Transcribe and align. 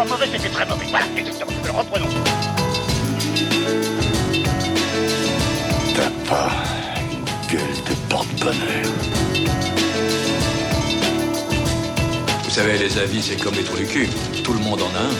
pas 0.00 0.06
mauvais, 0.06 0.26
c'était 0.32 0.48
très 0.48 0.66
mauvais. 0.66 0.86
Voilà, 0.88 1.06
exactement. 1.14 1.52
Alors, 1.62 1.76
reprenons. 1.80 2.06
T'as 5.94 6.10
pas 6.26 6.50
une 7.12 7.24
gueule 7.52 7.76
de 7.86 7.94
porte-bonheur. 8.08 8.86
Vous 12.44 12.50
savez, 12.50 12.78
les 12.78 12.98
avis, 12.98 13.20
c'est 13.20 13.36
comme 13.42 13.54
les 13.54 13.62
trous 13.62 13.76
du 13.76 13.84
cul. 13.84 14.08
Tout 14.42 14.54
le 14.54 14.60
monde 14.60 14.80
en 14.80 14.88
a 14.88 15.02
un. 15.02 15.10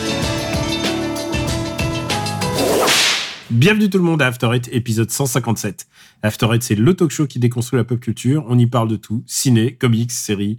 Bienvenue 3.51 3.89
tout 3.89 3.99
le 3.99 4.03
monde 4.03 4.23
à 4.23 4.27
After 4.27 4.49
Eight, 4.51 4.67
épisode 4.71 5.11
157. 5.11 5.85
After 6.23 6.47
Eight, 6.53 6.63
c'est 6.63 6.75
le 6.75 6.95
talk 6.95 7.11
show 7.11 7.27
qui 7.27 7.37
déconstruit 7.37 7.77
la 7.77 7.83
pop 7.83 7.99
culture. 7.99 8.45
On 8.47 8.57
y 8.57 8.65
parle 8.65 8.87
de 8.87 8.95
tout, 8.95 9.23
ciné, 9.27 9.75
comics, 9.75 10.11
séries, 10.11 10.57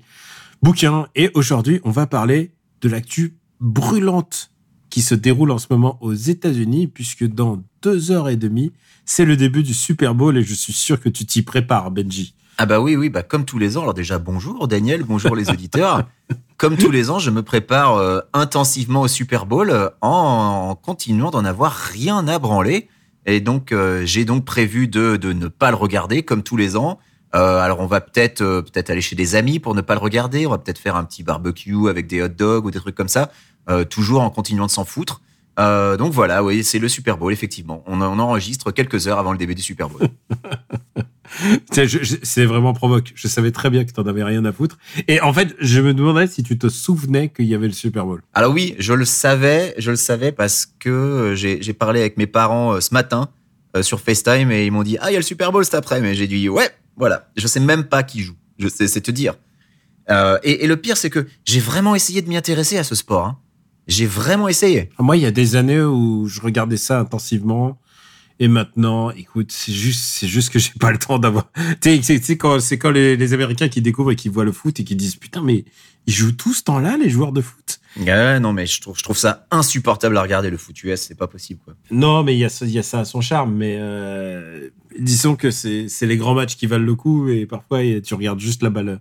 bouquins. 0.63 1.09
Et 1.17 1.31
aujourd'hui, 1.35 1.81
on 1.83 1.91
va 1.91 2.07
parler 2.07 2.53
de 2.83 2.89
l'actu 2.89 3.35
brûlante 3.63 4.51
qui 4.91 5.01
se 5.01 5.15
déroule 5.15 5.51
en 5.51 5.59
ce 5.59 5.69
moment 5.71 5.97
aux 6.03 6.13
États-Unis, 6.13 6.87
puisque 6.87 7.25
dans 7.25 7.63
deux 7.81 8.11
heures 8.11 8.29
et 8.29 8.37
demie, 8.37 8.73
c'est 9.07 9.25
le 9.25 9.37
début 9.37 9.63
du 9.63 9.73
Super 9.73 10.15
Bowl 10.15 10.37
et 10.37 10.43
je 10.43 10.53
suis 10.53 10.75
sûr 10.75 11.01
que 11.01 11.09
tu 11.09 11.25
t'y 11.25 11.41
prépares, 11.41 11.91
Benji. 11.91 12.35
Ah 12.59 12.67
bah 12.67 12.79
oui, 12.79 12.97
oui, 12.97 13.09
bah 13.09 13.23
comme 13.23 13.47
tous 13.47 13.59
les 13.59 13.79
ans. 13.79 13.83
Alors 13.83 13.95
déjà, 13.95 14.19
bonjour 14.19 14.69
Daniel, 14.69 15.03
bonjour 15.03 15.35
les 15.35 15.49
auditeurs. 15.49 16.07
comme 16.59 16.77
tous 16.77 16.91
les 16.91 17.11
ans, 17.11 17.19
je 17.19 17.31
me 17.31 17.43
prépare 17.43 17.97
euh, 17.97 18.21
intensivement 18.35 19.01
au 19.01 19.09
Super 19.09 19.47
Bowl 19.47 19.71
euh, 19.71 19.89
en, 20.03 20.69
en 20.71 20.75
continuant 20.75 21.31
d'en 21.31 21.45
avoir 21.45 21.73
rien 21.73 22.29
à 22.29 22.39
branler. 22.39 22.89
Et 23.25 23.41
donc, 23.41 23.73
euh, 23.73 24.03
j'ai 24.05 24.27
donc 24.27 24.45
prévu 24.45 24.89
de, 24.89 25.17
de 25.17 25.33
ne 25.33 25.49
pas 25.49 25.71
le 25.71 25.77
regarder 25.77 26.23
comme 26.23 26.43
tous 26.43 26.57
les 26.57 26.77
ans. 26.77 26.99
Alors, 27.35 27.81
on 27.81 27.87
va 27.87 28.03
peut-être 28.03 28.41
peut-être 28.41 28.91
aller 28.91 29.01
chez 29.01 29.17
des 29.17 29.37
amis 29.37 29.59
pour 29.59 29.75
ne 29.75 29.81
pas 29.81 29.95
le 29.95 30.01
regarder. 30.01 30.47
On 30.47 30.51
va 30.51 30.59
peut-être 30.59 30.79
faire 30.79 30.97
un 30.97 31.05
petit 31.05 31.23
barbecue 31.23 31.89
avec 31.89 32.07
des 32.07 32.21
hot 32.21 32.29
dogs 32.29 32.67
ou 32.67 32.71
des 32.71 32.79
trucs 32.79 32.95
comme 32.95 33.09
ça, 33.09 33.31
euh, 33.69 33.85
toujours 33.85 34.23
en 34.23 34.31
continuant 34.31 34.67
de 34.67 34.71
s'en 34.71 34.85
foutre. 34.85 35.21
Euh, 35.59 35.97
donc 35.99 36.13
voilà, 36.13 36.43
oui, 36.43 36.65
c'est 36.65 36.79
le 36.79 36.89
Super 36.89 37.19
Bowl, 37.19 37.33
effectivement. 37.33 37.85
On, 37.87 38.01
on 38.01 38.19
enregistre 38.19 38.71
quelques 38.73 39.07
heures 39.07 39.19
avant 39.19 39.33
le 39.33 39.39
début 39.39 39.55
du 39.55 39.63
Super 39.63 39.89
Bowl. 39.89 40.01
C'est 41.71 42.45
vraiment 42.45 42.73
provoque. 42.75 43.13
Je 43.15 43.27
savais 43.29 43.53
très 43.53 43.71
bien 43.71 43.85
que 43.85 43.93
t'en 43.93 44.03
avais 44.07 44.23
rien 44.23 44.45
à 44.45 44.53
foutre. 44.53 44.77
Et 45.09 45.21
en 45.21 45.33
fait, 45.33 45.55
je 45.61 45.81
me 45.81 45.95
demandais 45.95 46.27
si 46.27 46.43
tu 46.43 46.59
te 46.59 46.69
souvenais 46.69 47.31
qu'il 47.31 47.47
y 47.47 47.55
avait 47.55 47.67
le 47.69 47.73
Super 47.73 48.05
Bowl. 48.05 48.23
Alors 48.35 48.53
oui, 48.53 48.75
je 48.79 48.93
le 48.93 49.05
savais, 49.05 49.75
je 49.79 49.91
le 49.91 49.97
savais 49.97 50.33
parce 50.33 50.67
que 50.79 50.91
euh, 50.91 51.35
j'ai 51.35 51.73
parlé 51.73 52.01
avec 52.01 52.17
mes 52.19 52.27
parents 52.27 52.81
ce 52.81 52.93
matin 52.93 53.29
sur 53.81 54.01
FaceTime 54.01 54.51
et 54.53 54.67
ils 54.67 54.71
m'ont 54.73 54.83
dit 54.83 54.99
ah 55.01 55.11
il 55.11 55.15
y 55.15 55.17
a 55.17 55.19
le 55.19 55.25
Super 55.25 55.51
Bowl 55.53 55.65
cet 55.65 55.75
après, 55.75 56.01
mais 56.03 56.15
j'ai 56.15 56.27
dit 56.27 56.49
ouais 56.51 56.69
voilà, 56.97 57.31
je 57.37 57.47
sais 57.47 57.61
même 57.61 57.85
pas 57.85 58.03
qui 58.03 58.21
joue, 58.21 58.35
je 58.59 58.69
sais 58.69 58.87
c'est 58.87 59.01
te 59.01 59.11
dire. 59.11 59.35
Euh, 60.11 60.39
et, 60.43 60.65
et 60.65 60.67
le 60.67 60.77
pire 60.77 60.99
c'est 60.99 61.09
que 61.09 61.27
j'ai 61.47 61.61
vraiment 61.61 61.95
essayé 61.95 62.21
de 62.21 62.29
m'y 62.29 62.37
intéresser 62.37 62.77
à 62.77 62.85
ce 62.85 62.95
sport. 62.95 63.25
hein. 63.27 63.39
J'ai 63.89 64.07
vraiment 64.07 64.49
essayé. 64.49 64.91
Moi, 64.99 65.17
il 65.17 65.23
y 65.23 65.27
a 65.27 65.31
des 65.31 65.57
années 65.57 65.81
où 65.81 66.27
je 66.29 66.41
regardais 66.41 66.77
ça 66.77 67.01
intensivement. 67.01 67.79
Et 68.39 68.49
maintenant, 68.49 69.11
écoute, 69.11 69.53
c'est 69.53 69.73
juste, 69.73 70.03
c'est 70.03 70.27
juste 70.27 70.51
que 70.51 70.59
j'ai 70.59 70.73
pas 70.81 70.91
le 70.91 70.99
temps 70.99 71.19
d'avoir. 71.19 71.51
Tu 71.81 72.03
sais, 72.03 72.37
quand, 72.37 72.61
c'est 72.61 72.79
quand 72.79 72.91
les, 72.91 73.17
les 73.17 73.33
Américains 73.35 73.69
qui 73.69 73.83
découvrent 73.83 74.13
et 74.13 74.17
qui 74.17 74.29
voient 74.29 74.45
le 74.45 74.53
foot 74.53 74.81
et 74.81 74.85
qui 74.85 74.97
disent 74.97 75.17
putain, 75.17 75.43
mais 75.43 75.65
ils 76.07 76.13
jouent 76.13 76.33
tout 76.33 76.53
ce 76.53 76.63
temps-là, 76.65 76.97
les 76.97 77.11
joueurs 77.11 77.33
de 77.33 77.41
foot? 77.41 77.81
Ouais, 78.01 78.41
non 78.41 78.55
mais 78.55 78.65
je 78.65 78.81
trouve 78.81 78.97
je 78.97 79.03
trouve 79.03 79.19
ça 79.19 79.47
insupportable 79.51 80.17
à 80.17 80.23
regarder 80.23 80.49
le 80.49 80.57
foot 80.57 80.83
US, 80.83 81.01
c'est 81.01 81.15
pas 81.15 81.27
possible 81.27 81.61
quoi. 81.63 81.75
Non, 81.91 82.23
mais 82.23 82.35
il 82.35 82.39
y 82.39 82.45
a 82.45 82.65
y 82.65 82.79
a 82.79 82.83
ça 82.83 83.01
à 83.01 83.05
son 83.05 83.21
charme. 83.21 83.55
Mais 83.55 83.77
euh, 83.79 84.71
disons 84.99 85.37
que 85.37 85.51
c'est, 85.51 85.89
c'est 85.89 86.07
les 86.07 86.17
grands 86.17 86.35
matchs 86.35 86.57
qui 86.57 86.67
valent 86.67 86.85
le 86.85 86.95
coup 86.95 87.29
et 87.29 87.45
parfois 87.47 87.81
tu 88.03 88.15
regardes 88.15 88.41
juste 88.41 88.63
la 88.63 88.71
balle, 88.71 89.01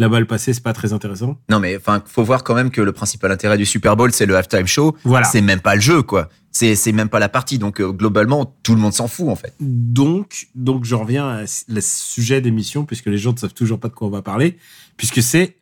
la 0.00 0.08
balle 0.08 0.26
passer, 0.26 0.54
c'est 0.54 0.62
pas 0.62 0.72
très 0.72 0.94
intéressant. 0.94 1.38
Non 1.50 1.60
mais 1.60 1.76
enfin 1.76 2.02
faut 2.06 2.24
voir 2.24 2.42
quand 2.42 2.54
même 2.54 2.70
que 2.70 2.80
le 2.80 2.92
principal 2.92 3.30
intérêt 3.30 3.58
du 3.58 3.66
Super 3.66 3.96
Bowl 3.96 4.10
c'est 4.12 4.24
le 4.24 4.34
halftime 4.34 4.66
show. 4.66 4.96
Voilà. 5.04 5.26
C'est 5.26 5.42
même 5.42 5.60
pas 5.60 5.74
le 5.74 5.82
jeu 5.82 6.00
quoi. 6.02 6.30
C'est 6.50 6.74
c'est 6.74 6.92
même 6.92 7.10
pas 7.10 7.18
la 7.18 7.28
partie 7.28 7.58
donc 7.58 7.80
euh, 7.80 7.92
globalement 7.92 8.56
tout 8.62 8.74
le 8.74 8.80
monde 8.80 8.94
s'en 8.94 9.08
fout 9.08 9.28
en 9.28 9.36
fait. 9.36 9.52
Donc, 9.60 10.46
donc 10.54 10.86
je 10.86 10.94
reviens 10.94 11.28
à 11.28 11.40
le 11.68 11.80
sujet 11.82 12.40
d'émission 12.40 12.86
puisque 12.86 13.06
les 13.06 13.18
gens 13.18 13.34
ne 13.34 13.38
savent 13.38 13.52
toujours 13.52 13.78
pas 13.78 13.88
de 13.88 13.92
quoi 13.92 14.08
on 14.08 14.10
va 14.10 14.22
parler, 14.22 14.56
puisque 14.96 15.22
c'est 15.22 15.58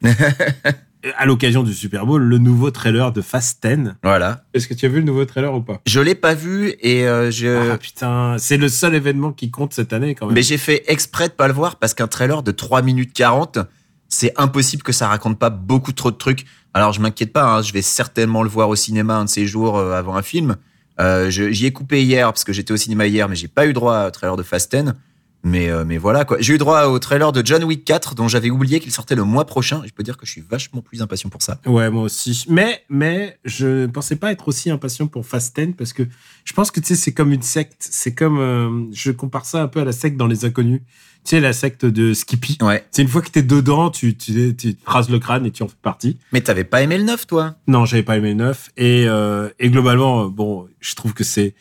à 1.17 1.27
l'occasion 1.27 1.65
du 1.65 1.75
Super 1.75 2.07
Bowl 2.07 2.23
le 2.23 2.39
nouveau 2.39 2.71
trailer 2.71 3.13
de 3.13 3.21
Fast 3.21 3.67
10. 3.67 3.95
Voilà. 4.05 4.45
Est-ce 4.55 4.69
que 4.69 4.75
tu 4.75 4.87
as 4.87 4.89
vu 4.89 5.01
le 5.01 5.05
nouveau 5.05 5.25
trailer 5.25 5.53
ou 5.53 5.63
pas? 5.63 5.81
Je 5.87 5.99
l'ai 5.99 6.15
pas 6.15 6.35
vu 6.35 6.75
et 6.81 7.09
euh, 7.09 7.33
je. 7.33 7.73
Ah 7.73 7.79
putain, 7.79 8.37
c'est 8.39 8.57
le 8.57 8.69
seul 8.69 8.95
événement 8.95 9.33
qui 9.33 9.51
compte 9.51 9.75
cette 9.75 9.93
année 9.93 10.15
quand 10.15 10.27
même. 10.27 10.35
Mais 10.35 10.43
j'ai 10.43 10.59
fait 10.59 10.85
exprès 10.87 11.29
de 11.29 11.33
pas 11.33 11.49
le 11.49 11.55
voir 11.55 11.77
parce 11.77 11.95
qu'un 11.95 12.07
trailer 12.07 12.45
de 12.45 12.53
3 12.53 12.83
minutes 12.83 13.13
40, 13.13 13.59
c'est 14.09 14.33
impossible 14.37 14.83
que 14.83 14.93
ça 14.93 15.09
raconte 15.09 15.39
pas 15.39 15.51
beaucoup 15.51 15.93
trop 15.93 16.11
de 16.11 16.17
trucs. 16.17 16.47
Alors 16.75 16.93
je 16.93 17.01
m'inquiète 17.01 17.33
pas, 17.33 17.45
hein, 17.45 17.63
je 17.63 17.73
vais 17.73 17.83
certainement 17.83 18.43
le 18.43 18.49
voir 18.49 18.69
au 18.69 18.77
cinéma 18.77 19.17
un 19.17 19.25
de 19.25 19.31
ces 19.31 19.47
jours 19.47 19.79
euh, 19.79 19.93
avant 19.93 20.17
un 20.17 20.23
film. 20.23 20.57
Euh, 21.01 21.31
J'y 21.31 21.67
ai 21.67 21.73
coupé 21.73 22.03
hier 22.03 22.27
parce 22.27 22.45
que 22.45 22.53
j'étais 22.53 22.73
au 22.73 22.77
cinéma 22.77 23.07
hier, 23.07 23.29
mais 23.29 23.37
j'ai 23.37 23.49
pas 23.49 23.67
eu 23.67 23.73
droit 23.73 24.07
au 24.07 24.11
trailer 24.11 24.37
de 24.37 24.43
Fast 24.43 24.75
10. 24.75 24.93
Mais, 25.45 25.71
euh, 25.71 25.85
mais 25.87 25.99
voilà 25.99 26.25
quoi. 26.25 26.39
J'ai 26.41 26.55
eu 26.55 26.59
droit 26.59 26.87
au 26.87 26.99
trailer 26.99 27.31
de 27.31 27.47
John 27.47 27.63
Wick 27.63 27.85
4 27.85 28.17
dont 28.17 28.27
j'avais 28.27 28.51
oublié 28.51 28.81
qu'il 28.81 28.91
sortait 28.91 29.15
le 29.15 29.23
mois 29.23 29.47
prochain. 29.47 29.83
Je 29.87 29.93
peux 29.93 30.03
dire 30.03 30.17
que 30.17 30.27
je 30.27 30.33
suis 30.33 30.41
vachement 30.41 30.81
plus 30.81 31.01
impatient 31.01 31.31
pour 31.31 31.43
ça. 31.43 31.61
Ouais, 31.65 31.89
moi 31.91 32.03
aussi. 32.03 32.45
Mais, 32.49 32.85
mais 32.89 33.39
je 33.45 33.87
pensais 33.87 34.17
pas 34.17 34.33
être 34.33 34.49
aussi 34.49 34.69
impatient 34.69 35.07
pour 35.07 35.25
Fast 35.25 35.55
10 35.55 35.75
parce 35.75 35.93
que 35.93 36.03
je 36.45 36.53
pense 36.55 36.73
que 36.73 36.81
tu 36.81 36.89
sais, 36.89 36.97
c'est 36.97 37.13
comme 37.13 37.33
une 37.33 37.43
secte. 37.43 37.87
C'est 37.89 38.15
comme, 38.15 38.91
je 38.93 39.13
compare 39.13 39.45
ça 39.45 39.63
un 39.63 39.69
peu 39.69 39.81
à 39.81 39.85
la 39.85 39.93
secte 39.93 40.17
dans 40.17 40.27
Les 40.27 40.45
Inconnus. 40.45 40.81
Tu 41.29 41.37
sais, 41.37 41.41
la 41.41 41.53
secte 41.53 41.85
de 41.85 42.15
Skippy. 42.15 42.57
Ouais. 42.63 42.87
C'est 42.91 43.03
une 43.03 43.09
fois 43.09 43.21
que 43.21 43.29
t'es 43.29 43.43
dedans, 43.43 43.91
tu, 43.91 44.17
tu, 44.17 44.57
tu 44.57 44.75
te 44.77 44.91
rases 44.91 45.11
le 45.11 45.19
crâne 45.19 45.45
et 45.45 45.51
tu 45.51 45.63
en 45.63 45.69
fais 45.69 45.75
partie. 45.83 46.17
Mais 46.33 46.41
t'avais 46.41 46.65
pas 46.65 46.81
aimé 46.81 46.97
le 46.97 47.05
9 47.05 47.27
toi? 47.27 47.55
Non, 47.67 47.85
j'avais 47.85 48.03
pas 48.03 48.17
aimé 48.17 48.31
le 48.31 48.37
9. 48.37 48.71
Et, 48.79 49.05
euh, 49.07 49.51
et 49.59 49.69
globalement, 49.69 50.25
euh, 50.25 50.29
bon, 50.31 50.67
je 50.81 50.95
trouve 50.95 51.13
que 51.13 51.25
c'est, 51.25 51.55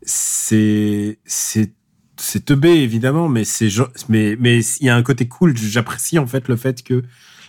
c'est, 0.00 1.18
c'est, 1.26 1.72
c'est 2.16 2.46
teubé, 2.46 2.70
évidemment, 2.70 3.28
mais 3.28 3.44
c'est, 3.44 3.68
mais, 4.08 4.34
mais 4.40 4.60
il 4.80 4.86
y 4.86 4.88
a 4.88 4.96
un 4.96 5.02
côté 5.02 5.28
cool. 5.28 5.54
J'apprécie, 5.58 6.18
en 6.18 6.26
fait, 6.26 6.48
le 6.48 6.56
fait 6.56 6.82
que 6.82 7.02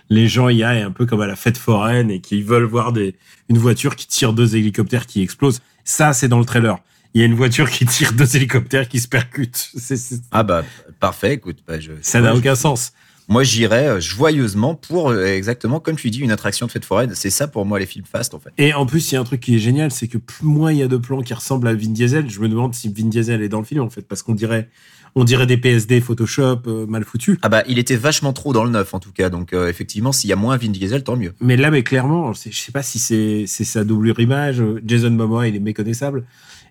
les 0.10 0.28
gens 0.28 0.50
y 0.50 0.64
aillent 0.64 0.82
un 0.82 0.92
peu 0.92 1.06
comme 1.06 1.22
à 1.22 1.28
la 1.28 1.38
fête 1.38 1.58
foraine 1.58 2.12
et 2.12 2.20
qu'ils 2.20 2.44
veulent 2.44 2.66
voir 2.66 2.92
des, 2.92 3.16
une 3.48 3.58
voiture 3.58 3.96
qui 3.96 4.06
tire 4.08 4.34
deux 4.34 4.58
hélicoptères 4.58 5.06
qui 5.06 5.22
explosent. 5.22 5.62
Ça, 5.86 6.12
c'est 6.12 6.28
dans 6.28 6.40
le 6.40 6.46
trailer. 6.46 6.78
Il 7.16 7.20
y 7.20 7.24
a 7.24 7.28
une 7.28 7.36
voiture 7.36 7.70
qui 7.70 7.86
tire 7.86 8.12
deux 8.14 8.36
hélicoptères 8.36 8.90
qui 8.90 9.00
se 9.00 9.08
percutent. 9.08 9.70
C'est- 9.78 10.20
Ah 10.32 10.42
bah 10.42 10.66
parfait, 11.04 11.34
écoute, 11.34 11.58
bah, 11.68 11.82
je, 11.82 11.92
ça 12.02 12.22
n'a 12.22 12.34
aucun 12.34 12.56
sens. 12.56 12.94
Moi, 13.28 13.44
j'irais 13.44 13.90
euh, 13.90 14.00
joyeusement 14.00 14.74
pour 14.74 15.10
euh, 15.10 15.26
exactement 15.26 15.82
comme 15.82 15.98
tu 15.98 16.10
dis 16.10 16.20
une 16.20 16.32
attraction 16.32 16.66
de 16.66 16.72
fête 16.72 16.86
foraine. 16.86 17.12
C'est 17.14 17.30
ça 17.30 17.50
pour 17.50 17.66
moi 17.66 17.78
les 17.78 17.86
films 17.86 18.06
fast 18.10 18.34
en 18.34 18.40
fait. 18.40 18.52
Et 18.58 18.74
en 18.74 18.86
plus, 18.86 19.12
il 19.12 19.16
y 19.16 19.18
a 19.18 19.20
un 19.22 19.26
truc 19.26 19.42
qui 19.42 19.56
est 19.56 19.60
génial, 19.60 19.92
c'est 19.92 20.08
que 20.08 20.18
plus 20.18 20.46
moins 20.46 20.72
il 20.72 20.78
y 20.78 20.82
a 20.82 20.88
de 20.88 20.96
plans 20.96 21.22
qui 21.22 21.34
ressemblent 21.34 21.68
à 21.68 21.74
Vin 21.74 21.90
Diesel, 21.90 22.30
je 22.30 22.40
me 22.40 22.48
demande 22.48 22.74
si 22.74 22.88
Vin 22.88 23.08
Diesel 23.08 23.42
est 23.42 23.50
dans 23.50 23.60
le 23.60 23.66
film 23.66 23.82
en 23.82 23.90
fait, 23.90 24.04
parce 24.04 24.24
qu'on 24.24 24.34
dirait, 24.34 24.70
on 25.16 25.26
dirait 25.26 25.46
des 25.46 25.58
PSD 25.58 26.00
Photoshop 26.00 26.62
euh, 26.68 26.86
mal 26.86 27.04
foutus. 27.04 27.38
Ah 27.42 27.50
bah 27.50 27.64
il 27.68 27.80
était 27.80 27.98
vachement 27.98 28.32
trop 28.32 28.54
dans 28.54 28.64
le 28.64 28.70
neuf 28.70 28.94
en 28.94 29.00
tout 29.00 29.12
cas. 29.12 29.30
Donc 29.30 29.52
euh, 29.52 29.68
effectivement, 29.68 30.14
s'il 30.14 30.30
y 30.30 30.34
a 30.34 30.38
moins 30.38 30.56
Vin 30.56 30.70
Diesel, 30.70 31.04
tant 31.04 31.18
mieux. 31.18 31.34
Mais 31.42 31.58
là, 31.58 31.70
mais 31.70 31.84
clairement, 31.84 32.32
je 32.32 32.50
sais 32.50 32.72
pas 32.72 32.84
si 32.84 33.00
c'est 33.00 33.66
sa 33.66 33.84
doublure 33.84 34.22
image. 34.22 34.64
Jason 34.86 35.12
Momoa, 35.12 35.50
il 35.50 35.56
est 35.58 35.60
méconnaissable, 35.60 36.24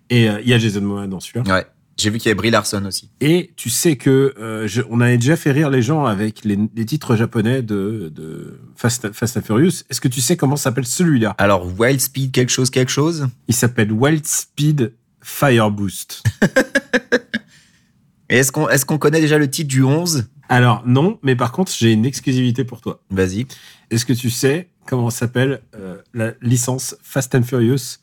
et 0.09 0.29
euh, 0.29 0.41
il 0.43 0.49
y 0.49 0.55
a 0.55 0.59
Jason 0.59 0.81
Momoa 0.81 1.07
dans 1.07 1.21
celui-là. 1.21 1.55
Ouais. 1.55 1.67
J'ai 1.99 2.11
vu 2.11 2.19
qu'il 2.19 2.29
y 2.29 2.31
avait 2.31 2.37
Brie 2.37 2.51
Larson 2.51 2.85
aussi. 2.87 3.11
Et 3.21 3.53
tu 3.57 3.69
sais 3.71 3.97
que 3.97 4.35
euh, 4.39 4.67
je- 4.67 4.83
on 4.91 5.01
avait 5.01 5.19
déjà 5.19 5.37
fait 5.37 5.53
rire 5.53 5.69
les 5.71 5.83
gens 5.83 6.05
avec 6.07 6.43
les, 6.45 6.59
les 6.75 6.85
titres 6.87 7.17
japonais 7.17 7.63
de, 7.63 8.11
de 8.15 8.59
Fast, 8.77 9.13
Fast 9.13 9.37
and 9.37 9.43
Furious. 9.43 9.83
Est-ce 9.91 10.01
que 10.01 10.09
tu 10.09 10.21
sais 10.21 10.37
comment 10.37 10.57
s'appelle 10.57 10.87
celui-là? 10.87 11.35
Alors 11.39 11.67
Wild 11.79 12.01
Speed 12.01 12.33
quelque 12.33 12.51
chose 12.51 12.71
quelque 12.71 12.91
chose? 12.91 13.29
Il 13.49 13.55
s'appelle 13.55 13.93
Wild 13.93 14.27
Speed 14.27 14.95
Fire 15.21 15.71
Boost. 15.71 16.23
Et 18.29 18.37
est-ce 18.39 18.51
qu'on 18.53 18.69
est-ce 18.69 18.87
qu'on 18.87 18.99
connaît 18.99 19.21
déjà 19.21 19.37
le 19.39 19.51
titre 19.51 19.69
du 19.69 19.83
11 19.83 20.25
Alors 20.49 20.83
non, 20.87 21.19
mais 21.23 21.37
par 21.37 21.53
contre, 21.53 21.71
j'ai 21.77 21.93
une 21.93 22.07
exclusivité 22.07 22.65
pour 22.65 22.81
toi. 22.81 23.03
Vas-y. 23.11 23.47
Est-ce 23.91 24.07
que 24.07 24.15
tu 24.15 24.31
sais 24.31 24.71
comment 24.87 25.11
s'appelle 25.11 25.61
euh, 25.77 25.99
la 26.15 26.33
licence 26.41 26.97
Fast 27.03 27.35
and 27.35 27.43
Furious? 27.43 27.99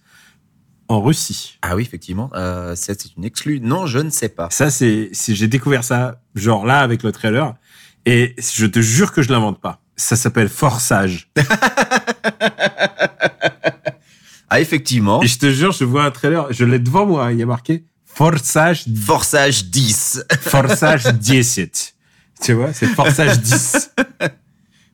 En 0.90 1.02
Russie 1.02 1.58
Ah 1.62 1.76
oui 1.76 1.84
effectivement. 1.84 2.30
Euh, 2.36 2.74
c'est 2.76 3.06
une 3.16 3.24
exclue. 3.24 3.60
Non, 3.62 3.86
je 3.86 4.00
ne 4.00 4.10
sais 4.10 4.30
pas. 4.30 4.50
Ça, 4.52 4.70
c'est, 4.70 5.10
c'est- 5.14 5.36
j'ai 5.36 5.48
découvert 5.48 5.84
ça, 5.84 6.20
genre 6.36 6.66
là, 6.66 6.80
avec 6.82 7.04
le 7.04 7.12
trailer, 7.12 7.54
et 8.06 8.36
je 8.40 8.66
te 8.66 8.82
jure 8.82 9.12
que 9.14 9.22
je 9.22 9.32
l'invente 9.32 9.62
pas. 9.62 9.82
Ça 9.96 10.16
s'appelle 10.16 10.50
Forçage. 10.50 11.30
Ah 14.52 14.60
effectivement. 14.60 15.22
Et 15.22 15.28
je 15.28 15.38
te 15.38 15.52
jure, 15.52 15.72
je 15.72 15.84
vois 15.84 16.04
un 16.06 16.10
trailer, 16.12 16.48
je 16.52 16.66
l'ai 16.66 16.80
devant 16.80 17.06
moi, 17.06 17.32
il 17.32 17.38
y 17.38 17.44
a 17.44 17.46
marqué 17.46 17.86
Forçage, 18.06 18.86
Forçage 19.06 19.66
10. 19.66 20.26
Forçage 20.42 21.06
10. 21.14 21.94
Tu 22.42 22.54
vois, 22.54 22.74
c'est 22.74 22.88
Forçage 22.88 23.40
10. 23.40 23.92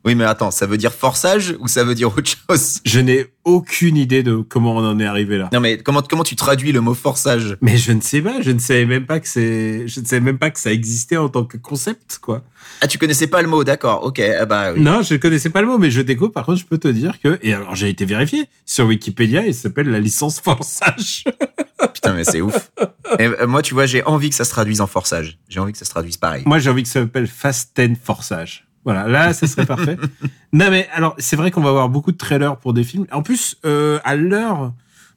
Oui, 0.06 0.13
mais 0.13 0.24
attends, 0.24 0.52
ça 0.52 0.68
veut 0.68 0.78
dire 0.78 0.94
forçage 0.94 1.56
ou 1.60 1.68
ça 1.68 1.84
veut 1.84 1.96
dire 1.96 2.16
autre 2.16 2.30
chose? 2.48 2.80
Je 2.86 3.00
n'ai 3.00 3.25
aucune 3.44 3.98
idée 3.98 4.22
de 4.22 4.36
comment 4.36 4.75
on 4.75 4.86
en 4.86 5.00
est 5.00 5.06
arrivé 5.06 5.40
là. 5.40 5.50
Non, 5.52 5.60
mais 5.60 5.80
comment, 5.80 6.04
comment 6.04 6.24
tu 6.24 6.36
traduis 6.36 6.72
le 6.72 6.80
mot 6.80 6.94
forçage? 6.94 7.57
Mais 7.62 7.78
je 7.78 7.92
ne 7.92 8.02
sais 8.02 8.22
pas, 8.22 8.40
je 8.42 8.52
ne 8.52 8.60
savais 8.60 8.86
même 8.86 9.07
pas 9.07 9.19
que 9.19 9.28
c'est, 9.28 9.88
je 9.88 10.00
ne 10.00 10.06
savais 10.06 10.19
même 10.19 10.38
pas 10.38 10.52
que 10.52 10.60
ça 10.60 10.72
existait 10.72 11.18
en 11.18 11.30
tant 11.30 11.44
que 11.44 11.57
concept, 11.57 12.19
quoi. 12.22 12.44
Ah, 12.81 12.88
tu 12.88 13.00
connaissais 13.00 13.25
pas 13.25 13.42
le 13.42 13.48
mot, 13.48 13.63
d'accord, 13.63 14.04
ok, 14.04 14.19
ah 14.19 14.46
bah 14.46 14.74
oui. 14.74 14.81
Non, 14.81 15.02
je 15.02 15.16
connaissais 15.16 15.50
pas 15.50 15.62
le 15.62 15.68
mot, 15.68 15.80
mais 15.80 15.90
je 15.90 16.02
découvre. 16.02 16.31
Par 16.31 16.46
contre, 16.46 16.60
je 16.60 16.66
peux 16.66 16.78
te 16.78 16.88
dire 16.88 17.19
que, 17.19 17.40
et 17.42 17.54
alors 17.54 17.75
j'ai 17.75 17.90
été 17.90 18.06
vérifié 18.06 18.48
sur 18.66 18.86
Wikipédia, 18.86 19.48
il 19.48 19.56
s'appelle 19.56 19.90
la 19.90 20.00
licence 20.00 20.40
forçage. 20.40 21.24
Putain, 21.96 22.13
mais 22.13 22.24
c'est 22.25 22.42
ouf. 22.42 22.72
Et, 23.18 23.25
euh, 23.25 23.48
moi, 23.48 23.63
tu 23.63 23.74
vois, 23.74 23.88
j'ai 23.88 24.04
envie 24.04 24.30
que 24.30 24.36
ça 24.36 24.46
se 24.46 24.51
traduise 24.51 24.81
en 24.81 24.88
forçage. 24.88 25.40
J'ai 25.50 25.60
envie 25.60 25.72
que 25.72 25.78
ça 25.78 25.86
se 25.86 25.90
traduise 25.90 26.18
pareil. 26.18 26.44
Moi, 26.46 26.60
j'ai 26.60 26.69
envie 26.69 26.84
que 26.84 26.90
ça 26.90 27.01
s'appelle 27.01 27.28
Fast 27.28 27.80
10 27.80 27.98
forçage. 28.01 28.66
Voilà, 28.86 29.08
là, 29.08 29.34
ça 29.34 29.48
serait 29.48 29.66
parfait. 29.66 29.98
Non, 30.54 30.70
mais 30.70 30.88
alors, 30.94 31.16
c'est 31.18 31.36
vrai 31.36 31.52
qu'on 31.52 31.62
va 31.62 31.70
avoir 31.70 31.90
beaucoup 31.90 32.14
de 32.14 32.18
trailers 32.18 32.56
pour 32.56 32.74
des 32.74 32.86
films. 32.86 33.08
En 33.12 33.24
plus, 33.24 33.58
euh, 33.66 34.00
à 34.06 34.16
l'heure 34.16 34.72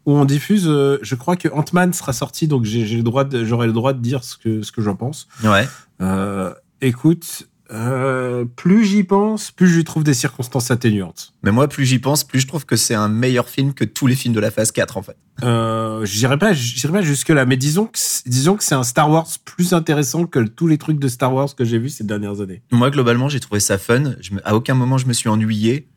où 0.05 0.17
on 0.17 0.25
diffuse, 0.25 0.67
euh, 0.67 0.99
je 1.03 1.15
crois 1.15 1.37
que 1.37 1.47
Ant-Man 1.53 1.93
sera 1.93 2.13
sorti, 2.13 2.49
donc 2.49 2.65
j'ai 2.65 2.97
le 2.97 3.05
droit, 3.05 3.25
j'aurai 3.45 3.69
le 3.69 3.73
droit 3.73 3.93
de 3.93 4.01
dire 4.01 4.25
ce 4.25 4.37
que 4.37 4.63
ce 4.63 4.73
que 4.73 4.83
j'en 4.83 4.97
pense. 4.97 5.29
Ouais. 5.45 5.69
Euh, 6.01 6.53
écoute, 6.81 7.47
euh, 7.71 8.45
plus 8.57 8.85
j'y 8.85 9.05
pense, 9.05 9.51
plus 9.51 9.69
je 9.69 9.81
trouve 9.83 10.03
des 10.05 10.15
circonstances 10.15 10.71
atténuantes. 10.71 11.35
Mais 11.43 11.51
moi, 11.53 11.69
plus 11.69 11.85
j'y 11.85 11.99
pense, 11.99 12.25
plus 12.25 12.41
je 12.41 12.47
trouve 12.47 12.65
que 12.65 12.77
c'est 12.77 12.95
un 12.95 13.09
meilleur 13.09 13.49
film 13.49 13.75
que 13.75 13.85
tous 13.85 14.07
les 14.07 14.15
films 14.15 14.35
de 14.35 14.41
la 14.41 14.51
phase 14.51 14.73
4, 14.73 14.97
en 14.97 15.03
fait. 15.03 15.17
Euh, 15.43 16.05
j'irai 16.07 16.39
pas, 16.39 16.53
j'irai 16.55 16.93
pas 16.93 17.03
jusque 17.03 17.29
là, 17.29 17.45
mais 17.45 17.57
disons 17.57 17.85
que, 17.87 17.99
c'est- 17.99 18.27
disons 18.29 18.57
que 18.57 18.65
c'est 18.65 18.75
un 18.75 18.83
Star 18.85 19.11
Wars 19.11 19.27
plus 19.45 19.75
intéressant 19.75 20.25
que 20.25 20.41
tous 20.41 20.67
les 20.67 20.79
trucs 20.79 20.99
de 20.99 21.09
Star 21.09 21.35
Wars 21.35 21.55
que 21.55 21.65
j'ai 21.65 21.79
vus 21.79 21.91
ces 21.91 22.05
dernières 22.05 22.41
années. 22.41 22.63
Moi, 22.73 22.91
globalement, 22.91 23.29
j'ai 23.29 23.41
trouvé 23.41 23.61
ça 23.61 23.77
fun. 23.79 24.15
Je 24.21 24.35
me- 24.35 24.49
à 24.49 24.55
aucun 24.55 24.75
moment, 24.75 24.97
je 24.99 25.07
me 25.07 25.13
suis 25.13 25.29
ennuyé. 25.29 25.89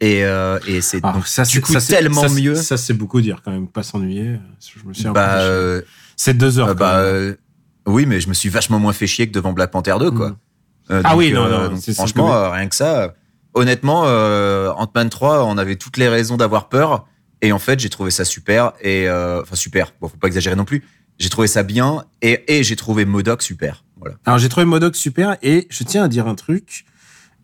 Et, 0.00 0.24
euh, 0.24 0.58
et 0.68 0.80
c'est 0.80 1.00
Ah, 1.02 1.12
donc, 1.12 1.26
ça, 1.26 1.42
du 1.42 1.60
coup 1.60 1.72
ça, 1.72 1.80
tellement 1.80 2.28
ça, 2.28 2.34
mieux. 2.34 2.54
Ça, 2.54 2.76
c'est 2.76 2.94
beaucoup 2.94 3.20
dire 3.20 3.42
quand 3.44 3.50
même, 3.50 3.66
pas 3.66 3.82
s'ennuyer. 3.82 4.36
Je 4.60 4.88
me 4.88 4.94
suis 4.94 5.04
bah, 5.10 5.40
C'est 6.16 6.34
deux 6.38 6.58
heures. 6.60 6.68
quand 6.68 6.74
bah, 6.76 7.02
oui, 7.86 8.06
mais 8.06 8.20
je 8.20 8.28
me 8.28 8.34
suis 8.34 8.48
vachement 8.48 8.78
moins 8.78 8.92
fait 8.92 9.06
chier 9.06 9.26
que 9.26 9.32
devant 9.32 9.52
Black 9.52 9.70
Panther 9.72 9.96
2, 9.98 10.10
quoi. 10.12 10.30
Mm. 10.30 10.36
Euh, 10.90 11.02
Ah 11.04 11.10
donc, 11.10 11.18
oui, 11.18 11.32
non, 11.32 11.44
euh, 11.44 11.68
non, 11.68 11.74
donc, 11.74 11.90
franchement, 11.94 12.34
euh, 12.34 12.50
rien 12.50 12.68
que 12.68 12.74
ça. 12.74 13.14
Honnêtement, 13.54 14.02
Ant-Man 14.02 15.10
3, 15.10 15.44
on 15.44 15.58
avait 15.58 15.76
toutes 15.76 15.96
les 15.96 16.08
raisons 16.08 16.36
d'avoir 16.36 16.68
peur. 16.68 17.06
Et 17.42 17.52
en 17.52 17.58
fait, 17.58 17.80
j'ai 17.80 17.88
trouvé 17.88 18.10
ça 18.10 18.24
super. 18.24 18.72
Et 18.82 19.08
enfin, 19.10 19.56
super. 19.56 19.92
Bon, 20.00 20.08
faut 20.08 20.16
pas 20.16 20.28
exagérer 20.28 20.56
non 20.56 20.64
plus. 20.64 20.84
J'ai 21.18 21.28
trouvé 21.28 21.48
ça 21.48 21.62
bien. 21.62 22.04
Et, 22.22 22.58
et 22.58 22.62
j'ai 22.62 22.76
trouvé 22.76 23.04
Modoc 23.04 23.42
super. 23.42 23.84
Voilà. 23.96 24.16
Alors 24.24 24.38
j'ai 24.38 24.48
trouvé 24.48 24.64
Modoc 24.64 24.94
super 24.94 25.36
et 25.42 25.66
je 25.70 25.82
tiens 25.82 26.04
à 26.04 26.08
dire 26.08 26.28
un 26.28 26.36
truc. 26.36 26.84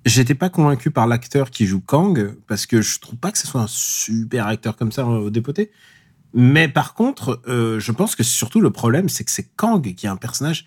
J'étais 0.04 0.36
pas 0.36 0.50
convaincu 0.50 0.92
par 0.92 1.08
l'acteur 1.08 1.50
qui 1.50 1.66
joue 1.66 1.80
Kang 1.80 2.36
parce 2.46 2.66
que 2.66 2.80
je 2.80 3.00
trouve 3.00 3.18
pas 3.18 3.32
que 3.32 3.38
ce 3.38 3.48
soit 3.48 3.62
un 3.62 3.66
super 3.66 4.46
acteur 4.46 4.76
comme 4.76 4.92
ça 4.92 5.04
au 5.04 5.30
dépoté. 5.30 5.72
Mais 6.32 6.68
par 6.68 6.94
contre, 6.94 7.42
je 7.46 7.92
pense 7.92 8.14
que 8.14 8.22
surtout 8.22 8.60
le 8.60 8.70
problème, 8.70 9.08
c'est 9.08 9.24
que 9.24 9.32
c'est 9.32 9.48
Kang 9.56 9.82
qui 9.94 10.06
est 10.06 10.10
un 10.10 10.16
personnage 10.16 10.66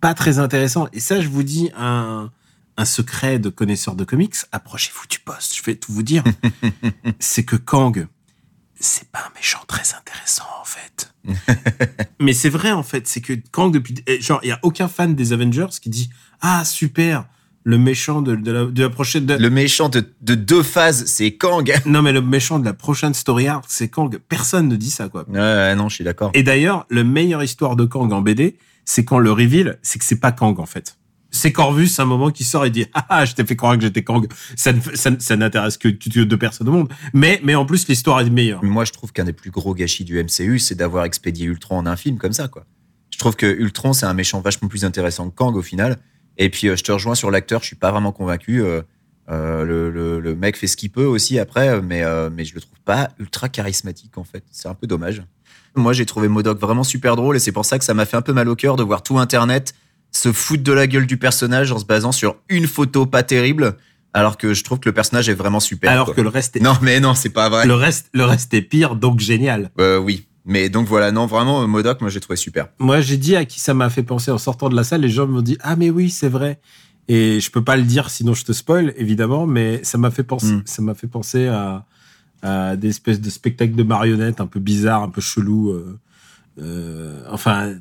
pas 0.00 0.14
très 0.14 0.38
intéressant. 0.38 0.88
Et 0.92 1.00
ça, 1.00 1.20
je 1.20 1.28
vous 1.28 1.42
dis 1.42 1.70
un, 1.76 2.30
un 2.76 2.84
secret 2.84 3.38
de 3.38 3.48
connaisseur 3.48 3.94
de 3.94 4.04
comics. 4.04 4.34
Approchez-vous 4.52 5.06
du 5.08 5.18
poste, 5.18 5.56
je 5.56 5.62
vais 5.62 5.74
tout 5.76 5.92
vous 5.92 6.02
dire. 6.02 6.22
c'est 7.18 7.44
que 7.44 7.56
Kang, 7.56 8.06
c'est 8.78 9.08
pas 9.08 9.20
un 9.20 9.34
méchant 9.34 9.60
très 9.66 9.94
intéressant 9.94 10.44
en 10.60 10.64
fait. 10.64 11.12
Mais 12.20 12.32
c'est 12.32 12.50
vrai 12.50 12.72
en 12.72 12.82
fait, 12.82 13.08
c'est 13.08 13.20
que 13.20 13.32
Kang 13.50 13.72
depuis 13.72 13.94
eh, 14.06 14.20
genre 14.20 14.40
il 14.42 14.48
y 14.48 14.52
a 14.52 14.58
aucun 14.62 14.88
fan 14.88 15.14
des 15.14 15.32
Avengers 15.32 15.66
qui 15.80 15.88
dit 15.90 16.10
ah 16.40 16.64
super 16.64 17.26
le 17.64 17.78
méchant 17.78 18.22
de, 18.22 18.36
de, 18.36 18.52
la, 18.52 18.64
de 18.66 18.82
la 18.82 18.90
prochaine 18.90 19.26
de- 19.26 19.34
Le 19.34 19.50
méchant 19.50 19.88
de, 19.88 20.04
de 20.20 20.34
deux 20.36 20.62
phases, 20.62 21.06
c'est 21.06 21.32
Kang. 21.32 21.72
non 21.86 22.00
mais 22.02 22.12
le 22.12 22.20
méchant 22.20 22.58
de 22.60 22.64
la 22.64 22.74
prochaine 22.74 23.14
story 23.14 23.48
arc 23.48 23.64
c'est 23.68 23.88
Kang. 23.88 24.16
Personne 24.28 24.68
ne 24.68 24.76
dit 24.76 24.90
ça 24.90 25.08
quoi. 25.08 25.24
Ouais, 25.28 25.74
non, 25.74 25.88
je 25.88 25.94
suis 25.96 26.04
d'accord. 26.04 26.30
Et 26.34 26.42
d'ailleurs, 26.42 26.86
le 26.90 27.02
meilleure 27.02 27.42
histoire 27.42 27.74
de 27.76 27.84
Kang 27.86 28.12
en 28.12 28.20
BD, 28.20 28.56
c'est 28.86 29.04
quand 29.04 29.18
le 29.18 29.30
reveal, 29.30 29.78
c'est 29.82 29.98
que 29.98 30.04
c'est 30.06 30.20
pas 30.20 30.32
Kang 30.32 30.58
en 30.58 30.64
fait. 30.64 30.96
C'est 31.30 31.52
Corvus, 31.52 31.90
un 31.98 32.06
moment 32.06 32.30
qui 32.30 32.44
sort 32.44 32.64
et 32.64 32.70
dit 32.70 32.86
ah, 32.94 33.04
ah 33.10 33.24
je 33.26 33.34
t'ai 33.34 33.44
fait 33.44 33.56
croire 33.56 33.76
que 33.76 33.82
j'étais 33.82 34.02
Kang. 34.02 34.26
Ça, 34.56 34.72
n'intéresse 35.36 35.76
que, 35.76 35.88
que 35.88 36.22
deux 36.22 36.38
personnes 36.38 36.68
au 36.70 36.72
monde. 36.72 36.92
Mais 37.12 37.40
mais 37.44 37.54
en 37.54 37.66
plus 37.66 37.86
l'histoire 37.88 38.20
est 38.20 38.30
meilleure. 38.30 38.64
Moi, 38.64 38.86
je 38.86 38.92
trouve 38.92 39.12
qu'un 39.12 39.24
des 39.24 39.34
plus 39.34 39.50
gros 39.50 39.74
gâchis 39.74 40.04
du 40.04 40.22
MCU, 40.22 40.58
c'est 40.58 40.76
d'avoir 40.76 41.04
expédié 41.04 41.44
Ultron 41.46 41.76
en 41.78 41.86
un 41.86 41.96
film 41.96 42.16
comme 42.16 42.32
ça, 42.32 42.48
quoi. 42.48 42.64
Je 43.10 43.18
trouve 43.18 43.36
que 43.36 43.46
Ultron, 43.46 43.92
c'est 43.92 44.06
un 44.06 44.14
méchant 44.14 44.40
vachement 44.40 44.68
plus 44.68 44.84
intéressant 44.84 45.28
que 45.28 45.34
Kang 45.34 45.54
au 45.56 45.62
final. 45.62 45.98
Et 46.38 46.50
puis, 46.50 46.68
euh, 46.68 46.76
je 46.76 46.84
te 46.84 46.92
rejoins 46.92 47.14
sur 47.14 47.30
l'acteur, 47.30 47.62
je 47.62 47.66
suis 47.66 47.76
pas 47.76 47.90
vraiment 47.90 48.12
convaincu. 48.12 48.62
Euh, 48.62 48.82
euh, 49.28 49.64
le, 49.64 49.90
le, 49.90 50.20
le 50.20 50.36
mec 50.36 50.56
fait 50.56 50.68
ce 50.68 50.76
qu'il 50.76 50.90
peut 50.90 51.04
aussi 51.04 51.38
après, 51.38 51.82
mais, 51.82 52.04
euh, 52.04 52.30
mais 52.32 52.44
je 52.44 52.54
le 52.54 52.60
trouve 52.60 52.78
pas 52.84 53.10
ultra 53.18 53.48
charismatique 53.48 54.18
en 54.18 54.24
fait. 54.24 54.44
C'est 54.50 54.68
un 54.68 54.74
peu 54.74 54.86
dommage. 54.86 55.22
Moi, 55.76 55.92
j'ai 55.92 56.06
trouvé 56.06 56.28
Modoc 56.28 56.58
vraiment 56.58 56.84
super 56.84 57.16
drôle 57.16 57.36
et 57.36 57.38
c'est 57.38 57.52
pour 57.52 57.64
ça 57.64 57.78
que 57.78 57.84
ça 57.84 57.94
m'a 57.94 58.06
fait 58.06 58.16
un 58.16 58.22
peu 58.22 58.32
mal 58.32 58.48
au 58.48 58.56
cœur 58.56 58.76
de 58.76 58.82
voir 58.82 59.02
tout 59.02 59.18
Internet 59.18 59.74
se 60.12 60.32
foutre 60.32 60.62
de 60.62 60.72
la 60.72 60.86
gueule 60.86 61.06
du 61.06 61.18
personnage 61.18 61.72
en 61.72 61.78
se 61.78 61.84
basant 61.84 62.12
sur 62.12 62.36
une 62.48 62.66
photo 62.66 63.04
pas 63.06 63.22
terrible, 63.22 63.76
alors 64.14 64.38
que 64.38 64.54
je 64.54 64.64
trouve 64.64 64.80
que 64.80 64.88
le 64.88 64.94
personnage 64.94 65.28
est 65.28 65.34
vraiment 65.34 65.60
super. 65.60 65.90
Alors 65.90 66.06
quoi. 66.06 66.14
que 66.14 66.20
le 66.22 66.28
reste 66.28 66.56
est, 66.56 66.60
Non, 66.60 66.74
mais 66.80 67.00
non, 67.00 67.14
c'est 67.14 67.28
pas 67.28 67.48
vrai. 67.50 67.66
le 67.66 67.74
reste 67.74 68.08
le 68.14 68.24
reste 68.24 68.54
est 68.54 68.62
pire 68.62 68.96
donc 68.96 69.20
génial. 69.20 69.70
Euh, 69.78 69.98
oui. 69.98 70.26
Mais 70.46 70.68
donc 70.68 70.86
voilà, 70.86 71.10
non, 71.12 71.26
vraiment, 71.26 71.62
euh, 71.62 71.66
Modoc, 71.66 72.00
moi 72.00 72.08
j'ai 72.08 72.20
trouvé 72.20 72.36
super. 72.36 72.68
Moi, 72.78 73.00
j'ai 73.00 73.16
dit 73.16 73.34
à 73.36 73.44
qui 73.44 73.58
ça 73.60 73.74
m'a 73.74 73.90
fait 73.90 74.04
penser 74.04 74.30
en 74.30 74.38
sortant 74.38 74.68
de 74.68 74.76
la 74.76 74.84
salle. 74.84 75.00
Les 75.02 75.10
gens 75.10 75.26
m'ont 75.26 75.42
dit 75.42 75.58
ah 75.60 75.76
mais 75.76 75.90
oui 75.90 76.08
c'est 76.08 76.28
vrai. 76.28 76.60
Et 77.08 77.40
je 77.40 77.50
peux 77.50 77.62
pas 77.62 77.76
le 77.76 77.82
dire 77.82 78.08
sinon 78.08 78.32
je 78.32 78.44
te 78.44 78.52
spoil 78.52 78.94
évidemment, 78.96 79.46
mais 79.46 79.80
ça 79.82 79.98
m'a 79.98 80.10
fait 80.10 80.22
penser 80.24 80.52
Mm. 80.52 80.62
ça 80.64 80.82
m'a 80.82 80.94
fait 80.94 81.08
penser 81.08 81.48
à, 81.48 81.84
à 82.42 82.76
des 82.76 82.88
espèces 82.88 83.20
de 83.20 83.30
spectacles 83.30 83.74
de 83.74 83.82
marionnettes 83.82 84.40
un 84.40 84.46
peu 84.46 84.60
bizarres, 84.60 85.02
un 85.02 85.08
peu 85.10 85.20
chelous. 85.20 85.70
euh, 85.70 85.98
euh, 86.60 87.22
enfin 87.30 87.74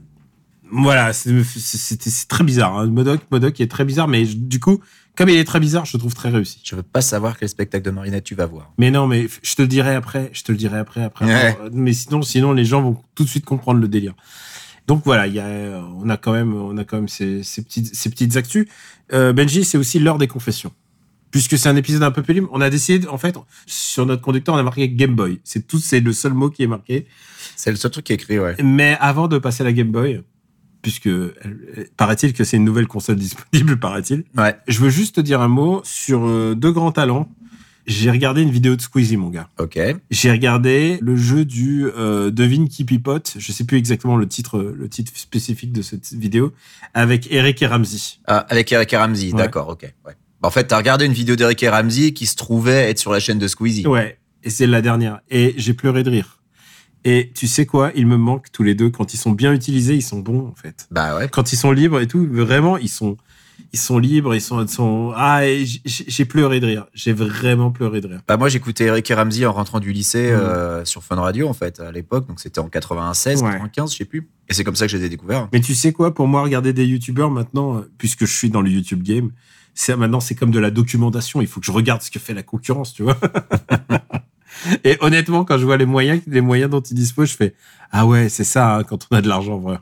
voilà, 0.72 1.14
c'est 1.14 1.44
c'était 1.44 2.10
c'est 2.10 2.28
très 2.28 2.44
bizarre. 2.44 2.78
Hein. 2.80 2.88
Modoc 2.88 3.22
Modoc 3.32 3.60
est 3.62 3.70
très 3.70 3.86
bizarre, 3.86 4.08
mais 4.08 4.26
je- 4.26 4.38
du 4.38 4.60
coup 4.60 4.80
comme 5.16 5.30
il 5.30 5.38
est 5.38 5.46
très 5.46 5.62
bizarre, 5.62 5.86
je 5.86 5.96
le 5.96 6.00
trouve 6.00 6.14
très 6.14 6.30
réussi. 6.30 6.60
Je 6.66 6.76
veux 6.76 6.84
pas 6.84 7.00
savoir 7.02 7.38
quel 7.38 7.48
spectacle 7.48 7.86
de 7.86 7.92
marionnette 7.92 8.26
tu 8.26 8.36
vas 8.36 8.48
voir. 8.48 8.74
Mais 8.78 8.92
non, 8.92 9.08
mais 9.08 9.28
je 9.44 9.56
te 9.56 9.62
le 9.62 9.68
dirai 9.70 9.96
après. 9.96 10.30
Je 10.34 10.44
te 10.44 10.52
le 10.52 10.58
dirai 10.58 10.78
après. 10.78 11.04
après. 11.06 11.26
Ouais. 11.26 11.58
Mais 11.72 11.94
sinon, 11.94 12.22
sinon, 12.22 12.52
les 12.52 12.66
gens 12.66 12.82
vont 12.82 12.98
tout 13.16 13.24
de 13.24 13.30
suite 13.30 13.46
comprendre 13.46 13.80
le 13.80 13.88
délire. 13.88 14.14
Donc 14.88 15.04
voilà, 15.06 15.26
il 15.28 15.34
y 15.34 15.40
a, 15.40 15.82
on 16.02 16.10
a 16.10 16.18
quand 16.18 16.34
même, 16.34 16.54
on 16.54 16.78
a 16.78 16.84
quand 16.84 16.98
même 16.98 17.08
ces, 17.08 17.44
ces 17.44 17.62
petites, 17.64 17.96
ces 17.96 18.10
petites 18.10 18.36
actus. 18.36 18.68
Euh, 19.14 19.32
Benji, 19.32 19.64
c'est 19.64 19.78
aussi 19.78 20.00
l'heure 20.00 20.18
des 20.18 20.28
confessions. 20.28 20.74
Puisque 21.36 21.58
c'est 21.58 21.68
un 21.68 21.76
épisode 21.76 22.02
un 22.04 22.12
peu 22.12 22.24
pénible, 22.24 22.48
on 22.54 22.62
a 22.62 22.70
décidé, 22.70 23.06
en 23.10 23.18
fait, 23.18 23.36
sur 23.66 24.06
notre 24.06 24.22
conducteur, 24.22 24.56
on 24.56 24.58
a 24.58 24.64
marqué 24.64 24.88
Game 24.88 25.16
Boy. 25.16 25.42
C'est 25.44 25.68
tout, 25.68 25.80
c'est 25.80 26.00
le 26.00 26.14
seul 26.14 26.34
mot 26.34 26.50
qui 26.50 26.64
est 26.64 26.68
marqué. 26.68 27.08
C'est 27.58 27.72
le 27.72 27.76
seul 27.76 27.92
truc 27.92 28.06
qui 28.06 28.14
est 28.14 28.16
écrit, 28.16 28.40
ouais. 28.40 28.56
Mais 28.64 28.96
avant 29.02 29.28
de 29.28 29.38
passer 29.38 29.62
à 29.64 29.66
la 29.66 29.74
Game 29.74 29.92
Boy, 29.92 30.22
puisque 30.82 31.08
elle- 31.08 31.90
paraît-il 31.98 32.32
que 32.32 32.46
c'est 32.46 32.56
une 32.56 32.64
nouvelle 32.64 32.88
console 32.88 33.18
disponible, 33.18 33.78
paraît-il, 33.82 34.24
Ouais, 34.38 34.56
je 34.70 34.80
veux 34.80 34.90
juste 34.90 35.16
te 35.16 35.20
dire 35.22 35.42
un 35.42 35.50
mot 35.50 35.82
sur 35.84 36.26
euh, 36.26 36.56
deux 36.56 36.72
grands 36.72 36.94
talents. 36.94 37.30
J'ai 37.86 38.10
regardé 38.12 38.42
une 38.42 38.50
vidéo 38.50 38.78
de 38.78 38.82
Squeezie, 38.82 39.18
mon 39.18 39.30
gars. 39.30 39.50
ok. 39.60 39.78
J'ai 40.10 40.32
regardé 40.32 40.98
le 41.02 41.18
jeu 41.18 41.44
du 41.44 41.86
euh, 41.98 42.32
devine 42.32 42.70
qui 42.70 42.86
pipote. 42.86 43.34
Je 43.38 43.52
sais 43.52 43.66
plus 43.66 43.78
exactement 43.78 44.16
le 44.16 44.26
titre, 44.28 44.58
le 44.60 44.88
titre 44.88 45.12
spécifique 45.16 45.74
de 45.74 45.82
cette 45.82 46.14
vidéo 46.14 46.54
avec 46.94 47.30
Eric 47.30 47.62
et 47.62 47.68
Ramsey. 47.68 48.20
Ah, 48.26 48.38
avec 48.50 48.72
Eric 48.72 48.94
et 48.94 48.98
Ramsey, 48.98 49.34
Ouais. 49.34 49.38
d'accord, 49.38 49.68
ok. 49.68 49.94
Ouais. 50.06 50.14
Bah, 50.42 50.48
en 50.48 50.52
fait, 50.52 50.66
t'as 50.66 50.78
regardé 50.78 51.06
une 51.06 51.14
vidéo 51.14 51.36
d'Eric 51.36 51.62
et 51.64 51.70
Ramsey 51.70 52.12
qui 52.14 52.26
se 52.26 52.36
trouvait 52.36 52.90
être 52.90 53.00
sur 53.00 53.12
la 53.12 53.20
chaîne 53.20 53.40
de 53.40 53.48
Squeezie. 53.48 53.88
Ouais, 53.88 54.18
et 54.44 54.50
c'est 54.50 54.68
la 54.68 54.82
dernière. 54.82 55.20
Et 55.30 55.54
j'ai 55.58 55.74
pleuré 55.74 56.04
de 56.04 56.10
rire. 56.10 56.40
Et 57.08 57.32
tu 57.36 57.48
sais 57.48 57.66
quoi? 57.68 57.92
Ils 57.96 58.08
me 58.08 58.18
manquent 58.18 58.52
tous 58.52 58.64
les 58.64 58.74
deux. 58.74 58.90
Quand 58.90 59.14
ils 59.14 59.18
sont 59.18 59.32
bien 59.32 59.54
utilisés, 59.54 59.94
ils 59.96 60.02
sont 60.02 60.20
bons 60.20 60.48
en 60.48 60.56
fait. 60.56 60.88
Bah 60.92 61.16
ouais. 61.18 61.28
Quand 61.30 61.54
ils 61.54 61.56
sont 61.58 61.72
libres 61.72 62.00
et 62.00 62.08
tout, 62.08 62.28
vraiment, 62.32 62.78
ils 62.78 62.90
sont, 62.90 63.16
ils 63.74 63.78
sont 63.80 64.00
libres. 64.00 64.34
Ils 64.34 64.42
sont, 64.42 64.64
ils 64.64 64.70
sont. 64.70 65.14
Ah, 65.16 65.42
j'ai 65.86 66.26
pleuré 66.26 66.60
de 66.60 66.66
rire. 66.66 66.88
J'ai 66.96 67.14
vraiment 67.14 67.70
pleuré 67.70 68.02
de 68.02 68.08
rire. 68.08 68.22
Bah 68.28 68.38
moi, 68.38 68.50
j'écoutais 68.50 68.86
Eric 68.86 69.10
et 69.12 69.14
Ramsey 69.14 69.46
en 69.46 69.54
rentrant 69.54 69.80
du 69.80 69.94
lycée 69.94 70.32
Mhm. 70.32 70.40
euh, 70.40 70.86
sur 70.86 71.04
Fun 71.04 71.18
Radio, 71.18 71.48
en 71.48 71.54
fait, 71.54 71.80
à 71.80 71.92
l'époque. 71.92 72.28
Donc 72.28 72.40
c'était 72.40 72.58
en 72.60 72.70
96, 72.70 73.44
Ouais. 73.44 73.52
95, 73.52 73.92
je 73.92 73.98
sais 73.98 74.06
plus. 74.06 74.28
Et 74.50 74.56
c'est 74.56 74.64
comme 74.64 74.76
ça 74.76 74.88
que 74.88 74.92
je 74.92 74.98
les 74.98 75.06
ai 75.06 75.10
découverts. 75.10 75.48
Mais 75.54 75.62
tu 75.62 75.76
sais 75.76 75.92
quoi, 75.94 76.12
pour 76.14 76.28
moi, 76.28 76.42
regarder 76.42 76.74
des 76.74 76.86
youtubeurs 76.88 77.30
maintenant, 77.30 77.78
euh, 77.78 77.92
puisque 78.00 78.26
je 78.26 78.34
suis 78.36 78.50
dans 78.50 78.62
le 78.62 78.72
YouTube 78.72 79.04
game, 79.04 79.30
c'est 79.76 79.96
maintenant 79.96 80.20
c'est 80.20 80.34
comme 80.34 80.52
de 80.52 80.60
la 80.60 80.72
documentation. 80.72 81.42
Il 81.42 81.48
faut 81.48 81.60
que 81.60 81.66
je 81.66 81.72
regarde 81.72 82.02
ce 82.02 82.10
que 82.10 82.18
fait 82.18 82.34
la 82.34 82.44
concurrence, 82.44 82.94
tu 82.94 83.04
vois. 83.04 83.18
Et 84.84 84.98
honnêtement, 85.02 85.44
quand 85.44 85.58
je 85.58 85.66
vois 85.66 85.78
les 85.78 85.86
moyens, 85.86 86.22
les 86.28 86.42
moyens 86.42 86.72
dont 86.72 86.82
ils 86.82 86.96
disposent, 86.96 87.32
je 87.32 87.36
fais 87.36 87.56
ah 87.92 88.06
ouais, 88.06 88.30
c'est 88.30 88.46
ça 88.46 88.78
hein, 88.78 88.84
quand 88.84 89.08
on 89.12 89.16
a 89.16 89.22
de 89.22 89.28
l'argent, 89.28 89.58
vrai. 89.60 89.78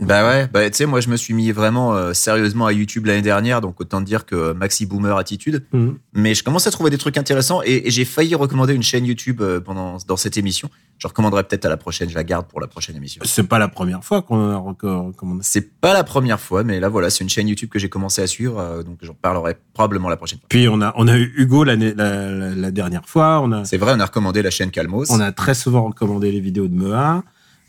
Bah 0.00 0.26
ouais, 0.28 0.46
bah 0.52 0.68
tu 0.68 0.76
sais, 0.76 0.86
moi 0.86 1.00
je 1.00 1.08
me 1.08 1.16
suis 1.16 1.34
mis 1.34 1.50
vraiment 1.50 1.94
euh, 1.94 2.12
sérieusement 2.12 2.66
à 2.66 2.72
YouTube 2.72 3.06
l'année 3.06 3.22
dernière, 3.22 3.60
donc 3.60 3.80
autant 3.80 4.00
dire 4.00 4.26
que 4.26 4.52
maxi 4.52 4.86
boomer 4.86 5.16
attitude. 5.16 5.64
Mhm. 5.72 5.98
Mais 6.14 6.34
je 6.34 6.44
commence 6.44 6.66
à 6.66 6.70
trouver 6.70 6.90
des 6.90 6.98
trucs 6.98 7.16
intéressants 7.16 7.62
et, 7.64 7.86
et 7.86 7.90
j'ai 7.90 8.04
failli 8.04 8.34
recommander 8.34 8.74
une 8.74 8.82
chaîne 8.82 9.06
YouTube 9.06 9.40
euh, 9.40 9.60
pendant 9.60 9.96
dans 10.06 10.16
cette 10.16 10.36
émission. 10.36 10.68
Je 10.98 11.06
recommanderai 11.06 11.44
peut-être 11.44 11.64
à 11.64 11.68
la 11.68 11.76
prochaine, 11.76 12.10
je 12.10 12.14
la 12.14 12.24
garde 12.24 12.46
pour 12.46 12.60
la 12.60 12.66
prochaine 12.66 12.96
émission. 12.96 13.22
C'est 13.24 13.46
pas 13.46 13.58
la 13.58 13.68
première 13.68 14.02
fois 14.04 14.22
qu'on 14.22 14.50
a 14.50 14.56
encore 14.56 15.06
recommandé. 15.06 15.40
C'est 15.42 15.80
pas 15.80 15.94
la 15.94 16.04
première 16.04 16.40
fois, 16.40 16.64
mais 16.64 16.80
là 16.80 16.88
voilà, 16.88 17.08
c'est 17.08 17.22
une 17.24 17.30
chaîne 17.30 17.48
YouTube 17.48 17.68
que 17.70 17.78
j'ai 17.78 17.88
commencé 17.88 18.20
à 18.20 18.26
suivre, 18.26 18.58
euh, 18.58 18.82
donc 18.82 18.98
j'en 19.02 19.14
parlerai 19.14 19.56
probablement 19.74 20.08
la 20.08 20.16
prochaine 20.16 20.38
fois. 20.38 20.46
Puis 20.48 20.68
on 20.68 20.80
a, 20.82 20.92
on 20.96 21.08
a 21.08 21.16
eu 21.16 21.32
Hugo 21.36 21.64
la, 21.64 21.76
la, 21.76 22.30
la 22.54 22.70
dernière 22.70 23.06
fois. 23.06 23.40
On 23.42 23.52
a, 23.52 23.64
C'est 23.64 23.78
vrai, 23.78 23.92
on 23.96 24.00
a 24.00 24.06
recommandé 24.06 24.42
la 24.42 24.50
chaîne 24.50 24.70
Calmos. 24.70 25.06
on 25.10 25.20
a 25.20 25.32
très 25.32 25.54
souvent 25.54 25.86
recommandé 25.86 26.30
les 26.32 26.40
vidéos 26.40 26.68
de 26.68 26.74
Mea. 26.74 27.22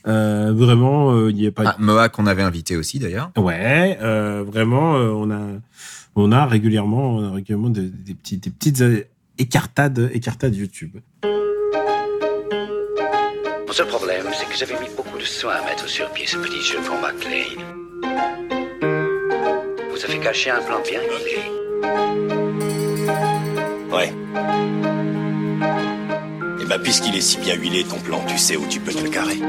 Euh, 0.08 0.54
vraiment, 0.56 1.12
euh, 1.14 1.30
il 1.30 1.36
n'y 1.36 1.48
a 1.48 1.52
pas. 1.52 1.64
Ah, 1.66 1.76
Moa 1.80 2.10
qu'on 2.10 2.26
avait 2.26 2.42
invité 2.42 2.78
aussi 2.78 3.00
d'ailleurs. 3.00 3.32
Ouais, 3.38 3.98
euh, 4.02 4.44
vraiment, 4.46 4.96
euh, 4.96 5.10
on 5.10 5.30
a, 5.32 5.40
on 6.16 6.32
a 6.32 6.46
régulièrement, 6.46 7.16
on 7.16 7.24
a 7.32 7.32
régulièrement 7.36 7.70
des, 7.70 7.90
des 7.90 8.14
petits, 8.14 8.38
des 8.38 8.50
petites 8.50 8.82
euh, 8.82 9.04
écartades, 9.38 10.10
écartades 10.14 10.56
YouTube. 10.56 10.98
Mon 13.68 13.74
seul 13.74 13.88
problème, 13.88 14.26
c'est 14.34 14.48
que 14.48 14.56
j'avais 14.58 14.80
mis 14.82 14.90
beaucoup 14.96 15.18
de 15.18 15.24
soin 15.24 15.54
à 15.54 15.66
mettre 15.66 15.88
sur 15.88 16.10
pied 16.12 16.26
ce 16.26 16.38
petit 16.38 16.62
jeu 16.62 16.80
pour 16.86 16.96
McLean. 17.00 17.64
Vous 19.92 20.06
avez 20.06 20.20
caché 20.20 20.50
un 20.50 20.62
plan 20.62 20.80
bien 20.82 21.02
huilé. 21.02 21.44
Ouais. 23.92 24.14
Bah, 26.70 26.78
puisqu'il 26.78 27.16
est 27.16 27.22
si 27.22 27.40
bien 27.40 27.56
huilé, 27.56 27.84
ton 27.84 27.98
plan, 27.98 28.24
tu 28.28 28.38
sais 28.38 28.56
où 28.56 28.64
tu 28.68 28.80
peux 28.80 28.94
te 28.94 29.04
le 29.04 29.10
carrer. 29.10 29.40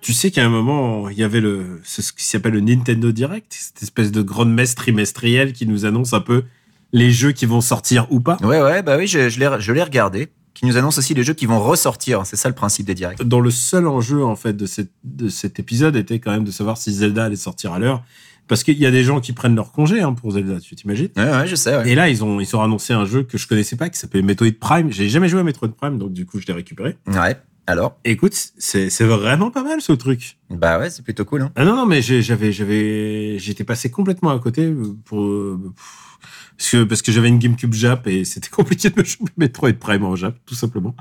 Tu 0.00 0.12
sais 0.12 0.30
qu'à 0.30 0.44
un 0.44 0.48
moment, 0.48 1.08
il 1.08 1.18
y 1.18 1.24
avait 1.24 1.40
le, 1.40 1.80
ce 1.82 2.00
ce 2.00 2.12
qui 2.12 2.24
s'appelle 2.24 2.52
le 2.52 2.60
Nintendo 2.60 3.10
Direct, 3.10 3.52
cette 3.52 3.82
espèce 3.82 4.12
de 4.12 4.22
grande 4.22 4.54
messe 4.54 4.76
trimestrielle 4.76 5.52
qui 5.52 5.66
nous 5.66 5.84
annonce 5.84 6.12
un 6.12 6.20
peu 6.20 6.44
les 6.92 7.10
jeux 7.10 7.32
qui 7.32 7.44
vont 7.44 7.60
sortir 7.60 8.06
ou 8.10 8.20
pas. 8.20 8.36
Ouais, 8.40 8.62
ouais, 8.62 8.82
bah 8.82 8.96
oui, 8.96 9.08
je, 9.08 9.28
je 9.28 9.40
l'ai 9.40 9.50
je 9.58 9.72
l'ai 9.72 9.82
regardé. 9.82 10.28
Qui 10.56 10.66
nous 10.66 10.76
annonce 10.76 10.98
aussi 10.98 11.14
les 11.14 11.22
jeux 11.22 11.34
qui 11.34 11.46
vont 11.46 11.60
ressortir. 11.60 12.24
C'est 12.26 12.36
ça 12.36 12.48
le 12.48 12.54
principe 12.54 12.86
des 12.86 12.94
directs. 12.94 13.22
Dans 13.22 13.40
le 13.40 13.50
seul 13.50 13.86
enjeu 13.86 14.24
en 14.24 14.36
fait 14.36 14.54
de, 14.56 14.66
cette, 14.66 14.90
de 15.04 15.28
cet 15.28 15.60
épisode 15.60 15.94
était 15.96 16.18
quand 16.18 16.30
même 16.32 16.44
de 16.44 16.50
savoir 16.50 16.78
si 16.78 16.92
Zelda 16.92 17.24
allait 17.26 17.36
sortir 17.36 17.72
à 17.74 17.78
l'heure, 17.78 18.02
parce 18.48 18.64
qu'il 18.64 18.78
y 18.78 18.86
a 18.86 18.90
des 18.90 19.04
gens 19.04 19.20
qui 19.20 19.32
prennent 19.32 19.54
leur 19.54 19.70
congé 19.72 20.00
hein, 20.00 20.14
pour 20.14 20.30
Zelda, 20.32 20.58
tu 20.60 20.74
t'imagines? 20.74 21.10
Ouais, 21.16 21.30
ouais, 21.30 21.46
je 21.46 21.54
sais. 21.56 21.76
Ouais. 21.76 21.90
Et 21.90 21.94
là, 21.94 22.08
ils 22.08 22.24
ont 22.24 22.40
ils 22.40 22.56
ont 22.56 22.62
annoncé 22.62 22.92
un 22.94 23.04
jeu 23.04 23.22
que 23.22 23.36
je 23.38 23.46
connaissais 23.46 23.76
pas 23.76 23.90
qui 23.90 23.98
s'appelait 23.98 24.22
Metroid 24.22 24.48
Prime. 24.58 24.90
J'ai 24.90 25.08
jamais 25.08 25.28
joué 25.28 25.40
à 25.40 25.42
Metroid 25.44 25.68
Prime, 25.68 25.98
donc 25.98 26.12
du 26.12 26.24
coup, 26.26 26.40
je 26.40 26.46
l'ai 26.46 26.54
récupéré. 26.54 26.96
ouais. 27.08 27.36
Alors, 27.68 27.98
Écoute, 28.04 28.32
c'est 28.58 28.88
vraiment 29.02 29.50
pas 29.50 29.64
mal 29.64 29.80
ce 29.80 29.92
truc. 29.92 30.38
bah 30.50 30.78
ouais, 30.78 30.88
c'est 30.88 31.02
plutôt 31.02 31.24
cool. 31.24 31.42
Hein. 31.42 31.50
Ah 31.56 31.64
non 31.64 31.74
non, 31.74 31.84
mais 31.84 32.00
j'avais 32.00 32.52
j'avais 32.52 33.40
j'étais 33.40 33.64
passé 33.64 33.90
complètement 33.90 34.30
à 34.30 34.38
côté 34.38 34.72
pour 35.04 35.20
euh, 35.24 35.60
parce 36.56 36.70
que 36.70 36.84
parce 36.84 37.02
que 37.02 37.12
j'avais 37.12 37.28
une 37.28 37.38
GameCube 37.38 37.72
Jap 37.72 38.06
et 38.06 38.24
c'était 38.24 38.48
compliqué 38.50 38.90
de 38.90 38.98
me 38.98 39.04
choper 39.04 39.32
Metroid 39.36 39.72
Prime 39.74 40.04
en 40.04 40.16
Jap 40.16 40.36
tout 40.46 40.54
simplement. 40.54 40.94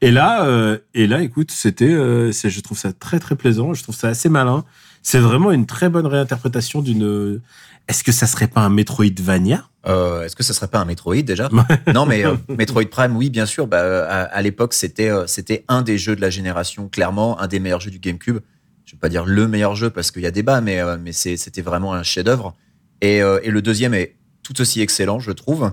Et 0.00 0.10
là 0.10 0.46
euh, 0.46 0.78
et 0.94 1.06
là, 1.06 1.22
écoute, 1.22 1.50
c'était 1.50 1.92
euh, 1.92 2.32
je 2.32 2.60
trouve 2.60 2.78
ça 2.78 2.92
très 2.92 3.18
très 3.18 3.36
plaisant. 3.36 3.74
Je 3.74 3.82
trouve 3.82 3.96
ça 3.96 4.08
assez 4.08 4.28
malin. 4.28 4.64
C'est 5.02 5.18
vraiment 5.18 5.52
une 5.52 5.66
très 5.66 5.88
bonne 5.88 6.06
réinterprétation 6.06 6.80
d'une. 6.80 7.40
Est-ce 7.86 8.02
que 8.02 8.12
ça 8.12 8.26
serait 8.26 8.48
pas 8.48 8.62
un 8.62 8.70
Metroidvania? 8.70 9.68
Euh, 9.86 10.24
Est-ce 10.24 10.34
que 10.34 10.42
ça 10.42 10.54
serait 10.54 10.68
pas 10.68 10.78
un 10.80 10.86
Metroid 10.86 11.22
déjà? 11.22 11.50
Non, 11.92 12.06
mais 12.06 12.24
euh, 12.24 12.36
Metroid 12.48 12.86
Prime, 12.86 13.14
oui, 13.16 13.28
bien 13.28 13.44
sûr. 13.44 13.66
Bah, 13.66 13.80
euh, 13.80 14.06
à, 14.08 14.22
à 14.22 14.42
l'époque, 14.42 14.72
c'était 14.72 15.10
euh, 15.10 15.26
c'était 15.26 15.64
un 15.68 15.82
des 15.82 15.98
jeux 15.98 16.16
de 16.16 16.22
la 16.22 16.30
génération, 16.30 16.88
clairement, 16.88 17.38
un 17.40 17.46
des 17.46 17.60
meilleurs 17.60 17.80
jeux 17.80 17.90
du 17.90 17.98
GameCube. 17.98 18.38
Je 18.86 18.92
vais 18.92 18.98
pas 18.98 19.10
dire 19.10 19.26
le 19.26 19.46
meilleur 19.48 19.76
jeu 19.76 19.90
parce 19.90 20.10
qu'il 20.10 20.22
y 20.22 20.26
a 20.26 20.30
débat, 20.30 20.62
mais 20.62 20.80
euh, 20.80 20.96
mais 21.00 21.12
c'était 21.12 21.62
vraiment 21.62 21.92
un 21.92 22.02
chef-d'œuvre. 22.02 22.54
Et, 23.02 23.22
euh, 23.22 23.40
et 23.42 23.50
le 23.50 23.60
deuxième 23.60 23.92
est 23.92 24.16
tout 24.44 24.60
aussi 24.60 24.80
excellent, 24.80 25.18
je 25.18 25.32
trouve. 25.32 25.72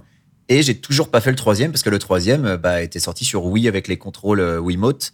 Et 0.50 0.64
j'ai 0.64 0.78
toujours 0.78 1.10
pas 1.10 1.22
fait 1.22 1.30
le 1.30 1.38
troisième 1.38 1.72
parce 1.72 1.84
que 1.84 1.90
le 1.90 1.98
troisième 1.98 2.46
euh, 2.46 2.58
bah, 2.58 2.82
était 2.82 3.00
sorti 3.00 3.24
sur 3.24 3.46
Wii 3.46 3.70
avec 3.70 3.88
les 3.88 3.98
contrôles 3.98 4.40
euh, 4.40 4.60
Wiimote. 4.60 5.14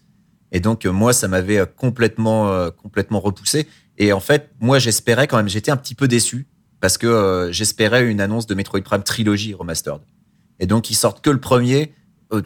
Et 0.52 0.60
donc 0.60 0.86
euh, 0.86 0.92
moi, 0.92 1.14
ça 1.14 1.28
m'avait 1.28 1.64
complètement 1.76 2.72
complètement 2.72 3.20
repoussé. 3.20 3.68
Et 3.98 4.14
en 4.14 4.20
fait, 4.20 4.50
moi, 4.60 4.80
j'espérais 4.80 5.28
quand 5.28 5.38
même, 5.38 5.50
j'étais 5.50 5.72
un 5.72 5.78
petit 5.78 5.94
peu 5.94 6.08
déçu 6.08 6.48
parce 6.80 6.98
que 6.98 7.50
j'espérais 7.52 8.06
une 8.06 8.22
annonce 8.22 8.48
de 8.48 8.56
Metroid 8.56 8.82
Prime 8.82 9.04
Trilogy 9.04 9.54
remastered. 9.54 10.02
Et 10.60 10.68
donc 10.68 10.90
ils 10.90 10.96
sortent 10.96 11.22
que 11.22 11.30
le 11.30 11.40
premier, 11.40 11.94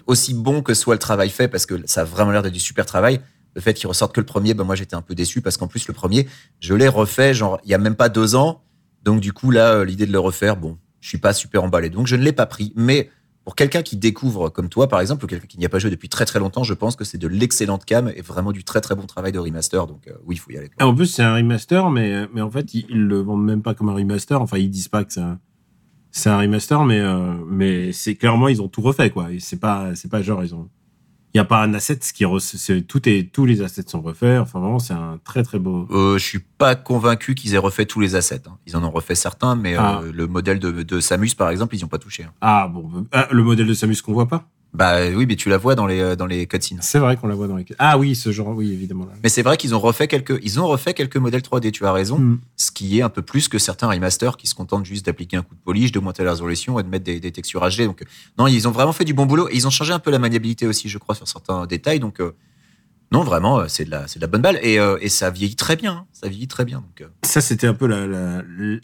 aussi 0.08 0.34
bon 0.34 0.62
que 0.62 0.74
soit 0.74 0.96
le 0.96 1.00
travail 1.00 1.30
fait, 1.30 1.48
parce 1.50 1.66
que 1.66 1.76
ça 1.86 2.02
a 2.02 2.04
vraiment 2.06 2.32
l'air 2.32 2.42
d'être 2.42 2.54
du 2.54 2.60
super 2.60 2.86
travail. 2.86 3.20
Le 3.56 3.62
fait 3.62 3.74
qu'ils 3.74 3.88
ressortent 3.88 4.16
que 4.16 4.22
le 4.22 4.26
premier, 4.26 4.54
ben 4.54 4.64
moi 4.64 4.76
j'étais 4.76 4.96
un 4.96 5.02
peu 5.02 5.16
déçu 5.16 5.42
parce 5.42 5.58
qu'en 5.58 5.68
plus 5.68 5.88
le 5.88 5.94
premier, 5.94 6.28
je 6.60 6.74
l'ai 6.74 6.88
refait 6.88 7.34
genre 7.34 7.60
il 7.64 7.70
y 7.70 7.74
a 7.74 7.78
même 7.78 7.96
pas 7.96 8.10
deux 8.10 8.36
ans. 8.36 8.64
Donc 9.04 9.20
du 9.20 9.34
coup 9.34 9.52
là, 9.52 9.84
l'idée 9.84 10.06
de 10.06 10.14
le 10.14 10.20
refaire, 10.20 10.56
bon, 10.56 10.78
je 11.02 11.10
suis 11.10 11.18
pas 11.18 11.34
super 11.34 11.64
emballé, 11.64 11.90
donc 11.90 12.08
je 12.08 12.16
ne 12.16 12.24
l'ai 12.24 12.32
pas 12.32 12.46
pris. 12.46 12.72
Mais 12.76 13.10
pour 13.44 13.56
quelqu'un 13.56 13.82
qui 13.82 13.98
découvre 13.98 14.50
comme 14.50 14.70
toi 14.70 14.88
par 14.88 15.02
exemple, 15.02 15.26
ou 15.26 15.28
quelqu'un 15.28 15.48
qui 15.48 15.58
n'y 15.58 15.66
a 15.66 15.70
pas 15.70 15.80
joué 15.80 15.92
depuis 15.92 16.08
très 16.08 16.26
très 16.26 16.40
longtemps, 16.40 16.64
je 16.64 16.74
pense 16.74 16.96
que 16.96 17.04
c'est 17.04 17.18
de 17.18 17.28
l'excellente 17.28 17.84
cam 17.86 18.10
et 18.16 18.22
vraiment 18.22 18.52
du 18.52 18.64
très 18.64 18.80
très 18.80 18.96
bon 18.96 19.06
travail 19.06 19.32
de 19.34 19.40
remaster. 19.40 19.88
Donc 19.88 20.08
euh, 20.08 20.14
oui, 20.26 20.36
il 20.36 20.40
faut 20.40 20.52
y 20.52 20.58
aller. 20.58 20.70
En 20.80 20.96
plus, 20.96 21.08
c'est 21.08 21.24
un 21.24 21.36
remaster, 21.36 21.90
mais, 21.90 22.28
mais 22.34 22.42
en 22.42 22.50
fait, 22.50 22.74
ils, 22.74 22.86
ils 22.90 23.04
le 23.04 23.20
vendent 23.20 23.44
même 23.44 23.62
pas 23.62 23.74
comme 23.74 23.90
un 23.90 23.96
remaster. 23.96 24.42
Enfin, 24.42 24.58
ils 24.58 24.70
disent 24.70 24.88
pas 24.88 25.04
que 25.04 25.12
c'est 25.12 25.22
un, 25.22 25.40
c'est 26.12 26.30
un 26.30 26.38
remaster, 26.38 26.84
mais, 26.84 27.00
euh, 27.00 27.34
mais 27.48 27.92
c'est 27.94 28.16
clairement, 28.16 28.48
ils 28.50 28.62
ont 28.62 28.68
tout 28.68 28.82
refait, 28.82 29.10
quoi. 29.10 29.30
C'est 29.40 29.60
pas, 29.60 29.96
c'est 29.96 30.10
pas 30.10 30.22
genre, 30.22 30.44
ils 30.44 30.54
ont, 30.54 30.70
il 31.34 31.38
y 31.38 31.40
a 31.40 31.46
pas 31.46 31.62
un 31.64 31.74
asset 31.74 32.00
qui, 32.14 32.26
tout 32.88 33.10
est, 33.10 33.32
tous 33.32 33.46
les 33.46 33.62
assets 33.62 33.84
sont 33.88 34.02
refaits. 34.02 34.40
Enfin, 34.42 34.60
vraiment, 34.60 34.80
c'est 34.80 34.94
un 34.94 35.20
très, 35.24 35.44
très 35.44 35.60
beau. 35.60 35.88
Euh, 35.92 36.18
je 36.18 36.26
suis 36.26 36.40
pas 36.40 36.76
convaincu 36.76 37.36
qu'ils 37.36 37.54
aient 37.56 37.58
refait 37.60 37.86
tous 37.86 38.00
les 38.02 38.16
assets. 38.16 38.44
hein. 38.48 38.58
Ils 38.68 38.76
en 38.76 38.84
ont 38.84 38.92
refait 38.92 39.16
certains, 39.16 39.56
mais 39.56 39.76
Ah. 39.76 40.02
euh, 40.04 40.12
le 40.14 40.28
modèle 40.28 40.60
de, 40.60 40.72
de 40.84 41.00
Samus, 41.00 41.36
par 41.38 41.50
exemple, 41.50 41.76
ils 41.76 41.80
n'y 41.80 41.84
ont 41.86 41.90
pas 41.90 42.00
touché. 42.00 42.24
hein. 42.24 42.34
Ah, 42.42 42.68
bon, 42.72 43.06
ah, 43.14 43.28
le 43.32 43.44
modèle 43.44 43.68
de 43.68 43.74
Samus 43.74 44.02
qu'on 44.02 44.14
voit 44.14 44.28
pas? 44.28 44.50
Bah 44.74 45.00
oui, 45.14 45.26
mais 45.28 45.36
tu 45.36 45.50
la 45.50 45.58
vois 45.58 45.76
dans 45.76 45.86
les 45.86 46.00
euh, 46.00 46.16
dans 46.16 46.26
les 46.26 46.48
cutscenes. 46.48 46.80
C'est 46.82 47.00
vrai 47.00 47.18
qu'on 47.18 47.28
la 47.28 47.36
voit 47.36 47.48
dans 47.48 47.58
les, 47.58 47.66
ah 47.78 47.98
oui, 47.98 48.16
ce 48.16 48.32
genre, 48.32 48.50
oui, 48.50 48.72
évidemment. 48.72 49.06
là. 49.06 49.12
Mais 49.22 49.28
c'est 49.30 49.42
vrai 49.42 49.58
qu'ils 49.58 49.76
ont 49.76 49.80
refait 49.80 50.08
quelques 50.08 50.40
ils 50.44 50.60
ont 50.60 50.68
refait 50.68 50.94
quelques 50.94 51.18
modèles 51.18 51.42
3D. 51.42 51.72
Tu 51.72 51.86
as 51.86 51.92
raison. 51.92 52.18
Hmm. 52.18 52.40
Ce 52.56 52.72
qui 52.72 52.98
est 52.98 53.02
un 53.02 53.10
peu 53.10 53.22
plus 53.22 53.50
que 53.50 53.60
certains 53.60 53.88
remasters 53.88 54.38
qui 54.38 54.48
se 54.48 54.56
contentent 54.56 54.86
juste 54.86 55.06
d'appliquer 55.06 55.38
un 55.38 55.42
coup 55.42 55.56
de 55.56 55.60
polish, 55.60 55.92
d'augmenter 55.92 56.24
la 56.24 56.32
résolution 56.32 56.80
et 56.80 56.84
de 56.84 56.88
mettre 56.88 57.04
des, 57.04 57.20
des 57.20 57.32
textures 57.32 57.62
HD. 57.68 57.82
Donc 57.82 58.02
euh, 58.02 58.06
non, 58.38 58.48
ils 58.48 58.68
ont 58.68 58.72
vraiment 58.72 58.94
fait 58.94 59.06
du 59.06 59.14
bon 59.14 59.26
boulot 59.26 59.50
et 59.50 59.56
ils 59.56 59.68
ont 59.68 59.72
changé 59.72 59.92
un 59.92 60.00
peu 60.00 60.10
la 60.12 60.20
maniabilité 60.20 60.66
aussi, 60.68 60.88
je 60.88 60.98
crois, 60.98 61.16
sur 61.16 61.28
certains 61.28 61.66
détails. 61.66 62.00
Donc 62.00 62.22
euh, 62.22 62.34
non, 63.12 63.24
vraiment, 63.24 63.60
euh, 63.60 63.66
c'est 63.68 63.86
de 63.86 63.92
la 63.92 64.06
de 64.06 64.20
la 64.22 64.28
bonne 64.28 64.42
balle 64.42 64.60
et, 64.62 64.80
euh, 64.80 64.98
et 65.02 65.10
ça 65.10 65.30
vieillit 65.30 65.56
très 65.56 65.76
bien. 65.76 65.92
hein. 65.94 66.06
Ça 66.14 66.28
vieillit 66.30 66.48
très 66.48 66.66
bien. 66.66 66.78
Donc 66.80 67.02
euh, 67.02 67.08
Ça, 67.24 67.42
c'était 67.42 67.68
un 67.68 67.74
peu 67.74 67.88
la, 67.88 68.42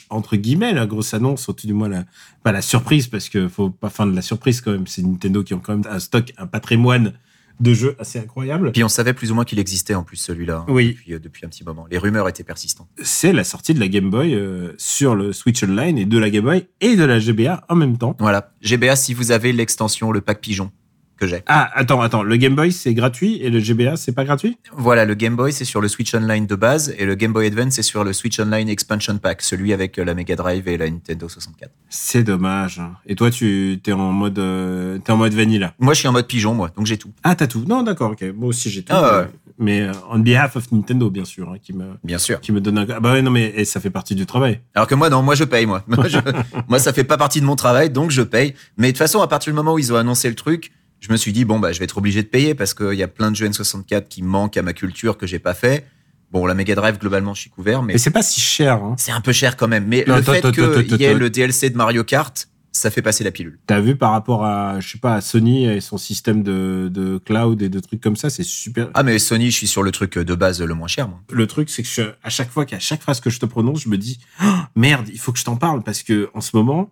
entre 0.09 0.35
guillemets, 0.35 0.73
la 0.73 0.85
grosse 0.85 1.13
annonce, 1.13 1.47
ou 1.47 1.53
tout 1.53 1.67
du 1.67 1.73
moins 1.73 1.87
la, 1.89 2.03
pas 2.43 2.51
la 2.51 2.61
surprise, 2.61 3.07
parce 3.07 3.29
que 3.29 3.47
faut 3.47 3.69
pas 3.69 3.89
faire 3.89 4.05
de 4.07 4.15
la 4.15 4.21
surprise 4.21 4.61
quand 4.61 4.71
même. 4.71 4.87
C'est 4.87 5.01
Nintendo 5.03 5.43
qui 5.43 5.53
ont 5.53 5.59
quand 5.59 5.73
même 5.77 5.87
un 5.89 5.99
stock, 5.99 6.33
un 6.37 6.47
patrimoine 6.47 7.13
de 7.59 7.73
jeux 7.73 7.95
assez 7.97 8.19
incroyable. 8.19 8.71
puis 8.71 8.83
on 8.83 8.87
savait 8.87 9.13
plus 9.15 9.31
ou 9.31 9.35
moins 9.35 9.43
qu'il 9.43 9.57
existait 9.57 9.95
en 9.95 10.03
plus 10.03 10.17
celui-là. 10.17 10.57
hein, 10.57 10.65
Oui. 10.71 10.89
Depuis, 10.89 11.13
euh, 11.15 11.19
depuis 11.19 11.43
un 11.43 11.49
petit 11.49 11.63
moment. 11.63 11.87
Les 11.89 11.97
rumeurs 11.97 12.29
étaient 12.29 12.43
persistantes. 12.43 12.87
C'est 13.01 13.33
la 13.33 13.43
sortie 13.43 13.73
de 13.73 13.79
la 13.79 13.87
Game 13.87 14.11
Boy 14.11 14.35
euh, 14.35 14.73
sur 14.77 15.15
le 15.15 15.33
Switch 15.33 15.63
Online 15.63 15.97
et 15.97 16.05
de 16.05 16.17
la 16.19 16.29
Game 16.29 16.43
Boy 16.45 16.67
et 16.81 16.95
de 16.95 17.03
la 17.03 17.17
GBA 17.17 17.65
en 17.67 17.75
même 17.75 17.97
temps. 17.97 18.15
Voilà. 18.19 18.51
GBA, 18.61 18.95
si 18.95 19.15
vous 19.15 19.31
avez 19.31 19.53
l'extension, 19.53 20.11
le 20.11 20.21
pack 20.21 20.39
pigeon 20.39 20.71
que 21.17 21.27
j'ai. 21.27 21.43
Ah, 21.47 21.69
attends, 21.73 22.01
attends. 22.01 22.23
Le 22.23 22.35
Game 22.37 22.55
Boy, 22.55 22.71
c'est 22.71 22.93
gratuit 22.93 23.37
et 23.41 23.49
le 23.49 23.59
GBA, 23.59 23.95
c'est 23.97 24.11
pas 24.13 24.23
gratuit? 24.23 24.57
Voilà, 24.73 25.05
le 25.05 25.13
Game 25.15 25.35
Boy, 25.35 25.51
c'est 25.51 25.65
sur 25.65 25.81
le 25.81 25.87
Switch 25.87 26.13
Online 26.13 26.45
de 26.45 26.55
base 26.55 26.93
et 26.97 27.05
le 27.05 27.15
Game 27.15 27.33
Boy 27.33 27.47
Advance, 27.47 27.73
c'est 27.73 27.81
sur 27.83 28.03
le 28.03 28.13
Switch 28.13 28.39
Online 28.39 28.69
Expansion 28.69 29.17
Pack, 29.17 29.41
celui 29.41 29.73
avec 29.73 29.97
euh, 29.99 30.05
la 30.05 30.13
Mega 30.13 30.35
Drive 30.35 30.67
et 30.67 30.77
la 30.77 30.89
Nintendo 30.89 31.27
64. 31.27 31.71
C'est 31.89 32.23
dommage. 32.23 32.81
Et 33.05 33.15
toi, 33.15 33.29
tu 33.31 33.79
t'es 33.83 33.91
en 33.91 34.11
mode, 34.11 34.39
euh, 34.39 34.97
t'es 34.99 35.11
en 35.11 35.17
mode 35.17 35.33
vanilla? 35.33 35.73
Moi, 35.79 35.93
je 35.93 35.99
suis 35.99 36.07
en 36.07 36.11
mode 36.13 36.27
pigeon, 36.27 36.53
moi, 36.53 36.71
donc 36.75 36.85
j'ai 36.85 36.97
tout. 36.97 37.11
Ah, 37.23 37.35
t'as 37.35 37.47
tout. 37.47 37.63
Non, 37.67 37.83
d'accord, 37.83 38.11
ok. 38.11 38.23
Moi 38.35 38.49
aussi, 38.49 38.69
j'ai 38.69 38.83
tout. 38.83 38.93
Ah, 38.95 39.21
ouais. 39.21 39.27
Mais 39.59 39.81
euh, 39.81 39.91
on 40.11 40.19
behalf 40.19 40.55
of 40.55 40.71
Nintendo, 40.71 41.09
bien 41.09 41.25
sûr, 41.25 41.49
hein, 41.49 41.55
qui 41.59 41.73
me, 41.73 41.85
Bien 42.03 42.19
sûr. 42.19 42.39
qui 42.41 42.51
me 42.51 42.61
donne 42.61 42.77
un. 42.77 42.85
Ah 42.93 42.99
bah 42.99 43.13
ouais, 43.13 43.23
non, 43.23 43.31
mais 43.31 43.51
et 43.55 43.65
ça 43.65 43.79
fait 43.79 43.89
partie 43.89 44.13
du 44.13 44.27
travail. 44.27 44.59
Alors 44.75 44.87
que 44.87 44.93
moi, 44.93 45.09
non, 45.09 45.23
moi, 45.23 45.33
je 45.33 45.45
paye, 45.45 45.65
moi. 45.65 45.83
Moi, 45.87 46.07
je- 46.07 46.19
moi, 46.67 46.77
ça 46.77 46.93
fait 46.93 47.03
pas 47.03 47.17
partie 47.17 47.41
de 47.41 47.45
mon 47.45 47.55
travail, 47.55 47.89
donc 47.89 48.11
je 48.11 48.21
paye. 48.21 48.53
Mais 48.77 48.87
de 48.87 48.91
toute 48.91 48.99
façon, 48.99 49.19
à 49.21 49.27
partir 49.27 49.51
du 49.51 49.55
moment 49.55 49.73
où 49.73 49.79
ils 49.79 49.91
ont 49.91 49.95
annoncé 49.95 50.29
le 50.29 50.35
truc, 50.35 50.71
je 50.99 51.11
me 51.11 51.17
suis 51.17 51.31
dit, 51.33 51.45
bon, 51.45 51.59
bah, 51.59 51.71
je 51.71 51.79
vais 51.79 51.85
être 51.85 51.97
obligé 51.97 52.23
de 52.23 52.27
payer 52.27 52.55
parce 52.55 52.73
qu'il 52.73 52.93
y 52.93 53.03
a 53.03 53.07
plein 53.07 53.31
de 53.31 53.35
jeux 53.35 53.47
N64 53.47 54.07
qui 54.07 54.23
manquent 54.23 54.57
à 54.57 54.61
ma 54.63 54.73
culture 54.73 55.17
que 55.17 55.27
j'ai 55.27 55.39
pas 55.39 55.53
fait. 55.53 55.85
Bon, 56.31 56.45
la 56.45 56.53
Mega 56.53 56.75
Drive, 56.75 56.97
globalement, 56.99 57.33
je 57.33 57.41
suis 57.41 57.49
couvert, 57.49 57.83
mais 57.83 57.93
Et 57.93 57.97
c'est 57.97 58.09
pas 58.11 58.21
si 58.23 58.41
cher. 58.41 58.83
Hein. 58.83 58.95
c'est 58.97 59.11
un 59.13 59.21
peu 59.21 59.31
cher 59.31 59.55
quand 59.55 59.67
même. 59.67 59.85
Mais 59.87 60.03
Non, 60.07 60.17
le 60.17 60.21
fait 60.23 60.41
qu'il 60.51 60.99
y 60.99 61.03
ait 61.05 61.13
le 61.13 61.29
DLC 61.29 61.69
de 61.69 61.77
Mario 61.77 62.03
Kart, 62.03 62.49
ça 62.73 62.91
fait 62.91 63.01
passer 63.01 63.23
la 63.23 63.31
pilule. 63.31 63.57
T'as 63.65 63.79
vu 63.79 63.95
par 63.95 64.11
rapport 64.11 64.43
à, 64.45 64.79
je 64.81 64.87
sais 64.89 64.97
pas, 64.99 65.15
à 65.15 65.21
Sony 65.21 65.65
et 65.65 65.79
son 65.81 65.97
système 65.97 66.43
de, 66.43 66.89
de 66.93 67.17
cloud 67.17 67.61
et 67.61 67.69
de 67.69 67.79
trucs 67.79 68.01
comme 68.01 68.15
ça, 68.17 68.29
c'est 68.29 68.43
super. 68.43 68.89
Ah, 68.93 69.03
mais 69.03 69.17
Sony, 69.19 69.49
je 69.49 69.55
suis 69.55 69.67
sur 69.67 69.81
le 69.83 69.91
truc 69.91 70.17
de 70.19 70.35
base 70.35 70.61
le 70.61 70.73
moins 70.75 70.87
cher, 70.89 71.07
moi. 71.07 71.19
Le 71.31 71.47
truc, 71.47 71.69
c'est 71.69 71.81
que 71.81 71.87
je- 71.89 72.01
à 72.21 72.29
chaque 72.29 72.51
fois 72.51 72.65
qu'à 72.65 72.77
chaque 72.79 73.01
phrase 73.01 73.19
que 73.21 73.29
je 73.29 73.39
te 73.39 73.45
prononce, 73.45 73.81
je 73.83 73.89
me 73.89 73.97
dis, 73.97 74.19
Oh, 74.43 74.47
merde, 74.75 75.07
il 75.11 75.17
faut 75.19 75.31
que 75.31 75.39
je 75.39 75.45
t'en 75.45 75.55
parle 75.55 75.81
parce 75.81 76.03
que 76.03 76.29
en 76.33 76.41
ce 76.41 76.55
moment, 76.55 76.91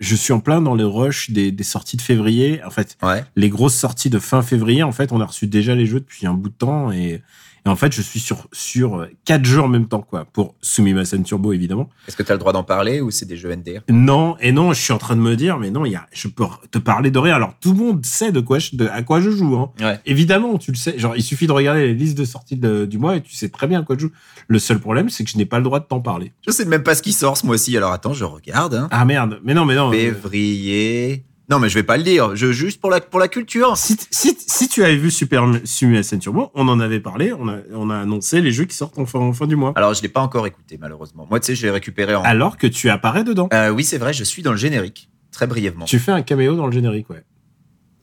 je 0.00 0.16
suis 0.16 0.32
en 0.32 0.40
plein 0.40 0.60
dans 0.62 0.74
le 0.74 0.86
rush 0.86 1.30
des, 1.30 1.52
des 1.52 1.64
sorties 1.64 1.96
de 1.96 2.02
février. 2.02 2.62
En 2.64 2.70
fait, 2.70 2.96
Ouais. 3.02 3.22
les 3.36 3.50
grosses 3.50 3.74
sorties 3.76 4.10
de 4.10 4.18
fin 4.18 4.42
février, 4.42 4.82
en 4.82 4.92
fait, 4.92 5.12
on 5.12 5.20
a 5.20 5.26
reçu 5.26 5.46
déjà 5.46 5.74
les 5.74 5.86
jeux 5.86 6.00
depuis 6.00 6.26
un 6.26 6.34
bout 6.34 6.48
de 6.48 6.54
temps 6.54 6.90
et, 6.90 7.22
et 7.66 7.68
en 7.68 7.76
fait, 7.76 7.92
je 7.92 8.00
suis 8.02 8.20
sur 8.20 8.46
sur 8.52 9.06
quatre 9.24 9.44
jeux 9.44 9.60
en 9.60 9.68
même 9.68 9.86
temps, 9.88 10.00
quoi, 10.02 10.24
pour 10.24 10.54
Sumimasen 10.62 11.22
Turbo 11.24 11.52
évidemment. 11.52 11.88
Est-ce 12.08 12.16
que 12.16 12.22
tu 12.22 12.30
as 12.32 12.34
le 12.34 12.38
droit 12.38 12.52
d'en 12.52 12.64
parler 12.64 13.00
ou 13.00 13.10
c'est 13.10 13.26
des 13.26 13.36
jeux 13.36 13.54
NDR 13.54 13.80
Non 13.88 14.36
et 14.40 14.52
non, 14.52 14.72
je 14.72 14.80
suis 14.80 14.92
en 14.92 14.98
train 14.98 15.16
de 15.16 15.20
me 15.20 15.36
dire, 15.36 15.58
mais 15.58 15.70
non, 15.70 15.84
il 15.84 15.92
y 15.92 15.96
a, 15.96 16.06
je 16.12 16.28
peux 16.28 16.44
te 16.70 16.78
parler 16.78 17.10
de 17.10 17.18
rien. 17.18 17.34
Alors 17.34 17.54
tout 17.60 17.72
le 17.72 17.78
monde 17.78 18.04
sait 18.06 18.32
de 18.32 18.40
quoi 18.40 18.58
je, 18.58 18.70
de, 18.76 18.86
à 18.88 19.02
quoi 19.02 19.20
je 19.20 19.30
joue. 19.30 19.56
Hein. 19.56 19.70
Ouais. 19.80 19.98
Évidemment, 20.06 20.56
tu 20.58 20.70
le 20.72 20.76
sais. 20.76 20.98
Genre, 20.98 21.14
il 21.16 21.22
suffit 21.22 21.46
de 21.46 21.52
regarder 21.52 21.86
les 21.88 21.94
listes 21.94 22.16
de 22.18 22.24
sorties 22.24 22.56
de- 22.56 22.84
du 22.86 22.98
mois 22.98 23.16
et 23.16 23.20
tu 23.22 23.34
sais 23.34 23.48
très 23.48 23.66
bien 23.66 23.80
à 23.80 23.82
quoi 23.82 23.96
je 23.96 24.02
joue. 24.02 24.12
Le 24.48 24.58
seul 24.58 24.78
problème, 24.78 25.10
c'est 25.10 25.24
que 25.24 25.30
je 25.30 25.36
n'ai 25.36 25.46
pas 25.46 25.58
le 25.58 25.64
droit 25.64 25.80
de 25.80 25.84
t'en 25.84 26.00
parler. 26.00 26.32
Je 26.46 26.52
sais 26.52 26.64
même 26.64 26.82
pas 26.82 26.94
ce 26.94 27.02
qui 27.02 27.12
sort 27.12 27.36
ce 27.36 27.46
mois-ci. 27.46 27.76
Alors 27.76 27.92
attends, 27.92 28.12
je 28.14 28.24
regarde. 28.24 28.74
Hein. 28.74 28.88
Ah 28.90 29.04
merde, 29.04 29.38
mais 29.44 29.54
non, 29.54 29.64
mais 29.64 29.74
non. 29.74 29.90
Février. 29.92 31.24
Non, 31.50 31.58
mais 31.58 31.68
je 31.68 31.74
vais 31.74 31.82
pas 31.82 31.96
le 31.96 32.04
dire. 32.04 32.36
Je 32.36 32.52
juste 32.52 32.80
pour 32.80 32.90
la 32.90 33.00
pour 33.00 33.18
la 33.18 33.26
culture. 33.26 33.76
Si, 33.76 33.96
si, 34.10 34.36
si 34.38 34.68
tu 34.68 34.84
avais 34.84 34.96
vu 34.96 35.10
Super 35.10 35.44
Simulation 35.64 36.16
Turbo, 36.18 36.52
on 36.54 36.68
en 36.68 36.78
avait 36.78 37.00
parlé, 37.00 37.32
on 37.32 37.48
a, 37.48 37.56
on 37.72 37.90
a 37.90 37.98
annoncé 37.98 38.40
les 38.40 38.52
jeux 38.52 38.66
qui 38.66 38.76
sortent 38.76 38.98
en 38.98 39.06
fin, 39.06 39.18
en 39.18 39.32
fin 39.32 39.48
du 39.48 39.56
mois. 39.56 39.72
Alors 39.74 39.92
je 39.92 40.00
l'ai 40.00 40.08
pas 40.08 40.20
encore 40.20 40.46
écouté 40.46 40.78
malheureusement. 40.80 41.26
Moi, 41.28 41.40
tu 41.40 41.46
sais, 41.46 41.54
je 41.56 41.66
l'ai 41.66 41.72
récupéré 41.72 42.14
en. 42.14 42.22
Alors 42.22 42.56
que 42.56 42.68
tu 42.68 42.88
apparais 42.88 43.24
dedans. 43.24 43.48
Euh, 43.52 43.70
oui, 43.70 43.82
c'est 43.82 43.98
vrai. 43.98 44.12
Je 44.12 44.22
suis 44.22 44.42
dans 44.42 44.52
le 44.52 44.56
générique 44.56 45.10
très 45.32 45.48
brièvement. 45.48 45.86
Tu 45.86 45.98
fais 45.98 46.12
un 46.12 46.22
caméo 46.22 46.54
dans 46.54 46.66
le 46.66 46.72
générique, 46.72 47.10
ouais. 47.10 47.24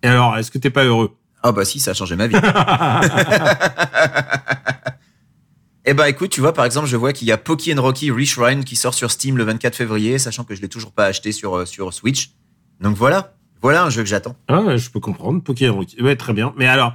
Et 0.03 0.07
alors, 0.07 0.37
est-ce 0.37 0.51
que 0.51 0.57
t'es 0.57 0.69
pas 0.69 0.83
heureux? 0.83 1.15
Ah 1.41 1.53
bah 1.53 1.63
si, 1.63 1.79
ça 1.79 1.91
a 1.91 1.93
changé 1.93 2.15
ma 2.17 2.27
vie. 2.27 2.35
Eh 5.89 5.93
ben 5.93 6.05
écoute, 6.05 6.31
tu 6.31 6.41
vois 6.41 6.51
par 6.51 6.65
exemple, 6.65 6.85
je 6.85 6.97
vois 6.97 7.13
qu'il 7.13 7.29
y 7.29 7.31
a 7.31 7.37
Poki 7.37 7.73
and 7.73 7.81
Rocky 7.81 8.11
Reshrine 8.11 8.65
qui 8.65 8.75
sort 8.75 8.93
sur 8.93 9.09
Steam 9.09 9.37
le 9.37 9.45
24 9.45 9.73
février, 9.73 10.19
sachant 10.19 10.43
que 10.43 10.53
je 10.53 10.61
l'ai 10.61 10.67
toujours 10.67 10.91
pas 10.91 11.05
acheté 11.05 11.31
sur 11.31 11.55
euh, 11.55 11.65
sur 11.65 11.93
Switch. 11.93 12.31
Donc 12.81 12.97
voilà, 12.97 13.37
voilà 13.61 13.83
un 13.83 13.89
jeu 13.89 14.03
que 14.03 14.09
j'attends. 14.09 14.35
Ah, 14.47 14.77
je 14.77 14.89
peux 14.89 14.99
comprendre. 14.99 15.41
Poké 15.41 15.69
Rocky. 15.69 16.01
Ouais, 16.01 16.15
très 16.15 16.33
bien. 16.33 16.53
Mais 16.57 16.67
alors, 16.67 16.93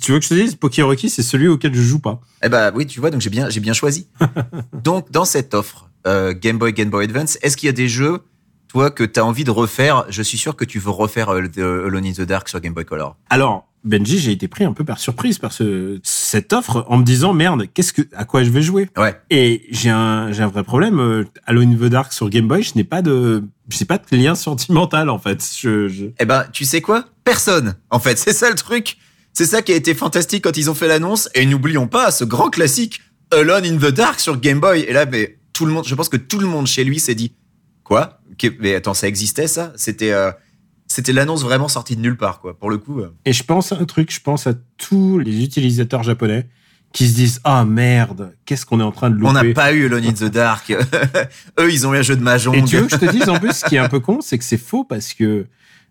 tu 0.00 0.12
veux 0.12 0.18
que 0.18 0.24
je 0.24 0.30
te 0.30 0.34
dise, 0.34 0.54
Poké 0.54 0.82
Rocky, 0.82 1.08
c'est 1.10 1.22
celui 1.22 1.48
auquel 1.48 1.74
je 1.74 1.80
joue 1.80 1.98
pas. 1.98 2.20
Eh 2.42 2.48
ben 2.48 2.72
oui, 2.74 2.86
tu 2.86 3.00
vois, 3.00 3.10
donc 3.10 3.20
j'ai 3.20 3.30
bien 3.30 3.48
j'ai 3.50 3.60
bien 3.60 3.72
choisi. 3.72 4.08
donc 4.72 5.10
dans 5.10 5.24
cette 5.24 5.54
offre 5.54 5.90
euh, 6.06 6.34
Game 6.34 6.58
Boy 6.58 6.72
Game 6.72 6.90
Boy 6.90 7.04
Advance, 7.04 7.38
est-ce 7.42 7.56
qu'il 7.56 7.66
y 7.66 7.70
a 7.70 7.72
des 7.72 7.88
jeux 7.88 8.20
toi 8.68 8.90
que 8.90 9.04
tu 9.04 9.18
as 9.18 9.24
envie 9.24 9.44
de 9.44 9.50
refaire 9.50 10.04
Je 10.08 10.22
suis 10.22 10.38
sûr 10.38 10.54
que 10.54 10.64
tu 10.64 10.78
veux 10.78 10.90
refaire 10.90 11.30
euh, 11.30 11.48
The 11.48 11.58
Alone 11.86 12.06
in 12.06 12.12
the 12.12 12.22
Dark 12.22 12.48
sur 12.48 12.60
Game 12.60 12.74
Boy 12.74 12.84
Color. 12.84 13.16
Alors, 13.30 13.68
Benji, 13.84 14.18
j'ai 14.18 14.32
été 14.32 14.48
pris 14.48 14.64
un 14.64 14.72
peu 14.72 14.84
par 14.84 14.98
surprise 14.98 15.38
par 15.38 15.52
ce, 15.52 15.98
cette 16.02 16.52
offre 16.52 16.84
en 16.88 16.98
me 16.98 17.04
disant, 17.04 17.32
merde, 17.32 17.66
qu'est-ce 17.72 17.92
que, 17.92 18.02
à 18.14 18.24
quoi 18.24 18.42
je 18.42 18.50
vais 18.50 18.62
jouer? 18.62 18.88
Ouais. 18.96 19.18
Et 19.30 19.66
j'ai 19.70 19.90
un, 19.90 20.32
j'ai 20.32 20.42
un 20.42 20.48
vrai 20.48 20.64
problème. 20.64 21.00
Euh, 21.00 21.24
Alone 21.46 21.72
in 21.72 21.76
the 21.76 21.90
Dark 21.90 22.12
sur 22.12 22.28
Game 22.28 22.48
Boy, 22.48 22.62
je 22.62 22.72
n'ai 22.76 22.84
pas 22.84 23.02
de, 23.02 23.44
je 23.68 23.78
n'ai 23.78 23.86
pas 23.86 23.98
de 23.98 24.16
lien 24.16 24.34
sentimental, 24.34 25.08
en 25.08 25.18
fait. 25.18 25.42
Je, 25.58 25.88
je... 25.88 26.06
Eh 26.18 26.24
ben, 26.24 26.44
tu 26.52 26.64
sais 26.64 26.80
quoi? 26.80 27.06
Personne. 27.24 27.76
En 27.90 27.98
fait, 27.98 28.18
c'est 28.18 28.32
ça 28.32 28.50
le 28.50 28.56
truc. 28.56 28.98
C'est 29.32 29.46
ça 29.46 29.62
qui 29.62 29.72
a 29.72 29.76
été 29.76 29.94
fantastique 29.94 30.44
quand 30.44 30.56
ils 30.56 30.68
ont 30.68 30.74
fait 30.74 30.88
l'annonce. 30.88 31.28
Et 31.34 31.46
n'oublions 31.46 31.86
pas 31.86 32.10
ce 32.10 32.24
grand 32.24 32.50
classique 32.50 33.00
Alone 33.30 33.64
in 33.64 33.76
the 33.76 33.92
Dark 33.92 34.18
sur 34.18 34.38
Game 34.40 34.58
Boy. 34.58 34.80
Et 34.80 34.92
là, 34.92 35.06
mais 35.06 35.38
tout 35.52 35.64
le 35.64 35.72
monde, 35.72 35.86
je 35.86 35.94
pense 35.94 36.08
que 36.08 36.16
tout 36.16 36.40
le 36.40 36.46
monde 36.46 36.66
chez 36.66 36.84
lui 36.84 36.98
s'est 36.98 37.14
dit 37.14 37.32
quoi? 37.84 38.17
Mais 38.60 38.74
attends, 38.74 38.94
ça 38.94 39.08
existait 39.08 39.46
ça? 39.48 39.72
C'était, 39.76 40.12
euh, 40.12 40.30
c'était 40.86 41.12
l'annonce 41.12 41.42
vraiment 41.42 41.68
sortie 41.68 41.96
de 41.96 42.00
nulle 42.00 42.16
part, 42.16 42.40
quoi. 42.40 42.58
Pour 42.58 42.70
le 42.70 42.78
coup. 42.78 43.00
euh. 43.00 43.10
Et 43.24 43.32
je 43.32 43.42
pense 43.44 43.72
à 43.72 43.76
un 43.78 43.84
truc, 43.84 44.12
je 44.12 44.20
pense 44.20 44.46
à 44.46 44.54
tous 44.76 45.18
les 45.18 45.42
utilisateurs 45.44 46.02
japonais 46.02 46.48
qui 46.92 47.06
se 47.08 47.14
disent, 47.14 47.40
ah 47.44 47.64
merde, 47.66 48.34
qu'est-ce 48.46 48.64
qu'on 48.64 48.80
est 48.80 48.84
en 48.84 48.92
train 48.92 49.10
de 49.10 49.16
louper? 49.16 49.28
On 49.28 49.32
n'a 49.32 49.44
pas 49.52 49.72
eu 49.74 49.86
Alone 49.86 50.04
in 50.06 50.12
the 50.12 50.24
Dark. 50.24 50.70
Eux, 51.60 51.70
ils 51.72 51.86
ont 51.86 51.92
eu 51.94 51.98
un 51.98 52.02
jeu 52.02 52.16
de 52.16 52.22
mahjong. 52.22 52.54
Et 52.54 52.64
tu 52.64 52.76
veux 52.76 52.86
que 52.86 52.92
je 52.92 52.96
te 52.96 53.10
dise 53.10 53.28
en 53.28 53.38
plus, 53.38 53.52
ce 53.52 53.64
qui 53.66 53.76
est 53.76 53.78
un 53.78 53.88
peu 53.90 54.00
con, 54.00 54.20
c'est 54.22 54.38
que 54.38 54.44
c'est 54.44 54.56
faux 54.56 54.84
parce 54.84 55.12
que 55.12 55.46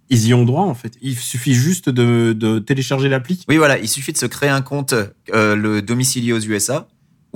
ils 0.10 0.26
y 0.28 0.34
ont 0.34 0.46
droit 0.46 0.64
en 0.64 0.74
fait. 0.74 0.94
Il 1.02 1.16
suffit 1.18 1.54
juste 1.54 1.90
de, 1.90 2.34
de 2.34 2.60
télécharger 2.60 3.10
l'appli. 3.10 3.44
Oui, 3.50 3.58
voilà, 3.58 3.78
il 3.78 3.90
suffit 3.90 4.14
de 4.14 4.18
se 4.18 4.26
créer 4.26 4.50
un 4.50 4.62
compte, 4.62 4.94
euh, 5.34 5.56
le 5.56 5.82
domicilié 5.82 6.32
aux 6.34 6.40
USA 6.40 6.88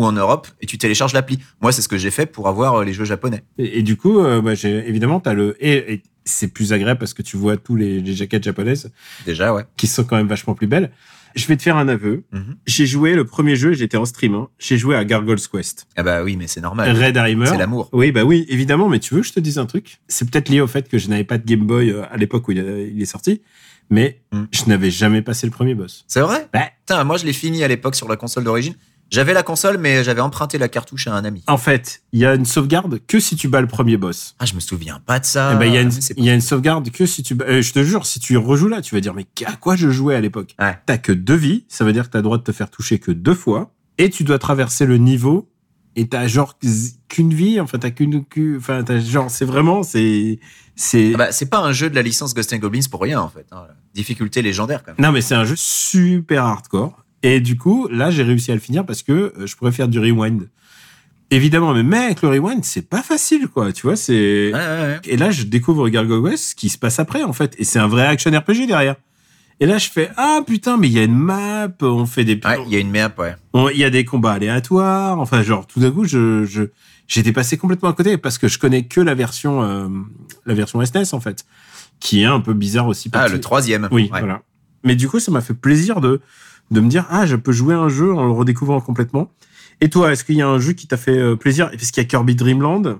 ou 0.01 0.05
en 0.05 0.11
Europe, 0.11 0.47
et 0.61 0.65
tu 0.65 0.77
télécharges 0.77 1.13
l'appli. 1.13 1.39
Moi, 1.61 1.71
c'est 1.71 1.81
ce 1.81 1.87
que 1.87 1.97
j'ai 1.97 2.11
fait 2.11 2.25
pour 2.25 2.47
avoir 2.47 2.75
euh, 2.75 2.83
les 2.83 2.93
jeux 2.93 3.05
japonais. 3.05 3.43
Et, 3.57 3.79
et 3.79 3.83
du 3.83 3.95
coup, 3.97 4.19
euh, 4.19 4.41
bah, 4.41 4.53
évidemment 4.63 5.19
t'as 5.19 5.33
le 5.33 5.55
et, 5.63 5.93
et 5.93 6.03
c'est 6.25 6.47
plus 6.49 6.73
agréable 6.73 6.99
parce 6.99 7.13
que 7.13 7.21
tu 7.21 7.37
vois 7.37 7.57
tous 7.57 7.75
les, 7.75 7.99
les 8.01 8.13
jaquettes 8.13 8.43
japonaises 8.43 8.91
Déjà, 9.25 9.53
ouais. 9.53 9.63
qui 9.77 9.87
sont 9.87 10.03
quand 10.03 10.17
même 10.17 10.27
vachement 10.27 10.53
plus 10.53 10.67
belles. 10.67 10.91
Je 11.33 11.47
vais 11.47 11.55
te 11.55 11.61
faire 11.63 11.77
un 11.77 11.87
aveu. 11.87 12.23
Mhm. 12.33 12.57
J'ai 12.67 12.85
joué 12.85 13.13
le 13.15 13.23
premier 13.25 13.55
jeu, 13.55 13.71
j'étais 13.73 13.95
en 13.97 14.03
stream. 14.05 14.35
Hein, 14.35 14.49
j'ai 14.59 14.77
joué 14.77 14.95
à 14.97 15.05
Gargoyle's 15.05 15.47
Quest. 15.47 15.87
Ah 15.95 16.03
bah 16.03 16.23
oui, 16.23 16.35
mais 16.35 16.45
c'est 16.47 16.59
normal. 16.59 16.91
Red 16.95 17.15
Heimer. 17.15 17.45
C'est 17.45 17.57
l'amour. 17.57 17.89
Oui, 17.93 18.11
bah 18.11 18.23
oui, 18.25 18.45
évidemment. 18.49 18.89
Mais 18.89 18.99
tu 18.99 19.13
veux 19.13 19.21
que 19.21 19.27
je 19.27 19.31
te 19.33 19.39
dise 19.39 19.57
un 19.57 19.65
truc? 19.65 20.01
C'est 20.09 20.29
peut-être 20.29 20.49
lié 20.49 20.59
au 20.59 20.67
fait 20.67 20.89
que 20.89 20.97
je 20.97 21.07
n'avais 21.07 21.23
pas 21.23 21.37
de 21.37 21.45
Game 21.45 21.65
Boy 21.65 21.89
euh, 21.91 22.03
à 22.11 22.17
l'époque 22.17 22.47
où 22.49 22.51
il, 22.51 22.59
a- 22.59 22.81
il 22.81 23.01
est 23.01 23.05
sorti, 23.05 23.41
mais 23.89 24.19
Mm. 24.33 24.43
je 24.51 24.63
n'avais 24.67 24.91
jamais 24.91 25.21
passé 25.21 25.45
le 25.47 25.51
premier 25.51 25.73
boss. 25.73 26.03
C'est 26.07 26.21
vrai? 26.21 26.47
Bah, 26.53 26.63
Putain, 26.85 27.03
moi 27.05 27.15
je 27.17 27.25
l'ai 27.25 27.33
fini 27.33 27.63
à 27.63 27.67
l'époque 27.69 27.95
sur 27.95 28.07
la 28.09 28.15
console 28.17 28.43
d'origine. 28.43 28.75
J'avais 29.11 29.33
la 29.33 29.43
console, 29.43 29.77
mais 29.77 30.03
j'avais 30.05 30.21
emprunté 30.21 30.57
la 30.57 30.69
cartouche 30.69 31.07
à 31.07 31.13
un 31.13 31.25
ami. 31.25 31.43
En 31.47 31.57
fait, 31.57 32.01
il 32.13 32.19
y 32.19 32.25
a 32.25 32.33
une 32.33 32.45
sauvegarde 32.45 32.99
que 33.07 33.19
si 33.19 33.35
tu 33.35 33.49
bats 33.49 33.59
le 33.59 33.67
premier 33.67 33.97
boss. 33.97 34.35
Ah, 34.39 34.45
je 34.45 34.55
me 34.55 34.61
souviens 34.61 35.01
pas 35.05 35.19
de 35.19 35.25
ça. 35.25 35.51
Eh 35.53 35.57
ben, 35.59 35.65
il 35.65 35.73
y 35.73 35.77
a 35.77 35.81
une, 35.81 35.89
Mais 35.89 35.99
c'est- 36.01 36.13
il 36.17 36.23
y 36.23 36.29
a 36.29 36.33
une 36.33 36.39
sauvegarde 36.41 36.89
que 36.91 37.05
si 37.05 37.21
tu 37.21 37.35
bats, 37.35 37.43
euh, 37.45 37.61
je 37.61 37.73
te 37.73 37.83
jure, 37.83 38.05
si 38.05 38.21
tu 38.21 38.37
rejoues 38.37 38.69
là, 38.69 38.81
tu 38.81 38.95
vas 38.95 39.01
dire, 39.01 39.13
mais 39.13 39.25
à 39.45 39.57
quoi 39.57 39.75
je 39.75 39.89
jouais 39.89 40.15
à 40.15 40.21
l'époque? 40.21 40.55
Ouais. 40.59 40.77
T'as 40.85 40.97
que 40.97 41.11
deux 41.11 41.35
vies. 41.35 41.65
Ça 41.67 41.83
veut 41.83 41.91
dire 41.91 42.05
que 42.05 42.09
t'as 42.11 42.19
le 42.19 42.23
droit 42.23 42.37
de 42.37 42.43
te 42.43 42.53
faire 42.53 42.69
toucher 42.69 42.99
que 42.99 43.11
deux 43.11 43.35
fois. 43.35 43.73
Et 43.97 44.09
tu 44.09 44.23
dois 44.23 44.39
traverser 44.39 44.85
le 44.85 44.97
niveau. 44.97 45.49
Et 45.97 46.07
t'as 46.07 46.25
genre 46.27 46.57
qu'une 47.09 47.33
vie. 47.33 47.59
Enfin, 47.59 47.79
t'as 47.79 47.89
qu'une, 47.91 48.23
enfin, 48.57 48.81
t'as 48.85 48.99
genre, 49.01 49.29
c'est 49.29 49.43
vraiment, 49.43 49.83
c'est, 49.83 50.39
c'est, 50.77 51.11
Ah 51.15 51.17
bah, 51.17 51.31
c'est 51.33 51.47
pas 51.49 51.59
un 51.59 51.73
jeu 51.73 51.89
de 51.89 51.95
la 51.95 52.01
licence 52.01 52.33
Ghost 52.33 52.53
and 52.53 52.59
Goblins 52.59 52.79
pour 52.89 53.01
rien 53.01 53.19
en 53.19 53.27
fait. 53.27 53.45
hein. 53.51 53.65
Difficulté 53.93 54.41
légendaire 54.41 54.83
quand 54.85 54.93
même. 54.97 55.05
non, 55.05 55.11
mais 55.11 55.19
c'est 55.19 55.35
un 55.35 55.43
jeu 55.43 55.55
super 55.57 56.45
hardcore. 56.45 57.00
Et 57.23 57.39
du 57.39 57.57
coup, 57.57 57.87
là, 57.91 58.09
j'ai 58.11 58.23
réussi 58.23 58.51
à 58.51 58.55
le 58.55 58.59
finir 58.59 58.85
parce 58.85 59.03
que 59.03 59.11
euh, 59.11 59.45
je 59.45 59.55
pourrais 59.55 59.71
faire 59.71 59.87
du 59.87 59.99
rewind. 59.99 60.49
Évidemment, 61.33 61.73
mais 61.73 61.83
mec, 61.83 62.21
le 62.23 62.29
rewind, 62.29 62.63
c'est 62.65 62.89
pas 62.89 63.01
facile, 63.01 63.47
quoi. 63.47 63.71
Tu 63.71 63.83
vois, 63.83 63.95
c'est, 63.95 64.51
Ouais, 64.53 64.59
ouais, 64.59 64.59
ouais. 64.59 64.99
Et 65.05 65.15
là, 65.15 65.31
je 65.31 65.43
découvre 65.43 65.87
Gargoyle 65.87 66.19
West, 66.19 66.43
ce 66.49 66.55
qui 66.55 66.67
se 66.69 66.77
passe 66.77 66.99
après, 66.99 67.23
en 67.23 67.31
fait. 67.31 67.55
Et 67.57 67.63
c'est 67.63 67.79
un 67.79 67.87
vrai 67.87 68.05
action 68.05 68.31
RPG 68.31 68.67
derrière. 68.67 68.95
Et 69.61 69.65
là, 69.65 69.77
je 69.77 69.87
fais, 69.89 70.09
ah, 70.17 70.41
putain, 70.45 70.75
mais 70.77 70.87
il 70.87 70.93
y 70.93 70.99
a 70.99 71.03
une 71.03 71.15
map, 71.17 71.69
on 71.81 72.05
fait 72.05 72.25
des, 72.25 72.33
Ouais, 72.43 72.57
il 72.67 72.73
y 72.73 72.75
a 72.75 72.79
une 72.79 72.91
map, 72.91 73.13
ouais. 73.17 73.35
il 73.73 73.79
y 73.79 73.83
a 73.85 73.89
des 73.91 74.03
combats 74.03 74.33
aléatoires. 74.33 75.19
Enfin, 75.19 75.41
genre, 75.43 75.67
tout 75.67 75.79
d'un 75.79 75.91
coup, 75.91 76.03
je, 76.03 76.43
je, 76.45 76.63
j'étais 77.07 77.31
passé 77.31 77.57
complètement 77.57 77.89
à 77.89 77.93
côté 77.93 78.17
parce 78.17 78.37
que 78.37 78.47
je 78.49 78.57
connais 78.59 78.83
que 78.87 78.99
la 78.99 79.13
version, 79.13 79.61
euh, 79.63 79.87
la 80.45 80.53
version 80.55 80.83
SNES, 80.83 81.13
en 81.13 81.21
fait. 81.21 81.45
Qui 82.01 82.23
est 82.23 82.25
un 82.25 82.39
peu 82.41 82.53
bizarre 82.55 82.87
aussi. 82.87 83.09
Ah, 83.13 83.27
le 83.29 83.39
troisième. 83.39 83.87
Oui, 83.91 84.09
Ouais. 84.11 84.19
voilà. 84.19 84.41
Mais 84.83 84.95
du 84.95 85.07
coup, 85.07 85.19
ça 85.19 85.31
m'a 85.31 85.41
fait 85.41 85.53
plaisir 85.53 86.01
de, 86.01 86.19
de 86.71 86.79
me 86.79 86.89
dire, 86.89 87.05
ah, 87.09 87.25
je 87.25 87.35
peux 87.35 87.51
jouer 87.51 87.75
un 87.75 87.89
jeu 87.89 88.13
en 88.13 88.25
le 88.25 88.31
redécouvrant 88.31 88.79
complètement. 88.79 89.31
Et 89.81 89.89
toi, 89.89 90.11
est-ce 90.11 90.23
qu'il 90.23 90.35
y 90.35 90.41
a 90.41 90.47
un 90.47 90.59
jeu 90.59 90.73
qui 90.73 90.87
t'a 90.87 90.97
fait 90.97 91.17
euh, 91.17 91.35
plaisir? 91.35 91.69
Parce 91.69 91.91
qu'il 91.91 92.01
y 92.01 92.05
a 92.05 92.07
Kirby 92.07 92.35
Dreamland, 92.35 92.99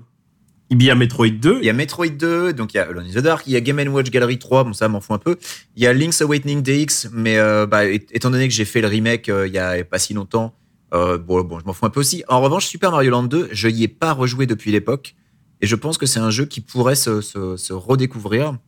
il 0.68 0.82
y 0.82 0.90
a 0.90 0.94
Metroid 0.94 1.28
2. 1.28 1.58
Il 1.60 1.64
y 1.64 1.70
a 1.70 1.72
Metroid 1.72 2.08
2, 2.08 2.52
donc 2.52 2.74
il 2.74 2.76
y 2.76 2.80
a 2.80 2.84
Alone 2.84 3.06
in 3.06 3.12
the 3.12 3.22
Dark, 3.22 3.46
il 3.46 3.52
y 3.52 3.56
a 3.56 3.60
Game 3.60 3.78
Watch 3.92 4.10
Gallery 4.10 4.38
3, 4.38 4.64
bon 4.64 4.72
ça 4.72 4.88
m'en 4.88 5.00
fout 5.00 5.14
un 5.14 5.18
peu. 5.18 5.36
Il 5.76 5.82
y 5.82 5.86
a 5.86 5.92
Link's 5.92 6.20
Awakening 6.20 6.62
DX, 6.62 7.10
mais 7.12 7.38
euh, 7.38 7.66
bah, 7.66 7.84
étant 7.86 8.30
donné 8.30 8.48
que 8.48 8.54
j'ai 8.54 8.64
fait 8.64 8.80
le 8.80 8.88
remake 8.88 9.28
euh, 9.28 9.46
il 9.46 9.54
y 9.54 9.58
a 9.58 9.84
pas 9.84 9.98
si 9.98 10.12
longtemps, 10.12 10.54
bon, 10.92 11.18
bon 11.42 11.58
je 11.58 11.64
m'en 11.64 11.72
fous 11.72 11.86
un 11.86 11.90
peu 11.90 12.00
aussi. 12.00 12.24
En 12.28 12.40
revanche, 12.40 12.66
Super 12.66 12.90
Mario 12.90 13.10
Land 13.10 13.24
2, 13.24 13.50
je 13.52 13.68
y 13.68 13.84
ai 13.84 13.88
pas 13.88 14.12
rejoué 14.12 14.46
depuis 14.46 14.72
l'époque, 14.72 15.14
et 15.60 15.66
je 15.66 15.76
pense 15.76 15.98
que 15.98 16.06
c'est 16.06 16.20
un 16.20 16.30
jeu 16.30 16.46
qui 16.46 16.60
pourrait 16.60 16.96
se, 16.96 17.72
redécouvrir. 17.72 18.58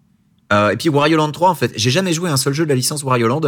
Et 0.52 0.76
puis 0.78 0.88
Wario 0.88 1.16
Land 1.16 1.32
3, 1.32 1.50
en 1.50 1.54
fait, 1.56 1.72
j'ai 1.74 1.90
jamais 1.90 2.12
joué 2.12 2.30
un 2.30 2.36
seul 2.36 2.52
jeu 2.52 2.64
de 2.64 2.68
la 2.68 2.76
licence 2.76 3.02
Wario 3.02 3.26
Land, 3.26 3.40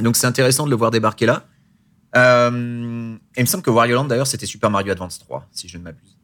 donc 0.00 0.16
c'est 0.16 0.26
intéressant 0.26 0.64
de 0.64 0.70
le 0.70 0.76
voir 0.76 0.90
débarquer 0.90 1.26
là. 1.26 1.46
Euh, 2.16 3.14
et 3.36 3.40
il 3.40 3.42
me 3.42 3.46
semble 3.46 3.62
que 3.62 3.70
Wario 3.70 3.94
Land 3.94 4.06
d'ailleurs 4.06 4.26
c'était 4.26 4.46
Super 4.46 4.70
Mario 4.70 4.92
Advance 4.92 5.18
3, 5.20 5.46
si 5.52 5.68
je 5.68 5.78
ne 5.78 5.84
m'abuse. 5.84 6.20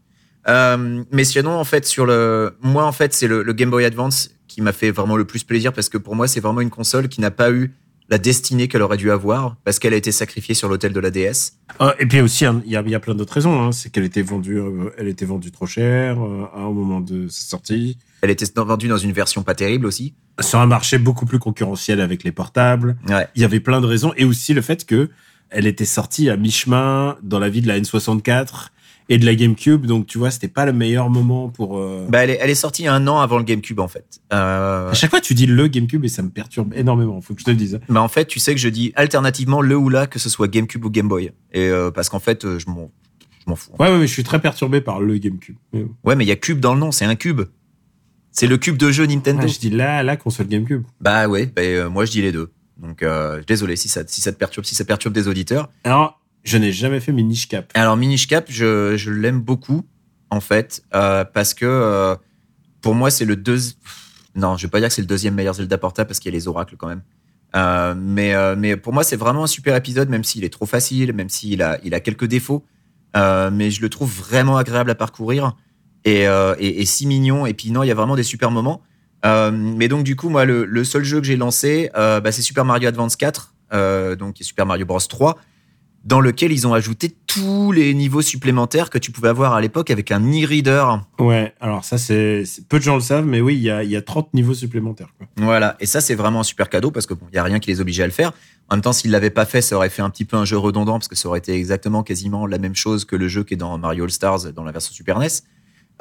Euh, 0.48 1.04
mais 1.10 1.24
sinon, 1.24 1.52
en 1.52 1.64
fait, 1.64 1.86
sur 1.86 2.06
le, 2.06 2.56
moi, 2.60 2.84
en 2.84 2.92
fait, 2.92 3.12
c'est 3.12 3.26
le, 3.26 3.42
Game 3.52 3.70
Boy 3.70 3.84
Advance 3.84 4.30
qui 4.46 4.62
m'a 4.62 4.72
fait 4.72 4.90
vraiment 4.90 5.16
le 5.16 5.24
plus 5.24 5.44
plaisir 5.44 5.72
parce 5.72 5.88
que 5.88 5.98
pour 5.98 6.14
moi, 6.14 6.28
c'est 6.28 6.40
vraiment 6.40 6.60
une 6.60 6.70
console 6.70 7.08
qui 7.08 7.20
n'a 7.20 7.30
pas 7.30 7.50
eu 7.50 7.74
la 8.08 8.18
destinée 8.18 8.68
qu'elle 8.68 8.82
aurait 8.82 8.96
dû 8.96 9.10
avoir 9.10 9.56
parce 9.64 9.80
qu'elle 9.80 9.92
a 9.92 9.96
été 9.96 10.12
sacrifiée 10.12 10.54
sur 10.54 10.68
l'autel 10.68 10.92
de 10.92 11.00
la 11.00 11.10
DS. 11.10 11.54
Ah, 11.80 11.94
et 11.98 12.06
puis 12.06 12.20
aussi, 12.20 12.44
il 12.64 12.70
y 12.70 12.76
a, 12.76 13.00
plein 13.00 13.16
d'autres 13.16 13.32
raisons. 13.32 13.60
Hein. 13.60 13.72
C'est 13.72 13.90
qu'elle 13.90 14.04
était 14.04 14.22
vendue, 14.22 14.60
euh, 14.60 14.90
elle 14.96 15.08
était 15.08 15.24
vendue 15.24 15.50
trop 15.50 15.66
cher 15.66 16.22
euh, 16.22 16.46
à 16.54 16.60
moment 16.60 17.00
de 17.00 17.26
sa 17.28 17.44
sortie. 17.44 17.98
Elle 18.22 18.30
était 18.30 18.46
vendue 18.56 18.88
dans 18.88 18.96
une 18.98 19.12
version 19.12 19.42
pas 19.42 19.54
terrible 19.54 19.86
aussi. 19.86 20.14
Sur 20.40 20.58
un 20.58 20.66
marché 20.66 20.98
beaucoup 20.98 21.26
plus 21.26 21.38
concurrentiel 21.38 22.00
avec 22.00 22.24
les 22.24 22.32
portables. 22.32 22.96
Ouais. 23.08 23.26
Il 23.34 23.42
y 23.42 23.44
avait 23.44 23.60
plein 23.60 23.80
de 23.80 23.86
raisons. 23.86 24.12
Et 24.16 24.24
aussi 24.24 24.54
le 24.54 24.62
fait 24.62 24.84
que 24.86 25.10
elle 25.50 25.66
était 25.66 25.84
sortie 25.84 26.28
à 26.28 26.36
mi-chemin 26.36 27.16
dans 27.22 27.38
la 27.38 27.48
vie 27.48 27.60
de 27.60 27.68
la 27.68 27.78
N64 27.78 28.68
et 29.08 29.18
de 29.18 29.24
la 29.26 29.34
GameCube. 29.36 29.86
Donc, 29.86 30.06
tu 30.06 30.18
vois, 30.18 30.32
c'était 30.32 30.48
pas 30.48 30.66
le 30.66 30.72
meilleur 30.72 31.08
moment 31.10 31.48
pour... 31.48 31.78
euh, 31.78 32.04
Bah, 32.08 32.24
elle 32.24 32.30
est, 32.30 32.38
elle 32.40 32.50
est 32.50 32.56
sortie 32.56 32.88
un 32.88 33.06
an 33.06 33.20
avant 33.20 33.38
le 33.38 33.44
GameCube, 33.44 33.78
en 33.78 33.86
fait. 33.86 34.20
Euh, 34.32 34.90
À 34.90 34.94
chaque 34.94 35.10
fois, 35.10 35.20
tu 35.20 35.34
dis 35.34 35.46
le 35.46 35.68
GameCube 35.68 36.04
et 36.04 36.08
ça 36.08 36.22
me 36.22 36.30
perturbe 36.30 36.74
énormément. 36.74 37.20
Faut 37.20 37.34
que 37.34 37.40
je 37.40 37.44
te 37.44 37.50
le 37.50 37.56
dise. 37.56 37.78
bah, 37.88 38.02
en 38.02 38.08
fait, 38.08 38.24
tu 38.24 38.40
sais 38.40 38.54
que 38.54 38.60
je 38.60 38.68
dis 38.68 38.92
alternativement 38.96 39.60
le 39.60 39.76
ou 39.76 39.88
la, 39.88 40.08
que 40.08 40.18
ce 40.18 40.28
soit 40.28 40.48
GameCube 40.48 40.84
ou 40.84 40.90
Game 40.90 41.06
Boy. 41.06 41.30
Et 41.52 41.68
euh, 41.68 41.92
parce 41.92 42.08
qu'en 42.08 42.18
fait, 42.18 42.44
euh, 42.44 42.58
je 42.58 42.66
m'en, 42.68 42.90
je 43.44 43.50
m'en 43.50 43.54
fous. 43.54 43.70
Ouais, 43.78 43.88
ouais, 43.88 43.98
mais 43.98 44.06
je 44.08 44.12
suis 44.12 44.24
très 44.24 44.40
perturbé 44.40 44.80
par 44.80 44.98
le 45.00 45.16
GameCube. 45.18 45.56
Mais. 45.72 45.86
Ouais, 46.02 46.16
mais 46.16 46.24
il 46.24 46.28
y 46.28 46.32
a 46.32 46.36
cube 46.36 46.58
dans 46.58 46.74
le 46.74 46.80
nom, 46.80 46.90
c'est 46.90 47.04
un 47.04 47.14
cube. 47.14 47.42
C'est 48.38 48.46
le 48.46 48.58
cube 48.58 48.76
de 48.76 48.90
jeu 48.92 49.06
Nintendo. 49.06 49.40
Ah, 49.44 49.46
je 49.46 49.58
dis 49.58 49.70
là, 49.70 50.02
la 50.02 50.18
console 50.18 50.48
GameCube. 50.48 50.84
Bah 51.00 51.26
ouais, 51.26 51.46
bah, 51.46 51.62
euh, 51.62 51.88
moi 51.88 52.04
je 52.04 52.10
dis 52.10 52.20
les 52.20 52.32
deux. 52.32 52.52
Donc 52.76 53.02
euh, 53.02 53.42
désolé 53.46 53.76
si 53.76 53.88
ça, 53.88 54.02
si 54.06 54.20
ça 54.20 54.30
te 54.30 54.36
perturbe, 54.36 54.66
si 54.66 54.74
ça 54.74 54.84
perturbe 54.84 55.14
des 55.14 55.26
auditeurs. 55.26 55.70
Alors, 55.84 56.20
je 56.44 56.58
n'ai 56.58 56.70
jamais 56.70 57.00
fait 57.00 57.12
Minish 57.12 57.48
Cap. 57.48 57.72
Alors 57.72 57.96
Minish 57.96 58.26
Cap, 58.26 58.44
je, 58.50 58.94
je 58.98 59.10
l'aime 59.10 59.40
beaucoup 59.40 59.86
en 60.28 60.40
fait 60.40 60.82
euh, 60.94 61.24
parce 61.24 61.54
que 61.54 62.14
pour 62.82 62.94
moi 62.94 63.10
c'est 63.10 63.24
le 63.24 63.36
deux. 63.36 63.58
Non, 64.34 64.58
je 64.58 64.66
vais 64.66 64.70
pas 64.70 64.80
dire 64.80 64.88
que 64.90 64.94
c'est 64.94 65.02
le 65.02 65.08
deuxième 65.08 65.34
meilleur 65.34 65.54
Zelda 65.54 65.78
portable 65.78 66.08
parce 66.08 66.20
qu'il 66.20 66.30
y 66.30 66.34
a 66.34 66.38
les 66.38 66.46
oracles 66.46 66.76
quand 66.76 66.88
même. 66.88 67.02
Mais 67.96 68.34
mais 68.54 68.76
pour 68.76 68.92
moi 68.92 69.02
c'est 69.02 69.16
vraiment 69.16 69.44
un 69.44 69.48
super 69.48 69.74
épisode 69.74 70.10
même 70.10 70.24
s'il 70.24 70.44
est 70.44 70.52
trop 70.52 70.66
facile, 70.66 71.14
même 71.14 71.30
s'il 71.30 71.62
a 71.62 71.78
il 71.84 71.94
a 71.94 72.00
quelques 72.00 72.26
défauts. 72.26 72.66
Mais 73.14 73.70
je 73.70 73.80
le 73.80 73.88
trouve 73.88 74.12
vraiment 74.14 74.58
agréable 74.58 74.90
à 74.90 74.94
parcourir 74.94 75.56
et, 76.06 76.26
euh, 76.26 76.54
et, 76.58 76.80
et 76.80 76.86
si 76.86 77.06
mignon. 77.06 77.44
Et 77.44 77.52
puis 77.52 77.70
non, 77.70 77.82
il 77.82 77.88
y 77.88 77.90
a 77.90 77.94
vraiment 77.94 78.16
des 78.16 78.22
super 78.22 78.50
moments. 78.50 78.80
Euh, 79.24 79.50
mais 79.50 79.88
donc 79.88 80.04
du 80.04 80.14
coup 80.14 80.28
moi 80.28 80.44
le, 80.44 80.66
le 80.66 80.84
seul 80.84 81.02
jeu 81.02 81.20
que 81.20 81.26
j'ai 81.26 81.36
lancé 81.36 81.90
euh, 81.96 82.20
bah, 82.20 82.32
c'est 82.32 82.42
Super 82.42 82.66
Mario 82.66 82.86
Advance 82.86 83.16
4, 83.16 83.54
euh, 83.72 84.14
donc 84.14 84.36
Super 84.40 84.66
Mario 84.66 84.84
Bros 84.84 85.00
3 85.00 85.38
dans 86.04 86.20
lequel 86.20 86.52
ils 86.52 86.68
ont 86.68 86.72
ajouté 86.72 87.16
tous 87.26 87.72
les 87.72 87.92
niveaux 87.92 88.22
supplémentaires 88.22 88.90
que 88.90 88.98
tu 88.98 89.10
pouvais 89.10 89.28
avoir 89.28 89.54
à 89.54 89.60
l'époque 89.60 89.90
avec 89.90 90.12
un 90.12 90.20
e-reader. 90.20 91.00
Ouais, 91.18 91.52
alors 91.60 91.84
ça, 91.84 91.98
c'est 91.98 92.44
peu 92.68 92.78
de 92.78 92.84
gens 92.84 92.94
le 92.94 93.00
savent, 93.00 93.26
mais 93.26 93.40
oui, 93.40 93.56
il 93.56 93.62
y 93.62 93.70
a, 93.70 93.82
y 93.82 93.96
a 93.96 94.02
30 94.02 94.32
niveaux 94.32 94.54
supplémentaires. 94.54 95.08
Quoi. 95.18 95.26
Voilà, 95.36 95.76
et 95.80 95.86
ça 95.86 96.00
c'est 96.00 96.14
vraiment 96.14 96.40
un 96.40 96.44
super 96.44 96.68
cadeau 96.70 96.92
parce 96.92 97.06
que 97.06 97.14
bon, 97.14 97.26
y 97.32 97.38
a 97.38 97.42
rien 97.42 97.58
qui 97.58 97.70
les 97.70 97.80
obligeait 97.80 98.04
à 98.04 98.06
le 98.06 98.12
faire. 98.12 98.32
En 98.68 98.76
même 98.76 98.82
temps, 98.82 98.92
s'ils 98.92 99.10
l'avaient 99.10 99.30
pas 99.30 99.46
fait, 99.46 99.60
ça 99.60 99.74
aurait 99.74 99.88
fait 99.88 100.02
un 100.02 100.10
petit 100.10 100.24
peu 100.24 100.36
un 100.36 100.44
jeu 100.44 100.56
redondant 100.56 100.92
parce 100.92 101.08
que 101.08 101.16
ça 101.16 101.28
aurait 101.28 101.40
été 101.40 101.54
exactement 101.54 102.04
quasiment 102.04 102.46
la 102.46 102.58
même 102.58 102.76
chose 102.76 103.04
que 103.04 103.16
le 103.16 103.26
jeu 103.26 103.42
qui 103.42 103.54
est 103.54 103.56
dans 103.56 103.76
Mario 103.76 104.04
All 104.04 104.10
Stars 104.12 104.52
dans 104.52 104.62
la 104.62 104.70
version 104.70 104.92
Super 104.92 105.18
NES. 105.18 105.26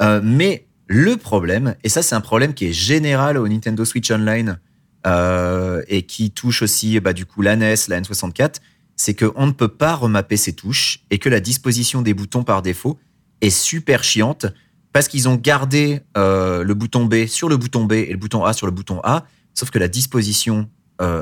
Euh, 0.02 0.22
mais 0.24 0.68
le 0.88 1.18
problème, 1.18 1.76
et 1.84 1.90
ça 1.90 2.02
c'est 2.02 2.16
un 2.16 2.22
problème 2.22 2.54
qui 2.54 2.68
est 2.68 2.74
général 2.74 3.38
au 3.38 3.48
Nintendo 3.48 3.86
Switch 3.86 4.12
Online 4.12 4.60
euh, 5.08 5.82
et 5.88 6.04
qui 6.04 6.32
touche 6.32 6.62
aussi 6.62 7.00
bah, 7.00 7.14
du 7.14 7.26
coup 7.26 7.42
la 7.42 7.56
NES, 7.56 7.76
la 7.88 8.02
N64, 8.02 8.56
c'est 8.96 9.14
qu'on 9.14 9.48
ne 9.48 9.52
peut 9.52 9.68
pas 9.68 9.96
remapper 9.96 10.38
ses 10.38 10.54
touches 10.54 11.00
et 11.10 11.18
que 11.18 11.30
la 11.30 11.40
disposition 11.40 12.02
des 12.02 12.14
boutons 12.14 12.44
par 12.44 12.62
défaut 12.62 13.00
est 13.42 13.50
super 13.50 14.04
chiante 14.04 14.46
parce 14.94 15.08
qu'ils 15.08 15.28
ont 15.28 15.36
gardé 15.36 16.02
euh, 16.18 16.64
le 16.64 16.74
bouton 16.74 17.06
B 17.06 17.26
sur 17.26 17.50
le 17.50 17.58
bouton 17.58 17.86
B 17.86 17.94
et 17.94 18.12
le 18.12 18.18
bouton 18.18 18.46
A 18.46 18.54
sur 18.54 18.68
le 18.68 18.72
bouton 18.72 19.02
A, 19.04 19.26
sauf 19.54 19.70
que 19.70 19.80
la 19.80 19.88
disposition 19.88 20.70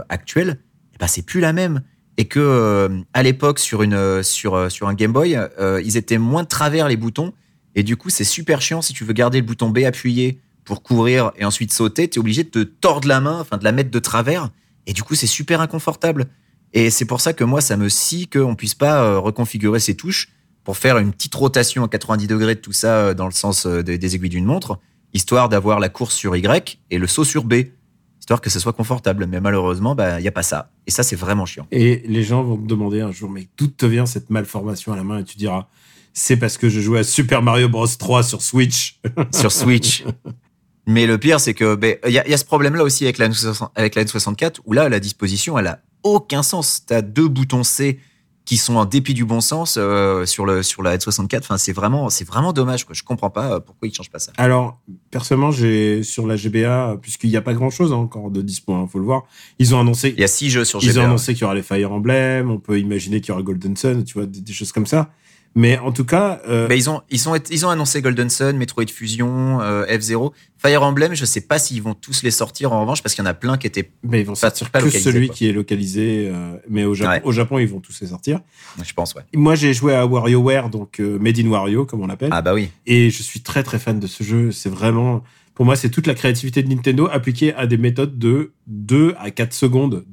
actuelle, 0.08 0.60
eh 0.94 0.98
ben, 1.00 1.08
c'est 1.08 1.24
plus 1.24 1.40
la 1.40 1.52
même. 1.52 1.82
Et 2.18 2.26
que 2.26 3.02
à 3.14 3.24
l'époque 3.24 3.58
sur 3.58 3.84
sur 4.24 4.72
sur 4.72 4.88
un 4.88 4.94
Game 4.94 5.12
Boy, 5.12 5.36
ils 5.84 5.98
étaient 5.98 6.20
moins 6.20 6.46
travers 6.46 6.88
les 6.88 6.96
boutons 6.96 7.34
et 7.76 7.84
du 7.84 7.98
coup 7.98 8.10
c'est 8.10 8.24
super 8.24 8.62
chiant 8.62 8.82
si 8.82 8.94
tu 8.94 9.04
veux 9.04 9.14
garder 9.14 9.40
le 9.40 9.46
bouton 9.46 9.70
B 9.70 9.80
appuyé 9.80 10.40
pour 10.64 10.82
courir 10.82 11.32
et 11.38 11.46
ensuite 11.46 11.74
sauter, 11.74 12.08
tu 12.08 12.18
es 12.18 12.20
obligé 12.20 12.44
de 12.44 12.50
te 12.50 12.60
tordre 12.60 13.08
la 13.08 13.20
main, 13.20 13.40
enfin 13.40 13.58
de 13.58 13.64
la 13.64 13.72
mettre 13.72 13.92
de 13.92 14.00
travers 14.00 14.50
et 14.88 14.94
du 14.94 15.04
coup 15.04 15.16
c'est 15.16 15.28
super 15.28 15.62
inconfortable. 15.62 16.28
Et 16.74 16.90
c'est 16.90 17.06
pour 17.06 17.22
ça 17.22 17.34
que 17.34 17.44
moi 17.44 17.62
ça 17.62 17.78
me 17.78 17.90
scie 17.90 18.28
qu'on 18.28 18.56
puisse 18.56 18.76
pas 18.76 19.04
euh, 19.04 19.20
reconfigurer 19.20 19.80
ces 19.80 19.96
touches 19.96 20.30
pour 20.64 20.78
faire 20.78 20.98
une 20.98 21.12
petite 21.12 21.36
rotation 21.36 21.84
à 21.84 21.88
90 21.88 22.28
degrés 22.28 22.56
de 22.56 22.60
tout 22.60 22.72
ça 22.72 22.98
euh, 22.98 23.14
dans 23.14 23.26
le 23.26 23.32
sens 23.32 23.66
euh, 23.66 23.84
des, 23.84 24.16
aiguilles 24.16 24.30
d'une 24.30 24.46
montre, 24.46 24.80
histoire 25.14 25.50
d'avoir 25.50 25.80
la 25.80 25.90
course 25.90 26.16
sur 26.16 26.36
Y 26.36 26.80
et 26.90 26.98
le 26.98 27.08
saut 27.08 27.24
sur 27.24 27.44
B, 27.44 27.54
histoire 28.20 28.42
que 28.42 28.50
ce 28.50 28.60
soit 28.60 28.74
confortable. 28.74 29.28
Mais 29.28 29.42
malheureusement, 29.42 29.96
bah, 29.96 30.20
il 30.20 30.24
y 30.24 30.28
a 30.28 30.32
pas 30.32 30.44
ça. 30.44 30.72
Et 30.88 30.92
ça, 30.92 31.04
c'est 31.04 31.16
vraiment 31.16 31.46
chiant. 31.46 31.68
Et 31.72 32.04
les 32.08 32.24
gens 32.24 32.44
vont 32.44 32.58
te 32.58 32.66
demander 32.66 33.02
un 33.02 33.12
jour, 33.12 33.30
mais 33.30 33.48
d'où 33.58 33.68
te 33.68 33.86
vient 33.86 34.06
cette 34.06 34.30
malformation 34.30 34.94
à 34.94 34.96
la 34.96 35.04
main? 35.04 35.20
Et 35.20 35.24
tu 35.24 35.38
diras, 35.38 35.68
c'est 36.14 36.38
parce 36.38 36.58
que 36.58 36.70
je 36.70 36.80
jouais 36.80 37.00
à 37.00 37.04
Super 37.04 37.42
Mario 37.42 37.68
Bros 37.70 37.88
3 37.88 38.24
sur 38.24 38.42
Switch. 38.42 39.00
sur 39.34 39.52
Switch. 39.52 40.04
Mais 40.86 41.06
le 41.06 41.18
pire, 41.18 41.40
c'est 41.40 41.54
que 41.54 41.76
ben, 41.76 41.98
y, 42.08 42.18
a, 42.18 42.28
y 42.28 42.34
a 42.34 42.38
ce 42.38 42.46
problème-là 42.46 42.84
aussi 42.84 43.04
avec 43.06 43.18
la, 43.18 43.30
N60 43.30 43.70
avec 43.76 43.96
la 43.96 44.04
N64, 44.04 44.58
où 44.66 44.74
là, 44.74 44.90
la 44.90 45.00
disposition, 45.00 45.58
elle 45.58 45.68
a 45.68 45.80
aucun 46.04 46.44
sens. 46.44 46.86
T'as 46.86 47.02
deux 47.02 47.28
boutons 47.28 47.64
C 47.64 48.00
qui 48.46 48.58
sont 48.58 48.76
en 48.76 48.84
dépit 48.84 49.14
du 49.14 49.24
bon 49.24 49.40
sens 49.40 49.76
euh, 49.78 50.26
sur 50.26 50.46
le 50.46 50.64
sur 50.64 50.84
la 50.84 50.98
N64. 50.98 51.40
Enfin, 51.40 51.58
c'est 51.58 51.72
vraiment 51.72 52.10
c'est 52.10 52.28
vraiment 52.28 52.52
dommage. 52.52 52.84
Quoi. 52.84 52.94
Je 52.94 53.04
comprends 53.04 53.30
pas 53.30 53.54
euh, 53.54 53.60
pourquoi 53.62 53.88
ils 53.88 53.94
changent 53.94 54.10
pas 54.10 54.20
ça. 54.20 54.34
Alors, 54.38 54.82
personnellement, 55.12 55.52
j'ai 55.52 56.04
sur 56.04 56.28
la 56.28 56.36
GBA, 56.36 56.98
puisqu'il 57.02 57.30
n'y 57.30 57.38
a 57.38 57.42
pas 57.42 57.54
grand-chose 57.54 57.94
hein, 57.94 57.98
encore 57.98 58.30
de 58.32 58.42
dispo, 58.42 58.74
hein, 58.74 58.88
faut 58.92 59.00
le 59.00 59.06
voir. 59.06 59.24
Ils 59.60 59.74
ont 59.74 59.80
annoncé, 59.80 60.10
Il 60.10 60.20
y 60.20 60.26
a 60.26 60.28
six 60.28 60.50
jeux 60.50 60.66
sur 60.66 60.84
ils 60.84 60.90
ont 60.90 60.94
GBA. 60.94 61.06
annoncé 61.06 61.34
qu'il 61.34 61.44
y 61.44 61.46
aura 61.46 61.56
les 61.56 61.64
Fire 61.64 61.92
Emblem. 61.92 62.52
On 62.52 62.60
peut 62.60 62.80
imaginer 62.80 63.22
qu'il 63.22 63.30
y 63.30 63.32
aura 63.32 63.44
Golden 63.44 63.78
Sun, 63.78 64.04
tu 64.04 64.16
vois, 64.16 64.26
des, 64.26 64.42
des 64.42 64.54
choses 64.54 64.74
comme 64.74 64.88
ça. 64.88 65.10
Mais 65.56 65.78
en 65.78 65.92
tout 65.92 66.04
cas, 66.06 66.42
euh, 66.50 66.68
Ben, 66.68 66.76
ils 66.76 66.90
ont 66.90 67.02
ils 67.12 67.66
ont 67.66 67.70
annoncé 67.70 68.02
Golden 68.02 68.30
Sun, 68.30 68.58
Metroid 68.58 68.88
Fusion, 68.88 69.62
euh, 69.62 69.86
F0, 69.86 70.32
Fire 70.58 70.82
Emblem. 70.82 71.14
Je 71.14 71.26
sais 71.26 71.42
pas 71.42 71.60
s'ils 71.60 71.82
vont 71.84 71.94
tous 71.94 72.24
les 72.24 72.32
sortir 72.32 72.74
en 72.74 72.82
revanche 72.82 73.04
parce 73.04 73.14
qu'il 73.14 73.24
y 73.24 73.28
en 73.28 73.30
a 73.30 73.36
plein 73.36 73.58
qui 73.58 73.68
étaient. 73.68 73.92
mais 74.04 74.22
ils 74.22 74.26
vont 74.26 74.34
pas- 74.34 74.40
sortir 74.50 74.72
pas 74.72 74.82
que 74.82 74.90
celui 74.90 75.28
quoi. 75.28 75.36
qui 75.36 75.48
est 75.48 75.52
localisé. 75.52 76.28
euh, 76.34 76.54
mais 76.70 76.86
au 76.86 76.96
Japon, 76.96 77.12
Ouais. 77.12 77.22
au 77.24 77.32
Japon, 77.32 77.60
ils 77.60 77.68
vont 77.68 77.80
tous 77.82 78.02
les 78.02 78.08
sortir. 78.08 78.40
Je 78.84 78.94
pense 78.94 79.14
ouais. 79.14 79.22
Moi, 79.36 79.54
j'ai 79.54 79.74
joué 79.74 79.94
à 79.94 80.08
WarioWare, 80.08 80.70
donc 80.72 81.00
euh, 81.00 81.20
Made 81.20 81.38
in 81.38 81.48
Wario, 81.48 81.86
comme 81.86 82.02
on 82.02 82.08
l'appelle. 82.08 82.30
Ah 82.32 82.42
bah 82.42 82.56
oui. 82.56 82.70
Et 82.88 83.12
je 83.12 83.22
suis 83.22 83.42
très 83.42 83.62
très 83.62 83.78
fan 83.78 84.00
de 84.00 84.08
ce 84.08 84.24
jeu. 84.24 84.52
C'est 84.52 84.70
vraiment, 84.70 85.24
pour 85.54 85.66
moi, 85.66 85.76
c'est 85.76 85.90
toute 85.90 86.08
la 86.08 86.16
créativité 86.16 86.64
de 86.64 86.70
Nintendo 86.70 87.08
appliquée 87.12 87.54
à 87.54 87.68
des 87.68 87.78
méthodes 87.78 88.18
de 88.18 88.54
2 88.66 89.14
à 89.20 89.30
4 89.30 89.54
secondes. 89.54 90.04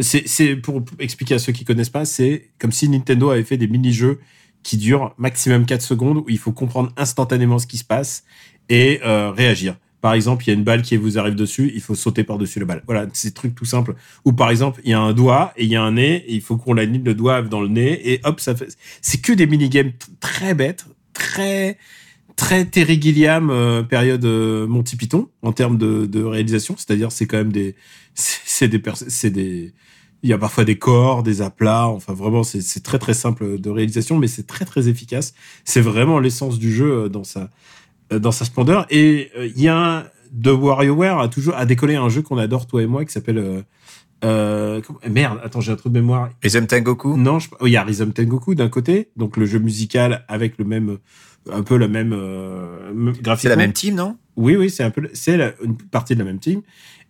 C'est, 0.00 0.56
pour 0.56 0.82
expliquer 0.98 1.34
à 1.34 1.38
ceux 1.38 1.52
qui 1.52 1.64
connaissent 1.64 1.90
pas, 1.90 2.04
c'est 2.06 2.48
comme 2.58 2.72
si 2.72 2.88
Nintendo 2.88 3.30
avait 3.30 3.44
fait 3.44 3.56
des 3.58 3.68
mini-jeux 3.68 4.20
qui 4.66 4.76
durent 4.76 5.14
maximum 5.16 5.64
4 5.64 5.80
secondes 5.80 6.16
où 6.16 6.24
il 6.26 6.38
faut 6.38 6.50
comprendre 6.50 6.92
instantanément 6.96 7.60
ce 7.60 7.68
qui 7.68 7.78
se 7.78 7.84
passe 7.84 8.24
et 8.68 9.00
euh, 9.04 9.30
réagir. 9.30 9.76
Par 10.00 10.12
exemple, 10.12 10.42
il 10.42 10.48
y 10.48 10.50
a 10.50 10.54
une 10.54 10.64
balle 10.64 10.82
qui 10.82 10.96
vous 10.96 11.20
arrive 11.20 11.36
dessus, 11.36 11.70
il 11.72 11.80
faut 11.80 11.94
sauter 11.94 12.24
par-dessus 12.24 12.58
la 12.58 12.64
balle. 12.64 12.82
Voilà, 12.84 13.06
c'est 13.12 13.28
des 13.28 13.34
trucs 13.34 13.54
tout 13.54 13.64
simples. 13.64 13.94
Ou 14.24 14.32
par 14.32 14.50
exemple, 14.50 14.80
il 14.82 14.90
y 14.90 14.92
a 14.92 14.98
un 14.98 15.12
doigt 15.12 15.52
et 15.56 15.62
il 15.62 15.70
y 15.70 15.76
a 15.76 15.82
un 15.82 15.92
nez 15.92 16.16
et 16.26 16.34
il 16.34 16.40
faut 16.40 16.56
qu'on 16.56 16.78
aligne 16.78 17.04
le 17.04 17.14
doigt 17.14 17.42
dans 17.42 17.60
le 17.60 17.68
nez 17.68 18.12
et 18.12 18.20
hop, 18.24 18.40
ça 18.40 18.56
fait. 18.56 18.66
C'est 19.00 19.20
que 19.20 19.32
des 19.32 19.46
mini-games 19.46 19.92
très 20.18 20.54
bêtes, 20.54 20.86
très 21.12 21.78
très 22.34 22.64
Terry 22.64 23.00
Gilliam 23.00 23.50
euh, 23.50 23.84
période 23.84 24.24
euh, 24.24 24.66
Monty 24.66 24.96
Python 24.96 25.28
en 25.42 25.52
termes 25.52 25.78
de, 25.78 26.24
réalisation. 26.24 26.74
C'est-à-dire, 26.76 27.12
c'est 27.12 27.26
quand 27.26 27.38
même 27.38 27.52
des, 27.52 27.76
c'est 28.14 28.66
des, 28.66 28.82
c'est 29.06 29.30
des, 29.30 29.72
il 30.26 30.30
y 30.30 30.32
a 30.32 30.38
parfois 30.38 30.64
des 30.64 30.76
corps, 30.76 31.22
des 31.22 31.40
aplats. 31.40 31.86
Enfin, 31.86 32.12
vraiment, 32.12 32.42
c'est 32.42 32.82
très 32.82 32.98
très 32.98 33.14
simple 33.14 33.60
de 33.60 33.70
réalisation, 33.70 34.18
mais 34.18 34.26
c'est 34.26 34.46
très 34.46 34.64
très 34.64 34.88
efficace. 34.88 35.34
C'est 35.64 35.80
vraiment 35.80 36.18
l'essence 36.18 36.58
du 36.58 36.74
jeu 36.74 36.90
euh, 37.04 37.08
dans 37.08 37.22
sa, 37.22 37.48
euh, 38.12 38.18
dans 38.18 38.32
sa 38.32 38.44
splendeur. 38.44 38.86
Et 38.90 39.30
euh, 39.38 39.46
il 39.46 39.62
y 39.62 39.68
a 39.68 39.76
un, 39.78 40.04
de 40.32 40.50
WarioWare 40.50 41.20
a 41.20 41.28
toujours 41.28 41.54
a 41.54 41.64
décollé 41.64 41.94
un 41.94 42.08
jeu 42.08 42.22
qu'on 42.22 42.38
adore 42.38 42.66
toi 42.66 42.82
et 42.82 42.86
moi 42.86 43.04
qui 43.04 43.12
s'appelle 43.12 43.38
euh, 43.38 43.62
euh, 44.24 44.80
comment- 44.84 44.98
merde. 45.08 45.38
Attends, 45.44 45.60
j'ai 45.60 45.70
un 45.70 45.76
trou 45.76 45.90
de 45.90 45.94
mémoire. 45.94 46.30
Rhythm 46.42 46.66
Tengoku. 46.66 47.16
Non, 47.16 47.38
je... 47.38 47.48
il 47.64 47.68
y 47.68 47.76
a 47.76 47.84
Rhythm 47.84 48.10
Tengoku 48.10 48.56
d'un 48.56 48.68
côté, 48.68 49.10
donc 49.16 49.36
le 49.36 49.46
jeu 49.46 49.60
musical 49.60 50.24
avec 50.26 50.58
le 50.58 50.64
même, 50.64 50.98
un 51.52 51.62
peu 51.62 51.76
la 51.76 51.86
même 51.86 52.12
euh, 52.12 52.90
m- 52.90 53.12
C'est 53.38 53.48
la 53.48 53.54
même 53.54 53.72
team 53.72 53.94
non? 53.94 54.16
Oui, 54.34 54.56
oui, 54.56 54.70
c'est 54.70 54.82
un 54.82 54.90
peu, 54.90 55.02
le- 55.02 55.10
c'est 55.14 55.38
une 55.62 55.76
partie 55.76 56.14
de 56.14 56.18
la 56.18 56.24
même 56.24 56.40
team. 56.40 56.62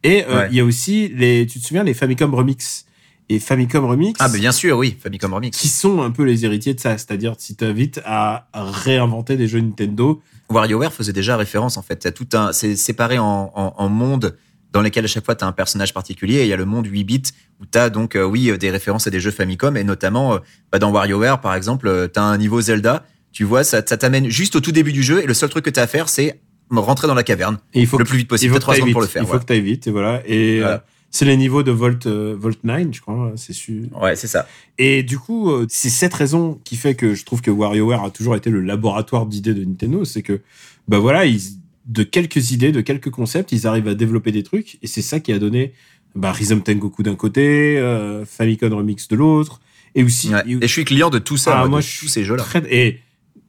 Et 0.03 0.25
euh, 0.29 0.41
Ouais. 0.41 0.49
il 0.51 0.57
y 0.57 0.61
a 0.61 0.65
aussi 0.65 1.09
les, 1.09 1.47
tu 1.47 1.59
te 1.59 1.65
souviens, 1.67 1.83
les 1.83 1.95
Famicom 1.95 2.33
Remix? 2.35 2.85
Et 3.29 3.39
Famicom 3.41 3.85
Remix. 3.85 4.19
Ah, 4.21 4.29
mais 4.29 4.39
bien 4.39 4.53
sûr, 4.53 4.77
oui, 4.79 4.97
Famicom 5.01 5.33
Remix. 5.35 5.57
Qui 5.59 5.69
sont 5.69 6.01
un 6.03 6.11
peu 6.11 6.23
les 6.23 6.45
héritiers 6.45 6.75
de 6.75 6.81
ça, 6.81 6.93
c'est-à-dire 6.99 7.35
si 7.39 7.57
t'invites 7.57 8.01
à 8.05 8.47
réinventer 8.55 9.37
des 9.37 9.49
jeux 9.49 9.61
Nintendo. 9.61 10.23
WarioWare 10.49 10.93
faisait 10.93 11.13
déjà 11.13 11.37
référence 11.37 11.77
en 11.77 11.83
fait. 11.83 11.97
T'as 11.97 12.13
tout 12.13 12.29
un, 12.35 12.53
c'est 12.53 12.77
séparé 12.77 13.19
en, 13.19 13.51
en, 13.55 13.75
en 13.77 13.89
mondes 13.89 14.37
dans 14.73 14.81
lesquels 14.81 15.05
à 15.05 15.09
chaque 15.09 15.25
fois 15.25 15.35
tu 15.35 15.45
as 15.45 15.47
un 15.49 15.53
personnage 15.53 15.93
particulier. 15.93 16.37
Et 16.37 16.43
il 16.43 16.49
y 16.49 16.53
a 16.53 16.57
le 16.57 16.65
monde 16.67 16.87
8 16.87 17.05
bits 17.05 17.23
où 17.61 17.65
tu 17.67 17.79
as 17.79 17.91
donc 17.91 18.15
euh, 18.15 18.23
oui 18.25 18.51
euh, 18.51 18.57
des 18.59 18.71
références 18.71 19.07
à 19.07 19.11
des 19.11 19.19
jeux 19.21 19.31
Famicom 19.33 19.77
et 19.77 19.83
notamment 19.85 20.35
euh, 20.35 20.39
bah, 20.71 20.79
dans 20.79 20.93
WarioWare 20.93 21.41
par 21.41 21.55
exemple, 21.55 22.11
tu 22.13 22.21
as 22.21 22.23
un 22.23 22.39
niveau 22.39 22.61
Zelda. 22.61 23.05
Tu 23.33 23.43
vois, 23.45 23.65
ça, 23.65 23.83
ça 23.85 23.97
t'amène 23.97 24.29
juste 24.31 24.55
au 24.57 24.61
tout 24.61 24.73
début 24.73 24.93
du 24.93 25.03
jeu 25.03 25.21
et 25.23 25.27
le 25.27 25.35
seul 25.35 25.49
truc 25.51 25.65
que 25.65 25.71
tu 25.71 25.81
as 25.81 25.83
à 25.83 25.87
faire 25.89 26.09
c'est 26.09 26.41
rentrer 26.71 27.07
dans 27.09 27.15
la 27.15 27.23
caverne 27.23 27.59
Et 27.75 27.81
il 27.81 27.87
faut 27.87 27.99
le 27.99 28.05
que- 28.05 28.09
plus 28.09 28.19
vite 28.19 28.27
il 28.27 28.29
possible. 28.29 28.55
faut 28.55 28.59
trois 28.61 28.75
que 28.75 28.79
t'ailles 28.81 28.83
secondes 28.83 28.93
pour 28.93 29.01
le 29.03 29.07
faire. 29.09 29.23
Il 29.23 29.25
faut 29.27 29.31
voilà. 29.33 29.41
que 29.43 29.47
t'ailles 29.47 29.61
vite, 29.61 29.87
et 29.87 29.91
voilà. 29.91 30.23
Et 30.27 30.61
Voilà. 30.61 30.85
C'est 31.11 31.25
les 31.25 31.37
niveaux 31.37 31.63
de 31.63 31.71
Volt, 31.71 32.07
euh, 32.07 32.37
Volt 32.39 32.63
9, 32.65 32.89
je 32.93 33.01
crois, 33.01 33.33
c'est 33.37 33.53
su. 33.53 33.85
Ouais, 34.01 34.17
c'est 34.17 34.27
ça. 34.27 34.47
Et 34.79 35.03
du 35.03 35.19
coup, 35.19 35.51
euh, 35.51 35.67
c'est 35.69 35.89
cette 35.91 36.13
raison 36.15 36.61
qui 36.65 36.77
fait 36.77 36.95
que 36.95 37.15
je 37.15 37.25
trouve 37.25 37.41
que 37.41 37.51
WarioWare 37.51 38.05
a 38.05 38.11
toujours 38.11 38.37
été 38.37 38.51
le 38.51 38.61
laboratoire 38.61 39.27
d'idées 39.27 39.55
de 39.55 39.65
Nintendo, 39.65 40.05
c'est 40.05 40.23
que, 40.23 40.41
bah 40.89 40.99
voilà, 40.99 41.25
ils, 41.25 41.41
de 41.87 42.03
quelques 42.03 42.51
idées, 42.51 42.73
de 42.73 42.81
quelques 42.81 43.11
concepts, 43.11 43.53
ils 43.53 43.67
arrivent 43.67 43.89
à 43.89 43.95
développer 43.95 44.33
des 44.33 44.43
trucs, 44.43 44.79
et 44.83 44.87
c'est 44.87 45.03
ça 45.03 45.21
qui 45.21 45.33
a 45.33 45.39
donné, 45.39 45.73
bah, 46.15 46.33
Rhythm 46.33 46.61
Tengoku 46.61 47.03
d'un 47.03 47.15
côté, 47.15 47.79
euh, 47.79 48.25
Famicom 48.27 48.73
Remix 48.75 49.09
de 49.09 49.17
l'autre, 49.17 49.61
et 49.95 50.03
aussi, 50.05 50.29
Ouais. 50.35 50.43
et- 50.47 50.53
Et 50.57 50.63
je 50.63 50.67
suis 50.73 50.85
client 50.85 51.09
de 51.11 51.19
tout 51.19 51.37
ça, 51.39 51.61
Ah, 51.63 51.67
moi, 51.67 51.79
de 51.81 51.85
je 51.85 52.01
tous 52.01 52.09
ces 52.09 52.25
jeux-là. 52.25 52.45
et 52.69 52.99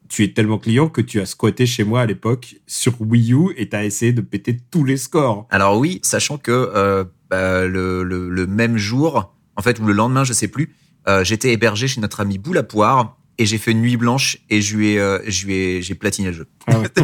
tu 0.09 0.23
es 0.23 0.29
tellement 0.29 0.57
client 0.57 0.87
que 0.87 1.01
tu 1.01 1.19
as 1.19 1.25
squatté 1.25 1.65
chez 1.65 1.83
moi 1.83 1.99
à 1.99 2.05
l'époque 2.05 2.55
sur 2.65 2.93
Wii 3.01 3.33
U 3.33 3.49
et 3.57 3.67
t'as 3.67 3.83
essayé 3.83 4.13
de 4.13 4.21
péter 4.21 4.55
tous 4.71 4.85
les 4.85 4.95
scores. 4.95 5.45
Alors 5.49 5.77
oui, 5.77 5.99
sachant 6.01 6.37
que 6.37 6.51
euh, 6.51 7.03
bah, 7.29 7.65
le, 7.65 8.03
le, 8.03 8.29
le 8.29 8.47
même 8.47 8.77
jour, 8.77 9.33
en 9.55 9.61
fait, 9.61 9.79
ou 9.79 9.85
le 9.85 9.93
lendemain, 9.93 10.23
je 10.23 10.33
sais 10.33 10.47
plus, 10.47 10.75
euh, 11.07 11.23
j'étais 11.23 11.53
hébergé 11.53 11.87
chez 11.87 12.01
notre 12.01 12.19
ami 12.19 12.37
Boule 12.37 12.57
à 12.57 12.63
Poire 12.63 13.17
et 13.37 13.45
j'ai 13.45 13.57
fait 13.57 13.71
une 13.71 13.81
nuit 13.81 13.97
blanche 13.97 14.39
et 14.49 14.61
je 14.61 14.75
lui 14.75 14.89
ai, 14.89 14.99
euh, 14.99 15.19
je 15.27 15.45
lui 15.45 15.53
ai, 15.53 15.81
j'ai 15.81 15.95
platiné 15.95 16.29
le 16.29 16.33
jeu. 16.33 16.47
Ah 16.67 16.79
ouais. 16.79 16.87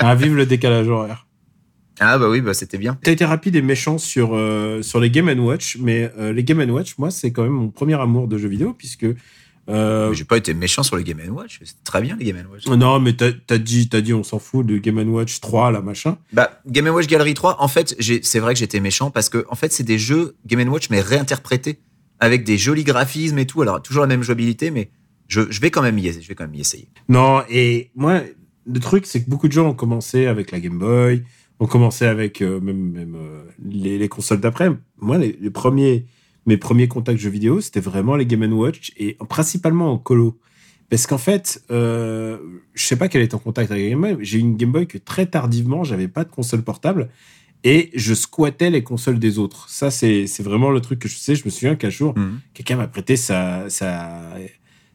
Ah, 0.00 0.14
vive 0.14 0.36
le 0.36 0.46
décalage 0.46 0.86
horaire. 0.86 1.26
Ah 1.98 2.18
bah 2.18 2.28
oui, 2.28 2.40
bah 2.40 2.54
c'était 2.54 2.78
bien. 2.78 2.96
T'as 3.02 3.10
été 3.10 3.24
rapide 3.24 3.56
et 3.56 3.62
méchant 3.62 3.98
sur 3.98 4.30
euh, 4.32 4.80
sur 4.80 5.00
les 5.00 5.10
Game 5.10 5.28
Watch, 5.40 5.76
mais 5.80 6.08
les 6.32 6.44
Game 6.44 6.60
Watch, 6.70 6.96
moi, 6.98 7.10
c'est 7.10 7.32
quand 7.32 7.42
même 7.42 7.52
mon 7.52 7.70
premier 7.70 8.00
amour 8.00 8.28
de 8.28 8.38
jeux 8.38 8.48
vidéo 8.48 8.72
puisque 8.72 9.06
euh, 9.68 10.12
J'ai 10.12 10.24
pas 10.24 10.36
été 10.36 10.54
méchant 10.54 10.82
sur 10.82 10.96
le 10.96 11.02
Game 11.02 11.20
Watch. 11.30 11.60
C'est 11.64 11.82
très 11.84 12.00
bien 12.00 12.16
les 12.18 12.24
Game 12.26 12.42
Watch. 12.50 12.66
non, 12.66 13.00
mais 13.00 13.12
t'as 13.14 13.30
as 13.50 13.58
dit 13.58 13.86
dit 13.86 14.14
on 14.14 14.22
s'en 14.22 14.38
fout 14.38 14.64
de 14.66 14.78
Game 14.78 14.98
Watch 15.12 15.40
3 15.40 15.70
là 15.72 15.80
machin. 15.82 16.18
Bah, 16.32 16.60
Game 16.66 16.86
Watch 16.88 17.06
Gallery 17.06 17.34
3, 17.34 17.62
en 17.62 17.68
fait, 17.68 17.96
c'est 18.22 18.38
vrai 18.38 18.54
que 18.54 18.60
j'étais 18.60 18.80
méchant 18.80 19.10
parce 19.10 19.28
que, 19.28 19.44
en 19.50 19.54
fait, 19.54 19.72
c'est 19.72 19.84
des 19.84 19.98
jeux 19.98 20.36
Game 20.46 20.66
Watch, 20.68 20.90
mais 20.90 21.00
réinterprétés 21.00 21.80
avec 22.20 22.44
des 22.44 22.58
jolis 22.58 22.84
graphismes 22.84 23.38
et 23.38 23.46
tout. 23.46 23.62
Alors, 23.62 23.80
toujours 23.82 24.02
la 24.02 24.08
même 24.08 24.22
jouabilité, 24.22 24.70
mais 24.70 24.90
je, 25.28 25.42
je 25.50 25.60
vais 25.60 25.70
quand 25.70 25.82
même 25.82 25.98
y, 25.98 26.06
essayer- 26.08 26.22
je 26.22 26.28
vais 26.28 26.34
quand 26.34 26.44
même 26.44 26.54
y 26.54 26.60
essayer. 26.60 26.88
Non, 27.08 27.42
et 27.50 27.90
moi, 27.94 28.22
le 28.66 28.80
truc, 28.80 29.06
c'est 29.06 29.22
que 29.22 29.30
beaucoup 29.30 29.46
de 29.48 29.52
gens 29.52 29.68
ont 29.68 29.74
commencé 29.74 30.26
avec 30.26 30.50
la 30.50 30.58
Game 30.60 30.78
Boy, 30.78 31.22
ont 31.60 31.66
commencé 31.66 32.06
avec 32.06 32.40
euh, 32.40 32.60
même, 32.60 32.90
même 32.90 33.14
euh, 33.16 33.42
les, 33.64 33.98
les 33.98 34.08
consoles 34.08 34.40
d'après. 34.40 34.70
Moi, 35.00 35.18
les, 35.18 35.36
les 35.40 35.50
premiers, 35.50 36.06
mes 36.48 36.56
premiers 36.56 36.88
contacts 36.88 37.20
jeux 37.20 37.30
vidéo, 37.30 37.60
c'était 37.60 37.80
vraiment 37.80 38.16
les 38.16 38.26
Game 38.26 38.52
Watch 38.52 38.92
et 38.96 39.16
principalement 39.28 39.92
en 39.92 39.98
colo. 39.98 40.38
Parce 40.90 41.06
qu'en 41.06 41.18
fait, 41.18 41.62
euh, 41.70 42.38
je 42.74 42.84
sais 42.84 42.96
pas 42.96 43.08
quel 43.08 43.20
est 43.22 43.34
en 43.34 43.38
contact 43.38 43.70
avec 43.70 43.88
Game 43.90 44.00
Boy. 44.00 44.16
J'ai 44.20 44.38
eu 44.38 44.40
une 44.40 44.56
Game 44.56 44.72
Boy 44.72 44.86
que 44.86 44.96
très 44.98 45.26
tardivement, 45.26 45.84
j'avais 45.84 46.08
pas 46.08 46.24
de 46.24 46.30
console 46.30 46.62
portable 46.62 47.10
et 47.64 47.90
je 47.94 48.14
squattais 48.14 48.70
les 48.70 48.82
consoles 48.82 49.18
des 49.18 49.38
autres. 49.38 49.68
Ça, 49.68 49.90
c'est 49.90 50.24
vraiment 50.40 50.70
le 50.70 50.80
truc 50.80 50.98
que 51.00 51.08
je 51.08 51.16
sais. 51.16 51.34
Je 51.34 51.44
me 51.44 51.50
souviens 51.50 51.76
qu'un 51.76 51.90
jour, 51.90 52.14
Mhm. 52.16 52.40
quelqu'un 52.54 52.76
m'a 52.76 52.88
prêté 52.88 53.16
sa, 53.16 53.68
sa, 53.68 54.34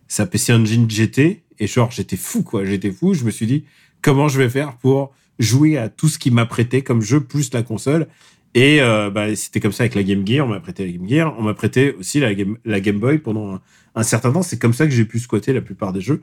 sa 0.07 0.25
PC 0.25 0.53
Engine 0.53 0.89
GT 0.89 1.43
et 1.59 1.67
genre 1.67 1.91
j'étais 1.91 2.17
fou 2.17 2.41
quoi, 2.41 2.65
j'étais 2.65 2.91
fou. 2.91 3.13
Je 3.13 3.23
me 3.23 3.29
suis 3.31 3.45
dit 3.45 3.65
comment 4.01 4.27
je 4.27 4.39
vais 4.39 4.49
faire 4.49 4.75
pour 4.77 5.11
jouer 5.39 5.77
à 5.77 5.89
tout 5.89 6.07
ce 6.09 6.17
qui 6.17 6.31
m'a 6.31 6.45
prêté 6.47 6.81
comme 6.83 7.01
jeu 7.01 7.19
plus 7.19 7.53
la 7.53 7.61
console. 7.63 8.07
Et 8.55 8.81
euh, 8.81 9.09
bah, 9.09 9.35
c'était 9.35 9.59
comme 9.59 9.71
ça 9.71 9.83
avec 9.83 9.95
la 9.95 10.03
Game 10.03 10.25
Gear, 10.25 10.45
on 10.45 10.49
m'a 10.49 10.59
prêté 10.59 10.85
la 10.85 10.91
Game 10.91 11.09
Gear, 11.09 11.35
on 11.39 11.43
m'a 11.43 11.53
prêté 11.53 11.95
aussi 11.99 12.19
la 12.19 12.35
Game, 12.35 12.57
la 12.65 12.79
Game 12.79 12.99
Boy 12.99 13.17
pendant 13.17 13.59
un, 13.95 14.03
certain 14.03 14.31
temps. 14.31 14.43
C'est 14.43 14.59
comme 14.59 14.73
ça 14.73 14.85
que 14.85 14.91
j'ai 14.91 15.05
pu 15.05 15.19
squatter 15.19 15.53
la 15.53 15.61
plupart 15.61 15.91
des 15.91 16.01
jeux. 16.01 16.21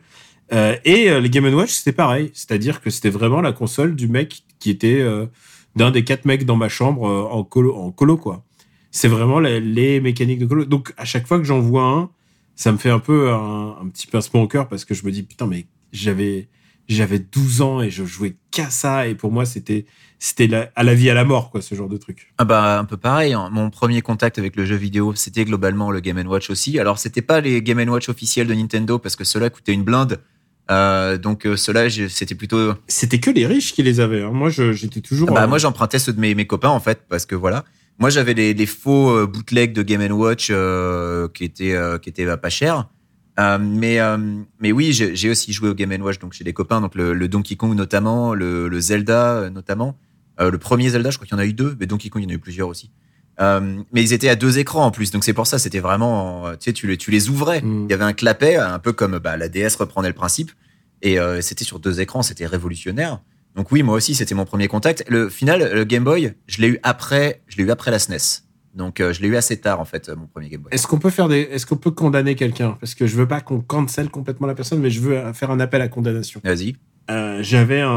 Euh, 0.52 0.76
et 0.84 1.10
euh, 1.10 1.20
les 1.20 1.30
Game 1.30 1.44
Watch, 1.52 1.70
c'était 1.70 1.92
pareil. 1.92 2.30
C'est-à-dire 2.34 2.80
que 2.80 2.90
c'était 2.90 3.10
vraiment 3.10 3.40
la 3.40 3.52
console 3.52 3.96
du 3.96 4.08
mec 4.08 4.42
qui 4.58 4.70
était 4.70 5.00
euh, 5.00 5.26
d'un 5.76 5.90
des 5.90 6.04
quatre 6.04 6.24
mecs 6.24 6.44
dans 6.44 6.56
ma 6.56 6.68
chambre 6.68 7.08
euh, 7.08 7.22
en 7.22 7.44
colo, 7.44 7.74
en 7.74 7.90
colo 7.90 8.16
quoi. 8.16 8.44
C'est 8.92 9.08
vraiment 9.08 9.38
les, 9.40 9.60
les 9.60 10.00
mécaniques 10.00 10.40
de 10.40 10.46
colo. 10.46 10.64
Donc 10.64 10.92
à 10.96 11.04
chaque 11.04 11.26
fois 11.26 11.38
que 11.38 11.44
j'en 11.44 11.60
vois 11.60 11.84
un, 11.84 12.10
ça 12.56 12.72
me 12.72 12.78
fait 12.78 12.90
un 12.90 12.98
peu 12.98 13.30
un, 13.30 13.76
un 13.80 13.88
petit 13.88 14.06
pincement 14.06 14.42
au 14.42 14.48
cœur 14.48 14.68
parce 14.68 14.84
que 14.84 14.94
je 14.94 15.04
me 15.04 15.10
dis 15.10 15.22
putain 15.22 15.46
mais 15.46 15.66
j'avais 15.92 16.48
j'avais 16.94 17.18
12 17.18 17.62
ans 17.62 17.80
et 17.80 17.90
je 17.90 18.04
jouais 18.04 18.36
qu'à 18.50 18.70
ça 18.70 19.06
et 19.06 19.14
pour 19.14 19.30
moi 19.32 19.44
c'était 19.44 19.86
c'était 20.18 20.50
à 20.76 20.82
la 20.82 20.94
vie 20.94 21.08
à 21.08 21.14
la 21.14 21.24
mort 21.24 21.50
quoi 21.50 21.62
ce 21.62 21.74
genre 21.74 21.88
de 21.88 21.96
truc. 21.96 22.32
Ah 22.38 22.44
bah, 22.44 22.78
un 22.78 22.84
peu 22.84 22.96
pareil. 22.98 23.32
hein. 23.32 23.48
Mon 23.50 23.70
premier 23.70 24.02
contact 24.02 24.38
avec 24.38 24.54
le 24.56 24.66
jeu 24.66 24.76
vidéo, 24.76 25.14
c'était 25.14 25.44
globalement 25.46 25.90
le 25.90 26.00
Game 26.00 26.18
Watch 26.26 26.50
aussi. 26.50 26.78
Alors, 26.78 26.98
c'était 26.98 27.22
pas 27.22 27.40
les 27.40 27.62
Game 27.62 27.78
Watch 27.88 28.08
officiels 28.10 28.46
de 28.46 28.52
Nintendo 28.52 28.98
parce 28.98 29.16
que 29.16 29.24
ceux-là 29.24 29.48
coûtaient 29.48 29.72
une 29.72 29.82
blinde. 29.84 30.20
Euh, 30.70 31.16
donc, 31.16 31.46
euh, 31.46 31.56
ceux-là, 31.56 31.88
c'était 32.10 32.34
plutôt. 32.34 32.74
C'était 32.86 33.18
que 33.18 33.30
les 33.30 33.46
riches 33.46 33.72
qui 33.72 33.82
les 33.82 33.98
avaient. 33.98 34.22
hein. 34.22 34.30
Moi 34.32 34.50
j'étais 34.50 35.00
toujours. 35.00 35.30
Bah, 35.32 35.44
euh, 35.44 35.48
moi, 35.48 35.56
j'empruntais 35.56 35.98
ceux 35.98 36.12
de 36.12 36.20
mes, 36.20 36.34
mes 36.34 36.46
copains, 36.46 36.68
en 36.68 36.80
fait, 36.80 37.00
parce 37.08 37.24
que 37.24 37.34
voilà. 37.34 37.64
Moi, 37.98 38.10
j'avais 38.10 38.34
les, 38.34 38.52
les 38.52 38.66
faux 38.66 39.10
euh, 39.10 39.26
bootlegs 39.26 39.72
de 39.72 39.82
Game 39.82 40.02
Watch 40.12 40.48
euh, 40.50 41.28
qui 41.32 41.44
étaient, 41.44 41.74
euh, 41.74 41.96
qui 41.98 42.10
étaient 42.10 42.26
bah, 42.26 42.36
pas 42.36 42.50
chers. 42.50 42.88
Euh, 43.38 43.58
mais, 43.60 44.00
euh, 44.00 44.18
mais 44.58 44.72
oui, 44.72 44.92
j'ai 44.92 45.30
aussi 45.30 45.52
joué 45.52 45.68
au 45.68 45.74
Game 45.74 45.90
Watch 46.02 46.18
donc 46.18 46.32
chez 46.32 46.44
des 46.44 46.52
copains, 46.52 46.80
donc 46.80 46.94
le, 46.94 47.14
le 47.14 47.28
Donkey 47.28 47.56
Kong 47.56 47.74
notamment, 47.74 48.34
le, 48.34 48.68
le 48.68 48.80
Zelda 48.80 49.34
euh, 49.34 49.50
notamment. 49.50 49.96
Euh, 50.40 50.50
le 50.50 50.58
premier 50.58 50.90
Zelda, 50.90 51.10
je 51.10 51.18
crois 51.18 51.26
qu'il 51.26 51.36
y 51.36 51.40
en 51.40 51.42
a 51.42 51.46
eu 51.46 51.52
deux, 51.52 51.76
mais 51.78 51.86
Donkey 51.86 52.08
Kong, 52.08 52.22
il 52.22 52.24
y 52.24 52.28
en 52.28 52.34
a 52.34 52.36
eu 52.36 52.40
plusieurs 52.40 52.68
aussi. 52.68 52.90
Mais 53.38 54.02
ils 54.02 54.12
étaient 54.12 54.28
à 54.28 54.36
deux 54.36 54.58
écrans 54.58 54.84
en 54.84 54.90
plus, 54.90 55.10
donc 55.10 55.24
c'est 55.24 55.32
pour 55.32 55.46
ça, 55.46 55.58
c'était 55.58 55.80
vraiment, 55.80 56.50
tu 56.52 56.56
sais, 56.60 56.72
tu 56.74 56.86
les, 56.86 56.98
tu 56.98 57.10
les 57.10 57.30
ouvrais. 57.30 57.62
Mm. 57.62 57.86
Il 57.88 57.90
y 57.90 57.94
avait 57.94 58.04
un 58.04 58.12
clapet, 58.12 58.56
un 58.56 58.78
peu 58.78 58.92
comme 58.92 59.18
bah, 59.18 59.38
la 59.38 59.48
DS 59.48 59.76
reprenait 59.78 60.08
le 60.08 60.14
principe, 60.14 60.50
et 61.00 61.16
c'était 61.40 61.64
sur 61.64 61.78
deux 61.78 62.02
écrans, 62.02 62.20
c'était 62.20 62.44
révolutionnaire. 62.44 63.22
Donc 63.56 63.72
oui, 63.72 63.82
moi 63.82 63.94
aussi, 63.94 64.14
c'était 64.14 64.34
mon 64.34 64.44
premier 64.44 64.68
contact. 64.68 65.04
Le 65.08 65.30
final, 65.30 65.72
le 65.72 65.84
Game 65.84 66.04
Boy, 66.04 66.34
je 66.48 66.60
l'ai 66.60 66.68
eu 66.68 66.80
après, 66.82 67.40
je 67.46 67.56
l'ai 67.56 67.62
eu 67.62 67.70
après 67.70 67.90
la 67.90 67.98
SNES. 67.98 68.42
Donc 68.74 69.00
euh, 69.00 69.12
je 69.12 69.20
l'ai 69.20 69.28
eu 69.28 69.36
assez 69.36 69.58
tard 69.60 69.80
en 69.80 69.84
fait, 69.84 70.08
euh, 70.08 70.16
mon 70.16 70.26
premier 70.26 70.48
Game 70.48 70.60
Boy. 70.62 70.72
Est-ce 70.72 70.86
qu'on 70.86 70.98
peut 70.98 71.10
faire 71.10 71.28
des 71.28 71.40
est-ce 71.40 71.66
qu'on 71.66 71.76
peut 71.76 71.90
condamner 71.90 72.36
quelqu'un? 72.36 72.76
Parce 72.80 72.94
que 72.94 73.06
je 73.06 73.16
veux 73.16 73.26
pas 73.26 73.40
qu'on 73.40 73.60
cancel 73.60 74.10
complètement 74.10 74.46
la 74.46 74.54
personne 74.54 74.80
mais 74.80 74.90
je 74.90 75.00
veux 75.00 75.16
euh, 75.18 75.32
faire 75.32 75.50
un 75.50 75.58
appel 75.60 75.80
à 75.82 75.88
condamnation. 75.88 76.40
Vas-y. 76.44 76.76
Euh, 77.10 77.42
j'avais 77.42 77.80
un, 77.80 77.88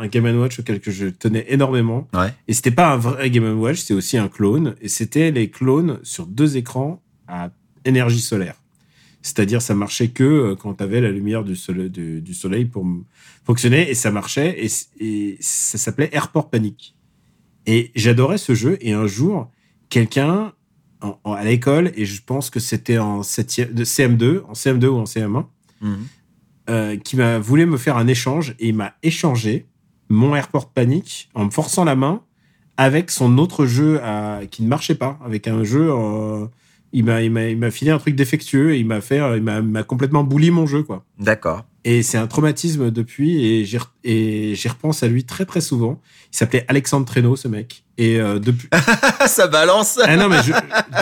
un 0.00 0.06
Game 0.06 0.24
Watch 0.38 0.58
auquel 0.58 0.80
que 0.80 0.90
je 0.90 1.06
tenais 1.08 1.44
énormément 1.48 2.08
Ouais. 2.14 2.32
et 2.48 2.54
c'était 2.54 2.70
pas 2.70 2.90
un 2.92 2.96
vrai 2.96 3.30
Game 3.30 3.58
Watch, 3.60 3.80
c'est 3.80 3.92
aussi 3.92 4.16
un 4.16 4.28
clone 4.28 4.74
et 4.80 4.88
c'était 4.88 5.30
les 5.30 5.50
clones 5.50 5.98
sur 6.02 6.26
deux 6.26 6.56
écrans 6.56 7.02
à 7.28 7.50
énergie 7.84 8.20
solaire. 8.20 8.54
C'est-à-dire 9.20 9.60
ça 9.60 9.74
marchait 9.74 10.08
que 10.08 10.24
euh, 10.24 10.54
quand 10.54 10.74
tu 10.74 10.82
avais 10.82 11.02
la 11.02 11.10
lumière 11.10 11.44
du 11.44 11.56
soleil, 11.56 11.90
du, 11.90 12.22
du 12.22 12.32
soleil 12.32 12.64
pour 12.64 12.86
fonctionner 13.44 13.90
et 13.90 13.94
ça 13.94 14.10
marchait 14.10 14.56
et, 14.64 14.68
et 15.04 15.36
ça 15.40 15.76
s'appelait 15.76 16.08
Airport 16.12 16.48
Panic. 16.48 16.94
Et 17.66 17.90
j'adorais 17.94 18.38
ce 18.38 18.54
jeu 18.54 18.78
et 18.80 18.92
un 18.92 19.06
jour 19.06 19.50
quelqu'un 19.94 20.52
en- 21.00 21.18
en- 21.24 21.32
à 21.34 21.44
l'école 21.44 21.92
et 21.96 22.04
je 22.04 22.20
pense 22.24 22.50
que 22.50 22.60
c'était 22.60 22.98
en 22.98 23.22
septième, 23.22 23.72
de 23.72 23.84
CM2, 23.84 24.42
en 24.48 24.54
CM2 24.54 24.88
ou 24.88 24.96
en 24.98 25.06
CM1 25.06 25.46
Mhm. 25.80 26.06
euh, 26.70 26.96
qui 26.96 27.16
m'a 27.16 27.38
voulu 27.38 27.66
me 27.66 27.76
faire 27.76 27.96
un 27.96 28.06
échange 28.06 28.54
et 28.58 28.68
il 28.68 28.74
m'a 28.74 28.94
échangé 29.02 29.66
mon 30.08 30.34
Airport 30.34 30.70
Panic 30.72 31.28
en 31.34 31.44
me 31.46 31.50
forçant 31.50 31.84
la 31.84 31.94
main 31.96 32.22
avec 32.76 33.10
son 33.10 33.38
autre 33.38 33.66
jeu 33.66 34.00
à- 34.02 34.40
qui 34.50 34.62
ne 34.64 34.68
marchait 34.68 34.94
pas, 34.96 35.18
avec 35.24 35.46
un 35.46 35.62
jeu. 35.64 35.88
euh, 35.90 36.46
il 36.96 37.04
m'a 37.04 37.22
il 37.22 37.30
m'a 37.30 37.48
il 37.48 37.58
m'a 37.58 37.70
filé 37.72 37.90
un 37.90 37.98
truc 37.98 38.14
défectueux 38.14 38.72
et 38.74 38.78
il 38.78 38.86
m'a 38.86 39.00
fait 39.00 39.18
il 39.36 39.42
m'a 39.42 39.82
complètement 39.82 40.22
bouli 40.24 40.50
mon 40.52 40.64
jeu 40.66 40.82
quoi. 40.84 41.04
D'accord. 41.18 41.64
Et 41.84 42.02
c'est 42.02 42.18
un 42.18 42.26
traumatisme 42.28 42.90
depuis 42.90 43.44
et 43.44 43.64
j'y 43.64 43.78
et 44.04 44.54
j'y 44.54 44.68
repense 44.68 45.02
à 45.02 45.08
lui 45.08 45.24
très 45.24 45.44
très 45.44 45.60
souvent. 45.60 46.00
Il 46.32 46.36
s'appelait 46.36 46.64
Alexandre 46.68 47.04
Traîneau 47.06 47.34
ce 47.36 47.48
mec 47.48 47.83
et 47.98 48.20
euh, 48.20 48.38
depuis 48.38 48.68
ça 49.26 49.46
balance. 49.46 49.98
ah 50.02 50.16
non 50.16 50.28
mais 50.28 50.42
je, 50.42 50.52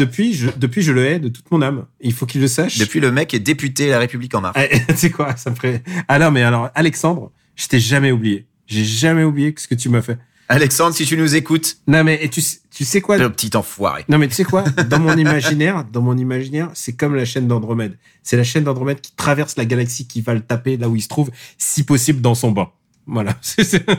depuis 0.00 0.35
je 0.35 0.48
depuis 0.57 0.83
je 0.83 0.92
le 0.92 1.05
hais 1.07 1.18
de 1.18 1.28
toute 1.28 1.50
mon 1.50 1.62
âme. 1.62 1.87
Il 2.00 2.12
faut 2.12 2.26
qu'il 2.26 2.40
le 2.40 2.48
sache. 2.48 2.78
Depuis 2.78 3.00
le 3.00 3.11
mec 3.12 3.33
est 3.35 3.38
député 3.40 3.88
La 3.88 3.98
République 3.98 4.35
en 4.35 4.40
marche. 4.40 4.57
Ah, 4.59 4.66
tu 4.88 4.96
sais 4.96 5.11
quoi, 5.11 5.37
ça 5.37 5.50
me 5.50 5.55
ferait. 5.57 5.83
Ah 6.09 6.18
non, 6.18 6.31
mais 6.31 6.42
alors, 6.42 6.70
Alexandre, 6.74 7.31
je 7.57 7.66
t'ai 7.66 7.81
jamais 7.81 8.12
oublié. 8.12 8.46
J'ai 8.66 8.85
jamais 8.85 9.24
oublié 9.24 9.55
ce 9.57 9.66
que 9.68 9.74
tu 9.74 9.88
m'as 9.88 10.02
fait. 10.02 10.18
Alexandre, 10.48 10.94
si 10.94 11.07
tu 11.07 11.16
nous 11.16 11.35
écoutes, 11.35 11.78
Non, 11.87 12.05
mais 12.05 12.18
et 12.22 12.28
tu, 12.28 12.42
sais- 12.42 12.59
tu 12.70 12.85
sais 12.85 13.00
quoi? 13.00 13.16
Le 13.16 13.31
petit 13.31 13.57
enfoiré. 13.57 14.05
Non, 14.11 14.18
mais 14.18 14.28
tu 14.28 14.35
sais 14.35 14.44
quoi? 14.44 14.62
Dans 14.62 14.98
mon 14.98 15.16
imaginaire, 15.16 15.85
dans 15.90 16.02
mon 16.02 16.16
imaginaire, 16.18 16.68
c'est 16.74 16.92
comme 16.92 17.14
la 17.14 17.24
chaîne 17.24 17.46
d'Andromède. 17.48 17.96
C'est 18.22 18.37
la 18.37 18.44
chaîne 18.44 18.64
d'Andromède 18.64 19.00
qui 19.00 19.12
traverse 19.16 19.57
la 19.57 19.64
galaxie, 19.64 20.07
qui 20.07 20.20
va 20.20 20.35
le 20.35 20.40
taper 20.40 20.76
là 20.76 20.90
où 20.90 20.96
il 20.96 21.00
se 21.00 21.09
trouve, 21.09 21.31
si 21.57 21.85
possible 21.85 22.20
dans 22.20 22.35
son 22.35 22.50
bain. 22.52 22.68
Voilà. 23.06 23.36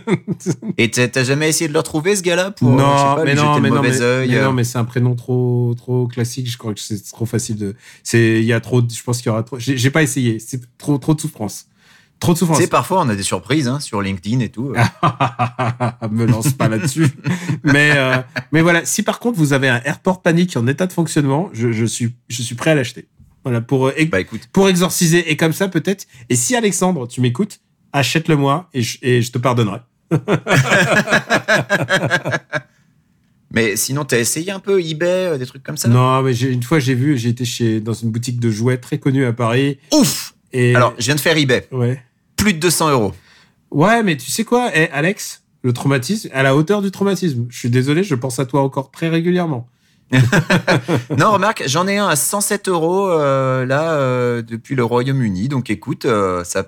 Et 0.78 0.90
t'as 0.90 1.24
jamais 1.24 1.50
essayé 1.50 1.68
de 1.68 1.74
le 1.74 1.80
retrouver 1.80 2.16
ce 2.16 2.22
gars-là 2.22 2.52
pour 2.52 2.70
euh, 2.70 2.78
non, 2.78 2.78
pas, 2.78 3.24
mais 3.26 3.36
non, 3.36 3.60
mais 3.60 3.70
non, 3.70 3.82
mais, 3.82 3.90
mais 3.90 4.02
euh. 4.02 4.46
non, 4.46 4.54
mais 4.54 4.64
c'est 4.64 4.78
un 4.78 4.86
prénom 4.86 5.16
trop, 5.16 5.74
trop 5.76 6.08
classique. 6.08 6.50
Je 6.50 6.58
crois 6.58 6.74
que 6.74 6.80
c'est 6.80 7.02
trop 7.12 7.26
facile 7.26 7.58
de. 7.58 7.76
C'est, 8.04 8.40
il 8.40 8.46
y 8.46 8.54
a 8.54 8.62
trop. 8.62 8.82
Je 8.82 9.04
pense 9.04 9.18
qu'il 9.18 9.28
y 9.28 9.30
aura 9.30 9.44
trop. 9.44 9.60
J'ai 9.60 9.90
pas 9.90 10.04
essayé. 10.04 10.40
C'est 10.40 10.62
trop, 10.78 10.98
trop 10.98 11.14
de 11.14 11.22
souffrance. 11.22 11.68
Trop 12.20 12.32
de 12.32 12.38
Tu 12.38 12.40
souffrance. 12.40 12.60
sais, 12.60 12.68
parfois 12.68 13.02
on 13.02 13.10
a 13.10 13.16
des 13.16 13.24
surprises 13.24 13.68
hein, 13.68 13.82
sur 13.82 14.02
LinkedIn 14.02 14.40
et 14.40 14.48
tout. 14.50 14.74
me 16.12 16.26
lance 16.26 16.54
pas 16.54 16.70
là-dessus. 16.70 17.08
mais 17.64 17.92
euh, 17.96 18.22
mais 18.54 18.62
voilà, 18.62 18.86
si 18.86 19.04
par 19.04 19.20
contre 19.20 19.38
vous 19.38 19.52
avez 19.52 19.68
un 19.68 19.82
Airport 19.84 20.22
Panic 20.22 20.56
en 20.56 20.66
état 20.68 20.88
de 20.88 20.94
fonctionnement, 20.94 21.50
je, 21.52 21.74
je 21.74 21.84
suis 21.84 22.16
je 22.30 22.42
suis 22.42 22.56
prêt 22.56 22.72
à 22.72 22.76
l'acheter. 22.76 23.08
Voilà 23.44 23.60
pour 23.60 23.88
euh, 23.88 23.94
Bah 24.10 24.22
écoute, 24.22 24.48
pour 24.54 24.70
exorciser 24.70 25.30
et 25.32 25.36
comme 25.36 25.52
ça 25.52 25.68
peut-être. 25.68 26.08
Et 26.30 26.36
si 26.38 26.56
Alexandre, 26.56 27.08
tu 27.10 27.20
m'écoutes, 27.20 27.60
achète-le 27.94 28.36
moi 28.36 28.70
et 28.74 28.82
je, 28.82 28.98
et 29.02 29.22
je 29.22 29.32
te 29.32 29.38
pardonnerai. 29.38 29.80
mais 33.52 33.76
sinon 33.76 34.04
t'as 34.06 34.20
essayé 34.20 34.52
un 34.52 34.60
peu 34.60 34.82
eBay, 34.82 35.08
euh, 35.08 35.38
des 35.38 35.46
trucs 35.46 35.64
comme 35.64 35.78
ça? 35.78 35.88
Non, 35.88 36.22
mais 36.22 36.36
une 36.36 36.64
fois 36.64 36.80
j'ai 36.80 36.96
vu, 36.96 37.18
j'ai 37.18 37.30
été 37.30 37.46
chez 37.46 37.80
dans 37.80 37.94
une 37.94 38.12
boutique 38.12 38.40
de 38.40 38.52
jouets 38.52 38.78
très 38.78 38.98
connue 38.98 39.26
à 39.26 39.34
Paris 39.34 39.78
Ouf 39.94 40.34
et 40.52 40.76
Alors, 40.76 40.94
je 41.00 41.06
viens 41.06 41.16
de 41.16 41.20
faire 41.22 41.38
eBay. 41.38 41.68
ouais. 41.72 42.02
Plus 42.36 42.54
de 42.54 42.60
200 42.60 42.92
euros. 42.92 43.14
Ouais, 43.72 44.04
mais 44.04 44.18
tu 44.18 44.30
sais 44.30 44.44
quoi, 44.44 44.70
eh, 44.74 44.90
Alex, 44.92 45.44
le 45.64 45.72
traumatisme, 45.72 46.30
à 46.34 46.44
la 46.44 46.56
hauteur 46.56 46.82
du 46.82 46.92
traumatisme. 46.92 47.46
Je 47.50 47.58
suis 47.58 47.70
désolé, 47.70 48.04
je 48.04 48.16
pense 48.16 48.38
à 48.40 48.46
toi 48.46 48.62
encore 48.62 48.92
très 48.92 49.08
régulièrement. 49.10 49.68
Non, 51.18 51.32
remarque, 51.32 51.64
j'en 51.68 51.88
ai 51.88 51.98
un 51.98 52.08
à 52.08 52.16
107 52.16 52.68
euros 52.68 53.10
euh, 53.10 53.66
là 53.66 53.94
euh, 53.94 54.42
depuis 54.42 54.76
le 54.76 54.84
Royaume-Uni. 54.84 55.48
Donc 55.48 55.70
écoute, 55.70 56.06
euh, 56.06 56.44
ça, 56.44 56.66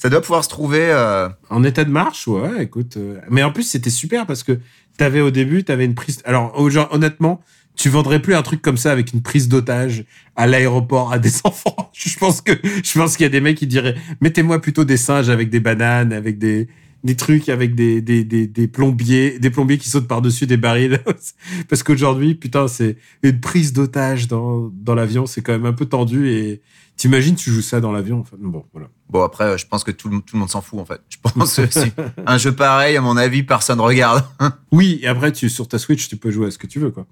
ça 0.00 0.08
doit 0.08 0.22
pouvoir 0.22 0.42
se 0.42 0.48
trouver. 0.48 0.88
euh, 0.90 1.28
En 1.50 1.62
état 1.62 1.84
de 1.84 1.90
marche, 1.90 2.26
ouais, 2.26 2.62
écoute. 2.62 2.96
euh, 2.96 3.20
Mais 3.28 3.42
en 3.42 3.52
plus, 3.52 3.64
c'était 3.64 3.90
super 3.90 4.24
parce 4.26 4.42
que 4.42 4.58
t'avais 4.96 5.20
au 5.20 5.30
début, 5.30 5.62
t'avais 5.62 5.84
une 5.84 5.94
prise. 5.94 6.22
Alors, 6.24 6.54
honnêtement, 6.90 7.42
tu 7.76 7.90
vendrais 7.90 8.20
plus 8.20 8.34
un 8.34 8.40
truc 8.42 8.62
comme 8.62 8.78
ça 8.78 8.92
avec 8.92 9.12
une 9.12 9.20
prise 9.20 9.48
d'otage 9.48 10.04
à 10.36 10.46
l'aéroport 10.46 11.12
à 11.12 11.18
des 11.18 11.32
enfants. 11.44 11.90
Je 11.92 12.16
pense 12.18 12.40
que, 12.40 12.52
je 12.82 12.98
pense 12.98 13.16
qu'il 13.18 13.24
y 13.24 13.26
a 13.26 13.30
des 13.30 13.42
mecs 13.42 13.58
qui 13.58 13.66
diraient, 13.66 13.94
mettez-moi 14.22 14.60
plutôt 14.62 14.84
des 14.84 14.96
singes 14.96 15.28
avec 15.28 15.50
des 15.50 15.60
bananes, 15.60 16.14
avec 16.14 16.38
des, 16.38 16.68
des 17.04 17.16
trucs 17.16 17.48
avec 17.48 17.74
des, 17.74 18.00
des, 18.02 18.24
des, 18.24 18.46
des 18.46 18.68
plombiers, 18.68 19.38
des 19.38 19.50
plombiers 19.50 19.78
qui 19.78 19.88
sautent 19.88 20.08
par-dessus 20.08 20.46
des 20.46 20.56
barils. 20.56 21.00
Parce 21.68 21.82
qu'aujourd'hui, 21.82 22.34
putain, 22.34 22.68
c'est 22.68 22.96
une 23.22 23.40
prise 23.40 23.72
d'otage 23.72 24.28
dans, 24.28 24.70
dans 24.74 24.94
l'avion, 24.94 25.26
c'est 25.26 25.40
quand 25.42 25.52
même 25.52 25.66
un 25.66 25.72
peu 25.72 25.86
tendu 25.86 26.28
et 26.30 26.60
t'imagines, 26.96 27.34
tu 27.34 27.50
joues 27.50 27.62
ça 27.62 27.80
dans 27.80 27.92
l'avion. 27.92 28.20
Enfin, 28.20 28.36
bon, 28.38 28.64
voilà. 28.74 28.88
Bon, 29.08 29.22
après, 29.22 29.56
je 29.56 29.66
pense 29.66 29.82
que 29.84 29.90
tout 29.90 30.08
le, 30.10 30.18
tout 30.18 30.34
le 30.36 30.40
monde 30.40 30.50
s'en 30.50 30.60
fout, 30.60 30.78
en 30.78 30.84
fait. 30.84 31.00
Je 31.08 31.16
pense 31.22 31.56
que 31.56 31.66
si 31.70 31.90
un 32.26 32.36
jeu 32.36 32.52
pareil, 32.52 32.96
à 32.96 33.00
mon 33.00 33.16
avis, 33.16 33.42
personne 33.42 33.80
regarde. 33.80 34.24
Oui, 34.72 35.00
et 35.02 35.08
après, 35.08 35.32
tu, 35.32 35.48
sur 35.48 35.66
ta 35.66 35.78
Switch, 35.78 36.08
tu 36.08 36.16
peux 36.16 36.30
jouer 36.30 36.46
à 36.46 36.50
ce 36.52 36.58
que 36.58 36.66
tu 36.68 36.78
veux, 36.78 36.90
quoi. 36.90 37.04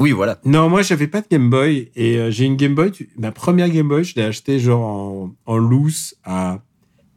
oui, 0.00 0.10
voilà. 0.10 0.40
Non, 0.44 0.68
moi, 0.68 0.82
j'avais 0.82 1.06
pas 1.06 1.20
de 1.20 1.26
Game 1.30 1.48
Boy 1.48 1.90
et 1.94 2.16
euh, 2.18 2.30
j'ai 2.32 2.44
une 2.46 2.56
Game 2.56 2.74
Boy. 2.74 2.90
tu- 2.90 3.08
Ma 3.16 3.30
première 3.30 3.68
Game 3.70 3.86
Boy, 3.86 4.02
je 4.02 4.16
l'ai 4.16 4.22
achetée 4.24 4.58
genre 4.58 4.82
en, 4.82 5.34
en 5.46 5.56
loose 5.58 6.14
à 6.24 6.58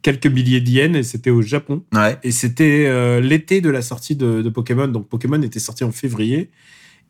quelques 0.02 0.26
milliers 0.26 0.60
de 0.60 0.70
yens 0.70 0.96
et 0.96 1.02
c'était 1.02 1.30
au 1.30 1.42
Japon. 1.42 1.84
Ouais. 1.92 2.18
Et 2.22 2.30
c'était 2.30 2.86
euh, 2.86 3.20
l'été 3.20 3.60
de 3.60 3.70
la 3.70 3.82
sortie 3.82 4.16
de, 4.16 4.42
de 4.42 4.48
Pokémon. 4.48 4.88
Donc 4.88 5.08
Pokémon 5.08 5.40
était 5.42 5.60
sorti 5.60 5.84
en 5.84 5.92
février. 5.92 6.50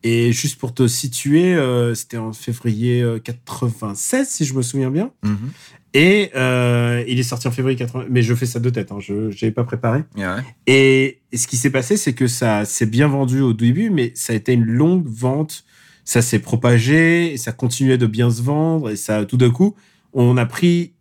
Et 0.03 0.31
juste 0.31 0.57
pour 0.59 0.73
te 0.73 0.87
situer, 0.87 1.55
euh, 1.55 1.93
c'était 1.93 2.17
en 2.17 2.31
février 2.31 3.01
euh, 3.01 3.19
96, 3.19 4.27
si 4.29 4.45
je 4.45 4.53
me 4.53 4.61
souviens 4.61 4.91
bien. 4.91 5.11
Mhm. 5.23 5.51
Et 5.93 6.31
euh, 6.35 7.03
il 7.07 7.19
est 7.19 7.23
sorti 7.23 7.47
en 7.47 7.51
février 7.51 7.75
80. 7.75 8.05
Mais 8.09 8.21
je 8.21 8.33
fais 8.33 8.45
ça 8.45 8.59
de 8.59 8.69
tête, 8.69 8.91
hein, 8.91 8.99
je 8.99 9.13
n'avais 9.13 9.51
pas 9.51 9.63
préparé. 9.63 10.03
Ouais. 10.15 10.23
Et, 10.67 11.19
et 11.31 11.37
ce 11.37 11.47
qui 11.47 11.57
s'est 11.57 11.71
passé, 11.71 11.97
c'est 11.97 12.13
que 12.13 12.27
ça 12.27 12.63
s'est 12.63 12.85
bien 12.85 13.07
vendu 13.07 13.41
au 13.41 13.53
début, 13.53 13.89
mais 13.89 14.11
ça 14.15 14.33
a 14.33 14.35
été 14.35 14.53
une 14.53 14.65
longue 14.65 15.07
vente. 15.07 15.65
Ça 16.05 16.21
s'est 16.21 16.39
propagé, 16.39 17.33
et 17.33 17.37
ça 17.37 17.51
continuait 17.51 17.97
de 17.97 18.07
bien 18.07 18.31
se 18.31 18.41
vendre, 18.41 18.89
et 18.89 18.95
ça, 18.95 19.25
tout 19.25 19.37
d'un 19.37 19.51
coup, 19.51 19.75
on 20.13 20.37
a 20.37 20.45
pris 20.45 20.93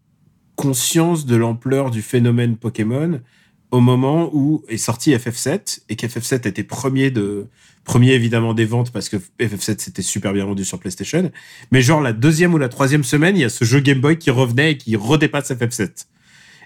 conscience 0.58 1.24
de 1.24 1.36
l'ampleur 1.36 1.92
du 1.92 2.02
phénomène 2.02 2.56
Pokémon 2.56 3.20
au 3.70 3.78
moment 3.78 4.28
où 4.32 4.64
est 4.68 4.76
sorti 4.76 5.14
FF7 5.14 5.82
et 5.88 5.94
qu'FF7 5.94 6.48
était 6.48 6.64
premier 6.64 7.12
de 7.12 7.46
premier 7.84 8.10
évidemment 8.10 8.54
des 8.54 8.64
ventes 8.64 8.90
parce 8.90 9.08
que 9.08 9.18
FF7 9.38 9.76
c'était 9.78 10.02
super 10.02 10.32
bien 10.32 10.44
vendu 10.44 10.64
sur 10.64 10.80
PlayStation 10.80 11.30
mais 11.70 11.80
genre 11.80 12.00
la 12.00 12.12
deuxième 12.12 12.54
ou 12.54 12.58
la 12.58 12.68
troisième 12.68 13.04
semaine 13.04 13.36
il 13.36 13.42
y 13.42 13.44
a 13.44 13.50
ce 13.50 13.64
jeu 13.64 13.78
Game 13.78 14.00
Boy 14.00 14.18
qui 14.18 14.32
revenait 14.32 14.72
et 14.72 14.76
qui 14.76 14.96
redépasse 14.96 15.52
FF7 15.52 16.06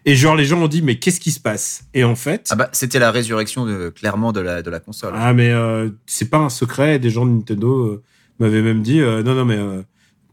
et 0.06 0.16
genre 0.16 0.36
les 0.36 0.46
gens 0.46 0.62
ont 0.62 0.68
dit 0.68 0.80
mais 0.80 0.98
qu'est-ce 0.98 1.20
qui 1.20 1.30
se 1.30 1.38
passe? 1.38 1.84
Et 1.92 2.02
en 2.02 2.16
fait 2.16 2.48
Ah 2.50 2.56
bah, 2.56 2.70
c'était 2.72 2.98
la 2.98 3.10
résurrection 3.10 3.66
de, 3.66 3.90
clairement 3.90 4.32
de 4.32 4.40
la, 4.40 4.62
de 4.62 4.70
la 4.70 4.80
console. 4.80 5.12
ah 5.14 5.34
mais 5.34 5.50
euh, 5.50 5.90
c'est 6.06 6.30
pas 6.30 6.38
un 6.38 6.48
secret. 6.48 6.98
Des 6.98 7.10
gens 7.10 7.26
de 7.26 7.32
Nintendo 7.32 7.86
euh, 7.86 8.02
m'avaient 8.40 8.62
même 8.62 8.80
dit 8.80 9.00
euh, 9.00 9.22
non 9.22 9.34
non 9.34 9.44
mais 9.44 9.58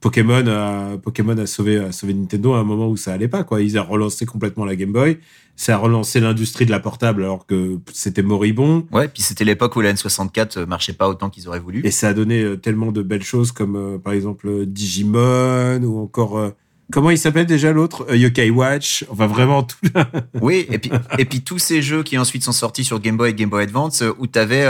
Pokémon 0.01 0.47
a 0.47 0.97
Pokémon 0.97 1.37
a 1.37 1.45
sauvé 1.45 1.77
a 1.77 1.91
sauvé 1.91 2.13
Nintendo 2.13 2.53
à 2.53 2.59
un 2.59 2.63
moment 2.63 2.87
où 2.87 2.97
ça 2.97 3.13
allait 3.13 3.27
pas 3.27 3.43
quoi. 3.43 3.61
Ils 3.61 3.77
ont 3.77 3.83
relancé 3.83 4.25
complètement 4.25 4.65
la 4.65 4.75
Game 4.75 4.91
Boy. 4.91 5.19
Ça 5.55 5.75
a 5.75 5.77
relancé 5.77 6.21
l'industrie 6.21 6.65
de 6.65 6.71
la 6.71 6.79
portable 6.79 7.23
alors 7.23 7.45
que 7.45 7.79
c'était 7.91 8.21
moribond. 8.21 8.85
Ouais, 8.93 9.09
puis 9.09 9.21
c'était 9.21 9.43
l'époque 9.43 9.75
où 9.75 9.81
la 9.81 9.93
N64 9.93 10.65
marchait 10.65 10.93
pas 10.93 11.09
autant 11.09 11.29
qu'ils 11.29 11.49
auraient 11.49 11.59
voulu. 11.59 11.81
Et 11.83 11.91
ça 11.91 12.07
a 12.09 12.13
donné 12.13 12.41
euh, 12.41 12.55
tellement 12.55 12.93
de 12.93 13.01
belles 13.01 13.23
choses 13.23 13.51
comme 13.51 13.75
euh, 13.75 13.97
par 13.97 14.13
exemple 14.13 14.47
euh, 14.47 14.65
Digimon 14.65 15.83
ou 15.83 15.99
encore 15.99 16.37
euh, 16.37 16.51
comment 16.91 17.09
il 17.09 17.17
s'appelle 17.17 17.45
déjà 17.45 17.71
l'autre? 17.71 18.05
Euh, 18.09 18.17
Yokai 18.17 18.49
Watch. 18.49 19.05
Enfin 19.09 19.27
vraiment 19.27 19.63
tout. 19.63 19.77
Oui, 20.41 20.65
et 20.69 20.77
puis, 20.77 20.91
et 21.17 21.25
puis 21.25 21.41
tous 21.41 21.59
ces 21.59 21.81
jeux 21.81 22.03
qui 22.03 22.17
ensuite 22.17 22.43
sont 22.43 22.51
sortis 22.51 22.83
sur 22.83 22.99
Game 22.99 23.17
Boy 23.17 23.31
et 23.31 23.33
Game 23.33 23.49
Boy 23.49 23.63
Advance, 23.63 24.01
euh, 24.01 24.13
où 24.19 24.27
tu 24.27 24.39
avais 24.39 24.65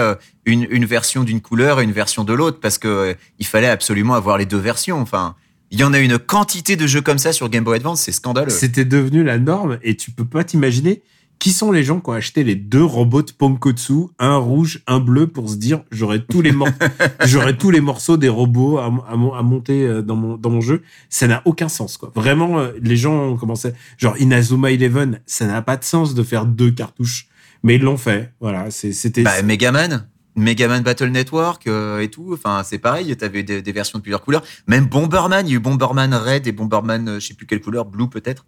une, 0.46 0.68
une 0.70 0.86
version 0.86 1.24
d'une 1.24 1.42
couleur 1.42 1.80
et 1.80 1.84
une 1.84 1.92
version 1.92 2.24
de 2.24 2.34
l'autre, 2.34 2.60
parce 2.60 2.78
que 2.78 2.88
euh, 2.88 3.14
il 3.40 3.46
fallait 3.46 3.68
absolument 3.68 4.16
avoir 4.16 4.38
les 4.38 4.46
deux 4.46 4.58
versions. 4.58 5.00
Enfin, 5.00 5.36
il 5.72 5.80
y 5.80 5.84
en 5.84 5.94
a 5.94 6.00
une 6.00 6.18
quantité 6.18 6.76
de 6.76 6.88
jeux 6.88 7.02
comme 7.02 7.20
ça 7.20 7.34
sur 7.34 7.50
Game 7.50 7.64
Boy 7.64 7.78
Advance, 7.78 8.02
c'est 8.02 8.12
scandaleux. 8.12 8.50
C'était 8.50 8.86
devenu 8.86 9.24
la 9.24 9.38
norme 9.38 9.80
et 9.84 9.96
tu 9.96 10.12
peux 10.12 10.26
pas 10.26 10.44
t'imaginer 10.44 11.04
qui 11.40 11.52
sont 11.54 11.72
les 11.72 11.84
gens 11.84 12.02
qui 12.02 12.10
ont 12.10 12.14
acheté 12.14 12.44
les 12.44 12.56
deux 12.56 12.84
robots 12.84 13.22
de 13.22 13.32
Ponkotsu, 13.32 13.94
un 14.20 14.36
rouge, 14.38 14.84
un 14.88 15.00
bleu, 15.00 15.26
pour 15.28 15.50
se 15.50 15.56
dire 15.56 15.84
j'aurai 15.90 16.24
tous 16.26 16.42
les 16.42 16.54
j'aurai 17.26 17.58
tous 17.58 17.72
les 17.72 17.80
morceaux 17.82 18.18
des 18.18 18.28
robots 18.30 18.78
à, 18.78 18.86
à, 19.08 19.16
mon- 19.16 19.34
à 19.34 19.42
monter 19.42 19.86
euh, 19.88 20.02
dans 20.02 20.16
mon 20.18 20.36
dans 20.38 20.50
mon 20.50 20.62
jeu. 20.62 20.82
Ça 21.10 21.28
n'a 21.28 21.42
aucun 21.46 21.70
sens 21.70 21.98
quoi. 21.98 22.12
Vraiment, 22.14 22.60
euh, 22.60 22.72
les 22.82 22.98
gens 22.98 23.14
ont 23.30 23.38
commencé 23.38 23.72
genre 23.98 24.18
Inazuma 24.20 24.72
Eleven, 24.72 25.22
ça 25.26 25.48
n'a 25.48 25.62
pas 25.62 25.78
de 25.78 25.84
sens 25.86 26.14
de 26.14 26.24
faire 26.24 26.46
deux 26.46 26.72
cartouches, 26.72 27.28
mais 27.64 27.76
ils 27.76 27.82
l'ont 27.82 27.98
fait. 27.98 28.34
Voilà, 28.42 28.70
c'était 28.70 29.24
Bah, 29.24 29.42
Megaman, 29.42 30.08
Megaman 30.36 30.84
Battle 30.84 31.08
Network 31.10 31.68
euh, 31.68 32.00
et 32.02 32.10
tout. 32.10 32.32
Enfin, 32.34 32.64
c'est 32.66 32.80
pareil. 32.80 33.16
T'avais 33.16 33.44
des, 33.44 33.62
des 33.62 33.72
versions 33.72 33.98
de 34.00 34.04
plusieurs 34.04 34.22
couleurs. 34.24 34.44
Même 34.68 34.86
Bomberman, 34.88 35.48
il 35.48 35.52
y 35.52 35.54
a 35.54 35.56
eu 35.56 35.60
Bomberman 35.60 36.14
Red 36.14 36.48
et 36.48 36.52
Bomberman, 36.52 37.08
euh, 37.08 37.20
je 37.22 37.28
sais 37.28 37.34
plus 37.34 37.46
quelle 37.46 37.62
couleur, 37.62 37.86
Blue 37.86 38.10
peut-être. 38.10 38.46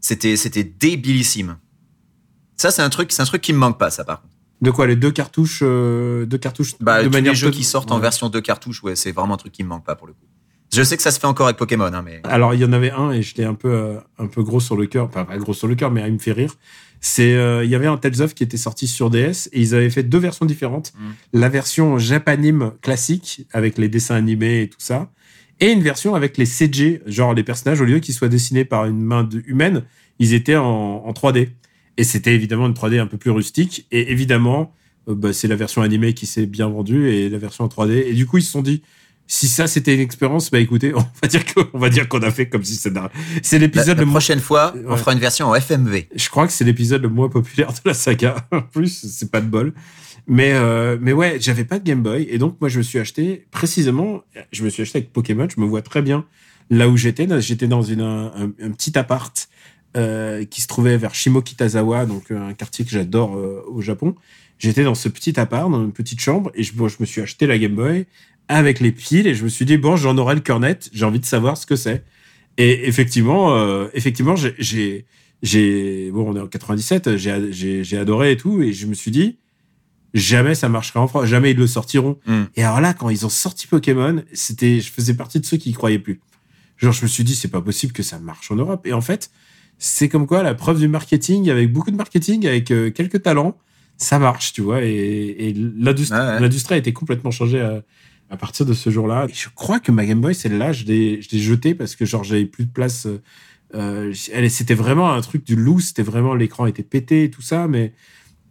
C'était, 0.00 0.36
c'était 0.36 0.64
débilissime. 0.64 1.56
Ça, 2.56 2.70
c'est 2.70 2.82
un 2.82 2.88
truc, 2.90 3.12
c'est 3.12 3.22
un 3.22 3.26
truc 3.26 3.42
qui 3.42 3.52
me 3.52 3.58
manque 3.58 3.78
pas, 3.78 3.90
ça 3.90 4.04
par 4.04 4.20
contre. 4.22 4.32
de 4.62 4.70
quoi 4.70 4.86
les 4.86 4.96
deux 4.96 5.10
cartouches, 5.10 5.60
euh, 5.62 6.24
deux 6.26 6.38
cartouches 6.38 6.74
Bah, 6.80 7.02
de 7.02 7.08
tous 7.08 7.12
manière 7.12 7.32
les 7.32 7.36
jeux 7.38 7.50
qui 7.50 7.64
sortent 7.64 7.92
en 7.92 7.98
version 7.98 8.28
de 8.30 8.40
cartouches, 8.40 8.82
ouais, 8.82 8.96
c'est 8.96 9.12
vraiment 9.12 9.34
un 9.34 9.38
truc 9.38 9.52
qui 9.52 9.62
me 9.64 9.68
manque 9.68 9.84
pas 9.84 9.94
pour 9.96 10.06
le 10.06 10.12
coup. 10.14 10.24
Je 10.74 10.82
sais 10.82 10.96
que 10.96 11.02
ça 11.02 11.10
se 11.12 11.20
fait 11.20 11.26
encore 11.28 11.46
avec 11.46 11.58
Pokémon, 11.58 11.84
hein, 11.86 12.02
mais 12.04 12.20
Alors 12.24 12.52
il 12.54 12.60
y 12.60 12.64
en 12.64 12.72
avait 12.72 12.90
un 12.90 13.12
et 13.12 13.22
j'étais 13.22 13.44
un 13.44 13.54
peu 13.54 13.70
euh, 13.70 13.98
un 14.18 14.26
peu 14.26 14.42
gros 14.42 14.58
sur 14.60 14.76
le 14.76 14.86
cœur, 14.86 15.04
enfin 15.06 15.24
pas 15.24 15.36
gros 15.38 15.54
sur 15.54 15.68
le 15.68 15.74
cœur, 15.76 15.90
mais 15.90 16.02
il 16.06 16.12
me 16.14 16.18
fait 16.18 16.32
rire. 16.32 16.54
C'est 17.00 17.34
euh, 17.34 17.64
il 17.64 17.70
y 17.70 17.74
avait 17.74 17.86
un 17.86 17.96
Tales 17.98 18.20
of 18.22 18.34
qui 18.34 18.42
était 18.42 18.56
sorti 18.56 18.88
sur 18.88 19.08
DS 19.10 19.48
et 19.52 19.60
ils 19.60 19.74
avaient 19.74 19.90
fait 19.90 20.02
deux 20.02 20.18
versions 20.18 20.44
différentes. 20.44 20.92
Mm. 20.98 21.04
La 21.34 21.48
version 21.48 21.98
japanime 21.98 22.72
classique 22.82 23.46
avec 23.52 23.78
les 23.78 23.88
dessins 23.88 24.16
animés 24.16 24.62
et 24.62 24.68
tout 24.68 24.80
ça, 24.80 25.08
et 25.60 25.70
une 25.70 25.82
version 25.82 26.14
avec 26.14 26.36
les 26.36 26.46
CG, 26.46 27.00
genre 27.06 27.32
les 27.32 27.44
personnages 27.44 27.80
au 27.80 27.84
lieu 27.84 28.00
qu'ils 28.00 28.14
soient 28.14 28.28
dessinés 28.28 28.64
par 28.64 28.86
une 28.86 29.00
main 29.02 29.22
de- 29.24 29.42
humaine, 29.46 29.84
ils 30.18 30.34
étaient 30.34 30.56
en, 30.56 30.64
en 31.06 31.12
3D. 31.12 31.50
Et 31.96 32.04
c'était 32.04 32.34
évidemment 32.34 32.66
une 32.66 32.74
3D 32.74 32.98
un 33.00 33.06
peu 33.06 33.16
plus 33.16 33.30
rustique. 33.30 33.86
Et 33.90 34.10
évidemment, 34.12 34.74
euh, 35.08 35.14
bah, 35.14 35.32
c'est 35.32 35.48
la 35.48 35.56
version 35.56 35.82
animée 35.82 36.14
qui 36.14 36.26
s'est 36.26 36.46
bien 36.46 36.68
vendue 36.68 37.08
et 37.10 37.28
la 37.28 37.38
version 37.38 37.64
en 37.64 37.68
3D. 37.68 38.04
Et 38.06 38.12
du 38.14 38.26
coup, 38.26 38.38
ils 38.38 38.42
se 38.42 38.50
sont 38.52 38.62
dit, 38.62 38.82
si 39.28 39.48
ça 39.48 39.66
c'était 39.66 39.94
une 39.94 40.00
expérience, 40.00 40.50
bah 40.52 40.60
écoutez, 40.60 40.94
on 40.94 41.04
va 41.22 41.26
dire 41.28 41.44
qu'on 41.46 41.64
on 41.72 41.78
va 41.78 41.88
dire 41.88 42.08
qu'on 42.08 42.20
a 42.22 42.30
fait 42.30 42.48
comme 42.48 42.62
si 42.62 42.78
n'a- 42.92 43.10
C'est 43.42 43.58
la, 43.58 43.66
l'épisode 43.66 43.88
la 43.96 44.02
le 44.02 44.04
moins. 44.06 44.12
prochaine 44.12 44.38
fois, 44.40 44.72
on 44.86 44.92
Ouais. 44.92 44.96
fera 44.98 45.12
une 45.14 45.18
version 45.18 45.46
en 45.48 45.54
FMV. 45.56 46.06
Je 46.14 46.28
crois 46.28 46.46
que 46.46 46.52
c'est 46.52 46.64
l'épisode 46.64 47.02
le 47.02 47.08
moins 47.08 47.28
populaire 47.28 47.72
de 47.72 47.80
la 47.86 47.94
saga. 47.94 48.36
En 48.52 48.62
plus, 48.62 49.04
c'est 49.10 49.30
pas 49.32 49.40
de 49.40 49.48
bol. 49.48 49.72
Mais 50.28 50.52
euh, 50.54 50.96
mais 51.00 51.12
ouais, 51.12 51.38
j'avais 51.40 51.64
pas 51.64 51.78
de 51.78 51.84
Game 51.84 52.02
Boy 52.02 52.26
et 52.28 52.38
donc 52.38 52.56
moi 52.60 52.68
je 52.68 52.78
me 52.78 52.82
suis 52.82 52.98
acheté 52.98 53.46
précisément, 53.52 54.22
je 54.52 54.64
me 54.64 54.70
suis 54.70 54.82
acheté 54.82 54.98
avec 54.98 55.12
Pokémon. 55.12 55.46
Je 55.54 55.60
me 55.60 55.66
vois 55.66 55.82
très 55.82 56.02
bien 56.02 56.24
là 56.68 56.88
où 56.88 56.96
j'étais. 56.96 57.26
J'étais 57.40 57.68
dans 57.68 57.82
une 57.82 58.00
un, 58.02 58.32
un 58.60 58.70
petit 58.72 58.96
appart 58.98 59.48
euh, 59.96 60.44
qui 60.44 60.60
se 60.60 60.66
trouvait 60.66 60.96
vers 60.96 61.14
Shimokitazawa, 61.14 62.06
donc 62.06 62.30
euh, 62.30 62.48
un 62.48 62.54
quartier 62.54 62.84
que 62.84 62.90
j'adore 62.90 63.36
euh, 63.36 63.62
au 63.68 63.80
Japon. 63.80 64.14
J'étais 64.58 64.84
dans 64.84 64.94
ce 64.94 65.08
petit 65.08 65.38
appart, 65.38 65.70
dans 65.70 65.82
une 65.82 65.92
petite 65.92 66.20
chambre, 66.20 66.50
et 66.54 66.62
je, 66.62 66.74
bon, 66.74 66.88
je 66.88 66.96
me 67.00 67.06
suis 67.06 67.20
acheté 67.20 67.46
la 67.46 67.58
Game 67.58 67.74
Boy 67.74 68.06
avec 68.48 68.80
les 68.80 68.92
piles, 68.92 69.26
et 69.26 69.34
je 69.34 69.44
me 69.44 69.48
suis 69.48 69.64
dit 69.64 69.76
bon, 69.76 69.96
j'en 69.96 70.16
aurai 70.18 70.34
le 70.34 70.40
cœur 70.40 70.60
net. 70.60 70.88
J'ai 70.92 71.04
envie 71.04 71.20
de 71.20 71.26
savoir 71.26 71.56
ce 71.56 71.66
que 71.66 71.76
c'est. 71.76 72.04
Et 72.58 72.88
effectivement, 72.88 73.54
euh, 73.56 73.88
effectivement, 73.94 74.34
j'ai- 74.36 75.04
bon, 76.12 76.30
on 76.30 76.36
est 76.36 76.40
en 76.40 76.46
97, 76.46 77.16
j'ai, 77.16 77.98
adoré 77.98 78.32
et 78.32 78.36
tout, 78.36 78.62
et 78.62 78.72
je 78.72 78.86
me 78.86 78.94
suis 78.94 79.10
dit, 79.10 79.38
jamais 80.14 80.54
ça 80.54 80.68
marchera 80.68 81.00
en 81.00 81.08
France, 81.08 81.26
jamais 81.26 81.50
ils 81.50 81.56
le 81.56 81.66
sortiront. 81.66 82.18
Mm. 82.26 82.42
Et 82.56 82.62
alors 82.62 82.80
là, 82.80 82.94
quand 82.94 83.10
ils 83.10 83.26
ont 83.26 83.30
sorti 83.30 83.66
Pokémon, 83.66 84.22
c'était, 84.32 84.80
je 84.80 84.90
faisais 84.90 85.14
partie 85.14 85.40
de 85.40 85.46
ceux 85.46 85.58
qui 85.58 85.70
y 85.70 85.72
croyaient 85.74 85.98
plus. 85.98 86.20
Genre, 86.78 86.92
je 86.92 87.02
me 87.02 87.08
suis 87.08 87.24
dit, 87.24 87.34
c'est 87.34 87.48
pas 87.48 87.62
possible 87.62 87.92
que 87.92 88.02
ça 88.02 88.18
marche 88.18 88.50
en 88.50 88.56
Europe. 88.56 88.86
Et 88.86 88.92
en 88.92 89.00
fait, 89.00 89.30
c'est 89.78 90.08
comme 90.08 90.26
quoi 90.26 90.42
la 90.42 90.54
preuve 90.54 90.78
du 90.78 90.88
marketing, 90.88 91.50
avec 91.50 91.72
beaucoup 91.72 91.90
de 91.90 91.96
marketing, 91.96 92.46
avec 92.46 92.70
euh, 92.70 92.90
quelques 92.90 93.22
talents, 93.22 93.56
ça 93.98 94.18
marche, 94.18 94.52
tu 94.52 94.62
vois. 94.62 94.82
Et, 94.82 95.48
et 95.48 95.54
l'industrie, 95.54 96.18
ouais. 96.18 96.74
a 96.74 96.76
été 96.76 96.92
complètement 96.92 97.30
changée 97.30 97.60
à, 97.60 97.82
à 98.30 98.36
partir 98.36 98.66
de 98.66 98.74
ce 98.74 98.90
jour-là. 98.90 99.26
Je 99.32 99.48
crois 99.54 99.80
que 99.80 99.92
ma 99.92 100.04
Game 100.04 100.20
Boy, 100.20 100.34
celle-là, 100.34 100.72
je 100.72 100.84
l'ai, 100.84 101.22
je 101.22 101.28
l'ai 101.30 101.38
jetée 101.38 101.74
parce 101.74 101.96
que 101.96 102.04
genre 102.04 102.24
j'avais 102.24 102.46
plus 102.46 102.64
de 102.64 102.70
place. 102.70 103.06
euh, 103.06 103.22
euh, 103.74 104.14
elle, 104.32 104.50
c'était 104.50 104.74
vraiment 104.74 105.12
un 105.12 105.20
truc 105.20 105.44
du 105.44 105.56
loup. 105.56 105.80
C'était 105.80 106.02
vraiment 106.02 106.34
l'écran 106.34 106.66
était 106.66 106.82
pété 106.82 107.24
et 107.24 107.30
tout 107.30 107.42
ça, 107.42 107.66
mais 107.68 107.92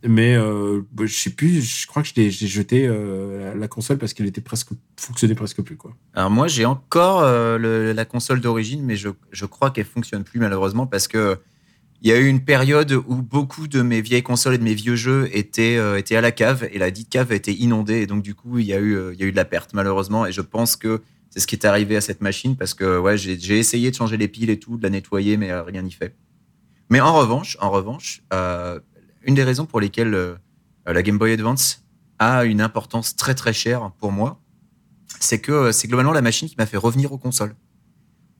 mais 0.08 0.36
euh, 0.36 0.82
bah, 0.92 1.06
je 1.06 1.16
sais 1.16 1.30
plus. 1.30 1.62
Je 1.62 1.88
crois 1.88 2.04
que 2.04 2.10
l'ai 2.16 2.30
jeté 2.32 2.88
euh, 2.88 3.54
la, 3.56 3.68
console 3.68 3.98
parce 3.98 4.14
qu'elle 4.14 4.28
était 4.28 4.42
presque 4.42 4.70
fonctionnait 4.98 5.36
presque 5.36 5.62
plus 5.62 5.78
quoi. 5.78 5.96
Alors 6.14 6.30
moi, 6.30 6.48
j'ai 6.48 6.66
encore 6.66 7.22
euh, 7.24 7.94
la 7.94 8.06
console 8.06 8.42
d'origine, 8.42 8.84
mais 8.84 8.96
je, 8.96 9.10
je 9.32 9.46
crois 9.46 9.72
qu'elle 9.72 9.86
fonctionne 9.86 10.24
plus 10.24 10.40
malheureusement 10.40 10.88
parce 10.88 11.08
que 11.08 11.38
il 12.02 12.10
y 12.10 12.12
a 12.12 12.18
eu 12.18 12.28
une 12.28 12.44
période 12.44 12.92
où 12.92 13.22
beaucoup 13.22 13.68
de 13.68 13.82
mes 13.82 14.02
vieilles 14.02 14.22
consoles 14.22 14.56
et 14.56 14.58
de 14.58 14.64
mes 14.64 14.76
vieux 14.76 14.98
jeux 14.98 15.30
étaient, 15.32 15.80
étaient 15.98 16.18
à 16.18 16.22
la 16.22 16.32
cave 16.32 16.68
et 16.72 16.78
la 16.78 16.92
dite 16.92 17.10
cave 17.10 17.32
a 17.32 17.36
été 17.36 17.54
inondée 17.54 18.02
et 18.02 18.06
donc 18.06 18.22
du 18.22 18.36
coup 18.36 18.60
il 18.60 18.66
y 18.66 18.74
a 18.74 18.80
eu, 18.80 19.00
il 19.14 19.20
y 19.20 19.24
a 19.24 19.26
eu 19.26 19.32
de 19.32 19.36
la 19.36 19.46
perte 19.46 19.74
malheureusement 19.74 20.26
et 20.26 20.32
je 20.32 20.42
pense 20.42 20.76
que 20.76 21.02
c'est 21.32 21.40
ce 21.40 21.48
qui 21.48 21.56
est 21.56 21.66
arrivé 21.66 21.96
à 21.96 22.02
cette 22.02 22.22
machine 22.22 22.58
parce 22.58 22.76
que 22.76 23.00
ouais 23.00 23.18
j'ai 23.18 23.40
j'ai 23.40 23.58
essayé 23.58 23.90
de 23.90 23.96
changer 23.96 24.18
les 24.18 24.28
piles 24.28 24.52
et 24.52 24.60
tout, 24.60 24.78
de 24.78 24.84
la 24.84 24.90
nettoyer 24.92 25.38
mais 25.38 25.52
rien 25.62 25.82
n'y 25.82 25.94
fait. 25.94 26.16
Mais 26.92 27.00
en 27.00 27.16
revanche, 27.16 27.58
en 27.60 27.72
revanche, 27.72 28.22
une 29.26 29.36
des 29.36 29.44
raisons 29.44 29.66
pour 29.66 29.80
lesquelles 29.82 30.14
euh, 30.14 30.36
la 30.86 31.02
Game 31.02 31.18
Boy 31.18 31.34
Advance 31.34 31.84
a 32.20 32.46
une 32.46 32.62
importance 32.62 33.16
très 33.16 33.36
très 33.36 33.52
chère 33.52 33.92
pour 34.00 34.12
moi, 34.12 34.40
c'est 35.20 35.40
que 35.40 35.52
euh, 35.52 35.72
c'est 35.72 35.88
globalement 35.88 36.14
la 36.14 36.22
machine 36.22 36.48
qui 36.48 36.56
m'a 36.58 36.66
fait 36.66 36.78
revenir 36.78 37.12
aux 37.12 37.18
consoles. 37.18 37.56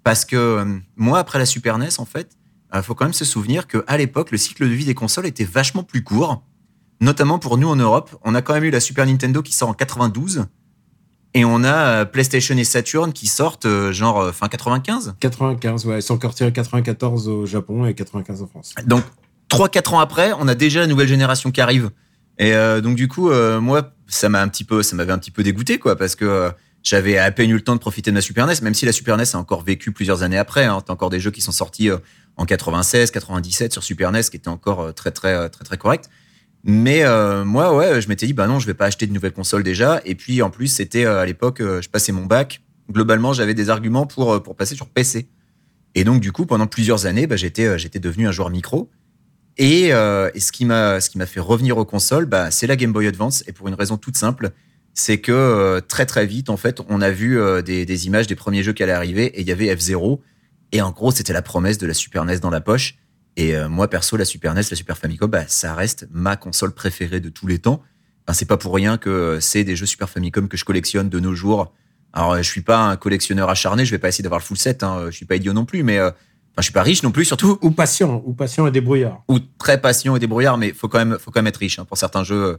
Parce 0.04 0.24
que 0.24 0.36
euh, 0.36 0.66
moi, 0.96 1.20
après 1.20 1.40
la 1.40 1.46
Super 1.46 1.78
NES, 1.78 1.90
en 1.98 2.06
fait, 2.06 2.38
il 2.74 2.82
faut 2.82 2.94
quand 2.94 3.06
même 3.06 3.14
se 3.14 3.26
souvenir 3.26 3.68
que 3.68 3.84
à 3.88 3.98
l'époque, 3.98 4.32
le 4.32 4.38
cycle 4.38 4.68
de 4.68 4.74
vie 4.74 4.86
des 4.86 4.94
consoles 4.94 5.26
était 5.26 5.46
vachement 5.46 5.84
plus 5.84 6.04
court. 6.04 6.44
Notamment 7.02 7.40
pour 7.40 7.58
nous 7.58 7.68
en 7.68 7.76
Europe, 7.76 8.16
on 8.24 8.36
a 8.36 8.42
quand 8.42 8.54
même 8.54 8.66
eu 8.66 8.70
la 8.70 8.80
Super 8.80 9.06
Nintendo 9.06 9.42
qui 9.42 9.54
sort 9.54 9.70
en 9.70 9.74
92 9.74 10.46
et 11.34 11.44
on 11.44 11.64
a 11.64 12.06
PlayStation 12.06 12.56
et 12.58 12.64
Saturn 12.64 13.12
qui 13.12 13.28
sortent 13.28 13.68
genre 13.92 14.34
fin 14.34 14.48
95. 14.48 15.16
95, 15.20 15.86
ouais. 15.86 16.00
Ils 16.00 16.02
sont 16.02 16.20
sortis 16.20 16.46
en 16.46 16.52
94 16.52 17.28
au 17.28 17.46
Japon 17.46 17.86
et 17.86 17.94
95 17.94 18.42
en 18.42 18.48
France. 18.48 18.76
Donc 18.86 19.04
3-4 19.56 19.96
ans 19.96 20.00
après, 20.00 20.32
on 20.40 20.48
a 20.48 20.56
déjà 20.56 20.82
la 20.82 20.88
nouvelle 20.88 21.08
génération 21.08 21.52
qui 21.52 21.62
arrive. 21.62 21.90
Et 22.38 22.54
euh, 22.54 22.82
donc 22.82 22.96
du 22.96 23.08
coup, 23.08 23.30
euh, 23.30 23.60
moi, 23.62 23.94
ça 24.08 24.30
m'a 24.30 24.42
un 24.42 24.48
petit 24.48 24.64
peu, 24.64 24.84
ça 24.84 24.96
m'avait 24.96 25.14
un 25.14 25.18
petit 25.18 25.32
peu 25.32 25.44
dégoûté, 25.44 25.80
quoi, 25.80 25.96
parce 25.96 26.16
que 26.16 26.26
euh, 26.26 26.50
j'avais 26.84 27.18
à 27.18 27.32
peine 27.32 27.50
eu 27.50 27.54
le 27.54 27.62
temps 27.62 27.76
de 27.76 27.80
profiter 27.80 28.12
de 28.12 28.16
ma 28.16 28.22
Super 28.22 28.46
NES, 28.46 28.56
même 28.62 28.74
si 28.74 28.86
la 28.86 28.92
Super 28.92 29.18
NES 29.18 29.24
a 29.34 29.38
encore 29.38 29.64
vécu 29.64 29.92
plusieurs 29.92 30.24
années 30.24 30.38
après. 30.38 30.66
Hein, 30.66 30.82
T'as 30.86 30.94
encore 30.94 31.10
des 31.10 31.20
jeux 31.20 31.32
qui 31.32 31.42
sont 31.42 31.52
sortis 31.52 31.90
en 32.38 32.46
96, 32.46 33.12
97 33.12 33.74
sur 33.74 33.84
Super 33.84 34.12
NES, 34.12 34.24
qui 34.24 34.38
étaient 34.38 34.50
encore 34.50 34.94
très 34.94 35.12
très 35.12 35.50
très 35.50 35.64
très 35.64 35.78
corrects. 35.78 36.06
Mais 36.64 37.04
moi, 37.44 37.76
ouais, 37.76 38.02
je 38.02 38.10
m'étais 38.10 38.28
dit, 38.28 38.34
bah 38.34 38.48
non, 38.48 38.60
je 38.60 38.68
vais 38.68 38.74
pas 38.74 38.86
acheter 38.86 39.08
de 39.08 39.14
nouvelles 39.14 39.34
consoles 39.34 39.64
déjà. 39.64 40.02
Et 40.06 40.16
puis 40.16 40.42
en 40.42 40.50
plus, 40.50 40.68
c'était 40.68 41.06
à 41.06 41.26
l'époque, 41.26 41.60
je 41.60 41.88
passais 41.90 42.12
mon 42.12 42.26
bac. 42.26 42.62
Globalement, 42.92 43.34
j'avais 43.34 43.56
des 43.56 43.72
arguments 43.72 44.06
pour 44.06 44.44
pour 44.44 44.56
passer 44.56 44.76
sur 44.76 44.88
PC. 44.88 45.28
Et 45.96 46.04
donc 46.04 46.22
du 46.22 46.32
coup, 46.32 46.46
pendant 46.46 46.68
plusieurs 46.68 47.08
années, 47.08 47.26
bah, 47.26 47.36
j'étais 47.36 47.80
j'étais 47.80 48.00
devenu 48.00 48.28
un 48.28 48.32
joueur 48.32 48.52
micro. 48.52 48.92
Et, 49.58 49.94
euh, 49.94 50.30
ce 50.38 50.52
qui 50.52 50.66
m'a 50.66 51.00
fait 51.00 51.40
revenir 51.40 51.78
aux 51.78 51.86
consoles, 51.86 52.26
bah, 52.26 52.52
c'est 52.52 52.68
la 52.68 52.76
Game 52.76 52.92
Boy 52.92 53.08
Advance. 53.08 53.44
Et 53.48 53.54
pour 53.54 53.68
une 53.68 53.74
raison 53.74 53.98
toute 53.98 54.18
simple, 54.18 54.52
c'est 54.94 55.20
que 55.20 55.32
euh, 55.32 55.82
très 55.82 56.06
très 56.06 56.26
vite, 56.26 56.50
en 56.50 56.58
fait, 56.58 56.82
on 56.90 57.02
a 57.02 57.12
vu 57.12 57.40
euh, 57.40 57.62
des, 57.62 58.08
images 58.08 58.28
des 58.28 58.36
premiers 58.36 58.64
jeux 58.64 58.74
qui 58.74 58.84
allaient 58.84 58.92
arriver 58.92 59.26
et 59.26 59.42
il 59.42 59.48
y 59.48 59.52
avait 59.52 59.74
F0. 59.74 60.20
Et 60.72 60.82
en 60.82 60.92
gros, 60.92 61.12
c'était 61.12 61.34
la 61.34 61.42
promesse 61.42 61.78
de 61.78 61.88
la 61.88 61.94
Super 61.94 62.26
NES 62.26 62.40
dans 62.40 62.50
la 62.50 62.62
poche. 62.62 62.96
Et 63.38 63.54
moi, 63.68 63.90
perso, 63.90 64.16
la 64.16 64.24
Super 64.24 64.54
NES, 64.54 64.62
la 64.70 64.78
Super 64.78 64.98
Famicom, 64.98 65.30
bah, 65.30 65.44
ça 65.48 65.76
reste 65.76 66.08
ma 66.10 66.38
console 66.38 66.74
préférée 66.74 67.20
de 67.20 67.28
tous 67.28 67.48
les 67.48 67.60
temps. 67.60 67.84
Enfin, 68.26 68.34
c'est 68.34 68.46
pas 68.46 68.56
pour 68.56 68.74
rien 68.74 68.98
que 68.98 69.40
c'est 69.42 69.66
des 69.66 69.76
jeux 69.76 69.86
Super 69.86 70.10
Famicom 70.10 70.48
que 70.48 70.56
je 70.56 70.64
collectionne 70.64 71.10
de 71.10 71.20
nos 71.20 71.36
jours. 71.36 71.74
Alors, 72.14 72.38
je 72.38 72.50
suis 72.50 72.62
pas 72.62 72.80
un 72.80 72.96
collectionneur 72.96 73.50
acharné, 73.50 73.84
je 73.84 73.92
vais 73.92 74.00
pas 74.00 74.08
essayer 74.08 74.24
d'avoir 74.24 74.40
le 74.40 74.46
full 74.46 74.56
set, 74.56 74.84
hein, 74.84 75.08
je 75.08 75.12
suis 75.12 75.26
pas 75.26 75.36
idiot 75.36 75.52
non 75.52 75.66
plus, 75.66 75.84
mais 75.84 76.00
enfin, 76.56 76.62
je 76.62 76.64
suis 76.64 76.74
pas 76.74 76.84
riche 76.84 77.04
non 77.04 77.12
plus, 77.12 77.26
surtout 77.26 77.58
Ou 77.62 77.72
patient, 77.72 78.22
ou 78.26 78.34
patient 78.34 78.66
et 78.68 78.72
débrouillard. 78.72 79.24
ou 79.28 79.40
très 79.40 79.80
patient 79.82 80.16
et 80.16 80.20
débrouillard, 80.20 80.58
mais 80.58 80.74
faut 80.74 80.88
quand 80.88 80.98
même, 81.00 81.18
faut 81.20 81.32
quand 81.32 81.40
même 81.40 81.48
être 81.48 81.58
riche 81.58 81.80
hein, 81.80 81.86
pour 81.86 81.98
certains 81.98 82.24
jeux. 82.24 82.58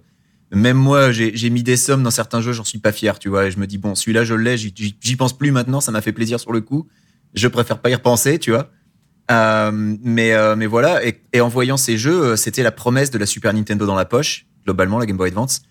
Même 0.53 0.77
moi, 0.77 1.11
j'ai 1.11 1.51
mis 1.51 1.65
des 1.65 1.77
sommes 1.77 2.05
dans 2.05 2.11
certains 2.13 2.41
jeux, 2.41 2.53
j'en 2.53 2.63
suis 2.63 2.79
pas 2.79 2.93
fier, 2.93 3.19
tu 3.19 3.29
vois. 3.29 3.47
Et 3.47 3.51
je 3.51 3.59
me 3.59 3.67
dis 3.67 3.79
bon, 3.79 3.95
celui-là, 3.97 4.23
je 4.25 4.35
l'ai, 4.35 4.57
j'y- 4.57 5.17
pense 5.17 5.37
plus 5.37 5.51
maintenant, 5.51 5.81
ça 5.81 5.91
m'a 5.91 6.01
fait 6.03 6.13
plaisir 6.13 6.39
sur 6.39 6.53
le 6.53 6.61
coup. 6.61 6.87
Je 7.35 7.49
préfère 7.49 7.81
pas 7.81 7.91
y 7.91 7.95
repenser, 7.97 8.39
tu 8.39 8.53
vois. 8.53 8.71
Euh, 9.31 9.73
mais 9.73 10.35
euh, 10.35 10.55
mais 10.55 10.67
voilà. 10.67 11.05
Et, 11.05 11.21
et 11.33 11.41
en 11.41 11.49
voyant 11.49 11.77
ces 11.77 11.99
jeux, 11.99 12.23
euh, 12.23 12.37
c'était 12.37 12.63
la 12.63 12.71
promesse 12.71 13.11
de 13.11 13.19
la 13.19 13.27
Super 13.27 13.53
Nintendo 13.53 13.85
dans 13.87 13.97
la 13.97 14.05
poche, 14.05 14.47
globalement, 14.65 14.99
la 15.01 15.07
Game 15.07 15.17
Boy 15.17 15.29
Advance. 15.31 15.63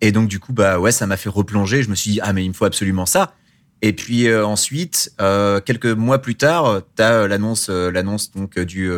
Et 0.00 0.12
donc 0.12 0.28
du 0.28 0.38
coup, 0.38 0.52
bah 0.52 0.78
ouais, 0.78 0.92
ça 0.92 1.08
m'a 1.08 1.16
fait 1.16 1.28
replonger. 1.28 1.82
Je 1.82 1.90
me 1.90 1.96
suis 1.96 2.12
dit 2.12 2.20
ah 2.22 2.32
mais 2.32 2.44
il 2.44 2.48
me 2.50 2.54
faut 2.54 2.64
absolument 2.66 3.06
ça. 3.06 3.34
Et 3.82 3.92
puis 3.92 4.28
euh, 4.28 4.44
ensuite, 4.44 5.12
euh, 5.20 5.60
quelques 5.60 5.86
mois 5.86 6.20
plus 6.20 6.34
tard, 6.34 6.82
t'as 6.96 7.12
euh, 7.12 7.28
l'annonce, 7.28 7.68
euh, 7.70 7.90
l'annonce 7.90 8.30
donc 8.32 8.58
euh, 8.58 8.64
du 8.64 8.90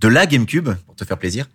de 0.00 0.08
la 0.08 0.26
GameCube 0.26 0.68
pour 0.86 0.94
te 0.94 1.04
faire 1.04 1.18
plaisir, 1.18 1.48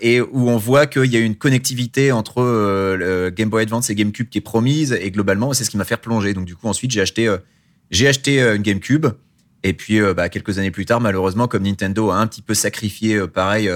et 0.00 0.20
où 0.20 0.50
on 0.50 0.56
voit 0.56 0.86
qu'il 0.86 1.04
y 1.04 1.16
a 1.16 1.20
une 1.20 1.36
connectivité 1.36 2.10
entre 2.10 2.42
le 2.42 3.30
Game 3.30 3.48
Boy 3.48 3.62
Advance 3.62 3.90
et 3.90 3.94
GameCube 3.94 4.28
qui 4.28 4.38
est 4.38 4.40
promise. 4.40 4.92
Et 4.92 5.12
globalement, 5.12 5.52
c'est 5.52 5.62
ce 5.62 5.70
qui 5.70 5.76
m'a 5.76 5.84
fait 5.84 5.96
plonger. 5.96 6.34
Donc 6.34 6.46
du 6.46 6.56
coup, 6.56 6.66
ensuite, 6.66 6.90
j'ai 6.90 7.00
acheté, 7.00 7.32
j'ai 7.92 8.08
acheté 8.08 8.40
une 8.42 8.62
GameCube. 8.62 9.06
Et 9.62 9.72
puis, 9.72 10.00
bah, 10.16 10.28
quelques 10.28 10.58
années 10.58 10.72
plus 10.72 10.84
tard, 10.84 11.00
malheureusement, 11.00 11.46
comme 11.46 11.62
Nintendo 11.62 12.10
a 12.10 12.16
un 12.16 12.26
petit 12.26 12.42
peu 12.42 12.54
sacrifié, 12.54 13.28
pareil, 13.28 13.70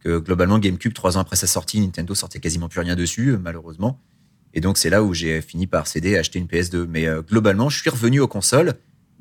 que 0.00 0.18
globalement 0.18 0.58
GameCube, 0.58 0.92
trois 0.92 1.16
ans 1.16 1.20
après 1.20 1.36
sa 1.36 1.46
sortie, 1.46 1.80
Nintendo 1.80 2.16
sortait 2.16 2.40
quasiment 2.40 2.68
plus 2.68 2.80
rien 2.80 2.96
dessus, 2.96 3.36
malheureusement. 3.40 4.00
Et 4.54 4.60
donc 4.60 4.78
c'est 4.78 4.90
là 4.90 5.02
où 5.02 5.14
j'ai 5.14 5.40
fini 5.40 5.66
par 5.66 5.86
céder 5.86 6.10
et 6.10 6.18
acheter 6.18 6.38
une 6.38 6.46
PS2. 6.46 6.86
Mais 6.88 7.06
euh, 7.06 7.22
globalement, 7.22 7.68
je 7.68 7.80
suis 7.80 7.90
revenu 7.90 8.20
aux 8.20 8.28
consoles 8.28 8.74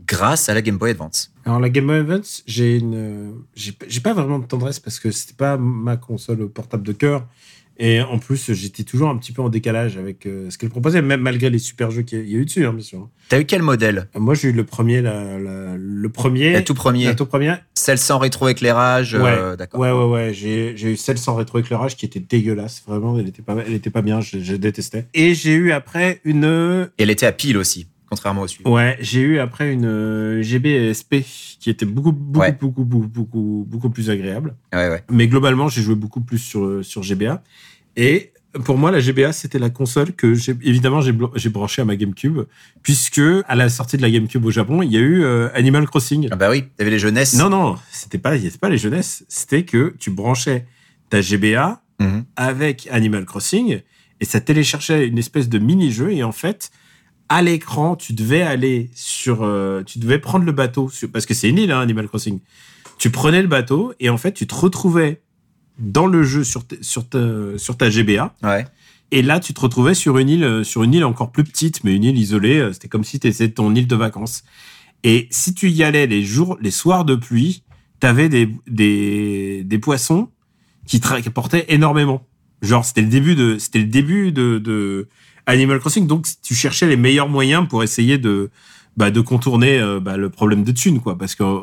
grâce 0.06 0.50
à 0.50 0.54
la 0.54 0.62
Game 0.62 0.78
Boy 0.78 0.92
Advance. 0.92 1.32
Alors 1.46 1.60
la 1.60 1.70
Game 1.70 1.88
Boy 1.88 2.00
Advance, 2.00 2.44
j'ai 2.46 2.82
euh, 2.84 3.32
j'ai 3.56 4.02
pas 4.02 4.14
vraiment 4.14 4.40
de 4.40 4.46
tendresse 4.46 4.80
parce 4.80 5.00
que 5.00 5.12
c'était 5.12 5.36
pas 5.36 5.58
ma 5.58 5.98
console 5.98 6.50
portable 6.50 6.84
de 6.84 6.94
cœur. 6.94 7.28
Et 7.84 8.00
en 8.00 8.20
plus, 8.20 8.54
j'étais 8.54 8.84
toujours 8.84 9.10
un 9.10 9.18
petit 9.18 9.32
peu 9.32 9.42
en 9.42 9.50
décalage 9.50 9.98
avec 9.98 10.28
euh, 10.28 10.52
ce 10.52 10.58
qu'elle 10.60 10.70
proposait, 10.70 11.02
même 11.02 11.22
malgré 11.22 11.50
les 11.50 11.58
super 11.58 11.90
jeux 11.90 12.04
qu'il 12.04 12.30
y 12.30 12.36
a 12.36 12.38
eu 12.38 12.46
dessus, 12.46 12.64
hein, 12.64 12.74
bien 12.74 12.84
sûr. 12.84 13.10
T'as 13.28 13.40
eu 13.40 13.46
quel 13.46 13.64
modèle? 13.64 14.08
Euh, 14.16 14.20
Moi, 14.20 14.36
j'ai 14.36 14.50
eu 14.50 14.52
le 14.52 14.64
premier, 14.66 15.02
la, 15.02 15.40
la- 15.40 15.76
le 15.78 16.10
premier, 16.10 16.54
Le 16.54 16.64
tout 16.64 16.76
premier 16.76 17.06
la 17.06 17.16
tout 17.16 17.26
premier. 17.26 17.56
Celle 17.74 17.98
sans 17.98 18.20
rétroéclairage 18.20 19.16
euh, 19.16 19.56
D'accord. 19.56 19.80
Ouais, 19.80 19.92
ouais, 19.92 20.06
ouais. 20.06 20.32
J'ai, 20.32 20.78
j'ai 20.78 20.92
eu 20.92 20.96
celle 20.96 21.18
sans 21.18 21.34
rétroéclairage 21.34 21.96
qui 21.98 22.06
était 22.06 22.20
dégueulasse. 22.20 22.84
Vraiment, 22.88 23.18
elle 23.18 23.28
était 23.28 23.42
pas, 23.42 23.56
elle 23.66 23.74
était 23.74 23.90
pas 23.90 24.04
bien. 24.04 24.22
Je, 24.22 24.38
je 24.40 24.56
détestais. 24.56 25.08
Et 25.16 25.34
j'ai 25.34 25.54
eu 25.56 25.72
après 25.72 26.22
une, 26.24 26.88
Et 27.00 27.04
elle 27.04 27.10
était 27.10 27.26
à 27.26 27.32
pile 27.32 27.58
aussi, 27.58 27.88
contrairement 28.08 28.42
au 28.42 28.48
suivant. 28.48 28.72
ouais, 28.76 28.96
j'ai 29.00 29.22
eu 29.22 29.40
après 29.40 29.74
une 29.74 29.86
euh, 29.86 30.42
GB 30.44 30.94
SP 30.94 31.26
qui 31.60 31.72
était 31.72 31.86
beaucoup, 31.88 32.12
beaucoup, 32.12 32.40
Ouais. 32.42 32.52
beaucoup, 32.60 32.84
beaucoup, 32.84 33.08
beaucoup, 33.08 33.66
beaucoup 33.68 33.90
plus 33.90 34.12
agréable. 34.12 34.56
Ouais, 34.72 34.88
ouais. 34.90 35.04
Mais 35.10 35.28
globalement, 35.28 35.68
j'ai 35.68 35.82
joué 35.82 35.96
beaucoup 35.96 36.22
plus 36.22 36.38
sur, 36.40 36.86
sur 36.86 37.02
GBA. 37.02 37.42
Et 37.96 38.32
pour 38.66 38.78
moi, 38.78 38.92
la 38.92 39.00
GBA, 39.00 39.32
c'était 39.32 39.60
la 39.60 39.70
console 39.70 40.12
que 40.14 40.34
j'ai, 40.34 40.52
évidemment, 40.64 41.00
j'ai, 41.02 41.14
j'ai 41.36 41.50
branché 41.50 41.82
à 41.82 41.86
ma 41.86 41.96
GameCube, 41.96 42.40
puisque 42.84 43.22
à 43.48 43.56
la 43.56 43.70
sortie 43.70 43.96
de 43.98 44.02
la 44.02 44.10
GameCube 44.12 44.44
au 44.46 44.52
Japon, 44.52 44.82
il 44.82 44.92
y 44.92 44.98
a 44.98 45.00
eu 45.00 45.24
euh, 45.24 45.48
Animal 45.54 45.88
Crossing. 45.88 46.28
Ah 46.32 46.36
bah 46.36 46.50
oui, 46.50 46.66
t'avais 46.78 46.90
les 46.92 47.00
jeunesses. 47.00 47.36
Non, 47.36 47.50
non, 47.50 47.78
c'était 47.92 48.18
pas, 48.18 48.38
c'était 48.38 48.58
pas 48.58 48.70
les 48.70 48.78
jeunesses. 48.78 49.24
C'était 49.30 49.64
que 49.64 49.96
tu 50.00 50.10
branchais 50.12 50.66
ta 51.10 51.22
GBA 51.22 51.82
Mhm. 52.00 52.26
avec 52.36 52.88
Animal 52.92 53.26
Crossing 53.26 53.82
et 54.20 54.26
ça 54.26 54.42
téléchargeait 54.42 55.06
une 55.08 55.20
espèce 55.20 55.48
de 55.50 55.60
mini-jeu 55.60 56.12
et 56.12 56.24
en 56.24 56.32
fait, 56.32 56.72
à 57.30 57.44
l'écran, 57.44 57.96
tu 57.96 58.14
devais 58.14 58.42
aller 58.42 58.90
sur, 58.96 59.44
euh, 59.44 59.84
tu 59.84 60.00
devais 60.00 60.18
prendre 60.18 60.44
le 60.44 60.52
bateau 60.52 60.90
sur- 60.90 61.12
parce 61.12 61.28
que 61.28 61.36
c'est 61.36 61.48
une 61.48 61.60
île, 61.60 61.72
hein, 61.72 61.80
Animal 61.80 62.08
Crossing. 62.08 62.40
Tu 62.98 63.12
prenais 63.12 63.42
le 63.44 63.48
bateau 63.48 63.94
et 64.00 64.10
en 64.10 64.18
fait, 64.18 64.32
tu 64.34 64.48
te 64.48 64.56
retrouvais 64.56 65.22
dans 65.82 66.08
le 66.08 66.24
jeu 66.24 66.44
sur, 66.44 66.66
ta- 66.66 66.76
sur, 66.82 67.08
ta, 67.10 67.20
sur 67.58 67.76
ta 67.78 67.90
GBA 67.90 68.34
Ouais. 68.44 68.66
et 69.12 69.22
là, 69.22 69.40
tu 69.40 69.54
te 69.54 69.60
retrouvais 69.60 69.94
sur 69.94 70.18
une 70.18 70.30
île, 70.30 70.44
euh, 70.44 70.64
sur 70.64 70.84
une 70.84 70.94
île 70.94 71.04
encore 71.06 71.32
plus 71.32 71.44
petite, 71.44 71.84
mais 71.84 71.96
une 71.96 72.04
île 72.04 72.18
isolée. 72.18 72.58
euh, 72.60 72.72
C'était 72.74 72.88
comme 72.88 73.04
si 73.04 73.20
c'était 73.22 73.50
ton 73.50 73.74
île 73.76 73.88
de 73.88 73.96
vacances. 73.96 74.44
Et 75.04 75.28
si 75.32 75.54
tu 75.54 75.70
y 75.70 75.84
allais 75.84 76.06
les 76.08 76.24
jours, 76.24 76.58
les 76.62 76.72
soirs 76.72 77.04
de 77.06 77.16
pluie, 77.16 77.64
t'avais 78.00 78.30
des, 78.30 78.50
des, 78.68 79.64
des 79.64 79.80
poissons 79.80 80.30
qui, 80.86 81.02
apportaient 81.26 81.66
énormément. 81.70 82.26
Genre, 82.62 82.86
c'était 82.86 83.02
le 83.02 83.08
début 83.08 83.36
de, 83.36 83.58
c'était 83.58 83.80
le 83.80 83.86
début 83.86 84.32
de, 84.32 84.60
de 84.60 85.08
Animal 85.48 85.80
Crossing. 85.80 86.06
Donc, 86.06 86.28
tu 86.44 86.54
cherchais 86.54 86.88
les 86.88 86.98
meilleurs 86.98 87.30
moyens 87.30 87.68
pour 87.68 87.82
essayer 87.84 88.18
de, 88.20 88.52
bah, 88.98 89.10
de 89.10 89.22
contourner 89.22 89.80
euh, 89.80 90.00
bah, 90.00 90.18
le 90.18 90.30
problème 90.30 90.64
de 90.64 90.72
thunes, 90.72 91.00
quoi. 91.00 91.18
Parce 91.18 91.34
que 91.34 91.44
euh, 91.44 91.62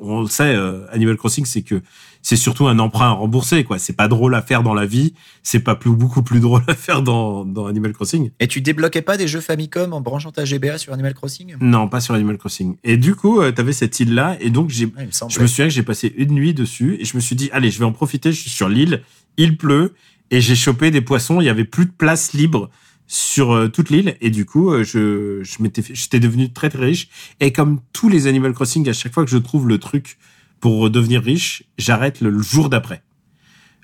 on 0.00 0.22
le 0.22 0.26
sait, 0.28 0.54
euh, 0.56 0.86
Animal 0.90 1.16
Crossing, 1.16 1.44
c'est 1.44 1.62
que 1.62 1.80
c'est 2.24 2.36
surtout 2.36 2.66
un 2.66 2.78
emprunt 2.78 3.08
à 3.08 3.10
rembourser, 3.10 3.64
quoi. 3.64 3.78
C'est 3.78 3.92
pas 3.92 4.08
drôle 4.08 4.34
à 4.34 4.40
faire 4.40 4.62
dans 4.62 4.72
la 4.72 4.86
vie. 4.86 5.12
C'est 5.42 5.60
pas 5.60 5.76
plus, 5.76 5.90
beaucoup 5.90 6.22
plus 6.22 6.40
drôle 6.40 6.62
à 6.68 6.74
faire 6.74 7.02
dans, 7.02 7.44
dans 7.44 7.66
Animal 7.66 7.92
Crossing. 7.92 8.30
Et 8.40 8.48
tu 8.48 8.62
débloquais 8.62 9.02
pas 9.02 9.18
des 9.18 9.28
jeux 9.28 9.42
Famicom 9.42 9.92
en 9.92 10.00
branchant 10.00 10.32
ta 10.32 10.44
GBA 10.44 10.78
sur 10.78 10.94
Animal 10.94 11.12
Crossing? 11.12 11.54
Non, 11.60 11.86
pas 11.86 12.00
sur 12.00 12.14
Animal 12.14 12.38
Crossing. 12.38 12.76
Et 12.82 12.96
du 12.96 13.14
coup, 13.14 13.42
euh, 13.42 13.52
t'avais 13.52 13.74
cette 13.74 14.00
île-là, 14.00 14.38
et 14.40 14.48
donc 14.48 14.70
j'ai, 14.70 14.86
Ouais, 14.86 15.08
je 15.28 15.40
me 15.40 15.46
souviens 15.46 15.66
que 15.66 15.74
j'ai 15.74 15.82
passé 15.82 16.14
une 16.16 16.32
nuit 16.32 16.54
dessus, 16.54 16.96
et 16.98 17.04
je 17.04 17.14
me 17.14 17.20
suis 17.20 17.36
dit, 17.36 17.50
allez, 17.52 17.70
je 17.70 17.78
vais 17.78 17.84
en 17.84 17.92
profiter. 17.92 18.32
Je 18.32 18.40
suis 18.40 18.50
sur 18.50 18.70
l'île, 18.70 19.02
il 19.36 19.58
pleut, 19.58 19.92
et 20.30 20.40
j'ai 20.40 20.56
chopé 20.56 20.90
des 20.90 21.02
poissons. 21.02 21.42
Il 21.42 21.44
y 21.44 21.50
avait 21.50 21.66
plus 21.66 21.84
de 21.84 21.92
place 21.92 22.32
libre 22.32 22.70
sur 23.06 23.52
euh, 23.52 23.68
toute 23.68 23.90
l'île, 23.90 24.16
et 24.22 24.30
du 24.30 24.46
coup, 24.46 24.70
euh, 24.70 24.82
je, 24.82 25.42
je 25.42 25.62
m'étais, 25.62 25.82
j'étais 25.92 26.20
devenu 26.20 26.50
très 26.50 26.70
très 26.70 26.86
riche. 26.86 27.08
Et 27.40 27.52
comme 27.52 27.80
tous 27.92 28.08
les 28.08 28.28
Animal 28.28 28.54
Crossing, 28.54 28.88
à 28.88 28.94
chaque 28.94 29.12
fois 29.12 29.26
que 29.26 29.30
je 29.30 29.36
trouve 29.36 29.68
le 29.68 29.76
truc 29.76 30.16
pour 30.64 30.88
devenir 30.88 31.22
riche, 31.22 31.64
j'arrête 31.76 32.22
le, 32.22 32.40
jour 32.40 32.70
d'après. 32.70 33.02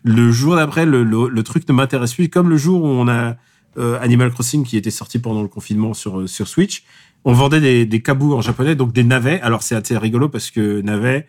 Le 0.02 0.32
jour 0.32 0.56
d'après, 0.56 0.86
le, 0.86 1.04
le, 1.04 1.28
le 1.28 1.42
truc 1.42 1.68
ne 1.68 1.74
m'intéresse 1.74 2.14
plus. 2.14 2.30
Comme 2.30 2.48
le 2.48 2.56
jour 2.56 2.82
où 2.82 2.86
on 2.86 3.06
a 3.06 3.36
euh, 3.76 4.00
Animal 4.00 4.30
Crossing 4.30 4.64
qui 4.64 4.78
était 4.78 4.90
sorti 4.90 5.18
pendant 5.18 5.42
le 5.42 5.48
confinement 5.48 5.92
sur, 5.92 6.20
euh, 6.20 6.26
sur 6.26 6.48
Switch, 6.48 6.84
on 7.26 7.34
vendait 7.34 7.60
des, 7.60 7.84
des 7.84 8.00
kabou 8.00 8.32
en 8.32 8.40
japonais, 8.40 8.76
donc 8.76 8.94
des 8.94 9.04
navets. 9.04 9.42
Alors 9.42 9.62
c'est 9.62 9.74
assez 9.74 9.98
rigolo 9.98 10.30
parce 10.30 10.50
que 10.50 10.80
navet, 10.80 11.26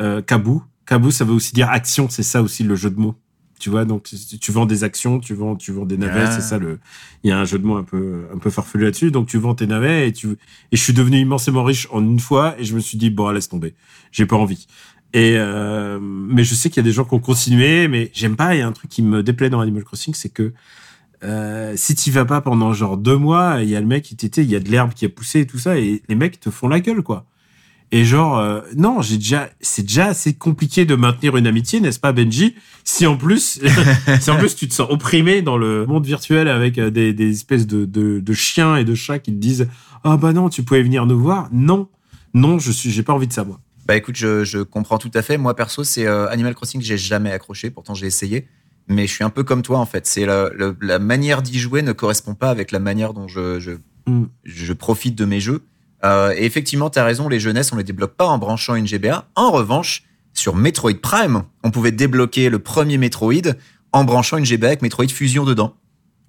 euh, 0.00 0.22
kabu, 0.22 0.60
ça 1.10 1.24
veut 1.24 1.34
aussi 1.34 1.52
dire 1.52 1.68
action. 1.68 2.06
C'est 2.08 2.22
ça 2.22 2.40
aussi 2.40 2.62
le 2.62 2.76
jeu 2.76 2.90
de 2.90 3.00
mots. 3.00 3.16
Tu 3.58 3.70
vois, 3.70 3.84
donc 3.84 4.02
tu- 4.04 4.38
tu 4.40 4.50
vends 4.50 4.66
des 4.66 4.82
actions, 4.82 5.20
tu 5.20 5.34
vends, 5.34 5.54
tu 5.54 5.70
vends 5.70 5.84
des 5.84 5.96
navets. 5.96 6.24
Ah. 6.26 6.32
C'est 6.32 6.40
ça 6.40 6.58
le. 6.58 6.80
Il 7.22 7.30
y 7.30 7.32
a 7.32 7.38
un 7.38 7.44
jeu 7.44 7.60
de 7.60 7.64
mots 7.64 7.76
un 7.76 7.84
peu, 7.84 8.24
un 8.34 8.38
peu 8.38 8.50
farfelu 8.50 8.82
là-dessus. 8.84 9.12
Donc 9.12 9.28
tu 9.28 9.38
vends 9.38 9.54
tes 9.54 9.68
navets 9.68 10.08
et 10.08 10.12
tu. 10.12 10.30
Et 10.72 10.76
je 10.76 10.82
suis 10.82 10.92
devenu 10.92 11.18
immensément 11.18 11.62
riche 11.62 11.86
en 11.92 12.02
une 12.02 12.18
fois 12.18 12.56
et 12.58 12.64
je 12.64 12.74
me 12.74 12.80
suis 12.80 12.98
dit 12.98 13.10
bon, 13.10 13.30
laisse 13.30 13.48
tomber. 13.48 13.74
J'ai 14.10 14.26
pas 14.26 14.34
envie. 14.34 14.66
Et 15.14 15.34
euh, 15.36 15.98
mais 16.00 16.42
je 16.42 16.54
sais 16.54 16.70
qu'il 16.70 16.78
y 16.78 16.80
a 16.80 16.88
des 16.88 16.92
gens 16.92 17.04
qui 17.04 17.14
ont 17.14 17.20
continué, 17.20 17.86
mais 17.88 18.10
j'aime 18.14 18.36
pas. 18.36 18.54
Il 18.54 18.58
y 18.58 18.62
a 18.62 18.66
un 18.66 18.72
truc 18.72 18.90
qui 18.90 19.02
me 19.02 19.22
déplaît 19.22 19.50
dans 19.50 19.60
Animal 19.60 19.84
Crossing, 19.84 20.14
c'est 20.14 20.30
que 20.30 20.52
euh, 21.24 21.74
si 21.76 21.94
tu 21.94 22.10
vas 22.10 22.24
pas 22.24 22.40
pendant 22.40 22.72
genre 22.72 22.96
deux 22.96 23.16
mois, 23.16 23.58
il 23.62 23.68
y 23.68 23.76
a 23.76 23.80
le 23.80 23.86
mec 23.86 24.04
qui 24.04 24.16
t'était, 24.16 24.42
il 24.42 24.50
y 24.50 24.56
a 24.56 24.60
de 24.60 24.68
l'herbe 24.70 24.92
qui 24.94 25.04
a 25.04 25.08
poussé 25.08 25.40
et 25.40 25.46
tout 25.46 25.58
ça, 25.58 25.78
et 25.78 26.02
les 26.08 26.14
mecs 26.14 26.40
te 26.40 26.50
font 26.50 26.68
la 26.68 26.80
gueule 26.80 27.02
quoi. 27.02 27.26
Et 27.94 28.06
genre, 28.06 28.38
euh, 28.38 28.62
non, 28.74 29.02
j'ai 29.02 29.18
déjà, 29.18 29.50
c'est 29.60 29.82
déjà 29.82 30.06
assez 30.06 30.32
compliqué 30.32 30.86
de 30.86 30.94
maintenir 30.94 31.36
une 31.36 31.46
amitié, 31.46 31.78
n'est-ce 31.78 32.00
pas, 32.00 32.12
Benji? 32.12 32.54
Si 32.84 33.06
en 33.06 33.18
plus, 33.18 33.60
si 34.20 34.30
en 34.30 34.38
plus 34.38 34.56
tu 34.56 34.66
te 34.66 34.72
sens 34.72 34.90
opprimé 34.90 35.42
dans 35.42 35.58
le 35.58 35.84
monde 35.84 36.06
virtuel 36.06 36.48
avec 36.48 36.78
euh, 36.78 36.90
des, 36.90 37.30
espèces 37.30 37.66
de, 37.66 37.84
de, 37.84 38.18
de 38.18 38.32
chiens 38.32 38.76
et 38.76 38.84
de 38.84 38.94
chats 38.94 39.18
qui 39.18 39.30
te 39.30 39.36
disent, 39.36 39.68
ah 40.04 40.16
bah 40.16 40.32
non, 40.32 40.48
tu 40.48 40.62
pouvais 40.62 40.82
venir 40.82 41.04
nous 41.04 41.20
voir. 41.20 41.50
Non, 41.52 41.88
non, 42.32 42.58
je 42.58 42.72
suis, 42.72 42.90
j'ai 42.90 43.02
pas 43.02 43.12
envie 43.12 43.26
de 43.26 43.32
ça 43.34 43.44
moi. 43.44 43.60
Bah 43.86 43.96
écoute, 43.96 44.16
je, 44.16 44.44
je 44.44 44.58
comprends 44.58 44.98
tout 44.98 45.10
à 45.14 45.22
fait. 45.22 45.38
Moi 45.38 45.54
perso, 45.56 45.84
c'est 45.84 46.06
euh, 46.06 46.28
Animal 46.28 46.54
Crossing 46.54 46.80
que 46.80 46.86
j'ai 46.86 46.98
jamais 46.98 47.32
accroché. 47.32 47.70
Pourtant, 47.70 47.94
j'ai 47.94 48.06
essayé. 48.06 48.46
Mais 48.88 49.06
je 49.06 49.12
suis 49.12 49.24
un 49.24 49.30
peu 49.30 49.44
comme 49.44 49.62
toi 49.62 49.78
en 49.78 49.86
fait. 49.86 50.06
C'est 50.06 50.26
la, 50.26 50.50
la, 50.56 50.72
la 50.80 50.98
manière 50.98 51.42
d'y 51.42 51.58
jouer 51.58 51.82
ne 51.82 51.92
correspond 51.92 52.34
pas 52.34 52.50
avec 52.50 52.72
la 52.72 52.78
manière 52.80 53.12
dont 53.14 53.28
je, 53.28 53.60
je, 53.60 53.72
Mm. 54.06 54.24
je 54.44 54.72
profite 54.72 55.14
de 55.14 55.24
mes 55.24 55.40
jeux. 55.40 55.62
Euh, 56.04 56.34
et 56.36 56.44
effectivement, 56.44 56.90
tu 56.90 56.98
as 56.98 57.04
raison, 57.04 57.28
les 57.28 57.38
jeunesses, 57.38 57.72
on 57.72 57.76
les 57.76 57.84
débloque 57.84 58.14
pas 58.14 58.26
en 58.26 58.38
branchant 58.38 58.74
une 58.74 58.86
GBA. 58.86 59.28
En 59.36 59.50
revanche, 59.50 60.04
sur 60.32 60.56
Metroid 60.56 60.94
Prime, 61.00 61.44
on 61.62 61.70
pouvait 61.70 61.92
débloquer 61.92 62.50
le 62.50 62.58
premier 62.58 62.98
Metroid 62.98 63.54
en 63.92 64.04
branchant 64.04 64.38
une 64.38 64.44
GBA 64.44 64.66
avec 64.68 64.82
Metroid 64.82 65.08
Fusion 65.08 65.44
dedans. 65.44 65.76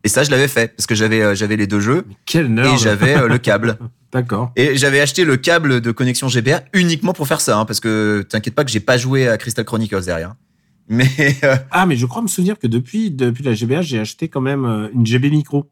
Et 0.04 0.10
ça, 0.10 0.24
je 0.24 0.32
l'avais 0.32 0.48
fait 0.48 0.76
parce 0.76 0.86
que 0.86 0.96
j'avais 0.96 1.22
euh, 1.22 1.36
j'avais 1.36 1.56
les 1.56 1.68
deux 1.68 1.80
jeux 1.80 2.06
quel 2.26 2.54
nerd 2.54 2.74
et 2.76 2.78
j'avais 2.78 3.16
euh, 3.16 3.28
le 3.28 3.38
câble. 3.38 3.78
D'accord. 4.12 4.52
Et 4.56 4.76
j'avais 4.78 5.00
acheté 5.00 5.24
le 5.26 5.38
câble 5.38 5.82
de 5.82 5.92
connexion 5.92 6.28
GBA 6.28 6.64
uniquement 6.74 7.14
pour 7.14 7.28
faire 7.28 7.42
ça, 7.42 7.58
hein, 7.58 7.66
parce 7.66 7.80
que 7.80 8.22
t'inquiète 8.28 8.54
pas 8.54 8.64
que 8.64 8.70
j'ai 8.72 8.80
pas 8.82 8.98
joué 8.98 9.28
à 9.28 9.38
Crystal 9.38 9.64
Chronicles 9.66 10.04
derrière. 10.06 10.36
Mais 10.90 11.08
euh, 11.46 11.56
Ah, 11.72 11.86
mais 11.86 11.96
je 11.96 12.06
crois 12.06 12.22
me 12.22 12.28
souvenir 12.28 12.60
que 12.60 12.68
depuis, 12.68 13.10
depuis 13.10 13.44
la 13.44 13.54
GBA, 13.54 13.82
j'ai 13.82 14.00
acheté 14.00 14.28
quand 14.28 14.42
même 14.42 14.90
une 14.94 15.06
GB 15.06 15.30
Micro, 15.30 15.72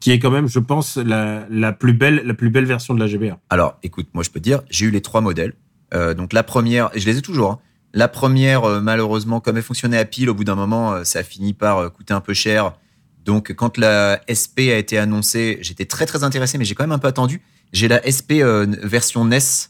qui 0.00 0.10
est 0.10 0.18
quand 0.18 0.32
même, 0.32 0.48
je 0.48 0.58
pense, 0.58 0.96
la, 0.96 1.46
la 1.48 1.72
plus 1.72 1.92
belle, 1.92 2.22
la 2.24 2.34
plus 2.34 2.50
belle 2.50 2.64
version 2.64 2.92
de 2.92 2.98
la 3.00 3.06
GBA. 3.06 3.38
alors, 3.50 3.78
écoute, 3.84 4.08
moi 4.14 4.24
je 4.24 4.30
peux 4.30 4.40
te 4.40 4.44
dire, 4.44 4.62
j'ai 4.68 4.86
eu 4.86 4.90
les 4.90 5.00
trois 5.00 5.20
modèles. 5.20 5.52
Euh, 5.94 6.12
donc 6.12 6.32
la 6.32 6.42
première, 6.42 6.90
et 6.94 6.98
je 7.00 7.06
les 7.06 7.18
ai 7.18 7.22
toujours. 7.22 7.52
hein. 7.52 7.58
La 7.94 8.08
première, 8.08 8.82
malheureusement, 8.82 9.38
comme 9.40 9.56
elle 9.56 9.62
fonctionnait 9.62 9.96
à 9.98 10.04
pile, 10.04 10.28
au 10.28 10.34
bout 10.34 10.44
d'un 10.44 10.56
moment, 10.56 11.04
ça 11.04 11.20
a 11.20 11.22
fini 11.22 11.54
par 11.54 11.90
coûter 11.92 12.12
un 12.12 12.20
peu 12.20 12.34
cher. 12.34 12.72
Donc 13.28 13.52
quand 13.52 13.76
la 13.76 14.22
SP 14.24 14.72
a 14.72 14.78
été 14.78 14.96
annoncée, 14.96 15.58
j'étais 15.60 15.84
très 15.84 16.06
très 16.06 16.24
intéressé, 16.24 16.56
mais 16.56 16.64
j'ai 16.64 16.74
quand 16.74 16.84
même 16.84 16.92
un 16.92 16.98
peu 16.98 17.08
attendu. 17.08 17.42
J'ai 17.74 17.86
la 17.86 18.00
SP 18.00 18.40
euh, 18.40 18.64
version 18.82 19.22
NES, 19.26 19.68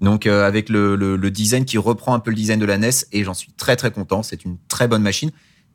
donc 0.00 0.26
euh, 0.26 0.46
avec 0.46 0.70
le, 0.70 0.96
le, 0.96 1.30
design 1.30 1.66
qui 1.66 1.76
reprend 1.76 2.14
un 2.14 2.18
peu 2.18 2.30
le 2.30 2.36
design 2.36 2.58
de 2.58 2.64
la 2.64 2.78
NES, 2.78 2.88
et 3.12 3.24
j'en 3.24 3.34
suis 3.34 3.52
très 3.52 3.76
très 3.76 3.90
content. 3.90 4.22
C'est 4.22 4.42
une 4.42 4.56
très 4.68 4.88
bonne 4.88 5.02
machine. 5.02 5.32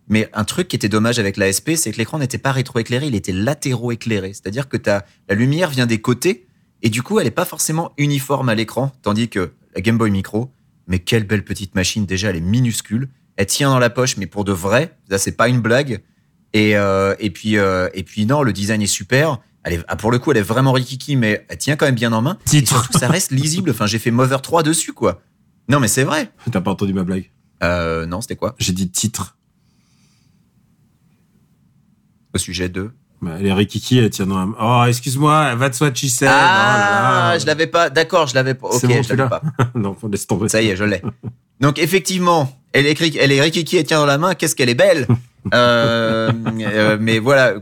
Mais 0.08 0.28
un 0.34 0.44
truc 0.44 0.68
qui 0.68 0.76
était 0.76 0.90
dommage 0.90 1.20
avec 1.20 1.38
la 1.38 1.54
SP, 1.54 1.78
c'est 1.78 1.92
que 1.92 2.00
l'écran 2.00 2.18
n'était 2.18 2.40
pas 2.40 2.52
rétroéclairé, 2.52 3.06
il 3.06 3.14
était 3.14 3.32
latéro-éclairé. 3.32 4.34
C'est-à-dire 4.34 4.68
que 4.68 4.78
la 4.88 5.36
lumière 5.36 5.70
vient 5.70 5.86
des 5.86 6.02
côtés, 6.02 6.48
et 6.82 6.90
du 6.90 7.04
coup, 7.04 7.20
elle 7.20 7.26
n'est 7.26 7.32
pas 7.32 7.46
forcément 7.46 7.92
uniforme 8.00 8.50
à 8.50 8.56
l'écran, 8.56 8.92
tandis 9.04 9.30
que 9.30 9.52
la 9.76 9.82
Game 9.82 10.00
Boy 10.00 10.10
Micro, 10.10 10.50
mais 10.88 10.98
quelle 10.98 11.28
belle 11.28 11.46
petite 11.46 11.76
machine, 11.76 12.08
déjà, 12.08 12.32
elle 12.32 12.38
est 12.38 12.42
minuscule, 12.42 13.10
elle 13.36 13.46
tient 13.46 13.70
dans 13.70 13.78
la 13.78 13.92
poche, 13.92 14.18
mais 14.18 14.26
pour 14.26 14.46
de 14.46 14.52
vrai, 14.52 14.98
ça 15.12 15.20
c'est 15.20 15.34
pas 15.34 15.48
une 15.48 15.62
blague. 15.62 16.02
Et, 16.54 16.78
euh, 16.78 17.16
et 17.20 17.30
puis 17.32 17.58
euh, 17.58 17.90
et 17.94 18.04
puis 18.04 18.26
non, 18.26 18.44
le 18.44 18.54
design 18.54 18.82
est 18.82 18.88
super. 18.88 19.40
Elle 19.64 19.74
est, 19.74 19.84
ah, 19.88 19.96
pour 19.96 20.12
le 20.12 20.20
coup, 20.20 20.32
elle 20.32 20.38
est 20.38 20.42
vraiment 20.42 20.74
rikiki, 20.74 21.16
mais 21.16 21.46
elle 21.50 21.58
tient 21.58 21.76
quand 21.76 21.86
même 21.86 21.96
bien 21.96 22.12
en 22.12 22.22
main. 22.22 22.38
Et 22.48 22.50
Titre. 22.50 22.84
surtout, 22.84 23.00
ça 23.00 23.08
reste 23.08 23.32
lisible. 23.32 23.72
Enfin, 23.72 23.86
j'ai 23.86 23.98
fait 23.98 24.12
Mover 24.12 24.38
3 24.44 24.62
dessus, 24.62 24.92
quoi. 24.92 25.22
Non, 25.70 25.80
mais 25.80 25.88
c'est 25.88 26.04
vrai. 26.04 26.32
T'as 26.52 26.60
pas 26.60 26.72
entendu 26.72 26.94
ma 26.94 27.04
blague? 27.04 27.32
Euh, 27.64 28.06
non, 28.06 28.20
c'était 28.20 28.36
quoi? 28.36 28.56
J'ai 28.60 28.74
dit 28.74 28.90
titre. 28.90 29.38
Au 32.34 32.38
sujet 32.38 32.68
de? 32.68 32.92
Bah, 33.22 33.38
les 33.40 33.54
Rikiki, 33.54 34.00
elles 34.00 34.10
tiennent 34.10 34.28
dans 34.30 34.46
la... 34.46 34.48
Oh, 34.60 34.86
excuse-moi, 34.86 35.56
that's 35.58 35.80
what 35.80 35.94
she 35.96 36.10
said. 36.10 36.28
Ah, 36.30 37.30
Oh 37.30 37.34
là 37.34 37.40
je 37.40 37.46
l'avais 37.46 37.68
pas. 37.68 37.90
D'accord, 37.90 38.28
je 38.28 38.36
l'avais 38.36 38.54
pas. 38.54 38.68
Ok, 38.68 38.80
C'est 38.82 38.88
bon, 38.88 39.02
je 39.02 39.14
l'avais 39.14 39.30
pas. 39.30 39.42
non, 39.76 39.94
faut 39.94 40.10
laisser 40.10 40.28
tomber. 40.28 40.50
Ça 40.50 40.62
y 40.62 40.68
est, 40.68 40.76
je 40.76 40.84
l'ai. 40.84 41.02
Donc 41.62 41.80
effectivement, 41.80 42.52
elle 42.74 42.86
est, 42.86 43.16
elle 43.16 43.32
est 43.32 43.42
rikiki, 43.42 43.78
elle 43.78 43.86
tient 43.86 44.00
dans 44.00 44.06
la 44.06 44.18
main. 44.18 44.36
Qu'est-ce 44.36 44.56
qu'elle 44.58 44.70
est 44.70 44.76
belle. 44.76 45.08
Euh, 45.54 46.32
euh, 46.62 46.98
mais 47.00 47.20
voilà, 47.20 47.56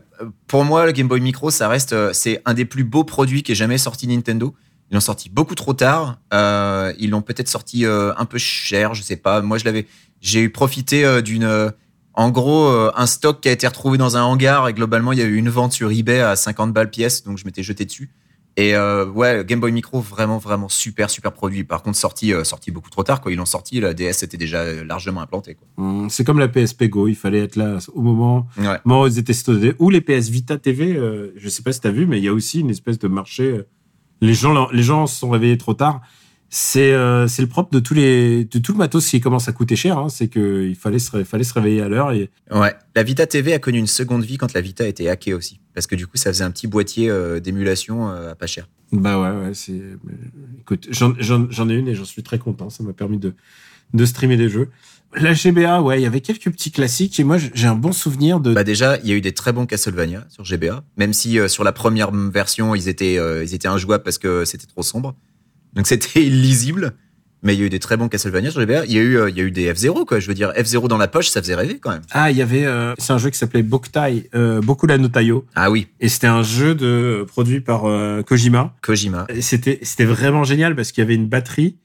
pour 0.47 0.63
moi, 0.65 0.85
le 0.85 0.91
Game 0.91 1.07
Boy 1.07 1.21
Micro, 1.21 1.49
ça 1.49 1.67
reste, 1.67 1.93
euh, 1.93 2.11
c'est 2.13 2.41
un 2.45 2.53
des 2.53 2.65
plus 2.65 2.83
beaux 2.83 3.03
produits 3.03 3.43
qui 3.43 3.53
ait 3.53 3.55
jamais 3.55 3.77
sorti 3.77 4.07
Nintendo. 4.07 4.53
Ils 4.89 4.95
l'ont 4.95 4.99
sorti 4.99 5.29
beaucoup 5.29 5.55
trop 5.55 5.73
tard. 5.73 6.19
Euh, 6.33 6.93
ils 6.99 7.09
l'ont 7.09 7.21
peut-être 7.21 7.47
sorti 7.47 7.85
euh, 7.85 8.13
un 8.17 8.25
peu 8.25 8.37
cher, 8.37 8.93
je 8.93 9.01
sais 9.01 9.15
pas. 9.15 9.41
Moi, 9.41 9.57
je 9.57 9.65
l'avais, 9.65 9.87
j'ai 10.19 10.41
eu 10.41 10.49
profité 10.49 11.21
d'une, 11.21 11.71
en 12.13 12.29
gros, 12.29 12.67
un 12.67 13.05
stock 13.05 13.41
qui 13.41 13.49
a 13.49 13.51
été 13.51 13.65
retrouvé 13.67 13.97
dans 13.97 14.17
un 14.17 14.23
hangar 14.23 14.67
et 14.67 14.73
globalement, 14.73 15.13
il 15.13 15.19
y 15.19 15.21
a 15.21 15.25
eu 15.25 15.35
une 15.35 15.49
vente 15.49 15.71
sur 15.71 15.89
eBay 15.91 16.19
à 16.19 16.35
50 16.35 16.73
balles 16.73 16.89
pièce, 16.89 17.23
donc 17.23 17.37
je 17.37 17.45
m'étais 17.45 17.63
jeté 17.63 17.85
dessus. 17.85 18.11
Et 18.57 18.75
euh, 18.75 19.05
ouais, 19.05 19.45
Game 19.45 19.59
Boy 19.61 19.71
Micro, 19.71 20.01
vraiment, 20.01 20.37
vraiment 20.37 20.67
super, 20.67 21.09
super 21.09 21.31
produit. 21.31 21.63
Par 21.63 21.81
contre, 21.83 21.97
sorti, 21.97 22.33
euh, 22.33 22.43
sorti 22.43 22.69
beaucoup 22.69 22.89
trop 22.89 23.03
tard. 23.03 23.21
Quand 23.21 23.29
ils 23.29 23.37
l'ont 23.37 23.45
sorti, 23.45 23.79
la 23.79 23.93
DS 23.93 24.23
était 24.23 24.35
déjà 24.37 24.57
euh, 24.59 24.83
largement 24.83 25.21
implantée. 25.21 25.55
Quoi. 25.55 25.67
Hum, 25.77 26.09
C'est 26.09 26.23
comme 26.25 26.37
la 26.39 26.49
PSP 26.49 26.85
Go, 26.89 27.07
il 27.07 27.15
fallait 27.15 27.39
être 27.43 27.55
là 27.55 27.77
au 27.93 28.01
moment, 28.01 28.47
Ouais. 28.57 28.77
au 28.85 28.89
moment 28.89 29.01
où 29.03 29.07
ils 29.07 29.17
étaient 29.19 29.31
stockés. 29.33 29.73
Ou 29.79 29.89
les 29.89 30.01
PS 30.01 30.27
Vita 30.29 30.57
TV, 30.57 30.95
euh, 30.97 31.31
je 31.37 31.47
sais 31.47 31.63
pas 31.63 31.71
si 31.71 31.79
t'as 31.79 31.91
vu, 31.91 32.05
mais 32.05 32.17
il 32.19 32.25
y 32.25 32.27
a 32.27 32.33
aussi 32.33 32.59
une 32.59 32.69
espèce 32.69 32.99
de 32.99 33.07
marché. 33.07 33.61
les 34.19 34.33
gens, 34.33 34.69
les 34.71 34.83
gens 34.83 35.07
se 35.07 35.17
sont 35.17 35.29
réveillés 35.29 35.57
trop 35.57 35.73
tard. 35.73 36.01
C'est 36.53 36.91
euh, 36.91 37.29
c'est 37.29 37.41
le 37.41 37.47
propre 37.47 37.71
de 37.71 37.79
tous 37.79 37.93
les 37.93 38.43
de 38.43 38.59
tout 38.59 38.73
le 38.73 38.77
matos 38.77 39.07
qui 39.09 39.21
commence 39.21 39.47
à 39.47 39.53
coûter 39.53 39.77
cher. 39.77 39.97
Hein, 39.97 40.09
c'est 40.09 40.27
que 40.27 40.67
il 40.67 40.75
fallait 40.75 40.99
se 40.99 41.23
fallait 41.23 41.45
se 41.45 41.53
réveiller 41.53 41.81
à 41.81 41.87
l'heure 41.87 42.11
et 42.11 42.29
Ouais. 42.51 42.75
La 42.93 43.03
Vita 43.03 43.25
TV 43.25 43.53
a 43.53 43.59
connu 43.59 43.79
une 43.79 43.87
seconde 43.87 44.25
vie 44.25 44.35
quand 44.37 44.53
la 44.53 44.59
Vita 44.59 44.83
a 44.83 44.87
été 44.87 45.09
hackée 45.09 45.33
aussi. 45.33 45.61
Parce 45.73 45.87
que 45.87 45.95
du 45.95 46.07
coup, 46.07 46.17
ça 46.17 46.29
faisait 46.29 46.43
un 46.43 46.51
petit 46.51 46.67
boîtier 46.67 47.09
euh, 47.09 47.39
d'émulation 47.39 48.09
euh, 48.09 48.31
à 48.31 48.35
pas 48.35 48.47
cher. 48.47 48.67
Bah 48.91 49.17
ouais, 49.21 49.45
ouais, 49.47 49.53
c'est. 49.53 49.81
Écoute, 50.59 50.87
j'en- 50.89 51.13
ai 51.69 51.73
une 51.73 51.87
et 51.87 51.95
j'en 51.95 52.03
suis 52.03 52.21
très 52.21 52.37
content. 52.37 52.69
Ça 52.69 52.83
m'a 52.83 52.91
permis 52.91 53.17
de, 53.17 53.33
de 53.93 54.05
streamer 54.05 54.35
des 54.35 54.49
jeux. 54.49 54.67
La 55.15 55.33
GBA, 55.33 55.81
ouais, 55.81 55.99
il 56.01 56.03
y 56.03 56.05
avait 56.05 56.19
quelques 56.19 56.51
petits 56.51 56.71
classiques 56.71 57.17
et 57.19 57.23
moi 57.23 57.37
j'ai 57.37 57.67
un 57.67 57.75
bon 57.75 57.93
souvenir 57.93 58.41
de. 58.41 58.53
Bah 58.53 58.65
déjà, 58.65 58.97
il 58.97 59.07
y 59.09 59.13
a 59.13 59.15
eu 59.15 59.21
des 59.21 59.33
très 59.33 59.53
bons 59.53 59.65
Castlevania 59.65 60.25
sur 60.27 60.43
GBA, 60.43 60.83
même 60.97 61.13
si 61.13 61.39
euh, 61.39 61.47
sur 61.47 61.63
la 61.63 61.71
première 61.71 62.11
version, 62.11 62.75
ils 62.75 62.89
étaient, 62.89 63.17
euh, 63.17 63.43
ils 63.45 63.53
étaient 63.53 63.69
injouables 63.69 64.03
parce 64.03 64.17
que 64.17 64.43
c'était 64.43 64.67
trop 64.67 64.83
sombre. 64.83 65.15
Donc 65.73 65.87
c'était 65.87 66.23
illisible. 66.23 66.93
Mais 67.43 67.55
il 67.55 67.59
y 67.59 67.63
a 67.63 67.65
eu 67.65 67.69
des 67.69 67.79
très 67.79 67.97
bons 67.97 68.07
Castlevania 68.07 68.51
sur 68.51 68.61
GBA. 68.61 68.85
Il 68.85 68.91
y 68.91 68.99
a 68.99 69.01
eu, 69.01 69.17
euh, 69.17 69.29
il 69.31 69.35
y 69.35 69.41
a 69.41 69.43
eu 69.43 69.49
des 69.49 69.73
F0, 69.73 70.05
quoi. 70.05 70.19
Je 70.19 70.27
veux 70.27 70.35
dire, 70.35 70.51
F0 70.51 70.87
dans 70.87 70.99
la 70.99 71.07
poche, 71.07 71.27
ça 71.29 71.41
faisait 71.41 71.55
rêver 71.55 71.79
quand 71.81 71.89
même. 71.89 72.03
Ah, 72.11 72.29
il 72.29 72.37
y 72.37 72.41
avait. 72.43 72.65
euh, 72.67 72.93
c'est 72.99 73.13
un 73.13 73.17
jeu 73.17 73.31
qui 73.31 73.37
s'appelait 73.39 73.63
Boktai, 73.63 74.29
euh, 74.35 74.61
Bokura 74.61 74.99
no 74.99 75.07
Tayo, 75.07 75.47
Ah 75.55 75.71
oui, 75.71 75.87
et 75.99 76.07
c'était 76.07 76.27
un 76.27 76.43
jeu 76.43 76.75
de 76.75 77.25
produit 77.27 77.59
par 77.59 77.85
euh, 77.85 78.21
Kojima. 78.21 78.75
Kojima. 78.83 79.25
Et 79.29 79.41
C'était 79.41 79.79
c'était 79.81 80.05
vraiment 80.05 80.43
génial 80.43 80.75
parce 80.75 80.91
qu'il 80.91 81.01
y 81.01 81.05
avait 81.05 81.15
une 81.15 81.25
batterie, 81.25 81.77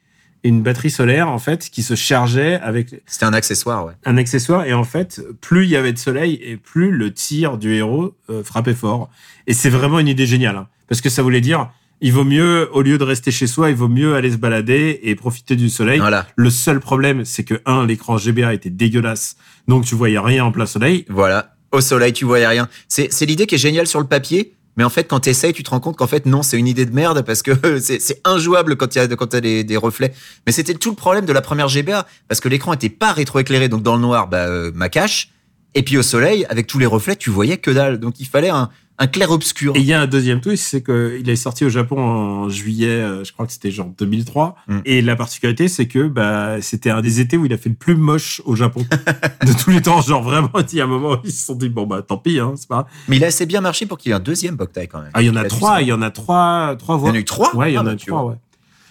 une 0.44 0.60
batterie 0.62 0.90
solaire 0.90 1.28
en 1.30 1.38
fait 1.38 1.70
qui 1.70 1.82
se 1.82 1.94
chargeait 1.94 2.60
avec 2.60 3.00
C'était 3.06 3.24
un 3.24 3.32
accessoire, 3.32 3.86
ouais. 3.86 3.94
un 4.04 4.18
accessoire 4.18 4.66
et 4.66 4.74
en 4.74 4.84
fait 4.84 5.22
plus 5.40 5.64
il 5.64 5.70
y 5.70 5.76
avait 5.76 5.94
de 5.94 5.98
soleil 5.98 6.38
et 6.44 6.58
plus 6.58 6.90
le 6.90 7.14
tir 7.14 7.56
du 7.56 7.72
héros 7.72 8.14
euh, 8.28 8.44
frappait 8.44 8.74
fort 8.74 9.08
et 9.46 9.54
c'est 9.54 9.70
vraiment 9.70 10.00
une 10.00 10.08
idée 10.08 10.26
géniale 10.26 10.56
hein, 10.56 10.68
parce 10.86 11.00
que 11.00 11.08
ça 11.08 11.22
voulait 11.22 11.40
dire 11.40 11.70
il 12.00 12.12
vaut 12.12 12.24
mieux 12.24 12.68
au 12.72 12.82
lieu 12.82 12.98
de 12.98 13.04
rester 13.04 13.30
chez 13.30 13.46
soi 13.46 13.70
il 13.70 13.76
vaut 13.76 13.88
mieux 13.88 14.14
aller 14.14 14.30
se 14.30 14.36
balader 14.36 15.00
et 15.02 15.14
profiter 15.14 15.56
du 15.56 15.68
soleil 15.70 15.98
Voilà. 15.98 16.26
le 16.36 16.50
seul 16.50 16.80
problème 16.80 17.24
c'est 17.24 17.44
que 17.44 17.60
un 17.66 17.86
l'écran 17.86 18.18
GBA 18.18 18.52
était 18.54 18.70
dégueulasse 18.70 19.36
donc 19.68 19.84
tu 19.84 19.94
voyais 19.94 20.18
rien 20.18 20.44
en 20.44 20.52
plein 20.52 20.66
soleil 20.66 21.04
Voilà. 21.08 21.52
Au 21.72 21.80
soleil, 21.80 22.12
tu 22.12 22.24
voyais 22.24 22.46
rien. 22.46 22.68
C'est, 22.88 23.12
c'est 23.12 23.26
l'idée 23.26 23.46
qui 23.46 23.56
est 23.56 23.58
géniale 23.58 23.86
sur 23.88 23.98
le 24.00 24.06
papier. 24.06 24.54
Mais 24.76 24.84
en 24.84 24.88
fait, 24.88 25.04
quand 25.08 25.20
tu 25.20 25.30
essayes, 25.30 25.52
tu 25.52 25.62
te 25.64 25.70
rends 25.70 25.80
compte 25.80 25.96
qu'en 25.96 26.06
fait, 26.06 26.24
non, 26.24 26.42
c'est 26.42 26.56
une 26.56 26.68
idée 26.68 26.86
de 26.86 26.94
merde 26.94 27.22
parce 27.22 27.42
que 27.42 27.78
c'est, 27.80 28.00
c'est 28.00 28.20
injouable 28.24 28.76
quand 28.76 28.94
il 28.94 28.98
y 28.98 29.00
a, 29.00 29.08
quand 29.08 29.26
t'as 29.26 29.40
des, 29.40 29.64
des 29.64 29.76
reflets. 29.76 30.14
Mais 30.46 30.52
c'était 30.52 30.74
tout 30.74 30.90
le 30.90 30.96
problème 30.96 31.26
de 31.26 31.32
la 31.32 31.40
première 31.42 31.68
GBA 31.68 32.06
parce 32.28 32.40
que 32.40 32.48
l'écran 32.48 32.72
était 32.72 32.88
pas 32.88 33.12
rétroéclairé. 33.12 33.68
Donc, 33.68 33.82
dans 33.82 33.96
le 33.96 34.00
noir, 34.00 34.28
bah, 34.28 34.46
euh, 34.46 34.70
ma 34.74 34.88
cache. 34.88 35.30
Et 35.76 35.82
puis, 35.82 35.96
au 35.98 36.02
soleil, 36.02 36.44
avec 36.48 36.66
tous 36.66 36.78
les 36.78 36.86
reflets, 36.86 37.14
tu 37.16 37.30
voyais 37.30 37.58
que 37.58 37.70
dalle. 37.70 38.00
Donc, 38.00 38.18
il 38.18 38.26
fallait 38.26 38.48
un, 38.48 38.70
un 38.98 39.06
clair-obscur. 39.06 39.76
Et 39.76 39.80
il 39.80 39.84
y 39.84 39.92
a 39.92 40.00
un 40.00 40.06
deuxième 40.06 40.40
twist, 40.40 40.64
c'est 40.66 40.82
qu'il 40.82 41.28
est 41.28 41.36
sorti 41.36 41.66
au 41.66 41.68
Japon 41.68 41.98
en 42.00 42.48
juillet, 42.48 42.88
euh, 42.88 43.24
je 43.24 43.32
crois 43.34 43.46
que 43.46 43.52
c'était 43.52 43.70
genre 43.70 43.90
2003. 43.98 44.56
Mm. 44.68 44.78
Et 44.86 45.02
la 45.02 45.16
particularité, 45.16 45.68
c'est 45.68 45.86
que 45.86 46.08
bah, 46.08 46.62
c'était 46.62 46.88
un 46.88 47.02
des 47.02 47.20
étés 47.20 47.36
où 47.36 47.44
il 47.44 47.52
a 47.52 47.58
fait 47.58 47.68
le 47.68 47.74
plus 47.74 47.94
moche 47.94 48.40
au 48.46 48.56
Japon 48.56 48.86
de 49.46 49.52
tous 49.62 49.68
les 49.70 49.82
temps. 49.82 50.00
Genre 50.00 50.22
vraiment, 50.22 50.48
il 50.72 50.78
y 50.78 50.80
a 50.80 50.84
un 50.84 50.86
moment 50.86 51.12
où 51.12 51.18
ils 51.24 51.30
se 51.32 51.44
sont 51.44 51.54
dit, 51.54 51.68
bon 51.68 51.86
bah 51.86 52.00
tant 52.00 52.16
pis, 52.16 52.38
hein, 52.40 52.54
c'est 52.56 52.68
pas 52.68 52.74
grave. 52.76 52.86
Mais 53.08 53.16
il 53.18 53.24
a 53.24 53.26
assez 53.26 53.44
bien 53.44 53.60
marché 53.60 53.84
pour 53.84 53.98
qu'il 53.98 54.08
y 54.08 54.12
ait 54.12 54.16
un 54.16 54.20
deuxième 54.20 54.56
Boktai 54.56 54.86
quand 54.86 55.02
même. 55.02 55.10
Ah, 55.12 55.20
il 55.20 55.26
y 55.26 55.30
en 55.30 55.36
a 55.36 55.44
trois, 55.44 55.82
il 55.82 55.88
y 55.88 55.92
en 55.92 56.00
a 56.00 56.10
trois, 56.10 56.74
trois 56.78 56.96
Il 56.96 56.98
y 56.98 57.00
voix. 57.02 57.10
en 57.10 57.14
a 57.14 57.18
eu 57.18 57.24
trois 57.24 57.54
Ouais, 57.54 57.72
il 57.72 57.74
y 57.74 57.78
en 57.78 57.86
Ah, 57.86 57.90
a 57.90 57.92
eu 57.92 57.96
trois, 57.96 58.24
ouais. 58.24 58.36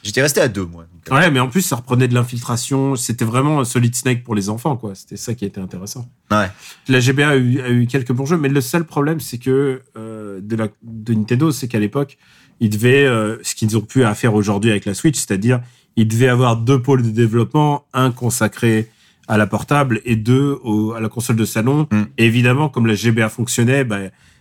J'étais 0.05 0.21
resté 0.21 0.39
à 0.39 0.47
deux, 0.47 0.65
moi. 0.65 0.83
Donc, 0.83 1.11
euh, 1.11 1.15
Ouais, 1.15 1.31
mais 1.31 1.39
en 1.39 1.47
plus, 1.49 1.61
ça 1.61 1.75
reprenait 1.77 2.07
de 2.07 2.13
l'infiltration. 2.13 2.95
C'était 2.95 3.25
vraiment 3.25 3.59
un 3.59 3.65
Solid 3.65 3.95
Snake 3.95 4.23
pour 4.23 4.35
les 4.35 4.49
enfants, 4.49 4.77
quoi. 4.77 4.93
C'était 4.93 5.17
ça 5.17 5.33
qui 5.33 5.45
était 5.45 5.59
intéressant. 5.59 6.07
Ouais. 6.31 6.45
La 6.87 6.99
GBA 6.99 7.27
a 7.29 7.35
eu, 7.37 7.59
a 7.59 7.69
eu 7.71 7.87
quelques 7.87 8.11
bons 8.13 8.25
jeux, 8.27 8.37
mais 8.37 8.49
le 8.49 8.61
seul 8.61 8.83
problème, 8.85 9.19
c'est 9.19 9.39
que 9.39 9.81
euh, 9.97 10.39
de, 10.41 10.55
la, 10.55 10.67
de 10.83 11.13
Nintendo, 11.15 11.51
c'est 11.51 11.67
qu'à 11.67 11.79
l'époque, 11.79 12.17
ils 12.59 12.69
devaient, 12.69 13.05
euh, 13.05 13.37
ce 13.41 13.55
qu'ils 13.55 13.75
ont 13.77 13.81
pu 13.81 14.03
à 14.03 14.13
faire 14.13 14.35
aujourd'hui 14.35 14.69
avec 14.69 14.85
la 14.85 14.93
Switch, 14.93 15.17
c'est-à-dire, 15.17 15.59
ils 15.95 16.07
devaient 16.07 16.27
avoir 16.29 16.57
deux 16.57 16.81
pôles 16.81 17.01
de 17.01 17.09
développement, 17.09 17.85
un 17.93 18.11
consacré 18.11 18.89
à 19.27 19.37
la 19.37 19.47
portable 19.47 20.01
et 20.05 20.15
deux 20.15 20.59
au- 20.63 20.91
à 20.93 20.99
la 20.99 21.09
console 21.09 21.35
de 21.35 21.45
salon. 21.45 21.87
Mm. 21.91 22.01
Et 22.19 22.25
évidemment, 22.25 22.69
comme 22.69 22.85
la 22.85 22.93
GBA 22.93 23.27
fonctionnait, 23.29 23.83
bah, 23.83 23.97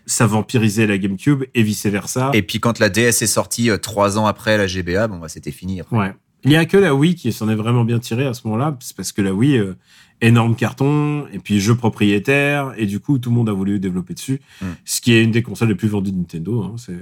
ça 0.06 0.26
vampirisait 0.26 0.86
la 0.86 0.98
GameCube 0.98 1.44
et 1.54 1.62
vice 1.62 1.86
versa. 1.86 2.30
Et 2.34 2.42
puis, 2.42 2.60
quand 2.60 2.78
la 2.78 2.88
DS 2.88 3.22
est 3.22 3.26
sortie 3.26 3.70
euh, 3.70 3.78
trois 3.78 4.18
ans 4.18 4.26
après 4.26 4.56
la 4.58 4.66
GBA, 4.66 5.08
bon, 5.08 5.18
bah, 5.18 5.28
c'était 5.28 5.50
fini. 5.52 5.80
après. 5.80 5.96
Ouais. 5.96 6.12
Il 6.44 6.52
y 6.52 6.56
a 6.56 6.66
que 6.66 6.76
la 6.76 6.94
Wii 6.94 7.14
qui 7.14 7.32
s'en 7.32 7.48
est 7.48 7.54
vraiment 7.54 7.84
bien 7.84 7.98
tirée 7.98 8.26
à 8.26 8.34
ce 8.34 8.42
moment-là, 8.46 8.76
c'est 8.80 8.94
parce 8.94 9.12
que 9.12 9.22
la 9.22 9.32
Wii, 9.32 9.56
euh, 9.56 9.74
énorme 10.20 10.54
carton, 10.56 11.26
et 11.32 11.38
puis 11.38 11.58
jeu 11.58 11.74
propriétaire, 11.74 12.72
et 12.76 12.84
du 12.86 13.00
coup, 13.00 13.18
tout 13.18 13.30
le 13.30 13.36
monde 13.36 13.48
a 13.48 13.52
voulu 13.52 13.78
développer 13.80 14.12
dessus, 14.14 14.40
Mm. 14.60 14.66
ce 14.84 15.00
qui 15.00 15.14
est 15.14 15.22
une 15.24 15.30
des 15.30 15.42
consoles 15.42 15.68
les 15.68 15.74
plus 15.74 15.88
vendues 15.88 16.12
de 16.12 16.18
Nintendo. 16.18 16.62
Hein, 16.62 16.74
c'est... 16.76 16.92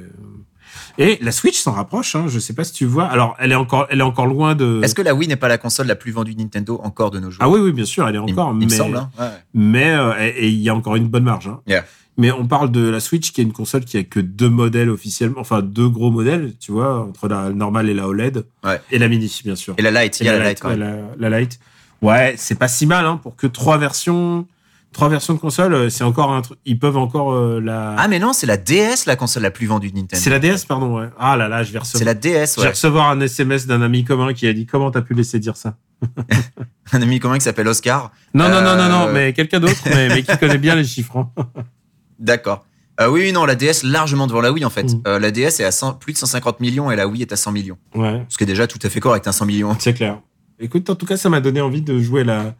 Et 0.96 1.18
la 1.20 1.32
Switch 1.32 1.59
s'en 1.59 1.72
rapproche, 1.72 2.14
hein, 2.16 2.26
je 2.28 2.38
sais 2.38 2.55
pas 2.55 2.64
si 2.64 2.72
tu 2.72 2.86
vois. 2.86 3.05
Alors, 3.07 3.36
elle 3.38 3.53
est 3.53 3.57
encore, 3.57 3.86
elle 3.90 3.98
est 3.98 4.05
encore 4.05 4.26
loin 4.26 4.55
de... 4.55 4.80
Est-ce 4.82 4.94
que 4.94 5.03
la 5.03 5.14
Wii 5.14 5.28
n'est 5.28 5.36
pas 5.36 5.48
la 5.48 5.59
console 5.59 5.86
la 5.88 5.96
plus 5.96 6.12
vendue 6.12 6.34
de 6.34 6.40
Nintendo 6.40 6.80
encore 6.82 7.11
de 7.11 7.18
nos 7.20 7.30
jours? 7.30 7.40
Ah 7.42 7.48
oui, 7.50 7.61
oui, 7.61 7.72
bien 7.72 7.84
sûr, 7.84 8.09
elle 8.09 8.14
est 8.14 8.18
Il- 8.26 8.32
encore, 8.32 8.53
il, 8.53 8.59
mais... 8.59 8.64
me 8.66 8.70
semble. 8.70 8.96
Hein. 8.96 9.11
Ouais. 9.18 9.26
mais 9.55 9.90
euh, 9.90 10.12
et 10.20 10.28
et 10.44 10.48
il 10.48 10.61
y 10.61 10.68
a 10.70 10.74
encore 10.74 10.96
une 10.96 11.09
bonne 11.09 11.24
marge. 11.24 11.48
Hein. 11.48 11.61
Yeah. 11.66 11.84
Mais 12.22 12.30
on 12.30 12.46
parle 12.46 12.70
de 12.70 12.88
la 12.88 13.00
Switch 13.00 13.32
qui 13.32 13.40
est 13.40 13.44
une 13.44 13.52
console 13.52 13.84
qui 13.84 13.96
a 13.98 14.04
que 14.04 14.20
deux 14.20 14.48
modèles 14.48 14.90
officiellement, 14.90 15.40
enfin 15.40 15.60
deux 15.60 15.88
gros 15.88 16.10
modèles, 16.12 16.52
tu 16.60 16.70
vois, 16.70 17.00
entre 17.04 17.26
la 17.28 17.50
normale 17.50 17.88
et 17.88 17.94
la 17.94 18.06
OLED. 18.06 18.44
Ouais. 18.64 18.80
Et 18.92 18.98
la 18.98 19.08
mini, 19.08 19.40
bien 19.44 19.56
sûr. 19.56 19.74
Et 19.76 19.82
la 19.82 19.90
Lite, 20.04 20.20
il 20.20 20.26
y 20.26 20.28
a 20.28 20.38
la 20.38 20.48
Lite 20.50 20.60
quand 20.60 20.68
ouais, 20.68 20.76
même. 20.76 21.06
la, 21.18 21.28
la 21.28 21.40
Lite. 21.40 21.58
Ouais, 22.00 22.34
c'est 22.36 22.54
pas 22.54 22.68
si 22.68 22.86
mal 22.86 23.04
hein, 23.06 23.18
pour 23.22 23.34
que 23.34 23.46
trois 23.48 23.76
versions, 23.78 24.46
trois 24.92 25.08
versions 25.08 25.34
de 25.34 25.38
console, 25.40 25.74
euh, 25.74 25.90
c'est 25.90 26.04
encore 26.04 26.32
un 26.32 26.42
truc. 26.42 26.58
Ils 26.64 26.78
peuvent 26.78 26.96
encore 26.96 27.32
euh, 27.32 27.60
la. 27.60 27.94
Ah 27.98 28.06
mais 28.08 28.18
non, 28.20 28.32
c'est 28.32 28.46
la 28.46 28.56
DS 28.56 29.06
la 29.06 29.16
console 29.16 29.42
la 29.42 29.50
plus 29.50 29.66
vendue 29.66 29.90
de 29.90 29.96
Nintendo. 29.96 30.22
c'est 30.22 30.30
la 30.30 30.38
DS, 30.38 30.64
pardon. 30.68 30.98
Ouais. 31.00 31.08
Ah 31.18 31.36
là 31.36 31.48
là, 31.48 31.62
je 31.64 31.72
vais 31.72 31.80
C'est 31.82 31.98
recevoir. 31.98 32.06
la 32.06 32.14
DS, 32.14 32.54
Je 32.56 32.62
vais 32.62 32.68
recevoir 32.70 33.10
un 33.10 33.20
SMS 33.20 33.66
d'un 33.66 33.82
ami 33.82 34.04
commun 34.04 34.32
qui 34.32 34.46
a 34.46 34.52
dit 34.52 34.66
comment 34.66 34.90
t'as 34.92 35.02
pu 35.02 35.14
laisser 35.14 35.38
dire 35.40 35.56
ça? 35.56 35.76
Un 36.92 37.00
ami 37.00 37.20
commun 37.20 37.36
qui 37.38 37.44
s'appelle 37.44 37.68
Oscar. 37.68 38.10
Non 38.34 38.48
non 38.48 38.60
non 38.62 38.76
non 38.76 38.88
non, 38.88 39.08
Euh, 39.08 39.12
mais 39.12 39.32
quelqu'un 39.32 39.60
d'autre, 39.60 39.80
mais, 39.86 40.08
mais 40.08 40.22
qui 40.22 40.36
connaît 40.38 40.58
bien 40.58 40.74
les 40.74 40.84
chiffres. 40.84 41.16
hein. 41.16 41.30
D'accord. 42.22 42.64
Euh, 43.00 43.08
oui, 43.08 43.20
oui, 43.20 43.32
non, 43.32 43.44
la 43.44 43.54
DS 43.54 43.82
largement 43.84 44.26
devant 44.26 44.40
la 44.40 44.52
Wii 44.52 44.64
en 44.64 44.70
fait. 44.70 44.84
Mm. 44.84 45.02
Euh, 45.06 45.18
la 45.18 45.30
DS 45.30 45.60
est 45.60 45.64
à 45.64 45.72
100 45.72 45.94
plus 45.94 46.12
de 46.12 46.18
150 46.18 46.60
millions 46.60 46.90
et 46.90 46.96
la 46.96 47.06
Wii 47.06 47.22
est 47.22 47.32
à 47.32 47.36
100 47.36 47.52
millions. 47.52 47.78
Ouais. 47.94 48.24
Ce 48.28 48.38
qui 48.38 48.44
est 48.44 48.46
déjà 48.46 48.66
tout 48.66 48.78
à 48.82 48.88
fait 48.88 49.00
correct, 49.00 49.26
un 49.26 49.32
100 49.32 49.46
millions. 49.46 49.76
C'est 49.78 49.94
clair. 49.94 50.20
Écoute, 50.60 50.88
en 50.88 50.94
tout 50.94 51.06
cas, 51.06 51.16
ça 51.16 51.28
m'a 51.28 51.40
donné 51.40 51.60
envie 51.60 51.82
de 51.82 51.98
jouer 51.98 52.22
la, 52.22 52.54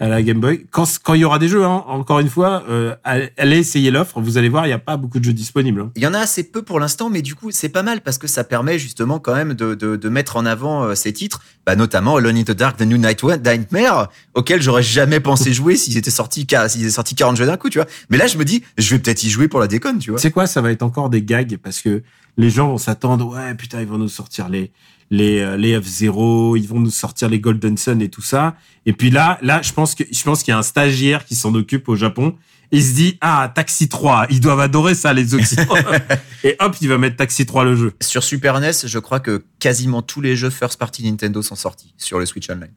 à 0.00 0.08
la 0.08 0.22
Game 0.22 0.38
Boy. 0.40 0.66
Quand, 0.70 0.84
quand 1.02 1.14
il 1.14 1.20
y 1.20 1.24
aura 1.24 1.38
des 1.38 1.48
jeux, 1.48 1.64
hein, 1.64 1.84
encore 1.88 2.20
une 2.20 2.28
fois, 2.28 2.62
euh, 2.68 2.94
allez 3.04 3.58
essayer 3.58 3.90
l'offre. 3.90 4.20
Vous 4.20 4.38
allez 4.38 4.48
voir, 4.48 4.64
il 4.66 4.68
n'y 4.68 4.74
a 4.74 4.78
pas 4.78 4.96
beaucoup 4.96 5.18
de 5.18 5.24
jeux 5.24 5.32
disponibles. 5.32 5.80
hein. 5.80 5.90
Il 5.96 6.02
y 6.02 6.06
en 6.06 6.14
a 6.14 6.18
assez 6.20 6.44
peu 6.44 6.62
pour 6.62 6.78
l'instant, 6.78 7.10
mais 7.10 7.20
du 7.22 7.34
coup, 7.34 7.50
c'est 7.50 7.68
pas 7.68 7.82
mal 7.82 8.00
parce 8.00 8.18
que 8.18 8.26
ça 8.28 8.44
permet 8.44 8.78
justement 8.78 9.18
quand 9.18 9.34
même 9.34 9.54
de, 9.54 9.74
de, 9.74 9.96
de 9.96 10.08
mettre 10.08 10.36
en 10.36 10.46
avant 10.46 10.84
euh, 10.84 10.94
ces 10.94 11.12
titres, 11.12 11.42
bah, 11.66 11.74
notamment 11.76 12.16
Alone 12.16 12.36
in 12.36 12.42
the 12.44 12.52
Dark, 12.52 12.76
The 12.76 12.82
New 12.82 12.96
Night 12.98 13.22
Nightmare, 13.24 14.08
auquel 14.34 14.62
j'aurais 14.62 14.82
jamais 14.82 15.20
pensé 15.20 15.52
jouer 15.52 15.76
s'ils 15.76 15.96
étaient 15.96 16.10
sortis, 16.10 16.46
s'ils 16.68 16.82
étaient 16.82 16.90
sortis 16.90 17.14
40 17.14 17.36
jeux 17.36 17.46
d'un 17.46 17.56
coup, 17.56 17.70
tu 17.70 17.78
vois. 17.78 17.88
Mais 18.10 18.18
là, 18.18 18.26
je 18.26 18.38
me 18.38 18.44
dis, 18.44 18.62
je 18.76 18.94
vais 18.94 19.00
peut-être 19.00 19.22
y 19.24 19.30
jouer 19.30 19.48
pour 19.48 19.60
la 19.60 19.66
déconne, 19.66 19.98
tu 19.98 20.10
vois. 20.10 20.20
C'est 20.20 20.30
quoi? 20.30 20.46
Ça 20.46 20.60
va 20.60 20.70
être 20.70 20.82
encore 20.82 21.10
des 21.10 21.22
gags 21.22 21.56
parce 21.62 21.80
que 21.80 22.02
les 22.36 22.50
gens 22.50 22.68
vont 22.68 22.78
s'attendre. 22.78 23.26
Ouais, 23.26 23.54
putain, 23.54 23.80
ils 23.80 23.86
vont 23.88 23.98
nous 23.98 24.08
sortir 24.08 24.48
les 24.48 24.70
les 25.10 25.40
euh, 25.40 25.56
les 25.56 25.78
F0, 25.78 26.58
ils 26.58 26.68
vont 26.68 26.80
nous 26.80 26.90
sortir 26.90 27.28
les 27.28 27.40
Golden 27.40 27.76
Sun 27.76 28.02
et 28.02 28.08
tout 28.08 28.22
ça. 28.22 28.56
Et 28.86 28.92
puis 28.92 29.10
là, 29.10 29.38
là, 29.42 29.62
je 29.62 29.72
pense 29.72 29.94
que 29.94 30.04
je 30.10 30.22
pense 30.22 30.42
qu'il 30.42 30.52
y 30.52 30.54
a 30.54 30.58
un 30.58 30.62
stagiaire 30.62 31.24
qui 31.24 31.34
s'en 31.34 31.54
occupe 31.54 31.88
au 31.88 31.96
Japon. 31.96 32.36
Il 32.70 32.84
se 32.84 32.94
dit 32.94 33.16
ah 33.20 33.50
Taxi 33.54 33.88
3, 33.88 34.26
ils 34.30 34.40
doivent 34.40 34.60
adorer 34.60 34.94
ça 34.94 35.12
les 35.12 35.34
Occidentaux. 35.34 35.76
et 36.44 36.56
hop, 36.60 36.76
il 36.80 36.88
va 36.88 36.98
mettre 36.98 37.16
Taxi 37.16 37.46
3 37.46 37.64
le 37.64 37.76
jeu. 37.76 37.92
Sur 38.02 38.22
Super 38.22 38.60
NES, 38.60 38.72
je 38.84 38.98
crois 38.98 39.20
que 39.20 39.42
quasiment 39.58 40.02
tous 40.02 40.20
les 40.20 40.36
jeux 40.36 40.50
first 40.50 40.78
party 40.78 41.10
Nintendo 41.10 41.40
sont 41.40 41.56
sortis 41.56 41.94
sur 41.96 42.18
le 42.18 42.26
Switch 42.26 42.50
Online. 42.50 42.72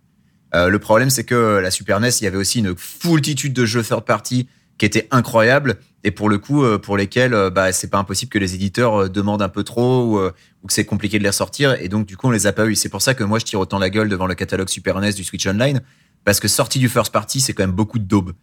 Euh, 0.54 0.70
le 0.70 0.80
problème, 0.80 1.10
c'est 1.10 1.24
que 1.24 1.60
la 1.62 1.72
Super 1.72 2.00
NES, 2.00 2.10
il 2.22 2.24
y 2.24 2.28
avait 2.28 2.38
aussi 2.38 2.60
une 2.60 2.76
foultitude 2.78 3.54
de 3.54 3.66
jeux 3.66 3.84
third 3.84 4.06
party 4.06 4.48
qui 4.78 4.86
étaient 4.86 5.08
incroyables 5.12 5.78
et 6.04 6.12
pour 6.12 6.30
le 6.30 6.38
coup, 6.38 6.64
euh, 6.64 6.78
pour 6.78 6.98
lesquels 6.98 7.34
euh, 7.34 7.50
bah, 7.50 7.72
c'est 7.72 7.90
pas 7.90 8.00
impossible 8.00 8.32
que 8.32 8.40
les 8.40 8.56
éditeurs 8.56 9.04
euh, 9.04 9.10
demandent 9.10 9.42
un 9.42 9.50
peu 9.50 9.64
trop 9.64 10.20
ou, 10.20 10.68
que 10.68 10.74
c'est 10.74 10.86
compliqué 10.86 11.18
de 11.18 11.24
les 11.24 11.30
ressortir 11.30 11.74
et 11.80 11.90
donc 11.90 12.08
du 12.08 12.18
coup, 12.18 12.28
on 12.28 12.32
les 12.32 12.48
a 12.48 12.54
pas 12.54 12.66
eu. 12.66 12.76
C'est 12.76 12.90
pour 12.90 13.02
ça 13.02 13.14
que 13.14 13.24
moi, 13.24 13.40
je 13.40 13.46
tire 13.46 13.60
autant 13.60 13.80
la 13.80 13.90
gueule 13.90 14.10
devant 14.10 14.28
le 14.28 14.36
catalogue 14.36 14.70
Super 14.70 15.00
NES 15.00 15.14
du 15.14 15.24
Switch 15.24 15.46
Online 15.48 15.82
parce 16.24 16.40
que 16.40 16.48
sortie 16.48 16.80
du 16.80 16.90
first 16.90 17.12
party, 17.12 17.40
c'est 17.40 17.54
quand 17.54 17.64
même 17.64 17.72
beaucoup 17.72 18.00
de 18.00 18.04
daubes. 18.04 18.34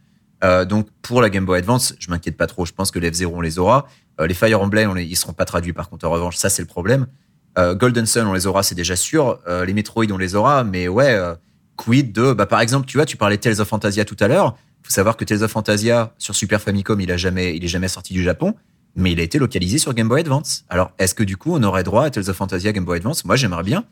Euh, 0.44 0.64
donc 0.64 0.88
pour 1.02 1.20
la 1.20 1.30
Game 1.30 1.44
Boy 1.44 1.58
Advance, 1.58 1.94
je 1.98 2.10
m'inquiète 2.10 2.36
pas 2.36 2.46
trop. 2.46 2.64
Je 2.64 2.72
pense 2.72 2.90
que 2.90 2.98
les 2.98 3.10
F0 3.10 3.26
on 3.34 3.40
les 3.40 3.58
aura. 3.58 3.86
Les 4.20 4.34
Fire 4.34 4.60
Emblem, 4.60 4.90
on 4.90 4.94
les, 4.94 5.04
ils 5.04 5.16
seront 5.16 5.32
pas 5.32 5.44
traduits 5.44 5.72
par 5.72 5.88
contre. 5.88 6.06
En 6.06 6.10
revanche, 6.10 6.36
ça 6.36 6.48
c'est 6.48 6.62
le 6.62 6.68
problème. 6.68 7.06
Golden 7.56 8.06
Sun, 8.06 8.24
on 8.28 8.34
les 8.34 8.46
aura, 8.46 8.62
c'est 8.62 8.76
déjà 8.76 8.94
sûr. 8.94 9.40
Les 9.66 9.74
Metroid, 9.74 10.04
on 10.12 10.18
les 10.18 10.36
aura, 10.36 10.62
mais 10.62 10.86
ouais, 10.86 11.18
quid 11.74 12.12
de, 12.12 12.32
bah 12.32 12.46
par 12.46 12.60
exemple, 12.60 12.86
tu 12.86 12.98
vois, 12.98 13.06
tu 13.06 13.16
parlais 13.16 13.36
de 13.36 13.42
Tales 13.42 13.60
of 13.60 13.66
Fantasia 13.66 14.04
tout 14.04 14.16
à 14.20 14.28
l'heure. 14.28 14.56
Faut 14.88 14.94
savoir 14.94 15.18
que 15.18 15.24
Tales 15.26 15.42
of 15.42 15.50
Fantasia 15.50 16.14
sur 16.16 16.34
Super 16.34 16.62
Famicom, 16.62 16.98
il 16.98 17.12
a 17.12 17.18
jamais, 17.18 17.54
il 17.54 17.62
est 17.62 17.68
jamais 17.68 17.88
sorti 17.88 18.14
du 18.14 18.22
Japon, 18.22 18.54
mais 18.96 19.12
il 19.12 19.20
a 19.20 19.22
été 19.22 19.38
localisé 19.38 19.76
sur 19.76 19.92
Game 19.92 20.08
Boy 20.08 20.20
Advance. 20.22 20.64
Alors 20.70 20.92
est-ce 20.98 21.14
que 21.14 21.22
du 21.24 21.36
coup 21.36 21.54
on 21.54 21.62
aurait 21.62 21.82
droit 21.84 22.04
à 22.04 22.10
Tales 22.10 22.30
of 22.30 22.36
Fantasia 22.36 22.72
Game 22.72 22.86
Boy 22.86 22.96
Advance? 22.96 23.26
Moi, 23.26 23.36
j'aimerais 23.36 23.64
bien 23.64 23.84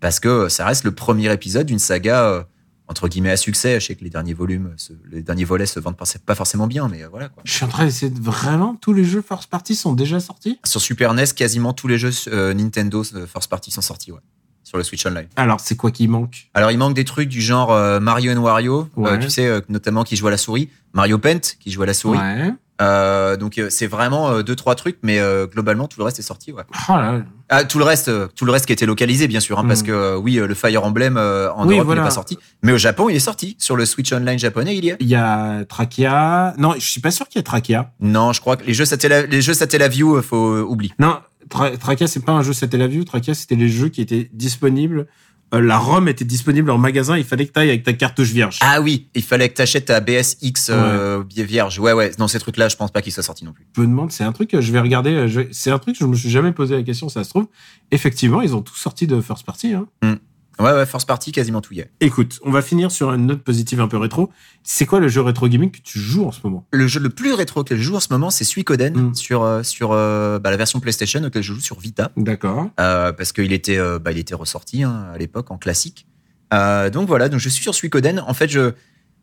parce 0.00 0.20
que 0.20 0.48
ça 0.48 0.64
reste 0.64 0.84
le 0.84 0.92
premier 0.92 1.32
épisode 1.32 1.66
d'une 1.66 1.80
saga 1.80 2.22
euh, 2.28 2.42
entre 2.86 3.08
guillemets 3.08 3.30
à 3.32 3.36
succès. 3.36 3.80
Je 3.80 3.86
sais 3.86 3.94
que 3.96 4.04
les 4.04 4.10
derniers 4.10 4.32
volumes, 4.34 4.74
se- 4.76 4.92
les 5.10 5.22
derniers 5.22 5.44
volets 5.44 5.66
se 5.66 5.80
vendent 5.80 5.96
pas- 5.96 6.34
forcément 6.36 6.68
bien, 6.68 6.86
mais 6.86 7.02
euh, 7.02 7.08
voilà 7.10 7.28
quoi. 7.30 7.42
Je 7.44 7.52
suis 7.52 7.64
en 7.64 7.68
train 7.68 7.84
d'essayer 7.86 8.10
de 8.12 8.20
vraiment 8.20 8.76
tous 8.76 8.92
les 8.92 9.04
jeux 9.04 9.22
first 9.26 9.48
party 9.50 9.74
sont 9.74 9.92
déjà 9.94 10.20
sortis? 10.20 10.60
Sur 10.64 10.80
Super 10.80 11.14
NES, 11.14 11.24
quasiment 11.34 11.72
tous 11.72 11.88
les 11.88 11.98
jeux 11.98 12.12
euh, 12.28 12.54
Nintendo 12.54 13.02
First 13.02 13.48
Party 13.50 13.72
sont 13.72 13.80
sortis, 13.80 14.12
ouais, 14.12 14.20
sur 14.64 14.76
le 14.78 14.82
Switch 14.84 15.06
Online. 15.06 15.26
Alors 15.36 15.60
c'est 15.60 15.76
quoi 15.76 15.90
qui 15.92 16.08
manque? 16.08 16.48
Alors, 16.54 16.70
il 16.72 16.78
manque 16.78 16.94
des 16.94 17.04
trucs 17.04 17.28
du 17.28 17.40
genre 17.40 17.70
euh, 17.72 18.00
Mario 18.00 18.32
and 18.36 18.40
Wario, 18.42 18.88
Ouais. 18.96 19.12
euh, 19.12 19.18
tu 19.18 19.30
sais, 19.30 19.46
euh, 19.46 19.60
notamment 19.68 20.02
qui 20.02 20.16
joue 20.16 20.26
à 20.26 20.30
la 20.32 20.36
souris. 20.38 20.70
Mario 20.94 21.18
Paint, 21.18 21.40
qui 21.60 21.70
joue 21.70 21.82
à 21.82 21.86
la 21.86 21.94
souris. 21.94 22.18
Ouais. 22.18 23.36
Donc, 23.38 23.60
c'est 23.70 23.86
vraiment 23.86 24.40
deux, 24.42 24.54
trois 24.56 24.74
trucs, 24.74 24.98
mais 25.02 25.20
globalement, 25.52 25.86
tout 25.88 25.98
le 26.00 26.04
reste 26.04 26.18
est 26.18 26.22
sorti, 26.22 26.52
ouais. 26.52 26.62
Oh 26.88 26.92
là. 26.92 27.22
Ah, 27.48 27.64
tout 27.64 27.78
le 27.78 27.84
reste, 27.84 28.10
tout 28.34 28.44
le 28.44 28.52
reste 28.52 28.66
qui 28.66 28.72
était 28.72 28.86
localisé, 28.86 29.28
bien 29.28 29.40
sûr, 29.40 29.58
hein, 29.58 29.64
Mm. 29.64 29.68
parce 29.68 29.82
que 29.82 29.92
euh, 29.92 30.16
oui, 30.16 30.34
le 30.34 30.54
Fire 30.54 30.82
Emblem 30.84 31.16
en 31.16 31.66
Oui, 31.66 31.74
Europe 31.74 31.86
voilà. 31.86 32.00
n'est 32.02 32.06
pas 32.08 32.14
sorti, 32.14 32.38
mais 32.62 32.72
au 32.72 32.78
Japon, 32.78 33.08
il 33.08 33.16
est 33.16 33.20
sorti. 33.20 33.56
Sur 33.58 33.76
le 33.76 33.84
Switch 33.86 34.12
Online 34.12 34.38
japonais, 34.38 34.76
il 34.76 34.84
y 34.84 34.88
est. 34.90 34.96
Il 35.00 35.06
y 35.08 35.14
a 35.14 35.64
Trakia. 35.68 36.54
Non, 36.58 36.74
je 36.74 36.80
suis 36.88 37.00
pas 37.00 37.10
sûr 37.10 37.28
qu'il 37.28 37.38
y 37.38 37.40
ait 37.40 37.44
Trakia. 37.44 37.90
Non, 38.00 38.32
je 38.32 38.40
crois 38.40 38.56
que 38.56 38.64
les 38.64 38.74
jeux 38.74 38.84
Satella, 38.86 39.22
les 39.26 39.42
jeux 39.42 39.54
Satellaview, 39.54 40.20
faut 40.22 40.58
oublier. 40.60 40.92
Non, 40.98 41.18
Tra- 41.54 41.76
Trakia, 41.78 42.06
c'est 42.08 42.24
pas 42.24 42.32
un 42.32 42.42
jeu 42.42 42.52
Satellaview. 42.52 43.04
Trakia, 43.04 43.34
c'était 43.34 43.54
les 43.56 43.68
jeux 43.68 43.88
qui 43.88 44.00
étaient 44.00 44.28
disponibles. 44.32 45.06
Euh, 45.54 45.60
la 45.60 45.78
ROM 45.78 46.08
était 46.08 46.24
disponible 46.24 46.70
en 46.70 46.78
magasin. 46.78 47.16
Il 47.16 47.22
fallait 47.24 47.46
que 47.46 47.52
tu 47.52 47.60
ailles 47.60 47.68
avec 47.68 47.84
ta 47.84 47.92
cartouche 47.92 48.30
vierge. 48.32 48.58
Ah 48.60 48.80
oui, 48.80 49.08
il 49.14 49.22
fallait 49.22 49.48
que 49.48 49.54
t'achètes 49.54 49.84
ta 49.84 50.00
BSX 50.00 50.70
euh, 50.70 51.22
vierge. 51.28 51.78
Ouais, 51.78 51.92
ouais. 51.92 52.10
Non, 52.18 52.26
ces 52.28 52.40
trucs-là, 52.40 52.68
je 52.68 52.76
pense 52.76 52.90
pas 52.90 53.02
qu'ils 53.02 53.12
soient 53.12 53.22
sortis 53.22 53.44
non 53.44 53.52
plus. 53.52 53.64
Je 53.76 53.82
me 53.82 53.86
demande, 53.86 54.10
c'est 54.10 54.24
un 54.24 54.32
truc 54.32 54.50
que 54.50 54.60
je 54.60 54.72
vais 54.72 54.80
regarder. 54.80 55.10
euh, 55.10 55.44
C'est 55.52 55.70
un 55.70 55.78
truc 55.78 55.96
que 55.96 56.04
je 56.04 56.08
me 56.10 56.16
suis 56.16 56.30
jamais 56.30 56.50
posé 56.52 56.74
la 56.74 56.82
question. 56.82 57.08
Ça 57.08 57.22
se 57.22 57.30
trouve, 57.30 57.46
effectivement, 57.92 58.40
ils 58.42 58.56
ont 58.56 58.62
tous 58.62 58.74
sorti 58.76 59.06
de 59.06 59.20
first 59.20 59.44
party. 59.46 59.74
Hein. 59.74 60.18
Ouais, 60.60 60.72
ouais, 60.72 60.86
First 60.86 61.06
Party, 61.08 61.32
quasiment 61.32 61.60
tout 61.60 61.74
y 61.74 61.80
est. 61.80 61.90
Écoute, 62.00 62.38
on 62.44 62.50
va 62.50 62.62
finir 62.62 62.90
sur 62.90 63.12
une 63.12 63.26
note 63.26 63.42
positive 63.42 63.80
un 63.80 63.88
peu 63.88 63.96
rétro. 63.96 64.30
C'est 64.62 64.86
quoi 64.86 65.00
le 65.00 65.08
jeu 65.08 65.20
rétro 65.20 65.48
gaming 65.48 65.70
que 65.70 65.80
tu 65.82 65.98
joues 65.98 66.24
en 66.24 66.32
ce 66.32 66.40
moment? 66.44 66.66
Le 66.72 66.86
jeu 66.86 67.00
le 67.00 67.08
plus 67.10 67.32
rétro 67.32 67.64
que 67.64 67.76
je 67.76 67.82
joue 67.82 67.96
en 67.96 68.00
ce 68.00 68.08
moment, 68.12 68.30
c'est 68.30 68.44
Suikoden 68.44 68.94
Mm. 68.94 69.14
sur 69.14 69.42
euh, 69.42 69.62
sur 69.62 69.90
euh, 69.92 70.38
bah, 70.38 70.50
la 70.50 70.56
version 70.56 70.78
PlayStation 70.80 71.22
auquel 71.24 71.42
je 71.42 71.52
joue 71.54 71.60
sur 71.60 71.78
Vita 71.80 72.12
D'accord. 72.16 72.68
euh, 72.78 73.12
parce 73.12 73.32
qu'il 73.32 73.52
était 73.52 73.78
bah, 73.98 74.12
il 74.12 74.18
était 74.18 74.34
ressorti 74.34 74.82
hein, 74.84 75.06
à 75.12 75.18
l'époque 75.18 75.50
en 75.50 75.58
classique. 75.58 76.06
Euh, 76.52 76.88
donc 76.90 77.08
voilà, 77.08 77.28
donc 77.28 77.40
je 77.40 77.48
suis 77.48 77.62
sur 77.62 77.74
Suikoden. 77.74 78.22
En 78.26 78.34
fait, 78.34 78.48
je 78.48 78.72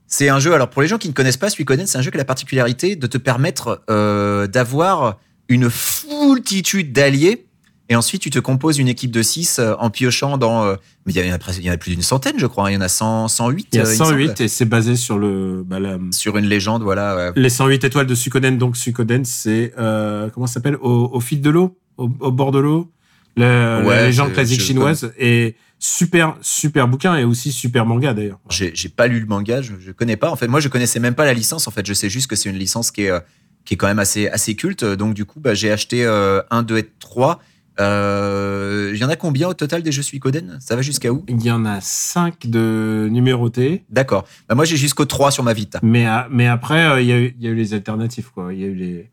c'est 0.08 0.28
un 0.28 0.40
jeu. 0.40 0.54
Alors 0.54 0.70
pour 0.70 0.82
les 0.82 0.88
gens 0.90 0.98
qui 0.98 1.08
ne 1.08 1.14
connaissent 1.14 1.38
pas 1.38 1.50
Suikoden, 1.50 1.88
c'est 1.88 1.98
un 1.98 2.02
jeu 2.02 2.12
qui 2.12 2.18
a 2.18 2.20
la 2.20 2.26
particularité 2.26 2.98
de 2.98 3.08
te 3.08 3.18
permettre 3.18 3.82
euh, 3.90 4.48
d'avoir 4.48 5.20
une 5.48 5.70
foultitude 5.70 6.92
d'alliés. 6.94 7.48
Et 7.92 7.96
ensuite, 7.98 8.22
tu 8.22 8.30
te 8.30 8.40
composes 8.40 8.78
une 8.78 8.88
équipe 8.88 9.12
de 9.12 9.22
6 9.22 9.60
en 9.80 9.90
piochant 9.90 10.38
dans. 10.38 10.64
euh, 10.64 10.76
mais 11.06 11.12
il 11.12 11.26
y 11.26 11.30
en 11.30 11.36
a, 11.36 11.78
plus 11.78 11.90
d'une 11.92 12.02
centaine, 12.02 12.36
je 12.38 12.46
crois. 12.46 12.68
hein. 12.68 12.72
Il 12.72 12.76
y 12.76 12.78
en 12.78 12.82
a 12.82 12.88
100, 12.88 13.28
108. 13.28 13.68
Il 13.74 13.76
y 13.76 13.80
a 13.80 13.86
euh, 13.86 13.90
me 13.90 13.94
semble. 13.94 14.10
108 14.12 14.40
et 14.42 14.48
c'est 14.48 14.64
basé 14.64 14.96
sur 14.96 15.18
le 15.18 15.62
bah, 15.66 15.82
la- 15.82 15.98
Sur 16.12 16.38
une 16.38 16.46
légende, 16.46 16.84
voilà. 16.84 17.18
ouais. 17.18 17.32
les 17.36 17.50
108 17.50 17.84
étoiles 17.84 18.08
de 18.08 18.16
Suikoden. 18.16 18.58
Donc 18.58 18.78
Suikoden, 18.78 19.26
c'est 19.26 19.74
euh, 19.78 20.30
comment 20.30 20.48
ça 20.48 20.54
s'appelle? 20.54 20.78
Au, 20.78 21.10
au 21.12 21.20
fil 21.20 21.42
de 21.42 21.50
l'eau, 21.50 21.78
au, 21.98 22.10
au 22.22 22.32
bord 22.32 22.52
de 22.54 22.60
l'eau, 22.60 22.90
la, 23.36 23.82
légende 24.06 24.32
classique 24.32 24.62
chinoise 24.62 25.12
et 25.20 25.56
super 25.78 26.38
super 26.42 26.88
bouquin 26.88 27.18
et 27.18 27.26
aussi 27.26 27.52
super 27.52 27.86
manga 27.86 28.14
d'ailleurs. 28.14 28.40
J'ai 28.50 28.72
pas 28.90 29.08
lu 29.08 29.20
le 29.20 29.26
manga, 29.26 29.62
je, 29.62 29.74
je 29.82 29.92
connais 29.92 30.16
pas. 30.16 30.30
En 30.32 30.38
fait, 30.38 30.48
moi, 30.48 30.62
je 30.62 30.70
connaissais 30.70 31.02
même 31.02 31.16
pas 31.16 31.26
la 31.26 31.34
licence. 31.34 31.68
En 31.68 31.72
fait, 31.72 31.86
je 31.86 31.94
sais 31.94 32.10
juste 32.10 32.28
que 32.30 32.38
c'est 32.38 32.50
une 32.50 32.58
licence 32.58 32.90
qui 32.90 33.02
est 33.04 33.12
euh, 33.12 33.20
qui 33.66 33.74
est 33.74 33.78
quand 33.78 33.88
même 33.88 34.00
assez 34.00 34.30
assez 34.30 34.56
culte. 34.56 34.86
Donc 34.86 35.14
du 35.14 35.26
coup, 35.26 35.42
bah, 35.42 35.54
j'ai 35.54 35.72
acheté 35.72 36.06
euh, 36.06 36.42
1, 36.52 36.64
2 36.64 36.78
et 36.78 36.90
3. 37.02 37.42
Euh, 37.80 38.92
Il 38.94 39.00
y 39.00 39.04
en 39.06 39.10
a 39.10 39.16
combien 39.16 39.48
au 39.48 39.54
total 39.54 39.82
des 39.84 39.92
jeux 39.92 40.02
Suikoden? 40.04 40.58
Ça 40.60 40.76
va 40.76 40.82
jusqu'à 40.82 41.12
où? 41.12 41.24
Il 41.28 41.42
y 41.44 41.52
en 41.52 41.66
a 41.66 41.80
5 41.82 42.48
de 42.48 43.08
numérotés. 43.12 43.84
D'accord. 43.90 44.26
Bah, 44.50 44.56
moi, 44.56 44.66
j'ai 44.66 44.78
jusqu'au 44.78 45.06
3 45.06 45.32
sur 45.32 45.44
ma 45.44 45.54
Vita. 45.54 45.80
Mais, 45.82 46.06
à- 46.06 46.28
mais 46.30 46.48
après, 46.48 46.86
euh, 46.86 47.02
il 47.02 47.08
y, 47.08 47.12
a 47.14 47.20
eu- 47.20 47.36
il 47.40 47.46
y 47.46 47.48
a 47.48 47.52
eu 47.52 47.56
les 47.56 47.74
alternatives, 47.74 48.30
quoi. 48.34 48.54
Il 48.54 48.60
y 48.60 48.64
a 48.64 48.68
eu 48.68 48.76
les, 48.76 49.10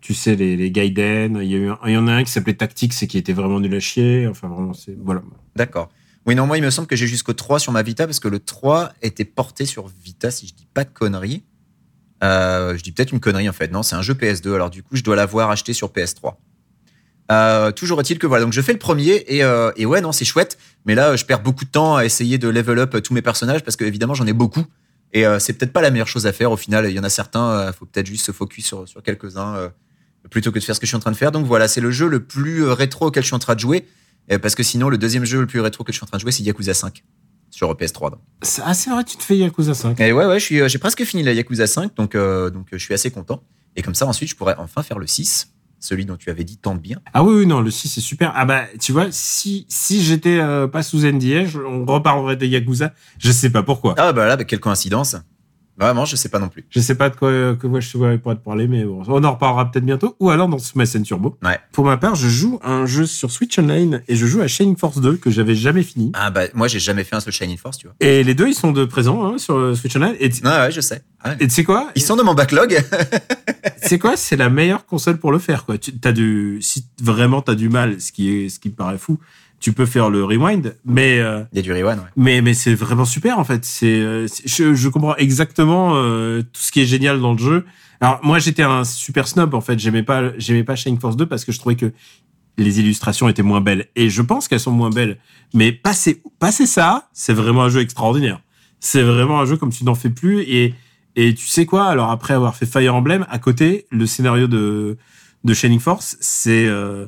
tu 0.00 0.14
sais, 0.14 0.36
les, 0.36 0.56
les 0.56 0.70
Gaiden. 0.70 1.38
Il 1.42 1.50
y, 1.50 1.54
a 1.54 1.58
eu 1.58 1.68
un- 1.70 1.78
il 1.86 1.92
y 1.92 1.96
en 1.96 2.06
a 2.06 2.12
un 2.12 2.24
qui 2.24 2.30
s'appelait 2.30 2.54
Tactics 2.54 3.02
et 3.02 3.06
qui 3.06 3.18
était 3.18 3.32
vraiment 3.32 3.60
nul 3.60 3.74
à 3.74 3.80
chier. 3.80 4.26
Enfin, 4.28 4.48
vraiment, 4.48 4.72
c'est, 4.72 4.96
voilà. 5.02 5.22
D'accord. 5.56 5.88
Oui, 6.26 6.34
non, 6.34 6.46
moi, 6.46 6.58
il 6.58 6.62
me 6.64 6.70
semble 6.70 6.88
que 6.88 6.96
j'ai 6.96 7.06
jusqu'au 7.06 7.32
3 7.34 7.58
sur 7.58 7.72
ma 7.72 7.82
Vita 7.82 8.06
parce 8.06 8.20
que 8.20 8.28
le 8.28 8.38
3 8.40 8.92
était 9.02 9.24
porté 9.24 9.64
sur 9.64 9.86
Vita, 10.04 10.30
si 10.30 10.46
je 10.48 10.54
dis 10.54 10.66
pas 10.72 10.84
de 10.84 10.90
conneries. 10.90 11.44
Euh, 12.24 12.76
je 12.76 12.82
dis 12.82 12.92
peut-être 12.92 13.12
une 13.12 13.20
connerie 13.20 13.48
en 13.48 13.52
fait. 13.52 13.70
Non, 13.70 13.82
c'est 13.82 13.94
un 13.94 14.02
jeu 14.02 14.14
PS2. 14.14 14.54
Alors 14.54 14.70
du 14.70 14.82
coup, 14.82 14.96
je 14.96 15.02
dois 15.02 15.16
l'avoir 15.16 15.50
acheté 15.50 15.72
sur 15.74 15.92
PS3. 15.92 16.36
Euh, 17.32 17.72
toujours 17.72 18.00
est-il 18.00 18.18
que 18.18 18.26
voilà, 18.26 18.44
donc 18.44 18.52
je 18.52 18.60
fais 18.60 18.72
le 18.72 18.78
premier 18.78 19.24
et, 19.26 19.42
euh, 19.42 19.72
et 19.76 19.84
ouais, 19.86 20.00
non, 20.00 20.12
c'est 20.12 20.24
chouette. 20.24 20.58
Mais 20.84 20.94
là, 20.94 21.16
je 21.16 21.24
perds 21.24 21.42
beaucoup 21.42 21.64
de 21.64 21.70
temps 21.70 21.96
à 21.96 22.04
essayer 22.04 22.38
de 22.38 22.48
level 22.48 22.78
up 22.78 23.02
tous 23.02 23.12
mes 23.14 23.22
personnages 23.22 23.64
parce 23.64 23.76
que 23.76 23.84
évidemment, 23.84 24.14
j'en 24.14 24.26
ai 24.26 24.32
beaucoup. 24.32 24.64
Et 25.12 25.26
euh, 25.26 25.38
c'est 25.38 25.52
peut-être 25.54 25.72
pas 25.72 25.80
la 25.82 25.90
meilleure 25.90 26.06
chose 26.08 26.26
à 26.26 26.32
faire. 26.32 26.52
Au 26.52 26.56
final, 26.56 26.86
il 26.88 26.92
y 26.94 27.00
en 27.00 27.04
a 27.04 27.08
certains, 27.08 27.72
faut 27.72 27.86
peut-être 27.86 28.06
juste 28.06 28.26
se 28.26 28.32
focus 28.32 28.66
sur, 28.66 28.88
sur 28.88 29.02
quelques-uns 29.02 29.70
plutôt 30.30 30.50
que 30.52 30.58
de 30.58 30.64
faire 30.64 30.74
ce 30.74 30.80
que 30.80 30.86
je 30.86 30.90
suis 30.90 30.96
en 30.96 31.00
train 31.00 31.12
de 31.12 31.16
faire. 31.16 31.32
Donc 31.32 31.46
voilà, 31.46 31.68
c'est 31.68 31.80
le 31.80 31.90
jeu 31.90 32.08
le 32.08 32.20
plus 32.24 32.64
rétro 32.64 33.06
auquel 33.06 33.22
je 33.22 33.28
suis 33.28 33.36
en 33.36 33.40
train 33.40 33.54
de 33.54 33.60
jouer. 33.60 33.86
Parce 34.42 34.54
que 34.54 34.62
sinon, 34.62 34.88
le 34.88 34.98
deuxième 34.98 35.24
jeu 35.24 35.40
le 35.40 35.46
plus 35.46 35.60
rétro 35.60 35.84
que 35.84 35.92
je 35.92 35.96
suis 35.96 36.04
en 36.04 36.08
train 36.08 36.18
de 36.18 36.22
jouer, 36.22 36.32
c'est 36.32 36.42
Yakuza 36.42 36.74
5 36.74 37.02
sur 37.50 37.72
PS3. 37.74 38.10
donc. 38.10 38.20
C'est- 38.42 38.62
Ah, 38.64 38.74
c'est 38.74 38.90
vrai, 38.90 39.04
tu 39.04 39.16
te 39.16 39.22
fais 39.22 39.36
Yakuza 39.36 39.72
5. 39.74 39.98
Et 40.00 40.12
ouais, 40.12 40.26
ouais, 40.26 40.38
j'ai 40.40 40.78
presque 40.78 41.04
fini 41.04 41.22
la 41.22 41.32
Yakuza 41.32 41.66
5, 41.66 41.94
donc, 41.96 42.16
donc 42.16 42.66
je 42.72 42.76
suis 42.78 42.92
assez 42.94 43.10
content. 43.10 43.42
Et 43.76 43.82
comme 43.82 43.94
ça, 43.94 44.06
ensuite, 44.06 44.28
je 44.28 44.34
pourrais 44.36 44.56
enfin 44.58 44.82
faire 44.82 44.98
le 44.98 45.06
6, 45.06 45.52
celui 45.80 46.04
dont 46.04 46.16
tu 46.16 46.30
avais 46.30 46.44
dit 46.44 46.56
tant 46.56 46.74
de 46.74 46.80
bien. 46.80 46.98
Ah 47.12 47.22
oui, 47.24 47.34
oui, 47.40 47.46
non, 47.46 47.60
le 47.60 47.70
6 47.70 47.88
c'est 47.88 48.00
super. 48.00 48.32
Ah 48.34 48.44
bah, 48.44 48.64
tu 48.80 48.92
vois, 48.92 49.06
si, 49.10 49.66
si 49.68 50.02
j'étais 50.02 50.38
euh, 50.38 50.66
pas 50.68 50.82
sous 50.82 51.04
NDA, 51.06 51.44
je- 51.46 51.58
on 51.60 51.84
reparlerait 51.84 52.36
des 52.36 52.48
Yakuza. 52.48 52.92
Je 53.18 53.30
sais 53.32 53.50
pas 53.50 53.62
pourquoi. 53.62 53.94
Ah 53.98 54.12
bah 54.12 54.26
là, 54.26 54.36
bah, 54.36 54.44
quelle 54.44 54.60
coïncidence. 54.60 55.16
Vraiment, 55.78 56.04
je 56.04 56.16
sais 56.16 56.28
pas 56.28 56.38
non 56.38 56.48
plus. 56.48 56.64
Je 56.70 56.80
sais 56.80 56.94
pas 56.94 57.10
de 57.10 57.16
quoi, 57.16 57.28
euh, 57.28 57.54
que 57.54 57.66
moi 57.66 57.80
je 57.80 57.90
pourrais 58.16 58.18
te 58.36 58.42
parler, 58.42 58.66
mais 58.66 58.84
bon, 58.84 59.02
on 59.06 59.24
en 59.24 59.32
reparlera 59.32 59.70
peut-être 59.70 59.84
bientôt. 59.84 60.16
Ou 60.20 60.30
alors 60.30 60.48
dans 60.48 60.58
Smash 60.58 61.00
Turbo. 61.02 61.36
Ouais. 61.44 61.58
Pour 61.72 61.84
ma 61.84 61.96
part, 61.96 62.14
je 62.14 62.28
joue 62.28 62.58
à 62.62 62.70
un 62.70 62.86
jeu 62.86 63.04
sur 63.06 63.30
Switch 63.30 63.58
Online 63.58 64.02
et 64.08 64.16
je 64.16 64.26
joue 64.26 64.40
à 64.40 64.46
Shining 64.48 64.76
Force 64.76 65.00
2 65.00 65.16
que 65.16 65.30
j'avais 65.30 65.54
jamais 65.54 65.82
fini. 65.82 66.12
Ah 66.14 66.30
bah 66.30 66.44
moi, 66.54 66.68
j'ai 66.68 66.78
jamais 66.78 67.04
fait 67.04 67.16
un 67.16 67.20
seul 67.20 67.32
Shining 67.32 67.58
Force, 67.58 67.78
tu 67.78 67.86
vois. 67.86 67.96
Et 68.00 68.24
les 68.24 68.34
deux, 68.34 68.48
ils 68.48 68.54
sont 68.54 68.72
de 68.72 68.84
présent 68.84 69.24
hein, 69.24 69.38
sur 69.38 69.56
euh, 69.56 69.74
Switch 69.74 69.94
Online. 69.96 70.14
Et 70.18 70.30
Ouais, 70.44 70.50
ouais, 70.50 70.70
je 70.70 70.80
sais. 70.80 71.02
Ouais. 71.24 71.34
et 71.40 71.48
tu 71.48 71.54
sais 71.54 71.64
quoi? 71.64 71.90
Ils 71.94 72.02
sont 72.02 72.16
dans 72.16 72.24
mon 72.24 72.34
backlog. 72.34 72.78
C'est 73.82 73.98
quoi? 73.98 74.16
C'est 74.16 74.36
la 74.36 74.48
meilleure 74.50 74.86
console 74.86 75.18
pour 75.18 75.32
le 75.32 75.38
faire. 75.38 75.64
Quoi. 75.64 75.78
Tu 75.78 75.92
as 76.04 76.12
du, 76.12 76.58
si 76.60 76.86
vraiment 77.00 77.42
t'as 77.42 77.54
du 77.54 77.68
mal, 77.68 78.00
ce 78.00 78.12
qui 78.12 78.30
est, 78.30 78.48
ce 78.48 78.58
qui 78.58 78.68
me 78.68 78.74
paraît 78.74 78.98
fou, 78.98 79.18
tu 79.60 79.72
peux 79.72 79.86
faire 79.86 80.10
le 80.10 80.22
rewind, 80.24 80.76
mais 80.84 81.18
euh, 81.18 81.42
Il 81.52 81.56
y 81.56 81.58
a 81.60 81.62
du 81.62 81.72
rewind, 81.72 81.98
ouais. 81.98 82.10
mais 82.16 82.42
mais 82.42 82.54
c'est 82.54 82.74
vraiment 82.74 83.04
super 83.06 83.38
en 83.38 83.44
fait. 83.44 83.64
C'est, 83.64 83.86
euh, 84.00 84.26
c'est- 84.28 84.46
je, 84.46 84.74
je 84.74 84.88
comprends 84.88 85.16
exactement 85.16 85.92
euh, 85.96 86.42
tout 86.42 86.60
ce 86.60 86.70
qui 86.70 86.80
est 86.82 86.86
génial 86.86 87.20
dans 87.20 87.32
le 87.32 87.38
jeu. 87.38 87.64
Alors 88.00 88.20
moi 88.22 88.38
j'étais 88.38 88.62
un 88.62 88.84
super 88.84 89.26
snob 89.26 89.54
en 89.54 89.60
fait. 89.62 89.78
J'aimais 89.78 90.02
pas 90.02 90.36
j'aimais 90.38 90.64
pas 90.64 90.76
Shining 90.76 91.00
Force 91.00 91.16
2 91.16 91.26
parce 91.26 91.44
que 91.46 91.52
je 91.52 91.58
trouvais 91.58 91.76
que 91.76 91.92
les 92.58 92.80
illustrations 92.80 93.28
étaient 93.28 93.42
moins 93.42 93.60
belles 93.60 93.86
et 93.96 94.08
je 94.10 94.22
pense 94.22 94.46
qu'elles 94.48 94.60
sont 94.60 94.70
moins 94.72 94.90
belles. 94.90 95.18
Mais 95.54 95.72
passer 95.72 96.22
passer 96.38 96.66
ça, 96.66 97.08
c'est 97.14 97.32
vraiment 97.34 97.62
un 97.64 97.68
jeu 97.70 97.80
extraordinaire. 97.80 98.40
C'est 98.80 99.02
vraiment 99.02 99.40
un 99.40 99.46
jeu 99.46 99.56
comme 99.56 99.70
tu 99.72 99.84
n'en 99.84 99.94
fais 99.94 100.10
plus 100.10 100.40
et 100.42 100.74
et 101.16 101.34
tu 101.34 101.46
sais 101.46 101.64
quoi? 101.64 101.86
Alors 101.86 102.10
après 102.10 102.34
avoir 102.34 102.54
fait 102.56 102.66
Fire 102.66 102.94
Emblem, 102.94 103.24
à 103.30 103.38
côté, 103.38 103.86
le 103.90 104.04
scénario 104.04 104.46
de 104.48 104.98
de 105.44 105.54
Shining 105.54 105.80
Force, 105.80 106.16
c'est 106.20 106.66
euh, 106.66 107.06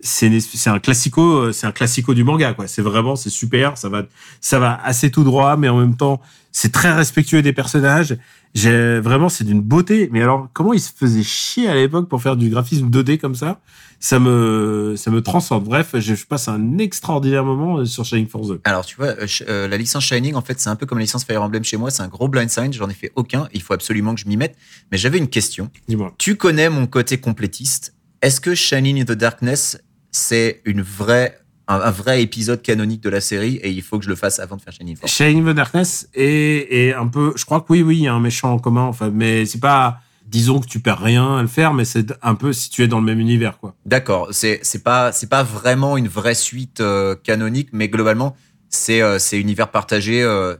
c'est 0.00 0.30
un 0.66 0.78
classico, 0.78 1.22
euh, 1.22 1.52
c'est 1.52 1.66
un 1.66 1.72
classico 1.72 2.14
du 2.14 2.24
manga 2.24 2.54
quoi. 2.54 2.66
C'est 2.66 2.82
vraiment 2.82 3.16
c'est 3.16 3.30
super, 3.30 3.76
ça 3.76 3.88
va 3.88 4.04
ça 4.40 4.58
va 4.58 4.80
assez 4.84 5.10
tout 5.10 5.24
droit, 5.24 5.56
mais 5.56 5.68
en 5.68 5.78
même 5.78 5.96
temps 5.96 6.20
c'est 6.52 6.72
très 6.72 6.92
respectueux 6.92 7.42
des 7.42 7.52
personnages. 7.52 8.16
J'ai 8.54 9.00
vraiment 9.00 9.28
c'est 9.28 9.44
d'une 9.44 9.60
beauté. 9.60 10.08
Mais 10.12 10.22
alors 10.22 10.48
comment 10.52 10.72
ils 10.72 10.80
se 10.80 10.90
faisaient 10.94 11.22
chier 11.22 11.68
à 11.68 11.74
l'époque 11.74 12.08
pour 12.08 12.22
faire 12.22 12.36
du 12.36 12.48
graphisme 12.48 12.88
2D 12.88 13.18
comme 13.18 13.34
ça? 13.34 13.60
Ça 14.00 14.18
me 14.18 14.94
ça 14.96 15.10
me 15.10 15.22
transcende. 15.22 15.64
Bref, 15.64 15.90
je 15.94 16.14
je 16.14 16.26
passe 16.26 16.48
un 16.48 16.78
extraordinaire 16.78 17.44
moment 17.44 17.78
euh, 17.78 17.84
sur 17.84 18.04
Shining 18.04 18.28
Force 18.28 18.48
2. 18.48 18.60
Alors 18.64 18.84
tu 18.84 18.96
vois, 18.96 19.08
euh, 19.08 19.26
euh, 19.48 19.68
la 19.68 19.76
licence 19.76 20.04
Shining, 20.04 20.34
en 20.34 20.40
fait, 20.40 20.58
c'est 20.60 20.70
un 20.70 20.76
peu 20.76 20.86
comme 20.86 20.98
la 20.98 21.04
licence 21.04 21.24
Fire 21.24 21.42
Emblem 21.42 21.64
chez 21.64 21.76
moi. 21.76 21.90
C'est 21.90 22.02
un 22.02 22.08
gros 22.08 22.28
blind 22.28 22.48
sign. 22.48 22.72
J'en 22.72 22.88
ai 22.88 22.94
fait 22.94 23.12
aucun. 23.16 23.48
Il 23.52 23.62
faut 23.62 23.74
absolument 23.74 24.14
que 24.14 24.20
je 24.20 24.26
m'y 24.26 24.36
mette. 24.36 24.56
Mais 24.90 24.98
j'avais 24.98 25.18
une 25.18 25.28
question. 25.28 25.70
Dis-moi. 25.88 26.14
Tu 26.18 26.36
connais 26.36 26.70
mon 26.70 26.86
côté 26.86 27.18
complétiste. 27.18 27.94
Est-ce 28.22 28.40
que 28.40 28.54
Shining 28.54 29.02
in 29.02 29.04
the 29.04 29.12
Darkness, 29.12 29.78
c'est 30.10 30.60
une 30.64 30.82
vraie, 30.82 31.38
un, 31.68 31.76
un 31.80 31.90
vrai 31.90 32.22
épisode 32.22 32.62
canonique 32.62 33.02
de 33.02 33.10
la 33.10 33.20
série 33.20 33.56
et 33.56 33.70
il 33.70 33.82
faut 33.82 33.98
que 33.98 34.04
je 34.04 34.10
le 34.10 34.16
fasse 34.16 34.38
avant 34.40 34.56
de 34.56 34.62
faire 34.62 34.72
Shining 34.72 34.96
Force 34.96 35.12
Shining 35.12 35.44
the 35.44 35.54
Darkness 35.54 36.08
est, 36.14 36.66
est 36.70 36.94
un 36.94 37.06
peu, 37.06 37.32
je 37.36 37.44
crois 37.44 37.60
que 37.60 37.66
oui, 37.70 37.82
oui, 37.82 37.96
il 37.98 38.02
y 38.04 38.08
a 38.08 38.14
un 38.14 38.20
méchant 38.20 38.52
en 38.52 38.58
commun, 38.58 38.82
enfin, 38.84 39.10
mais 39.12 39.44
c'est 39.46 39.60
pas, 39.60 40.00
disons 40.26 40.60
que 40.60 40.66
tu 40.66 40.80
perds 40.80 41.00
rien 41.00 41.36
à 41.38 41.42
le 41.42 41.48
faire, 41.48 41.74
mais 41.74 41.84
c'est 41.84 42.12
un 42.22 42.34
peu 42.34 42.52
situé 42.52 42.88
dans 42.88 43.00
le 43.00 43.06
même 43.06 43.20
univers, 43.20 43.58
quoi. 43.58 43.74
D'accord. 43.86 44.28
C'est 44.32 44.60
c'est 44.62 44.82
pas 44.82 45.12
c'est 45.12 45.28
pas 45.28 45.42
vraiment 45.42 45.96
une 45.96 46.08
vraie 46.08 46.34
suite 46.34 46.80
euh, 46.80 47.14
canonique, 47.14 47.68
mais 47.72 47.88
globalement 47.88 48.36
c'est 48.70 49.00
euh, 49.00 49.18
c'est 49.18 49.40
univers 49.40 49.70
partagé. 49.70 50.22
euh, 50.22 50.56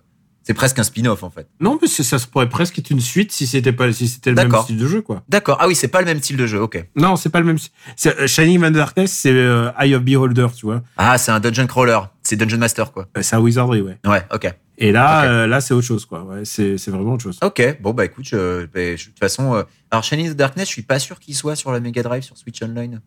c'est 0.49 0.55
presque 0.55 0.79
un 0.79 0.83
spin-off 0.83 1.23
en 1.25 1.29
fait. 1.29 1.47
Non, 1.61 1.79
mais 1.83 1.89
ça 1.89 2.19
se 2.19 2.27
pourrait 2.27 2.49
presque 2.49 2.79
être 2.79 2.89
une 2.89 3.03
suite 3.03 3.33
si 3.33 3.47
c'était 3.47 3.71
pas, 3.71 3.93
si 3.93 4.09
c'était 4.09 4.31
le 4.31 4.37
même 4.37 4.51
style 4.63 4.79
de 4.79 4.87
jeu, 4.87 5.03
quoi. 5.03 5.23
D'accord. 5.29 5.59
Ah 5.61 5.69
oui, 5.69 5.75
c'est 5.75 5.89
pas 5.89 6.01
le 6.01 6.07
même 6.07 6.21
style 6.23 6.39
de 6.39 6.47
jeu. 6.47 6.59
Ok. 6.59 6.83
Non, 6.97 7.17
c'est 7.17 7.29
pas 7.29 7.41
le 7.41 7.45
même. 7.45 7.59
euh, 8.07 8.27
Shining 8.27 8.59
the 8.61 8.73
Darkness, 8.73 9.13
c'est 9.13 9.31
euh, 9.31 9.71
Eye 9.79 9.95
of 9.95 10.03
Beholder, 10.03 10.47
tu 10.57 10.65
vois. 10.65 10.81
Ah, 10.97 11.19
c'est 11.19 11.33
un 11.33 11.39
dungeon 11.39 11.67
crawler. 11.67 11.99
C'est 12.23 12.37
Dungeon 12.37 12.57
Master 12.57 12.93
quoi. 12.93 13.07
Euh, 13.19 13.21
C'est 13.23 13.37
un 13.37 13.41
Wizardry, 13.41 13.83
ouais. 13.83 13.99
Ouais. 14.07 14.23
Ok. 14.35 14.51
Et 14.81 14.91
là, 14.93 15.25
euh, 15.25 15.47
là, 15.47 15.61
c'est 15.61 15.75
autre 15.75 15.87
chose, 15.87 16.07
quoi. 16.07 16.23
Ouais, 16.25 16.45
c'est, 16.45 16.79
c'est 16.79 16.91
vraiment 16.91 17.13
autre 17.13 17.25
chose. 17.25 17.39
Ok. 17.43 17.79
Bon 17.83 17.93
bah 17.93 18.07
écoute, 18.07 18.25
je, 18.27 18.67
je- 18.73 18.87
de 18.87 18.97
toute 18.97 19.19
façon, 19.19 19.55
euh, 19.55 19.65
alors 19.91 20.03
Shining 20.03 20.33
Darkness, 20.35 20.69
je 20.69 20.73
suis 20.73 20.83
pas 20.83 20.99
sûr 20.99 21.19
qu'il 21.21 21.35
soit 21.35 21.57
sur 21.57 21.73
la 21.73 21.81
Mega 21.81 22.03
Drive 22.03 22.23
sur 22.23 22.39
Switch 22.39 22.63
Online. 22.63 23.01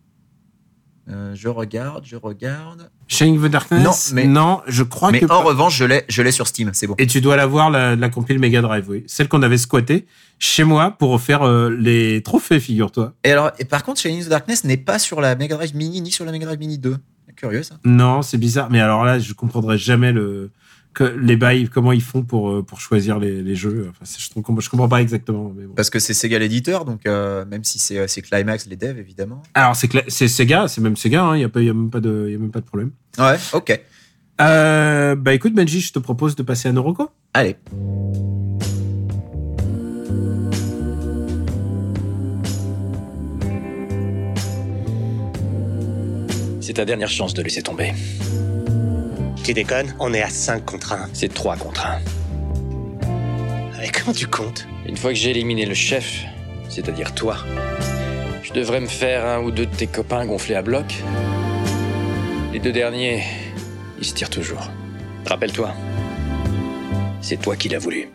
Euh, 1.12 1.32
je 1.36 1.47
regarde, 1.49 2.03
je 2.05 2.16
regarde. 2.16 2.89
Shining 3.07 3.41
the 3.41 3.47
Darkness, 3.51 3.84
Non, 3.84 4.16
mais- 4.16 4.26
non, 4.28 4.62
je 4.68 4.84
crois 4.84 5.12
Mais 5.12 5.20
que. 5.20 5.26
en 5.26 5.30
pas. 5.30 5.38
revanche, 5.43 5.76
je 5.78 5.84
l'ai, 5.86 6.03
je 6.07 6.22
l'ai 6.22 6.32
sur 6.32 6.47
Steam. 6.47 6.70
C'est 6.74 6.88
bon. 6.88 6.95
Et 6.97 7.07
tu 7.07 7.20
dois 7.22 7.36
l'avoir, 7.36 7.70
la, 7.70 7.95
la 7.95 8.09
compile 8.09 8.39
Mega 8.39 8.62
Drive, 8.62 8.86
oui. 8.89 9.03
Celle 9.07 9.28
qu'on 9.28 9.41
avait 9.43 9.57
squattée 9.57 10.05
chez 10.39 10.64
moi 10.64 10.91
pour 10.97 11.20
faire 11.22 11.43
euh, 11.43 11.70
les 11.70 12.22
trophées, 12.24 12.59
figure-toi. 12.59 13.14
Et 13.24 13.32
alors, 13.32 13.51
et 13.59 13.66
par 13.66 13.84
contre, 13.84 13.99
Shining 13.99 14.22
in 14.22 14.26
the 14.26 14.30
Darkness 14.30 14.64
n'est 14.64 14.78
pas 14.78 14.99
sur 14.99 15.20
la 15.22 15.36
Mega 15.36 15.55
Drive 15.55 15.76
Mini 15.76 16.01
ni 16.01 16.12
sur 16.12 16.24
la 16.26 16.32
Mega 16.32 16.45
Drive 16.45 16.59
Mini 16.59 16.78
2. 16.78 16.97
Curieux 17.36 17.64
ça. 17.64 17.76
Non, 17.86 18.22
c'est 18.22 18.38
bizarre. 18.38 18.70
Mais 18.70 18.80
alors 18.82 19.03
là, 19.03 19.18
je 19.20 19.34
comprendrai 19.34 19.78
jamais 19.78 20.12
le 20.12 20.51
que 20.94 21.04
les 21.04 21.36
bails, 21.38 21.70
comment 21.70 21.92
ils 21.94 22.02
font 22.02 22.22
pour 22.24 22.52
euh, 22.52 22.64
pour 22.64 22.82
choisir 22.82 23.18
les, 23.20 23.42
les 23.42 23.56
jeux. 23.56 23.88
Enfin, 23.92 24.04
je, 24.20 24.34
comprends- 24.34 24.60
je 24.60 24.70
comprends 24.70 24.89
pas 24.89 25.02
exactement. 25.02 25.54
Mais 25.56 25.66
bon. 25.66 25.74
Parce 25.74 25.89
que 25.89 26.00
c'est 26.00 26.14
Sega 26.14 26.38
l'éditeur, 26.39 26.84
donc 26.86 27.06
euh, 27.06 27.46
même 27.46 27.64
si 27.64 27.80
c'est, 27.80 28.08
c'est 28.08 28.22
Climax 28.22 28.68
les 28.68 28.76
devs 28.76 29.00
évidemment. 29.00 29.42
Alors 29.54 29.76
c'est 29.76 30.28
Sega, 30.28 30.68
c'est 30.68 30.82
même 30.82 30.96
Sega. 30.98 31.24
hein, 31.24 31.38
Il 31.38 31.42
y 31.42 31.46
a 31.46 31.50
pas, 31.50 31.62
il 31.62 31.68
y 31.68 31.70
a 31.70 31.74
même 31.74 31.89
pas 31.89 32.02
de, 32.02 32.26
il 32.28 32.34
y 32.34 32.36
a 32.36 32.39
même 32.39 32.52
pas 32.52 32.60
de 32.60 32.66
problème. 32.66 32.92
Ouais. 33.18 33.38
Ok. 33.54 33.80
Euh, 34.42 35.16
bah 35.16 35.34
écoute 35.34 35.54
Benji, 35.54 35.82
je 35.82 35.94
te 35.94 36.00
propose 36.00 36.36
de 36.36 36.44
passer 36.44 36.68
à 36.68 36.72
Noroko. 36.72 37.10
Allez. 37.34 37.56
C'est 46.60 46.74
ta 46.74 46.86
dernière 46.86 47.10
chance 47.10 47.34
de 47.34 47.42
laisser 47.42 47.62
tomber. 47.62 47.92
Tu 49.44 49.54
déconnes 49.54 49.96
On 50.00 50.14
est 50.14 50.22
à 50.22 50.30
5 50.30 50.64
contre 50.66 50.94
1. 50.94 51.10
C'est 51.14 51.34
3 51.34 51.58
contre 51.58 51.88
1. 51.88 52.00
Et 53.84 53.89
comment 53.89 54.14
tu 54.14 54.28
comptes? 54.28 54.68
Une 54.86 54.96
fois 54.96 55.12
que 55.12 55.18
j'ai 55.18 55.32
éliminé 55.32 55.66
le 55.66 55.74
chef, 55.74 56.24
c'est-à-dire 56.70 57.16
toi, 57.16 57.38
je 58.44 58.54
devrais 58.54 58.80
me 58.80 58.88
faire 58.88 59.26
un 59.26 59.42
ou 59.42 59.50
deux 59.50 59.66
de 59.66 59.76
tes 59.76 59.88
copains 59.88 60.28
gonflés 60.28 60.54
à 60.54 60.62
bloc. 60.62 60.94
Les 62.54 62.60
deux 62.60 62.72
derniers, 62.72 63.24
ils 63.98 64.06
se 64.06 64.14
tirent 64.14 64.30
toujours. 64.30 64.70
Rappelle-toi, 65.26 65.74
c'est 67.22 67.42
toi 67.42 67.56
qui 67.56 67.70
l'as 67.70 67.80
voulu. 67.80 68.10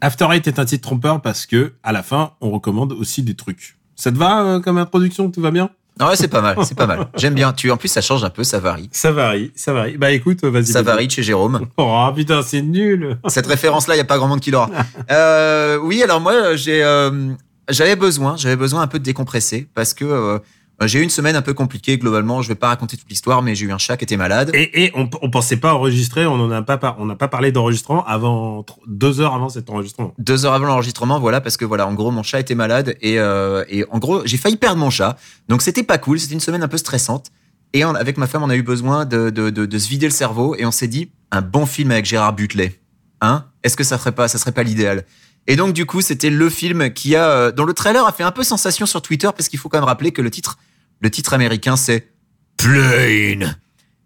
After 0.00 0.26
Eight 0.32 0.48
est 0.48 0.58
un 0.58 0.64
titre 0.64 0.88
trompeur 0.88 1.22
parce 1.22 1.46
que 1.46 1.74
à 1.84 1.92
la 1.92 2.02
fin, 2.02 2.32
on 2.40 2.50
recommande 2.50 2.92
aussi 2.92 3.22
des 3.22 3.36
trucs. 3.36 3.78
Ça 3.94 4.10
te 4.10 4.16
va 4.16 4.42
euh, 4.42 4.60
comme 4.60 4.78
introduction? 4.78 5.30
Tout 5.30 5.40
va 5.40 5.52
bien? 5.52 5.70
Ouais, 6.00 6.16
c'est 6.16 6.28
pas 6.28 6.40
mal, 6.42 6.56
c'est 6.64 6.76
pas 6.76 6.86
mal. 6.86 7.08
J'aime 7.16 7.34
bien. 7.34 7.52
Tu, 7.52 7.70
en 7.70 7.76
plus, 7.76 7.88
ça 7.88 8.00
change 8.00 8.22
un 8.24 8.30
peu, 8.30 8.44
ça 8.44 8.58
varie. 8.58 8.88
Ça 8.92 9.12
varie, 9.12 9.52
ça 9.54 9.72
varie. 9.72 9.96
Bah 9.96 10.10
écoute, 10.10 10.44
vas-y. 10.44 10.66
Ça 10.66 10.82
varie 10.82 11.08
chez 11.08 11.22
Jérôme. 11.22 11.66
Oh 11.78 12.08
putain, 12.14 12.42
c'est 12.42 12.62
nul. 12.62 13.18
Cette 13.28 13.46
référence-là, 13.46 13.94
il 13.94 13.98
y 13.98 14.00
a 14.00 14.04
pas 14.04 14.18
grand 14.18 14.28
monde 14.28 14.40
qui 14.40 14.50
l'aura. 14.50 14.70
Euh, 15.10 15.78
oui, 15.78 16.02
alors 16.02 16.20
moi, 16.20 16.56
j'ai, 16.56 16.82
euh, 16.82 17.32
j'avais 17.68 17.96
besoin, 17.96 18.36
j'avais 18.36 18.56
besoin 18.56 18.82
un 18.82 18.86
peu 18.86 18.98
de 18.98 19.04
décompresser 19.04 19.68
parce 19.74 19.94
que 19.94 20.04
euh, 20.04 20.38
j'ai 20.82 20.98
eu 20.98 21.02
une 21.02 21.10
semaine 21.10 21.36
un 21.36 21.42
peu 21.42 21.54
compliquée 21.54 21.96
globalement. 21.96 22.42
Je 22.42 22.48
vais 22.48 22.54
pas 22.54 22.68
raconter 22.68 22.96
toute 22.96 23.08
l'histoire, 23.08 23.42
mais 23.42 23.54
j'ai 23.54 23.64
eu 23.66 23.72
un 23.72 23.78
chat 23.78 23.96
qui 23.96 24.04
était 24.04 24.16
malade. 24.16 24.50
Et, 24.52 24.84
et 24.84 24.92
on, 24.94 25.08
on 25.22 25.30
pensait 25.30 25.56
pas 25.56 25.72
enregistrer, 25.74 26.26
on 26.26 26.34
en 26.34 26.50
a 26.50 26.60
pas, 26.62 26.96
on 26.98 27.06
n'a 27.06 27.16
pas 27.16 27.28
parlé 27.28 27.50
d'enregistrement 27.52 28.04
avant 28.06 28.64
deux 28.86 29.20
heures 29.20 29.34
avant 29.34 29.48
cet 29.48 29.70
enregistrement. 29.70 30.12
Deux 30.18 30.44
heures 30.44 30.52
avant 30.52 30.66
l'enregistrement, 30.66 31.18
voilà, 31.18 31.40
parce 31.40 31.56
que 31.56 31.64
voilà, 31.64 31.86
en 31.86 31.94
gros, 31.94 32.10
mon 32.10 32.22
chat 32.22 32.40
était 32.40 32.54
malade 32.54 32.96
et, 33.00 33.18
euh, 33.18 33.64
et 33.68 33.84
en 33.90 33.98
gros, 33.98 34.22
j'ai 34.26 34.36
failli 34.36 34.56
perdre 34.56 34.78
mon 34.78 34.90
chat. 34.90 35.16
Donc 35.48 35.62
c'était 35.62 35.82
pas 35.82 35.98
cool, 35.98 36.20
c'était 36.20 36.34
une 36.34 36.40
semaine 36.40 36.62
un 36.62 36.68
peu 36.68 36.78
stressante. 36.78 37.26
Et 37.72 37.84
on- 37.84 37.94
avec 37.94 38.16
ma 38.18 38.26
femme, 38.26 38.42
on 38.42 38.50
a 38.50 38.56
eu 38.56 38.62
besoin 38.62 39.04
de, 39.06 39.30
de, 39.30 39.50
de, 39.50 39.66
de 39.66 39.78
se 39.78 39.88
vider 39.88 40.06
le 40.06 40.12
cerveau 40.12 40.54
et 40.56 40.66
on 40.66 40.70
s'est 40.70 40.88
dit 40.88 41.10
un 41.30 41.40
bon 41.42 41.66
film 41.66 41.90
avec 41.90 42.04
Gérard 42.04 42.32
Butler, 42.34 42.78
hein? 43.20 43.46
Est-ce 43.64 43.76
que 43.76 43.82
ça 43.84 43.98
serait 43.98 44.12
pas, 44.12 44.28
ça 44.28 44.38
serait 44.38 44.52
pas 44.52 44.62
l'idéal? 44.62 45.04
Et 45.48 45.56
donc 45.56 45.72
du 45.74 45.86
coup, 45.86 46.00
c'était 46.00 46.30
le 46.30 46.48
film 46.50 46.92
qui 46.92 47.16
a, 47.16 47.28
euh, 47.28 47.52
dont 47.52 47.64
le 47.64 47.72
trailer 47.74 48.04
a 48.06 48.12
fait 48.12 48.22
un 48.24 48.30
peu 48.32 48.42
sensation 48.44 48.84
sur 48.86 49.00
Twitter 49.02 49.28
parce 49.36 49.48
qu'il 49.48 49.58
faut 49.58 49.68
quand 49.68 49.78
même 49.78 49.84
rappeler 49.84 50.10
que 50.12 50.22
le 50.22 50.30
titre, 50.30 50.58
le 51.00 51.10
titre 51.10 51.34
américain, 51.34 51.76
c'est 51.76 52.12
Plane. 52.56 53.56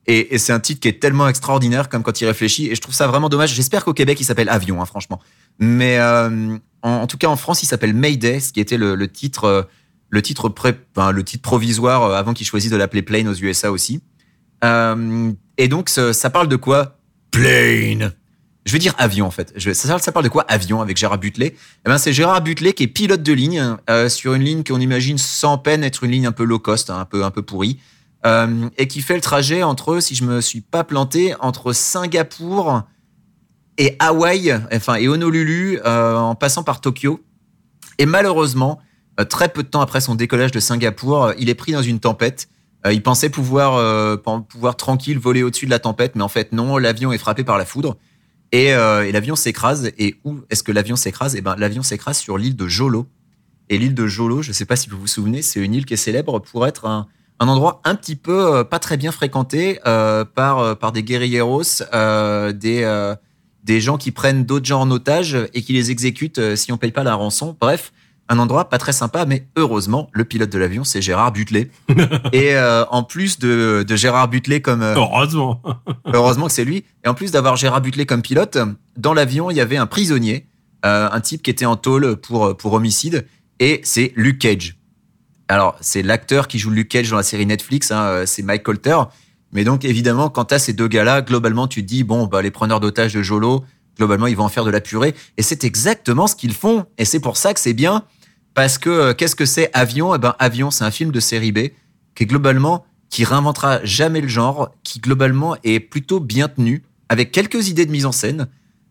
Et, 0.06 0.38
c'est 0.38 0.52
un 0.52 0.60
titre 0.60 0.80
qui 0.80 0.88
est 0.88 1.00
tellement 1.00 1.28
extraordinaire 1.28 1.88
comme 1.88 2.02
quand 2.02 2.20
il 2.20 2.26
réfléchit. 2.26 2.68
Et 2.68 2.74
je 2.74 2.80
trouve 2.80 2.94
ça 2.94 3.06
vraiment 3.06 3.28
dommage. 3.28 3.54
J'espère 3.54 3.84
qu'au 3.84 3.94
Québec, 3.94 4.18
il 4.20 4.24
s'appelle 4.24 4.48
Avion, 4.48 4.82
hein, 4.82 4.86
franchement. 4.86 5.20
Mais 5.58 5.98
euh, 5.98 6.56
en, 6.82 7.06
tout 7.06 7.16
cas, 7.16 7.28
en 7.28 7.36
France, 7.36 7.62
il 7.62 7.66
s'appelle 7.66 7.94
Mayday, 7.94 8.40
ce 8.40 8.52
qui 8.52 8.60
était 8.60 8.78
le, 8.78 9.08
titre 9.08 9.44
euh, 9.44 9.62
le 10.08 10.22
titre, 10.22 10.48
pré, 10.48 10.74
le 10.96 11.22
titre 11.22 11.42
provisoire 11.42 12.02
euh, 12.02 12.14
avant 12.16 12.34
qu'il 12.34 12.46
choisisse 12.46 12.72
de 12.72 12.76
l'appeler 12.76 13.02
Plane 13.02 13.28
aux 13.28 13.34
USA 13.34 13.70
aussi. 13.70 14.00
Et 14.62 15.68
donc, 15.68 15.88
ça 15.88 16.30
parle 16.30 16.48
de 16.48 16.56
quoi? 16.56 16.98
Plane 17.30 18.12
je 18.70 18.76
veux 18.76 18.78
dire 18.78 18.94
avion 18.98 19.26
en 19.26 19.32
fait. 19.32 19.52
Ça, 19.74 19.98
ça 19.98 20.12
parle 20.12 20.24
de 20.24 20.28
quoi 20.28 20.44
Avion 20.46 20.80
avec 20.80 20.96
Gérard 20.96 21.18
Butlet. 21.18 21.56
Eh 21.84 21.88
ben 21.88 21.98
c'est 21.98 22.12
Gérard 22.12 22.40
Butlet 22.40 22.72
qui 22.72 22.84
est 22.84 22.86
pilote 22.86 23.20
de 23.20 23.32
ligne 23.32 23.76
euh, 23.90 24.08
sur 24.08 24.32
une 24.34 24.44
ligne 24.44 24.62
qu'on 24.62 24.78
imagine 24.78 25.18
sans 25.18 25.58
peine 25.58 25.82
être 25.82 26.04
une 26.04 26.12
ligne 26.12 26.28
un 26.28 26.32
peu 26.32 26.44
low 26.44 26.60
cost, 26.60 26.88
hein, 26.88 27.00
un 27.00 27.04
peu 27.04 27.24
un 27.24 27.32
peu 27.32 27.42
pourrie, 27.42 27.80
euh, 28.24 28.68
et 28.78 28.86
qui 28.86 29.00
fait 29.02 29.16
le 29.16 29.22
trajet 29.22 29.64
entre, 29.64 29.98
si 29.98 30.14
je 30.14 30.22
me 30.22 30.40
suis 30.40 30.60
pas 30.60 30.84
planté, 30.84 31.34
entre 31.40 31.72
Singapour 31.72 32.82
et 33.76 33.96
Hawaï, 33.98 34.56
enfin 34.72 34.94
et 34.94 35.08
Honolulu, 35.08 35.80
euh, 35.84 36.14
en 36.14 36.36
passant 36.36 36.62
par 36.62 36.80
Tokyo. 36.80 37.20
Et 37.98 38.06
malheureusement, 38.06 38.78
très 39.28 39.48
peu 39.48 39.64
de 39.64 39.68
temps 39.68 39.80
après 39.80 40.00
son 40.00 40.14
décollage 40.14 40.52
de 40.52 40.60
Singapour, 40.60 41.32
il 41.38 41.48
est 41.48 41.56
pris 41.56 41.72
dans 41.72 41.82
une 41.82 41.98
tempête. 41.98 42.48
Il 42.88 43.02
pensait 43.02 43.30
pouvoir 43.30 44.22
pouvoir 44.44 44.76
tranquille 44.76 45.18
voler 45.18 45.42
au-dessus 45.42 45.66
de 45.66 45.70
la 45.70 45.80
tempête, 45.80 46.14
mais 46.14 46.22
en 46.22 46.28
fait 46.28 46.52
non, 46.52 46.78
l'avion 46.78 47.10
est 47.10 47.18
frappé 47.18 47.42
par 47.42 47.58
la 47.58 47.64
foudre. 47.64 47.96
Et, 48.52 48.74
euh, 48.74 49.06
et 49.06 49.12
l'avion 49.12 49.36
s'écrase. 49.36 49.92
Et 49.98 50.16
où 50.24 50.38
est-ce 50.50 50.62
que 50.62 50.72
l'avion 50.72 50.96
s'écrase? 50.96 51.36
Eh 51.36 51.40
ben, 51.40 51.56
l'avion 51.56 51.82
s'écrase 51.82 52.18
sur 52.18 52.38
l'île 52.38 52.56
de 52.56 52.66
Jolo. 52.66 53.06
Et 53.68 53.78
l'île 53.78 53.94
de 53.94 54.06
Jolo, 54.06 54.42
je 54.42 54.48
ne 54.48 54.52
sais 54.52 54.64
pas 54.64 54.76
si 54.76 54.88
vous 54.90 54.98
vous 54.98 55.06
souvenez, 55.06 55.42
c'est 55.42 55.60
une 55.60 55.74
île 55.74 55.86
qui 55.86 55.94
est 55.94 55.98
célèbre 55.98 56.40
pour 56.40 56.66
être 56.66 56.86
un, 56.86 57.06
endroit 57.38 57.80
un 57.84 57.94
petit 57.94 58.16
peu 58.16 58.54
euh, 58.54 58.64
pas 58.64 58.80
très 58.80 58.96
bien 58.96 59.12
fréquenté 59.12 59.78
euh, 59.86 60.24
par 60.24 60.76
par 60.76 60.90
des 60.90 61.04
guerrilleros, 61.04 61.62
des 62.52 63.14
des 63.62 63.80
gens 63.80 63.98
qui 63.98 64.10
prennent 64.10 64.44
d'autres 64.44 64.66
gens 64.66 64.80
en 64.80 64.90
otage 64.90 65.36
et 65.54 65.62
qui 65.62 65.72
les 65.72 65.90
exécutent 65.90 66.56
si 66.56 66.72
on 66.72 66.78
paye 66.78 66.92
pas 66.92 67.04
la 67.04 67.14
rançon. 67.14 67.56
Bref, 67.60 67.92
un 68.30 68.38
endroit 68.38 68.68
pas 68.68 68.78
très 68.78 68.92
sympa, 68.92 69.26
mais 69.26 69.46
heureusement, 69.56 70.08
le 70.12 70.24
pilote 70.24 70.50
de 70.50 70.58
l'avion, 70.58 70.84
c'est 70.84 71.02
Gérard 71.02 71.32
Butlet. 71.32 71.68
et 72.32 72.54
euh, 72.54 72.84
en 72.86 73.02
plus 73.02 73.40
de, 73.40 73.84
de 73.86 73.96
Gérard 73.96 74.28
Butlet 74.28 74.62
comme 74.62 74.82
euh, 74.82 74.94
Heureusement. 74.94 75.60
Heureusement 76.06 76.46
que 76.46 76.52
c'est 76.52 76.64
lui. 76.64 76.84
Et 77.04 77.08
en 77.08 77.14
plus 77.14 77.32
d'avoir 77.32 77.56
Gérard 77.56 77.80
Butlet 77.80 78.06
comme 78.06 78.22
pilote, 78.22 78.56
dans 78.96 79.14
l'avion, 79.14 79.50
il 79.50 79.56
y 79.56 79.60
avait 79.60 79.76
un 79.76 79.86
prisonnier, 79.86 80.46
euh, 80.86 81.08
un 81.10 81.20
type 81.20 81.42
qui 81.42 81.50
était 81.50 81.66
en 81.66 81.74
tôle 81.74 82.16
pour, 82.16 82.56
pour 82.56 82.72
homicide, 82.72 83.26
et 83.58 83.80
c'est 83.82 84.12
Luke 84.14 84.38
Cage. 84.38 84.76
Alors, 85.48 85.76
c'est 85.80 86.02
l'acteur 86.02 86.46
qui 86.46 86.60
joue 86.60 86.70
Luke 86.70 86.88
Cage 86.88 87.10
dans 87.10 87.16
la 87.16 87.24
série 87.24 87.46
Netflix, 87.46 87.90
hein, 87.90 88.22
c'est 88.26 88.42
Mike 88.42 88.62
Colter. 88.62 88.96
Mais 89.52 89.64
donc, 89.64 89.84
évidemment, 89.84 90.30
quand 90.30 90.44
t'as 90.44 90.60
ces 90.60 90.72
deux 90.72 90.86
gars-là, 90.86 91.22
globalement, 91.22 91.66
tu 91.66 91.82
te 91.82 91.88
dis, 91.88 92.04
bon, 92.04 92.26
bah, 92.26 92.40
les 92.40 92.52
preneurs 92.52 92.78
d'otages 92.78 93.14
de 93.14 93.22
Jolo, 93.22 93.64
globalement, 93.96 94.28
ils 94.28 94.36
vont 94.36 94.44
en 94.44 94.48
faire 94.48 94.64
de 94.64 94.70
la 94.70 94.80
purée. 94.80 95.16
Et 95.36 95.42
c'est 95.42 95.64
exactement 95.64 96.28
ce 96.28 96.36
qu'ils 96.36 96.54
font. 96.54 96.86
Et 96.96 97.04
c'est 97.04 97.18
pour 97.18 97.36
ça 97.36 97.52
que 97.52 97.58
c'est 97.58 97.72
bien, 97.72 98.04
parce 98.54 98.78
que 98.78 98.90
euh, 98.90 99.14
qu'est-ce 99.14 99.36
que 99.36 99.46
c'est 99.46 99.70
Avion? 99.72 100.14
Eh 100.14 100.18
ben, 100.18 100.34
Avion, 100.38 100.70
c'est 100.70 100.84
un 100.84 100.90
film 100.90 101.12
de 101.12 101.20
série 101.20 101.52
B 101.52 101.58
qui 102.14 102.24
est 102.24 102.26
globalement 102.26 102.84
qui 103.08 103.24
réinventera 103.24 103.80
jamais 103.84 104.20
le 104.20 104.28
genre, 104.28 104.70
qui 104.84 105.00
globalement 105.00 105.56
est 105.64 105.80
plutôt 105.80 106.20
bien 106.20 106.48
tenu, 106.48 106.84
avec 107.08 107.32
quelques 107.32 107.68
idées 107.68 107.84
de 107.84 107.90
mise 107.90 108.06
en 108.06 108.12
scène, 108.12 108.46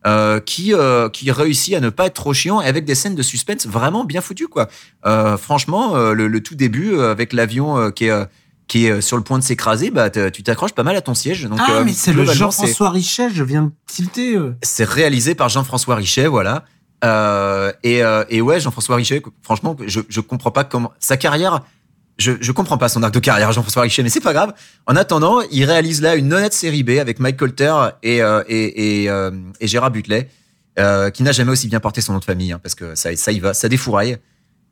euh, 0.05 0.39
qui 0.39 0.73
euh, 0.73 1.09
qui 1.09 1.31
réussit 1.31 1.73
à 1.73 1.79
ne 1.79 1.89
pas 1.89 2.05
être 2.05 2.13
trop 2.13 2.33
chiant, 2.33 2.61
et 2.61 2.67
avec 2.67 2.85
des 2.85 2.95
scènes 2.95 3.15
de 3.15 3.21
suspense 3.21 3.65
vraiment 3.65 4.03
bien 4.03 4.21
foutues 4.21 4.47
quoi. 4.47 4.67
Euh, 5.05 5.37
franchement, 5.37 5.97
le, 6.11 6.27
le 6.27 6.43
tout 6.43 6.55
début 6.55 6.99
avec 6.99 7.33
l'avion 7.33 7.91
qui 7.91 8.05
est 8.05 8.27
qui 8.67 8.85
est 8.85 9.01
sur 9.01 9.17
le 9.17 9.23
point 9.23 9.39
de 9.39 9.43
s'écraser, 9.43 9.89
bah 9.89 10.09
tu 10.09 10.43
t'accroches 10.43 10.73
pas 10.73 10.83
mal 10.83 10.95
à 10.95 11.01
ton 11.01 11.15
siège. 11.15 11.43
Donc, 11.43 11.59
ah, 11.61 11.83
mais 11.83 11.93
c'est 11.93 12.13
le 12.13 12.25
Jean-François 12.25 12.91
Richet, 12.91 13.29
je 13.29 13.43
viens 13.43 13.63
de 13.63 13.71
tilter. 13.87 14.37
c'est 14.61 14.87
réalisé 14.87 15.33
par 15.33 15.49
Jean-François 15.49 15.95
Richet, 15.95 16.27
voilà. 16.27 16.65
Euh, 17.03 17.71
et, 17.83 18.03
euh, 18.03 18.23
et 18.29 18.41
ouais, 18.41 18.59
Jean-François 18.59 18.97
Richet, 18.97 19.21
franchement, 19.41 19.75
je, 19.85 20.01
je 20.07 20.19
comprends 20.19 20.51
pas 20.51 20.63
comment 20.63 20.91
sa 20.99 21.17
carrière. 21.17 21.61
Je, 22.17 22.33
je 22.41 22.51
comprends 22.51 22.77
pas 22.77 22.89
son 22.89 23.01
arc 23.03 23.13
de 23.13 23.19
carrière, 23.19 23.51
Jean-François 23.53 23.83
Richet, 23.83 24.03
mais 24.03 24.09
c'est 24.09 24.19
pas 24.19 24.33
grave. 24.33 24.53
En 24.87 24.97
attendant, 24.97 25.39
il 25.51 25.63
réalise 25.63 26.01
là 26.01 26.15
une 26.15 26.33
honnête 26.33 26.53
série 26.53 26.83
B 26.83 26.91
avec 26.99 27.19
Mike 27.19 27.37
Colter 27.37 27.73
et, 28.03 28.21
euh, 28.21 28.43
et, 28.49 29.05
et, 29.05 29.09
et 29.61 29.67
Gérard 29.67 29.91
Butlet, 29.91 30.29
qui 30.75 31.23
n'a 31.23 31.31
jamais 31.31 31.51
aussi 31.51 31.69
bien 31.69 31.79
porté 31.79 32.01
son 32.01 32.13
nom 32.13 32.19
de 32.19 32.25
famille, 32.25 32.51
hein, 32.51 32.59
parce 32.61 32.75
que 32.75 32.95
ça, 32.95 33.15
ça 33.15 33.31
y 33.31 33.39
va, 33.39 33.53
ça 33.53 33.69
défouraille. 33.69 34.17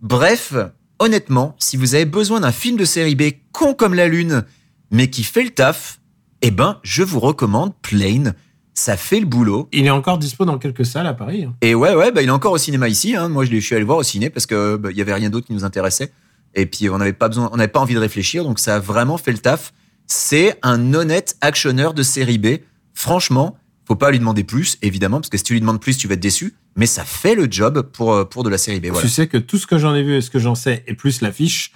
Bref, 0.01 0.53
honnêtement, 0.99 1.55
si 1.57 1.77
vous 1.77 1.95
avez 1.95 2.05
besoin 2.05 2.41
d'un 2.41 2.51
film 2.51 2.75
de 2.75 2.85
série 2.85 3.15
B 3.15 3.23
con 3.53 3.73
comme 3.73 3.93
la 3.93 4.09
lune, 4.09 4.43
mais 4.91 5.09
qui 5.09 5.23
fait 5.23 5.43
le 5.43 5.51
taf, 5.51 5.99
eh 6.41 6.51
ben, 6.51 6.79
je 6.83 7.03
vous 7.03 7.21
recommande 7.21 7.73
Plane. 7.81 8.35
Ça 8.79 8.95
fait 8.95 9.19
le 9.19 9.25
boulot. 9.25 9.67
Il 9.71 9.87
est 9.87 9.89
encore 9.89 10.19
dispo 10.19 10.45
dans 10.45 10.59
quelques 10.59 10.85
salles 10.85 11.07
à 11.07 11.15
Paris. 11.15 11.45
hein. 11.45 11.55
Et 11.63 11.73
ouais, 11.73 11.95
ouais, 11.95 12.11
bah, 12.11 12.21
il 12.21 12.27
est 12.27 12.31
encore 12.31 12.51
au 12.51 12.59
cinéma 12.59 12.87
ici. 12.87 13.15
Hein. 13.15 13.27
Moi, 13.27 13.43
je, 13.43 13.49
l'ai- 13.49 13.59
je 13.59 13.65
suis 13.65 13.73
allé 13.73 13.79
le 13.81 13.87
voir 13.87 13.97
au 13.97 14.03
ciné 14.03 14.29
parce 14.29 14.45
que 14.45 14.75
bah, 14.75 14.89
il 14.91 14.97
y 14.97 15.01
avait 15.01 15.15
rien 15.15 15.31
d'autre 15.31 15.47
qui 15.47 15.53
nous 15.53 15.65
intéressait. 15.65 16.11
Et 16.53 16.67
puis, 16.67 16.87
on 16.87 16.99
n'avait 16.99 17.11
pas 17.13 17.27
besoin, 17.27 17.49
on 17.51 17.57
n'avait 17.57 17.71
pas 17.71 17.79
envie 17.79 17.95
de 17.95 17.99
réfléchir, 17.99 18.43
donc 18.43 18.59
ça 18.59 18.75
a 18.75 18.79
vraiment 18.79 19.17
fait 19.17 19.31
le 19.31 19.39
taf. 19.39 19.73
C'est 20.05 20.59
un 20.61 20.93
honnête 20.93 21.37
actionneur 21.41 21.95
de 21.95 22.03
série 22.03 22.37
B. 22.37 22.57
Franchement, 22.93 23.57
faut 23.87 23.95
pas 23.95 24.11
lui 24.11 24.19
demander 24.19 24.43
plus, 24.43 24.77
évidemment, 24.83 25.19
parce 25.21 25.29
que 25.29 25.37
si 25.39 25.43
tu 25.43 25.53
lui 25.53 25.59
demandes 25.61 25.81
plus, 25.81 25.97
tu 25.97 26.07
vas 26.07 26.13
être 26.13 26.19
déçu. 26.19 26.53
Mais 26.75 26.85
ça 26.85 27.03
fait 27.03 27.33
le 27.33 27.47
job 27.49 27.81
pour 27.81 28.13
euh, 28.13 28.25
pour 28.25 28.43
de 28.43 28.49
la 28.49 28.59
série 28.59 28.79
B. 28.79 28.87
Voilà. 28.87 29.01
Tu 29.01 29.09
sais 29.11 29.25
que 29.27 29.37
tout 29.37 29.57
ce 29.57 29.65
que 29.65 29.79
j'en 29.79 29.95
ai 29.95 30.03
vu 30.03 30.15
et 30.17 30.21
ce 30.21 30.29
que 30.29 30.37
j'en 30.39 30.53
sais, 30.55 30.83
et 30.85 30.93
plus 30.93 31.21
l'affiche, 31.21 31.71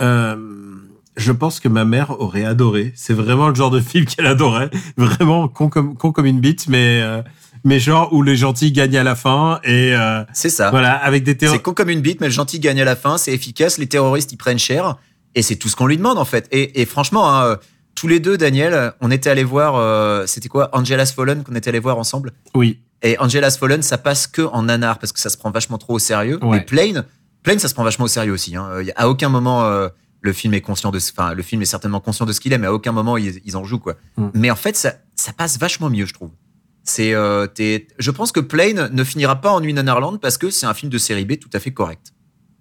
euh, 0.00 0.36
je 1.16 1.32
pense 1.32 1.60
que 1.60 1.68
ma 1.68 1.84
mère 1.84 2.18
aurait 2.20 2.44
adoré. 2.44 2.92
C'est 2.96 3.12
vraiment 3.12 3.48
le 3.48 3.54
genre 3.54 3.70
de 3.70 3.80
film 3.80 4.06
qu'elle 4.06 4.26
adorait. 4.26 4.70
Vraiment 4.96 5.48
con 5.48 5.68
comme, 5.68 5.96
con 5.96 6.12
comme 6.12 6.26
une 6.26 6.40
bite, 6.40 6.68
mais, 6.68 7.00
euh, 7.02 7.22
mais 7.64 7.78
genre 7.78 8.12
où 8.12 8.22
les 8.22 8.36
gentils 8.36 8.72
gagnent 8.72 8.96
à 8.96 9.02
la 9.02 9.14
fin 9.14 9.60
et 9.64 9.94
euh, 9.94 10.24
C'est 10.32 10.48
ça. 10.48 10.70
voilà, 10.70 10.92
avec 10.94 11.22
des 11.24 11.36
théories. 11.36 11.56
C'est 11.56 11.62
con 11.62 11.74
comme 11.74 11.90
une 11.90 12.00
bite, 12.00 12.20
mais 12.20 12.28
le 12.28 12.32
gentil 12.32 12.60
gagne 12.60 12.80
à 12.80 12.84
la 12.84 12.96
fin, 12.96 13.18
c'est 13.18 13.32
efficace, 13.32 13.78
les 13.78 13.86
terroristes 13.86 14.32
ils 14.32 14.36
prennent 14.38 14.58
cher, 14.58 14.96
et 15.34 15.42
c'est 15.42 15.56
tout 15.56 15.68
ce 15.68 15.76
qu'on 15.76 15.86
lui 15.86 15.96
demande 15.96 16.18
en 16.18 16.24
fait. 16.24 16.48
Et, 16.50 16.80
et 16.80 16.86
franchement, 16.86 17.28
hein, 17.34 17.44
euh, 17.44 17.56
tous 17.94 18.08
les 18.08 18.20
deux, 18.20 18.38
Daniel, 18.38 18.92
on 19.00 19.10
était 19.10 19.28
allé 19.28 19.44
voir, 19.44 19.74
euh, 19.76 20.24
c'était 20.26 20.48
quoi, 20.48 20.70
Angela's 20.72 21.12
Fallen 21.12 21.44
qu'on 21.44 21.54
était 21.54 21.68
allé 21.68 21.78
voir 21.78 21.98
ensemble? 21.98 22.32
Oui. 22.54 22.78
Et 23.02 23.18
Angela's 23.18 23.58
Fallen, 23.58 23.82
ça 23.82 23.98
passe 23.98 24.26
que 24.26 24.42
en 24.42 24.62
nanar 24.62 24.98
parce 24.98 25.12
que 25.12 25.20
ça 25.20 25.28
se 25.28 25.36
prend 25.36 25.50
vachement 25.50 25.76
trop 25.76 25.94
au 25.94 25.98
sérieux. 25.98 26.38
Ouais. 26.42 26.58
Et 26.58 26.60
Plane, 26.62 27.04
Plane, 27.42 27.58
ça 27.58 27.68
se 27.68 27.74
prend 27.74 27.84
vachement 27.84 28.06
au 28.06 28.08
sérieux 28.08 28.32
aussi. 28.32 28.56
Hein. 28.56 28.66
À 28.96 29.08
aucun 29.08 29.28
moment, 29.28 29.68
le 30.22 30.32
film 30.32 30.54
est 30.54 30.60
conscient 30.60 30.90
de, 30.90 30.98
enfin, 30.98 31.34
le 31.34 31.42
film 31.42 31.60
est 31.62 31.66
certainement 31.66 32.00
conscient 32.00 32.24
de 32.26 32.32
ce 32.32 32.40
qu'il 32.40 32.52
est, 32.52 32.58
mais 32.58 32.68
à 32.68 32.72
aucun 32.72 32.92
moment 32.92 33.16
ils, 33.16 33.40
ils 33.44 33.56
en 33.56 33.64
jouent 33.64 33.78
quoi. 33.80 33.96
Mm. 34.16 34.26
Mais 34.34 34.50
en 34.50 34.56
fait, 34.56 34.76
ça, 34.76 34.94
ça 35.14 35.32
passe 35.32 35.58
vachement 35.58 35.90
mieux, 35.90 36.06
je 36.06 36.14
trouve. 36.14 36.30
C'est, 36.84 37.14
euh, 37.14 37.46
je 37.98 38.10
pense 38.10 38.32
que 38.32 38.40
Plane 38.40 38.88
ne 38.92 39.04
finira 39.04 39.40
pas 39.40 39.52
en 39.52 39.62
une 39.62 39.76
Nanarland 39.76 40.18
parce 40.18 40.38
que 40.38 40.50
c'est 40.50 40.66
un 40.66 40.74
film 40.74 40.90
de 40.90 40.98
série 40.98 41.24
B 41.24 41.38
tout 41.38 41.50
à 41.52 41.58
fait 41.60 41.70
correct. 41.72 42.12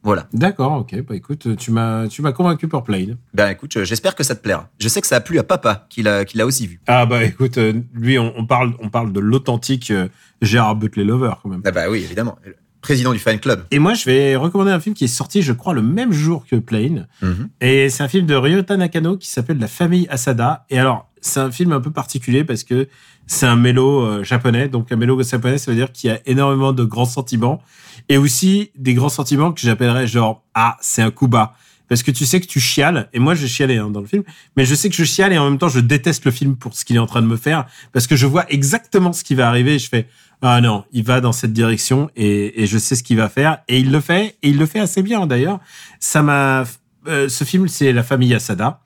Voilà. 0.03 0.27
D'accord, 0.33 0.73
ok. 0.73 0.99
Bah 1.03 1.15
écoute, 1.15 1.55
tu 1.57 1.69
m'as, 1.69 2.07
tu 2.07 2.23
m'as 2.23 2.31
convaincu 2.31 2.67
pour 2.67 2.83
Plane. 2.83 3.17
Ben 3.35 3.49
écoute, 3.49 3.71
je- 3.73 3.83
j'espère 3.83 4.15
que 4.15 4.23
ça 4.23 4.33
te 4.35 4.41
plaira. 4.41 4.67
Je 4.79 4.87
sais 4.87 4.99
que 4.99 5.05
ça 5.05 5.17
a 5.17 5.21
plu 5.21 5.37
à 5.37 5.43
papa, 5.43 5.85
qui 5.91 6.01
l'a, 6.01 6.25
qui 6.25 6.37
l'a 6.39 6.47
aussi 6.47 6.65
vu. 6.65 6.79
Ah 6.87 7.05
bah 7.05 7.23
écoute, 7.23 7.59
euh, 7.59 7.73
lui, 7.93 8.17
on, 8.17 8.33
on 8.35 8.45
parle, 8.47 8.73
on 8.79 8.89
parle 8.89 9.13
de 9.13 9.19
l'authentique 9.19 9.91
euh, 9.91 10.07
Gérard 10.41 10.75
Butler 10.75 11.03
Lover 11.03 11.33
quand 11.43 11.49
même. 11.49 11.61
Ah 11.65 11.69
bah 11.71 11.83
oui, 11.89 11.99
évidemment. 12.03 12.37
Président 12.81 13.13
du 13.13 13.19
fan 13.19 13.39
club. 13.39 13.65
Et 13.71 13.79
moi, 13.79 13.93
je 13.93 14.05
vais 14.05 14.35
recommander 14.35 14.71
un 14.71 14.79
film 14.79 14.95
qui 14.95 15.03
est 15.03 15.07
sorti, 15.07 15.41
je 15.41 15.53
crois, 15.53 15.73
le 15.73 15.81
même 15.81 16.11
jour 16.11 16.45
que 16.49 16.55
Plane. 16.55 17.07
Mhm. 17.21 17.49
Et 17.61 17.89
c'est 17.89 18.03
un 18.03 18.07
film 18.07 18.25
de 18.25 18.35
Ryota 18.35 18.75
Nakano 18.75 19.17
qui 19.17 19.29
s'appelle 19.29 19.59
La 19.59 19.67
famille 19.67 20.07
Asada. 20.09 20.65
Et 20.69 20.79
alors, 20.79 21.07
c'est 21.21 21.39
un 21.39 21.51
film 21.51 21.71
un 21.71 21.79
peu 21.79 21.91
particulier 21.91 22.43
parce 22.43 22.63
que 22.63 22.87
c'est 23.27 23.45
un 23.45 23.55
mélo 23.55 24.01
euh, 24.01 24.23
japonais. 24.23 24.67
Donc, 24.67 24.91
un 24.91 24.95
mélo 24.95 25.21
japonais, 25.21 25.59
ça 25.59 25.71
veut 25.71 25.77
dire 25.77 25.91
qu'il 25.91 26.09
y 26.09 26.13
a 26.13 26.19
énormément 26.25 26.73
de 26.73 26.83
grands 26.83 27.05
sentiments. 27.05 27.61
Et 28.09 28.17
aussi 28.17 28.71
des 28.75 28.95
grands 28.95 29.09
sentiments 29.09 29.51
que 29.51 29.61
j'appellerais 29.61 30.07
genre, 30.07 30.43
ah, 30.55 30.77
c'est 30.81 31.03
un 31.03 31.11
coup 31.11 31.27
bas. 31.27 31.53
Parce 31.91 32.03
que 32.03 32.11
tu 32.11 32.25
sais 32.25 32.39
que 32.39 32.45
tu 32.45 32.61
chiales, 32.61 33.09
et 33.11 33.19
moi 33.19 33.35
je 33.35 33.45
chialais 33.45 33.75
hein, 33.75 33.89
dans 33.89 33.99
le 33.99 34.07
film, 34.07 34.23
mais 34.55 34.63
je 34.63 34.75
sais 34.75 34.87
que 34.87 34.95
je 34.95 35.03
chiale 35.03 35.33
et 35.33 35.37
en 35.37 35.49
même 35.49 35.57
temps 35.57 35.67
je 35.67 35.81
déteste 35.81 36.23
le 36.23 36.31
film 36.31 36.55
pour 36.55 36.73
ce 36.73 36.85
qu'il 36.85 36.95
est 36.95 36.99
en 36.99 37.05
train 37.05 37.21
de 37.21 37.27
me 37.27 37.35
faire, 37.35 37.65
parce 37.91 38.07
que 38.07 38.15
je 38.15 38.25
vois 38.25 38.45
exactement 38.47 39.11
ce 39.11 39.25
qui 39.25 39.35
va 39.35 39.49
arriver 39.49 39.73
et 39.73 39.79
je 39.79 39.89
fais, 39.89 40.07
ah 40.41 40.61
non, 40.61 40.85
il 40.93 41.03
va 41.03 41.19
dans 41.19 41.33
cette 41.33 41.51
direction 41.51 42.09
et, 42.15 42.63
et 42.63 42.65
je 42.65 42.77
sais 42.77 42.95
ce 42.95 43.03
qu'il 43.03 43.17
va 43.17 43.27
faire, 43.27 43.57
et 43.67 43.77
il 43.77 43.91
le 43.91 43.99
fait, 43.99 44.37
et 44.41 44.47
il 44.47 44.57
le 44.57 44.65
fait 44.67 44.79
assez 44.79 45.01
bien 45.01 45.27
d'ailleurs. 45.27 45.59
Ça 45.99 46.23
m'a, 46.23 46.63
euh, 47.09 47.27
ce 47.27 47.43
film 47.43 47.67
c'est 47.67 47.91
La 47.91 48.03
famille 48.03 48.33
Asada. 48.33 48.79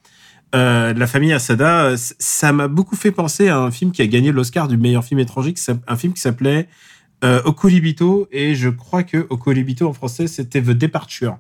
Euh, 0.56 0.92
la 0.96 1.06
famille 1.06 1.32
Asada, 1.32 1.94
ça 1.98 2.54
m'a 2.54 2.68
beaucoup 2.68 2.96
fait 2.96 3.12
penser 3.12 3.50
à 3.50 3.60
un 3.60 3.70
film 3.70 3.92
qui 3.92 4.02
a 4.02 4.08
gagné 4.08 4.32
l'Oscar 4.32 4.68
du 4.68 4.78
meilleur 4.78 5.06
film 5.06 5.20
étranger, 5.20 5.54
un 5.88 5.96
film 5.96 6.14
qui 6.14 6.22
s'appelait 6.22 6.68
euh, 7.24 7.40
Okolibito, 7.46 8.28
et 8.32 8.56
je 8.56 8.70
crois 8.70 9.04
que 9.04 9.28
Okolibito 9.30 9.88
en 9.88 9.94
français 9.94 10.26
c'était 10.26 10.60
The 10.60 10.72
Departure 10.72 11.38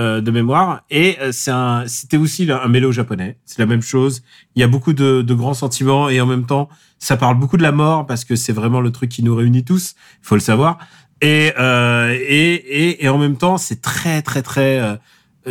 euh, 0.00 0.20
de 0.20 0.30
mémoire. 0.30 0.82
Et 0.90 1.16
euh, 1.20 1.30
c'est 1.32 1.50
un, 1.50 1.84
c'était 1.86 2.16
aussi 2.16 2.50
un 2.50 2.68
mélo 2.68 2.90
japonais. 2.92 3.38
C'est 3.44 3.58
la 3.58 3.66
même 3.66 3.82
chose. 3.82 4.22
Il 4.56 4.60
y 4.60 4.62
a 4.62 4.68
beaucoup 4.68 4.92
de, 4.92 5.22
de 5.22 5.34
grands 5.34 5.54
sentiments 5.54 6.08
et 6.08 6.20
en 6.20 6.26
même 6.26 6.46
temps, 6.46 6.68
ça 6.98 7.16
parle 7.16 7.38
beaucoup 7.38 7.56
de 7.56 7.62
la 7.62 7.72
mort 7.72 8.06
parce 8.06 8.24
que 8.24 8.34
c'est 8.36 8.52
vraiment 8.52 8.80
le 8.80 8.90
truc 8.90 9.10
qui 9.10 9.22
nous 9.22 9.34
réunit 9.36 9.64
tous. 9.64 9.94
Il 10.22 10.26
faut 10.26 10.34
le 10.34 10.40
savoir. 10.40 10.78
Et 11.20 11.52
euh, 11.58 12.12
et, 12.12 12.54
et 12.54 13.04
et 13.04 13.08
en 13.08 13.18
même 13.18 13.36
temps, 13.36 13.56
c'est 13.56 13.80
très 13.80 14.20
très 14.22 14.42
très. 14.42 14.80
euh, 14.80 14.96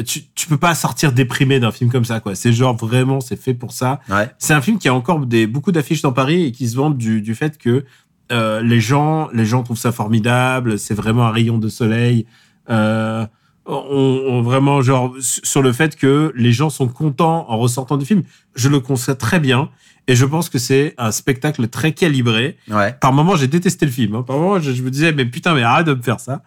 tu 0.06 0.24
tu 0.36 0.48
peux 0.48 0.58
pas 0.58 0.76
sortir 0.76 1.12
déprimé 1.14 1.60
d'un 1.60 1.72
film 1.72 1.90
comme 1.92 2.04
ça 2.06 2.20
quoi. 2.20 2.36
C'est 2.36 2.52
genre 2.52 2.76
vraiment 2.76 3.22
c'est 3.22 3.40
fait 3.40 3.54
pour 3.54 3.72
ça. 3.72 4.00
Ouais. 4.10 4.30
C'est 4.40 4.54
un 4.54 4.62
film 4.62 4.78
qui 4.78 4.88
a 4.90 4.94
encore 4.94 5.26
des 5.26 5.48
beaucoup 5.48 5.72
d'affiches 5.72 6.02
dans 6.02 6.12
Paris 6.12 6.46
et 6.46 6.52
qui 6.52 6.68
se 6.68 6.76
vendent 6.76 6.98
du, 6.98 7.22
du 7.22 7.34
fait 7.36 7.58
que 7.58 7.86
euh, 8.32 8.62
les 8.62 8.80
gens 8.82 9.30
les 9.34 9.46
gens 9.46 9.64
trouvent 9.64 9.78
ça 9.78 9.92
formidable. 9.92 10.80
C'est 10.80 10.96
vraiment 10.96 11.26
un 11.28 11.32
rayon 11.32 11.60
de 11.60 11.70
soleil. 11.70 12.26
Euh, 12.70 13.26
on, 13.66 14.24
on 14.28 14.42
vraiment 14.42 14.82
genre 14.82 15.14
sur 15.20 15.62
le 15.62 15.72
fait 15.72 15.96
que 15.96 16.34
les 16.36 16.52
gens 16.52 16.70
sont 16.70 16.88
contents 16.88 17.46
en 17.50 17.58
ressortant 17.58 17.98
du 17.98 18.06
film. 18.06 18.24
Je 18.56 18.70
le 18.70 18.80
constate 18.80 19.20
très 19.20 19.40
bien 19.40 19.70
et 20.08 20.16
je 20.16 20.26
pense 20.26 20.50
que 20.50 20.60
c'est 20.60 20.94
un 20.98 21.12
spectacle 21.12 21.68
très 21.70 21.94
calibré. 21.94 22.58
Ouais. 22.70 22.94
Par 23.00 23.14
moments, 23.14 23.36
j'ai 23.38 23.48
détesté 23.48 23.86
le 23.86 23.92
film. 23.92 24.16
Hein. 24.16 24.24
Par 24.24 24.38
moments, 24.38 24.60
je, 24.60 24.72
je 24.74 24.82
me 24.84 24.92
disais 24.92 25.14
mais 25.14 25.26
putain 25.26 25.54
mais 25.54 25.64
arrête 25.64 25.88
de 25.88 25.94
me 25.94 26.02
faire 26.02 26.20
ça. 26.20 26.44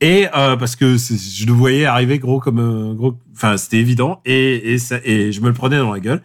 Et 0.00 0.26
euh, 0.36 0.56
parce 0.56 0.74
que 0.74 0.96
je 0.96 1.46
le 1.46 1.52
voyais 1.52 1.84
arriver 1.84 2.18
gros 2.18 2.40
comme 2.40 2.94
gros. 2.96 3.18
Enfin, 3.34 3.56
c'était 3.56 3.78
évident 3.78 4.20
et 4.24 4.72
et, 4.72 4.78
ça, 4.78 4.96
et 5.04 5.30
je 5.30 5.40
me 5.40 5.48
le 5.48 5.54
prenais 5.54 5.78
dans 5.78 5.92
la 5.92 6.00
gueule. 6.00 6.22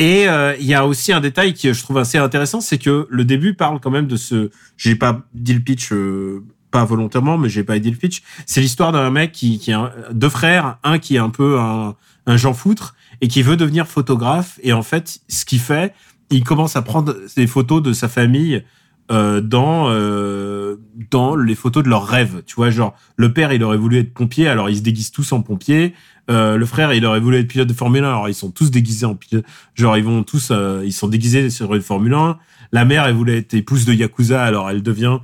Et 0.00 0.28
euh, 0.28 0.56
il 0.58 0.64
y 0.64 0.72
a 0.72 0.86
aussi 0.86 1.12
un 1.12 1.20
détail 1.20 1.52
qui 1.52 1.72
je 1.72 1.82
trouve 1.82 1.98
assez 1.98 2.16
intéressant, 2.16 2.62
c'est 2.62 2.78
que 2.78 3.06
le 3.10 3.24
début 3.26 3.52
parle 3.52 3.80
quand 3.80 3.90
même 3.90 4.06
de 4.06 4.16
ce. 4.16 4.50
J'ai 4.78 4.96
pas 4.96 5.20
dit 5.34 5.52
le 5.52 5.60
pitch, 5.60 5.92
euh, 5.92 6.42
pas 6.70 6.84
volontairement, 6.84 7.38
mais 7.38 7.48
j'ai 7.48 7.64
pas 7.64 7.78
dit 7.78 7.90
le 7.90 7.96
pitch. 7.96 8.22
C'est 8.46 8.60
l'histoire 8.60 8.92
d'un 8.92 9.10
mec 9.10 9.32
qui, 9.32 9.58
qui 9.58 9.72
a 9.72 9.92
deux 10.12 10.28
frères, 10.28 10.78
un 10.82 10.98
qui 10.98 11.16
est 11.16 11.20
un 11.20 11.30
peu 11.30 11.58
un, 11.58 11.94
un 12.26 12.36
Jean 12.36 12.54
foutre 12.54 12.94
et 13.20 13.28
qui 13.28 13.42
veut 13.42 13.56
devenir 13.56 13.86
photographe. 13.86 14.58
Et 14.62 14.72
en 14.72 14.82
fait, 14.82 15.20
ce 15.28 15.44
qu'il 15.44 15.60
fait, 15.60 15.94
il 16.30 16.44
commence 16.44 16.76
à 16.76 16.82
prendre 16.82 17.14
des 17.36 17.46
photos 17.46 17.82
de 17.82 17.92
sa 17.92 18.08
famille 18.08 18.62
euh, 19.10 19.40
dans 19.40 19.86
euh, 19.88 20.76
dans 21.10 21.34
les 21.34 21.56
photos 21.56 21.82
de 21.82 21.88
leurs 21.88 22.06
rêves. 22.06 22.42
Tu 22.46 22.54
vois, 22.54 22.70
genre 22.70 22.94
le 23.16 23.32
père, 23.32 23.52
il 23.52 23.64
aurait 23.64 23.76
voulu 23.76 23.98
être 23.98 24.14
pompier, 24.14 24.46
alors 24.46 24.70
ils 24.70 24.76
se 24.76 24.82
déguisent 24.82 25.10
tous 25.10 25.32
en 25.32 25.42
pompier. 25.42 25.94
Euh, 26.30 26.56
le 26.56 26.64
frère, 26.64 26.94
il 26.94 27.04
aurait 27.04 27.18
voulu 27.18 27.38
être 27.38 27.48
pilote 27.48 27.66
de 27.66 27.72
Formule 27.72 28.04
1, 28.04 28.08
alors 28.08 28.28
ils 28.28 28.34
sont 28.34 28.52
tous 28.52 28.70
déguisés 28.70 29.06
en 29.06 29.16
pilote. 29.16 29.44
Genre 29.74 29.96
ils 29.96 30.04
vont 30.04 30.22
tous, 30.22 30.52
ils 30.84 30.92
sont 30.92 31.08
déguisés 31.08 31.50
sur 31.50 31.74
une 31.74 31.82
Formule 31.82 32.14
1. 32.14 32.38
La 32.70 32.84
mère, 32.84 33.04
elle 33.04 33.16
voulait 33.16 33.38
être 33.38 33.52
épouse 33.54 33.84
de 33.84 33.92
Yakuza, 33.92 34.44
alors 34.44 34.70
elle 34.70 34.82
devient, 34.82 35.18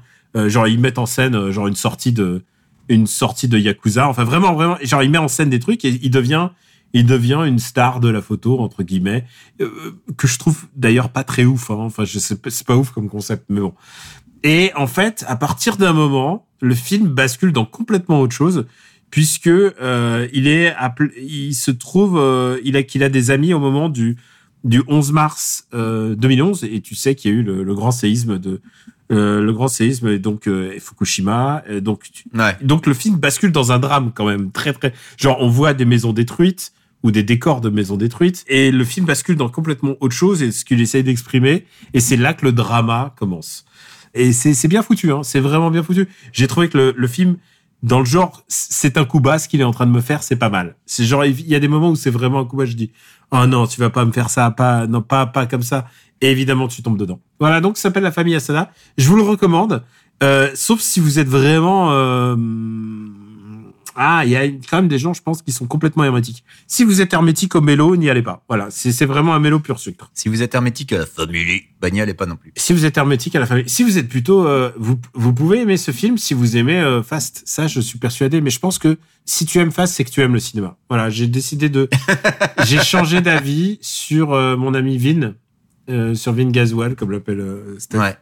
genre 0.49 0.69
ils 0.69 0.81
mettent 0.81 0.99
en 0.99 1.07
scène 1.07 1.35
euh, 1.35 1.53
genre 1.53 1.67
une 1.67 1.77
sortie 1.77 2.13
de 2.13 2.45
une 2.89 3.07
sortie 3.07 3.49
de 3.49 3.59
Yakuza. 3.59 4.09
Enfin 4.09 4.25
vraiment, 4.25 4.55
vraiment, 4.55 4.77
genre 4.83 5.03
il 5.03 5.11
met 5.11 5.19
en 5.19 5.29
scène 5.29 5.51
des 5.51 5.59
trucs 5.59 5.85
et 5.85 5.99
il 6.03 6.11
devient 6.11 6.51
il 6.93 7.05
devient 7.05 7.43
une 7.47 7.59
star 7.59 8.01
de 8.01 8.09
la 8.09 8.23
photo 8.23 8.61
entre 8.61 8.83
guillemets 8.83 9.25
euh, 9.61 9.93
que 10.17 10.27
je 10.27 10.39
trouve 10.39 10.67
d'ailleurs 10.75 11.11
pas 11.11 11.25
très 11.25 11.45
ouf. 11.45 11.71
Hein. 11.71 11.79
Enfin, 11.79 12.05
je 12.05 12.19
sais 12.19 12.37
pas, 12.37 12.51
c'est 12.51 12.67
pas 12.67 12.77
ouf 12.77 12.91
comme 12.91 13.09
concept, 13.09 13.45
mais 13.49 13.61
bon. 13.61 13.75
Et 14.43 14.71
en 14.77 14.87
fait, 14.87 15.25
à 15.27 15.37
partir 15.37 15.77
d'un 15.77 15.93
moment, 15.93 16.47
le 16.61 16.75
film 16.75 17.09
bascule 17.09 17.53
dans 17.53 17.65
complètement 17.65 18.21
autre 18.21 18.35
chose, 18.35 18.67
puisque 19.11 19.49
euh, 19.49 20.29
il 20.33 20.47
est, 20.47 20.75
il 21.21 21.55
se 21.55 21.71
trouve, 21.71 22.19
euh, 22.19 22.59
il 22.65 22.77
a 22.77 22.83
qu'il 22.83 23.03
a 23.03 23.09
des 23.09 23.31
amis 23.31 23.55
au 23.55 23.59
moment 23.59 23.89
du 23.89 24.17
du 24.67 24.83
11 24.89 25.13
mars 25.13 25.67
euh, 25.75 26.15
2011, 26.17 26.65
et 26.65 26.81
tu 26.81 26.95
sais 26.95 27.15
qu'il 27.15 27.31
y 27.31 27.35
a 27.35 27.37
eu 27.39 27.43
le, 27.43 27.63
le 27.63 27.75
grand 27.75 27.91
séisme 27.93 28.39
de 28.39 28.61
euh, 29.13 29.41
le 29.41 29.53
grand 29.53 29.69
séisme 29.69 30.09
et 30.09 30.19
donc 30.19 30.49
euh, 30.49 30.73
et 30.75 30.81
Fukushima. 30.81 31.63
Et 31.69 31.81
donc 31.81 32.03
tu- 32.13 32.25
Ouais. 32.35 32.57
donc 32.63 32.87
le 32.87 32.95
film 32.95 33.17
bascule 33.17 33.53
dans 33.53 33.71
un 33.73 33.79
drame 33.79 34.11
quand 34.15 34.27
même 34.27 34.51
très 34.51 34.73
très 34.73 34.93
genre 35.17 35.37
on 35.41 35.49
voit 35.49 35.75
des 35.75 35.85
maisons 35.85 36.13
détruites 36.13 36.73
ou 37.05 37.13
des 37.13 37.23
décors 37.23 37.61
de 37.61 37.71
maisons 37.71 37.97
détruites 37.97 38.45
et 38.49 38.73
le 38.73 38.85
film 38.85 39.07
bascule 39.07 39.37
dans 39.37 39.49
complètement 39.49 39.95
autre 40.01 40.15
chose 40.17 40.43
et 40.43 40.51
ce 40.51 40.65
qu'il 40.65 40.81
essaye 40.81 41.05
d'exprimer 41.05 41.67
et 41.95 42.01
c'est 42.01 42.17
là 42.17 42.35
que 42.35 42.45
le 42.45 42.51
drama 42.53 43.15
commence 43.17 43.65
et 44.15 44.33
c'est 44.33 44.55
c'est 44.55 44.67
bien 44.67 44.83
foutu 44.83 45.13
hein 45.13 45.23
c'est 45.23 45.39
vraiment 45.41 45.71
bien 45.71 45.85
foutu 45.85 46.09
j'ai 46.33 46.49
trouvé 46.49 46.69
que 46.69 46.77
le, 46.79 46.95
le 46.97 47.07
film 47.07 47.37
dans 47.85 48.01
le 48.01 48.07
genre 48.07 48.43
c'est 48.49 48.97
un 48.97 49.05
coup 49.05 49.21
bas 49.21 49.39
ce 49.39 49.47
qu'il 49.49 49.61
est 49.61 49.65
en 49.65 49.71
train 49.73 49.87
de 49.87 49.93
me 49.93 50.01
faire 50.01 50.25
c'est 50.25 50.35
pas 50.37 50.49
mal 50.51 50.75
c'est 50.87 51.05
genre 51.05 51.25
il 51.25 51.47
y 51.47 51.55
a 51.55 51.61
des 51.61 51.69
moments 51.69 51.91
où 51.91 51.97
c'est 51.97 52.11
vraiment 52.11 52.41
un 52.41 52.45
coup 52.45 52.57
bas 52.57 52.65
je 52.65 52.73
dis 52.75 52.91
oh 53.33 53.47
non 53.47 53.67
tu 53.67 53.81
vas 53.81 53.91
pas 53.91 54.05
me 54.05 54.13
faire 54.13 54.31
ça 54.31 54.51
pas 54.51 54.87
non 54.87 55.03
pas 55.03 55.27
pas 55.27 55.47
comme 55.47 55.63
ça. 55.63 55.87
Et 56.21 56.31
évidemment 56.31 56.69
tu 56.69 56.83
tombes 56.83 56.99
dedans. 56.99 57.21
Voilà 57.41 57.61
donc 57.61 57.77
ça 57.77 57.85
s'appelle 57.85 58.03
la 58.03 58.13
famille 58.13 58.35
Asada 58.35 58.71
je 58.99 59.09
vous 59.09 59.17
le 59.17 59.23
recommande. 59.23 59.83
Euh, 60.23 60.51
sauf 60.55 60.81
si 60.81 61.01
vous 61.01 61.19
êtes 61.19 61.29
vraiment 61.29 61.93
euh, 61.93 62.37
ah 63.97 64.23
il 64.25 64.31
y 64.31 64.37
a 64.37 64.47
quand 64.47 64.77
même 64.77 64.89
des 64.89 64.99
gens 64.99 65.15
je 65.15 65.23
pense 65.23 65.43
qui 65.43 65.53
sont 65.53 65.67
complètement 65.67 66.05
hermétiques 66.05 66.45
si 66.67 66.85
vous 66.85 67.01
êtes 67.01 67.13
hermétique 67.13 67.55
au 67.55 67.61
mélo 67.61 67.97
n'y 67.97 68.11
allez 68.11 68.23
pas 68.23 68.45
voilà 68.49 68.69
c'est 68.71 69.07
vraiment 69.07 69.35
un 69.35 69.41
mélo 69.41 69.61
pur 69.61 69.79
sucre 69.79 70.11
Si 70.15 70.29
vous 70.29 70.43
êtes 70.43 70.55
hermétique 70.55 70.93
à 70.93 70.99
la 70.99 71.07
famille, 71.07 71.63
bah 71.81 71.91
n'y 71.91 72.01
allez 72.01 72.15
pas 72.15 72.27
non 72.27 72.37
plus. 72.37 72.53
si 72.57 72.73
vous 72.73 72.85
êtes 72.85 72.97
hermétique 72.97 73.35
à 73.37 73.41
la 73.41 73.47
famille, 73.47 73.69
si 73.69 73.83
vous 73.83 73.99
êtes 73.99 74.09
plutôt, 74.09 74.47
euh, 74.47 74.71
vous, 74.77 74.99
vous 75.15 75.33
pouvez 75.33 75.61
aimer 75.61 75.77
ce 75.77 75.91
film 75.91 76.19
si 76.19 76.35
vous 76.35 76.57
aimez 76.57 76.79
euh, 76.79 77.03
Fast. 77.03 77.43
Ça, 77.47 77.67
je 77.67 77.81
suis 77.81 77.99
persuadé. 77.99 78.41
Mais 78.41 78.51
je 78.51 78.59
pense 78.59 78.79
que 78.79 78.99
si 79.25 79.47
tu 79.47 79.59
aimes 79.59 79.73
Fast, 79.73 79.95
c'est 79.95 80.05
que 80.05 80.11
tu 80.11 80.21
aimes 80.21 80.35
le 80.35 80.41
cinéma. 80.41 80.77
Voilà, 80.89 81.11
j'ai 81.11 81.27
décidé 81.27 81.69
de, 81.69 81.89
j'ai 82.65 82.83
changé 82.83 83.21
d'avis 83.21 83.79
sur 83.83 84.33
euh, 84.33 84.57
mon 84.57 84.75
ami 84.75 84.99
Vin, 84.99 85.35
euh, 85.91 86.15
sur 86.15 86.33
Vin 86.33 86.51
Gaswell, 86.51 86.97
comme 86.97 87.11
l'appelle 87.11 87.41
euh, 87.41 87.79
Steph. 87.79 87.99
Ouais. 87.99 88.17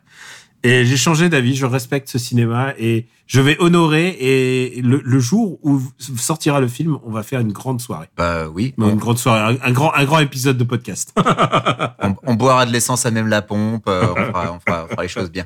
Et 0.66 0.86
j'ai 0.86 0.96
changé 0.96 1.28
d'avis. 1.28 1.54
Je 1.54 1.66
respecte 1.66 2.08
ce 2.08 2.18
cinéma 2.18 2.72
et 2.78 3.06
je 3.26 3.40
vais 3.42 3.56
honorer. 3.60 4.16
Et 4.18 4.80
le, 4.82 5.00
le 5.04 5.20
jour 5.20 5.58
où 5.62 5.80
sortira 6.16 6.58
le 6.60 6.68
film, 6.68 6.98
on 7.04 7.10
va 7.10 7.22
faire 7.22 7.40
une 7.40 7.52
grande 7.52 7.80
soirée. 7.82 8.06
Bah 8.16 8.48
oui. 8.52 8.74
Une 8.78 8.96
grande 8.96 9.18
soirée, 9.18 9.58
un, 9.62 9.68
un 9.68 9.72
grand, 9.72 9.92
un 9.94 10.04
grand 10.04 10.20
épisode 10.20 10.56
de 10.56 10.64
podcast. 10.64 11.14
on- 12.02 12.14
on 12.26 12.34
boira 12.34 12.64
de 12.64 12.72
l'essence 12.72 13.04
à 13.04 13.10
même 13.10 13.28
la 13.28 13.42
pompe. 13.42 13.84
euh, 13.88 14.06
on, 14.10 14.14
fera, 14.14 14.52
on 14.56 14.60
fera- 14.60 14.84
on 14.86 14.88
fera 14.88 15.02
les 15.02 15.08
choses 15.08 15.30
bien. 15.30 15.44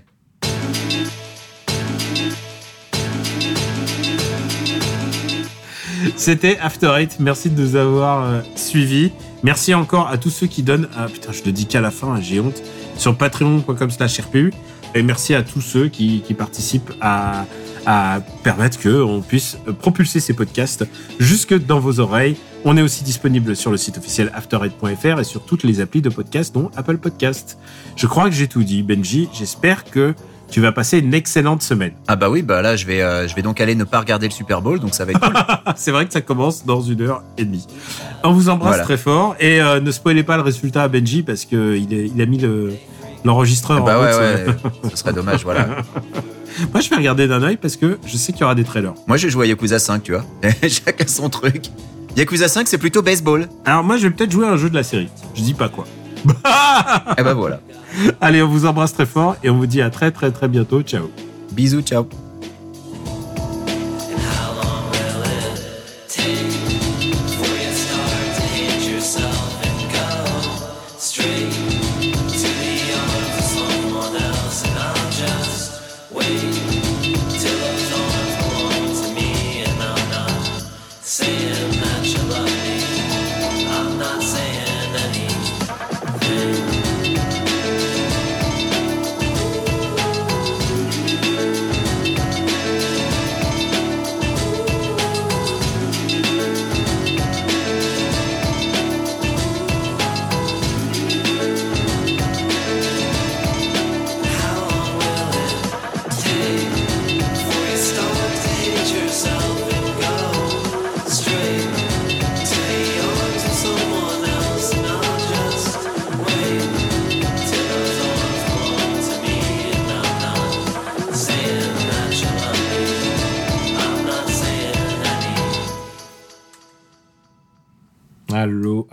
C'était 6.16 6.58
After 6.58 6.92
Eight. 6.98 7.16
Merci 7.20 7.50
de 7.50 7.60
nous 7.60 7.76
avoir 7.76 8.24
euh, 8.24 8.40
suivis. 8.56 9.12
Merci 9.42 9.74
encore 9.74 10.08
à 10.08 10.18
tous 10.18 10.30
ceux 10.30 10.46
qui 10.46 10.62
donnent. 10.62 10.88
Ah 10.96 11.06
putain, 11.06 11.32
je 11.32 11.42
le 11.44 11.52
dis 11.52 11.66
qu'à 11.66 11.80
la 11.80 11.90
fin, 11.90 12.14
hein, 12.14 12.20
j'ai 12.20 12.40
honte. 12.40 12.62
Sur 12.96 13.16
patreon.com 13.16 13.90
slash 13.90 14.20
RPU. 14.20 14.52
Et 14.94 15.02
merci 15.02 15.34
à 15.34 15.42
tous 15.42 15.60
ceux 15.60 15.88
qui, 15.88 16.22
qui 16.26 16.34
participent 16.34 16.92
à, 17.00 17.44
à 17.86 18.20
permettre 18.42 18.78
qu'on 18.82 19.20
puisse 19.26 19.58
propulser 19.80 20.18
ces 20.20 20.32
podcasts 20.34 20.84
jusque 21.20 21.54
dans 21.66 21.78
vos 21.78 22.00
oreilles. 22.00 22.36
On 22.64 22.76
est 22.76 22.82
aussi 22.82 23.04
disponible 23.04 23.54
sur 23.54 23.70
le 23.70 23.76
site 23.76 23.98
officiel 23.98 24.32
after8.fr 24.36 25.20
et 25.20 25.24
sur 25.24 25.42
toutes 25.44 25.62
les 25.62 25.80
applis 25.80 26.02
de 26.02 26.08
podcast, 26.08 26.52
dont 26.54 26.70
Apple 26.76 26.98
Podcast. 26.98 27.58
Je 27.96 28.06
crois 28.06 28.24
que 28.28 28.34
j'ai 28.34 28.48
tout 28.48 28.64
dit, 28.64 28.82
Benji. 28.82 29.28
J'espère 29.32 29.84
que 29.84 30.14
tu 30.50 30.60
vas 30.60 30.72
passer 30.72 30.98
une 30.98 31.12
excellente 31.14 31.62
semaine. 31.62 31.92
Ah 32.08 32.16
bah 32.16 32.30
oui, 32.30 32.40
bah 32.42 32.62
là 32.62 32.74
je 32.74 32.86
vais, 32.86 33.02
euh, 33.02 33.28
je 33.28 33.34
vais 33.36 33.42
donc 33.42 33.60
aller 33.60 33.74
ne 33.74 33.84
pas 33.84 34.00
regarder 34.00 34.26
le 34.26 34.32
Super 34.32 34.62
Bowl, 34.62 34.80
donc 34.80 34.94
ça 34.94 35.04
va 35.04 35.12
être 35.12 35.20
cool. 35.20 35.34
C'est 35.76 35.90
vrai 35.92 36.06
que 36.06 36.12
ça 36.14 36.22
commence 36.22 36.64
dans 36.64 36.80
une 36.80 37.02
heure 37.02 37.22
et 37.36 37.44
demie. 37.44 37.66
On 38.24 38.32
vous 38.32 38.48
embrasse 38.48 38.70
Voilà. 38.70 38.84
très 38.84 38.96
fort 38.96 39.36
et 39.38 39.60
euh, 39.60 39.78
ne 39.80 39.90
spoilez 39.92 40.22
pas 40.22 40.36
le 40.36 40.42
résultat 40.42 40.82
à 40.84 40.88
Benji 40.88 41.22
parce 41.22 41.44
que 41.44 41.76
il, 41.76 41.92
est- 41.92 42.10
il 42.14 42.20
a 42.22 42.26
mis 42.26 42.38
le 42.38 42.72
l'enregistreur 43.24 43.82
bah 43.84 43.98
en 43.98 44.02
ouais, 44.02 44.44
route. 44.44 44.64
ouais, 44.64 44.90
ce 44.90 44.96
serait 44.96 45.12
dommage, 45.12 45.44
voilà. 45.44 45.66
Moi, 46.72 46.80
je 46.80 46.90
vais 46.90 46.96
regarder 46.96 47.28
d'un 47.28 47.42
œil 47.42 47.56
parce 47.56 47.76
que 47.76 47.98
je 48.06 48.16
sais 48.16 48.32
qu'il 48.32 48.40
y 48.40 48.44
aura 48.44 48.54
des 48.54 48.64
trailers. 48.64 48.94
Moi 49.06 49.16
j'ai 49.16 49.30
joué 49.30 49.46
à 49.46 49.48
Yakuza 49.48 49.78
5, 49.78 50.02
tu 50.02 50.12
vois. 50.12 50.24
Chacun 50.62 51.06
son 51.06 51.28
truc. 51.28 51.66
Yakuza 52.16 52.48
5, 52.48 52.66
c'est 52.66 52.78
plutôt 52.78 53.02
baseball. 53.02 53.48
Alors 53.64 53.84
moi, 53.84 53.96
je 53.96 54.08
vais 54.08 54.10
peut-être 54.10 54.32
jouer 54.32 54.46
à 54.46 54.50
un 54.50 54.56
jeu 54.56 54.68
de 54.70 54.74
la 54.74 54.82
série. 54.82 55.08
Je 55.34 55.42
dis 55.42 55.54
pas 55.54 55.68
quoi. 55.68 55.86
Et 57.16 57.22
bah 57.22 57.34
voilà. 57.34 57.60
Allez, 58.20 58.42
on 58.42 58.48
vous 58.48 58.66
embrasse 58.66 58.92
très 58.92 59.06
fort 59.06 59.36
et 59.44 59.50
on 59.50 59.56
vous 59.56 59.66
dit 59.66 59.80
à 59.82 59.90
très 59.90 60.10
très 60.10 60.30
très 60.32 60.48
bientôt. 60.48 60.82
Ciao. 60.82 61.10
Bisous, 61.52 61.82
ciao. 61.82 62.08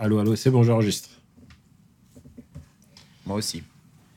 Allô, 0.06 0.20
allô. 0.20 0.36
C'est 0.36 0.52
bon, 0.52 0.62
j'enregistre. 0.62 1.10
Moi 3.26 3.38
aussi. 3.38 3.64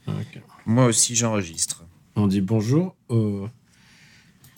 Ok. 0.08 0.40
Moi 0.68 0.86
aussi 0.86 1.16
j'enregistre. 1.16 1.84
On 2.16 2.28
dit 2.28 2.42
bonjour 2.42 2.96
au... 3.08 3.48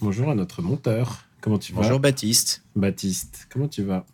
bonjour 0.01 0.29
à 0.29 0.36
notre 0.36 0.61
monteur 0.61 1.23
Comment 1.39 1.57
tu 1.57 1.71
vas? 1.71 1.84
Bonjour 1.84 2.01
Baptiste. 2.01 2.65
Baptiste, 2.75 3.47
comment 3.49 3.69
tu 3.69 3.82
vas? 3.82 4.05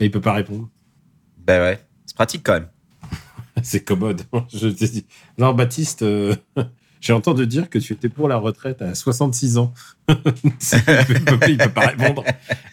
Et 0.00 0.06
il 0.06 0.10
peut 0.10 0.20
pas 0.20 0.32
répondre. 0.32 0.68
Ben 1.36 1.62
ouais, 1.62 1.86
c'est 2.04 2.16
pratique 2.16 2.42
quand 2.42 2.54
même. 2.54 2.68
C'est 3.62 3.84
commode. 3.84 4.22
Je 4.52 4.66
t'ai 4.66 4.88
dit. 4.88 5.06
Non, 5.38 5.54
Baptiste, 5.54 6.02
euh, 6.02 6.34
j'ai 7.00 7.12
entendu 7.12 7.46
dire 7.46 7.70
que 7.70 7.78
tu 7.78 7.92
étais 7.92 8.08
pour 8.08 8.26
la 8.26 8.38
retraite 8.38 8.82
à 8.82 8.92
66 8.96 9.58
ans. 9.58 9.72
il, 10.08 10.16
peut, 10.16 11.38
il 11.48 11.58
peut 11.58 11.70
pas 11.72 11.86
répondre. 11.86 12.24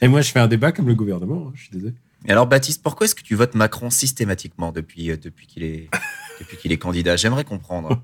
Et 0.01 0.07
moi, 0.07 0.21
je 0.21 0.31
fais 0.31 0.39
un 0.39 0.47
débat 0.47 0.71
comme 0.71 0.87
le 0.87 0.95
gouvernement. 0.95 1.49
hein, 1.49 1.51
Je 1.53 1.61
suis 1.61 1.71
désolé. 1.71 1.93
Et 2.27 2.31
alors 2.31 2.47
Baptiste, 2.47 2.81
pourquoi 2.81 3.05
est-ce 3.05 3.15
que 3.15 3.21
tu 3.21 3.35
votes 3.35 3.53
Macron 3.55 3.89
systématiquement 3.89 4.71
depuis, 4.71 5.11
euh, 5.11 5.17
depuis 5.17 5.45
qu'il 5.47 5.63
est, 5.63 5.89
depuis 6.39 6.57
qu'il 6.57 6.71
est 6.71 6.77
candidat? 6.77 7.15
J'aimerais 7.15 7.43
comprendre. 7.43 8.01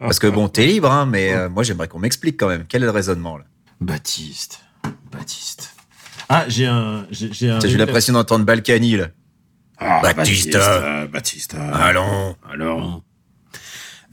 Parce 0.00 0.18
que 0.18 0.26
bon, 0.26 0.48
t'es 0.48 0.66
libre, 0.66 0.90
hein, 0.90 1.06
mais 1.06 1.32
euh, 1.32 1.48
moi 1.48 1.62
j'aimerais 1.62 1.88
qu'on 1.88 2.00
m'explique 2.00 2.36
quand 2.38 2.48
même. 2.48 2.64
Quel 2.68 2.82
est 2.82 2.86
le 2.86 2.90
raisonnement 2.90 3.36
là? 3.38 3.44
Baptiste. 3.80 4.60
Baptiste. 5.12 5.74
Ah, 6.28 6.44
j'ai 6.48 6.66
un. 6.66 7.06
J'ai 7.10 7.48
un. 7.50 7.60
Eu 7.60 7.76
l'impression 7.76 8.12
d'entendre 8.12 8.44
Balkany 8.44 8.96
là. 8.96 9.08
Ah, 9.78 10.00
Baptiste. 10.02 10.58
Baptiste. 11.12 11.54
euh, 11.54 11.70
Allons, 11.72 12.36
Alors. 12.50 13.02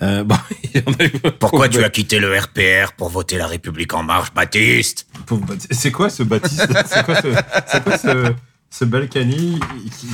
Euh, 0.03 0.23
bon, 0.25 0.35
pourquoi 1.39 1.69
tu 1.69 1.81
as 1.83 1.89
quitté 1.89 2.19
le 2.19 2.37
RPR 2.37 2.91
pour 2.97 3.09
voter 3.09 3.37
la 3.37 3.47
République 3.47 3.93
en 3.93 4.03
marche, 4.03 4.33
Baptiste? 4.33 5.07
Baptiste. 5.31 5.73
C'est 5.73 5.91
quoi 5.91 6.09
ce 6.09 6.21
Baptiste? 6.23 6.67
C'est 6.85 7.83
quoi 7.83 7.97
ce, 7.97 8.33
ce, 8.77 8.85
Balkany 8.85 9.59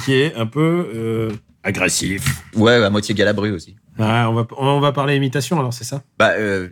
qui, 0.05 0.13
est 0.13 0.35
un 0.35 0.45
peu 0.45 0.89
euh, 0.93 1.31
agressif 1.63 2.43
Ouais, 2.55 2.75
à 2.75 2.89
moitié 2.89 3.15
Galabru 3.15 3.51
aussi. 3.51 3.75
Ah, 3.99 4.29
on, 4.29 4.33
va, 4.33 4.47
on 4.57 4.79
va 4.79 4.91
parler 4.91 5.15
imitation 5.15 5.59
alors, 5.59 5.73
c'est 5.73 5.83
ça? 5.83 6.03
Bah, 6.17 6.33
euh, 6.37 6.69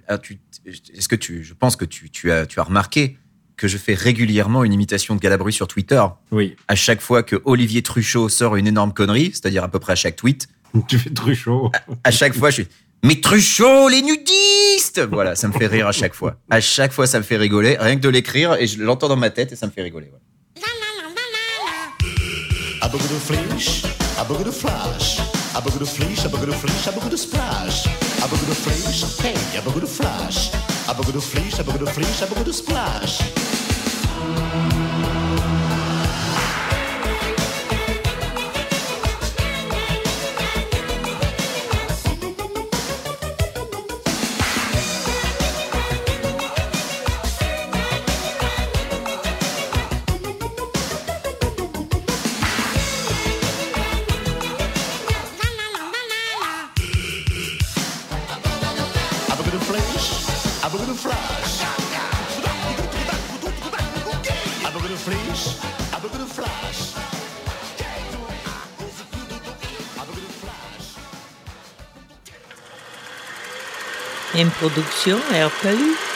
est-ce 0.93 1.07
que 1.07 1.15
tu, 1.15 1.43
je 1.43 1.53
pense 1.53 1.75
que 1.75 1.85
tu, 1.85 2.09
tu 2.09 2.31
as, 2.31 2.45
tu 2.45 2.59
as 2.59 2.63
remarqué 2.63 3.17
que 3.59 3.67
je 3.67 3.77
fais 3.77 3.93
régulièrement 3.93 4.63
une 4.63 4.71
imitation 4.71 5.15
de 5.15 5.19
Galabru 5.19 5.51
sur 5.51 5.67
Twitter. 5.67 6.01
Oui. 6.31 6.55
À 6.69 6.75
chaque 6.75 7.01
fois 7.01 7.23
que 7.23 7.41
Olivier 7.43 7.81
Truchot 7.81 8.29
sort 8.29 8.55
une 8.55 8.67
énorme 8.67 8.93
connerie, 8.93 9.31
c'est-à-dire 9.33 9.63
à 9.65 9.67
peu 9.67 9.79
près 9.79 9.93
à 9.93 9.97
chaque 9.97 10.15
tweet, 10.15 10.47
Tu 10.87 10.97
fais 10.97 11.09
Truchot. 11.09 11.71
à 12.03 12.11
chaque 12.11 12.33
fois, 12.33 12.49
je 12.49 12.61
suis 12.61 12.67
Mais 13.03 13.19
Truchot, 13.19 13.89
les 13.89 14.01
nudistes 14.01 15.01
Voilà, 15.11 15.35
ça 15.35 15.47
me 15.47 15.53
fait 15.53 15.67
rire 15.67 15.87
à 15.87 15.91
chaque 15.91 16.13
fois. 16.13 16.37
À 16.49 16.61
chaque 16.61 16.93
fois, 16.93 17.07
ça 17.07 17.17
me 17.19 17.23
fait 17.23 17.37
rigoler. 17.37 17.75
Rien 17.79 17.95
que 17.95 18.01
de 18.01 18.09
l'écrire, 18.09 18.53
et 18.53 18.67
je 18.67 18.81
l'entends 18.81 19.09
dans 19.09 19.17
ma 19.17 19.29
tête, 19.29 19.51
et 19.51 19.55
ça 19.55 19.65
me 19.65 19.71
fait 19.71 19.81
rigoler. 19.81 20.07
voilà. 20.09 20.23
A 22.81 22.87
bug 22.87 23.01
do 23.09 23.19
flish, 23.19 23.83
a 24.17 24.23
bug 24.23 24.43
do 24.43 24.51
flash. 24.51 25.19
A 25.53 25.61
bug 25.61 25.77
do 25.77 25.85
flish, 25.85 26.23
a 26.23 26.29
do 26.29 26.53
flish, 26.53 26.87
a 26.87 27.09
do 27.09 27.17
splash. 27.17 27.85
A 28.23 28.27
bug 28.27 28.39
do 28.45 28.53
flish, 28.53 29.17
hey, 29.19 29.57
a 29.57 29.61
bug 29.61 29.81
do 29.81 29.85
flash. 29.85 30.51
A 30.87 30.93
bug 30.93 31.11
do 31.11 31.19
flish, 31.19 31.59
a 31.59 31.63
do 31.63 31.85
flish, 31.85 32.21
a 32.21 32.43
do 32.43 32.53
splash. 32.53 33.19
Une 74.39 74.49
production 74.51 75.17
RPU. 75.33 76.08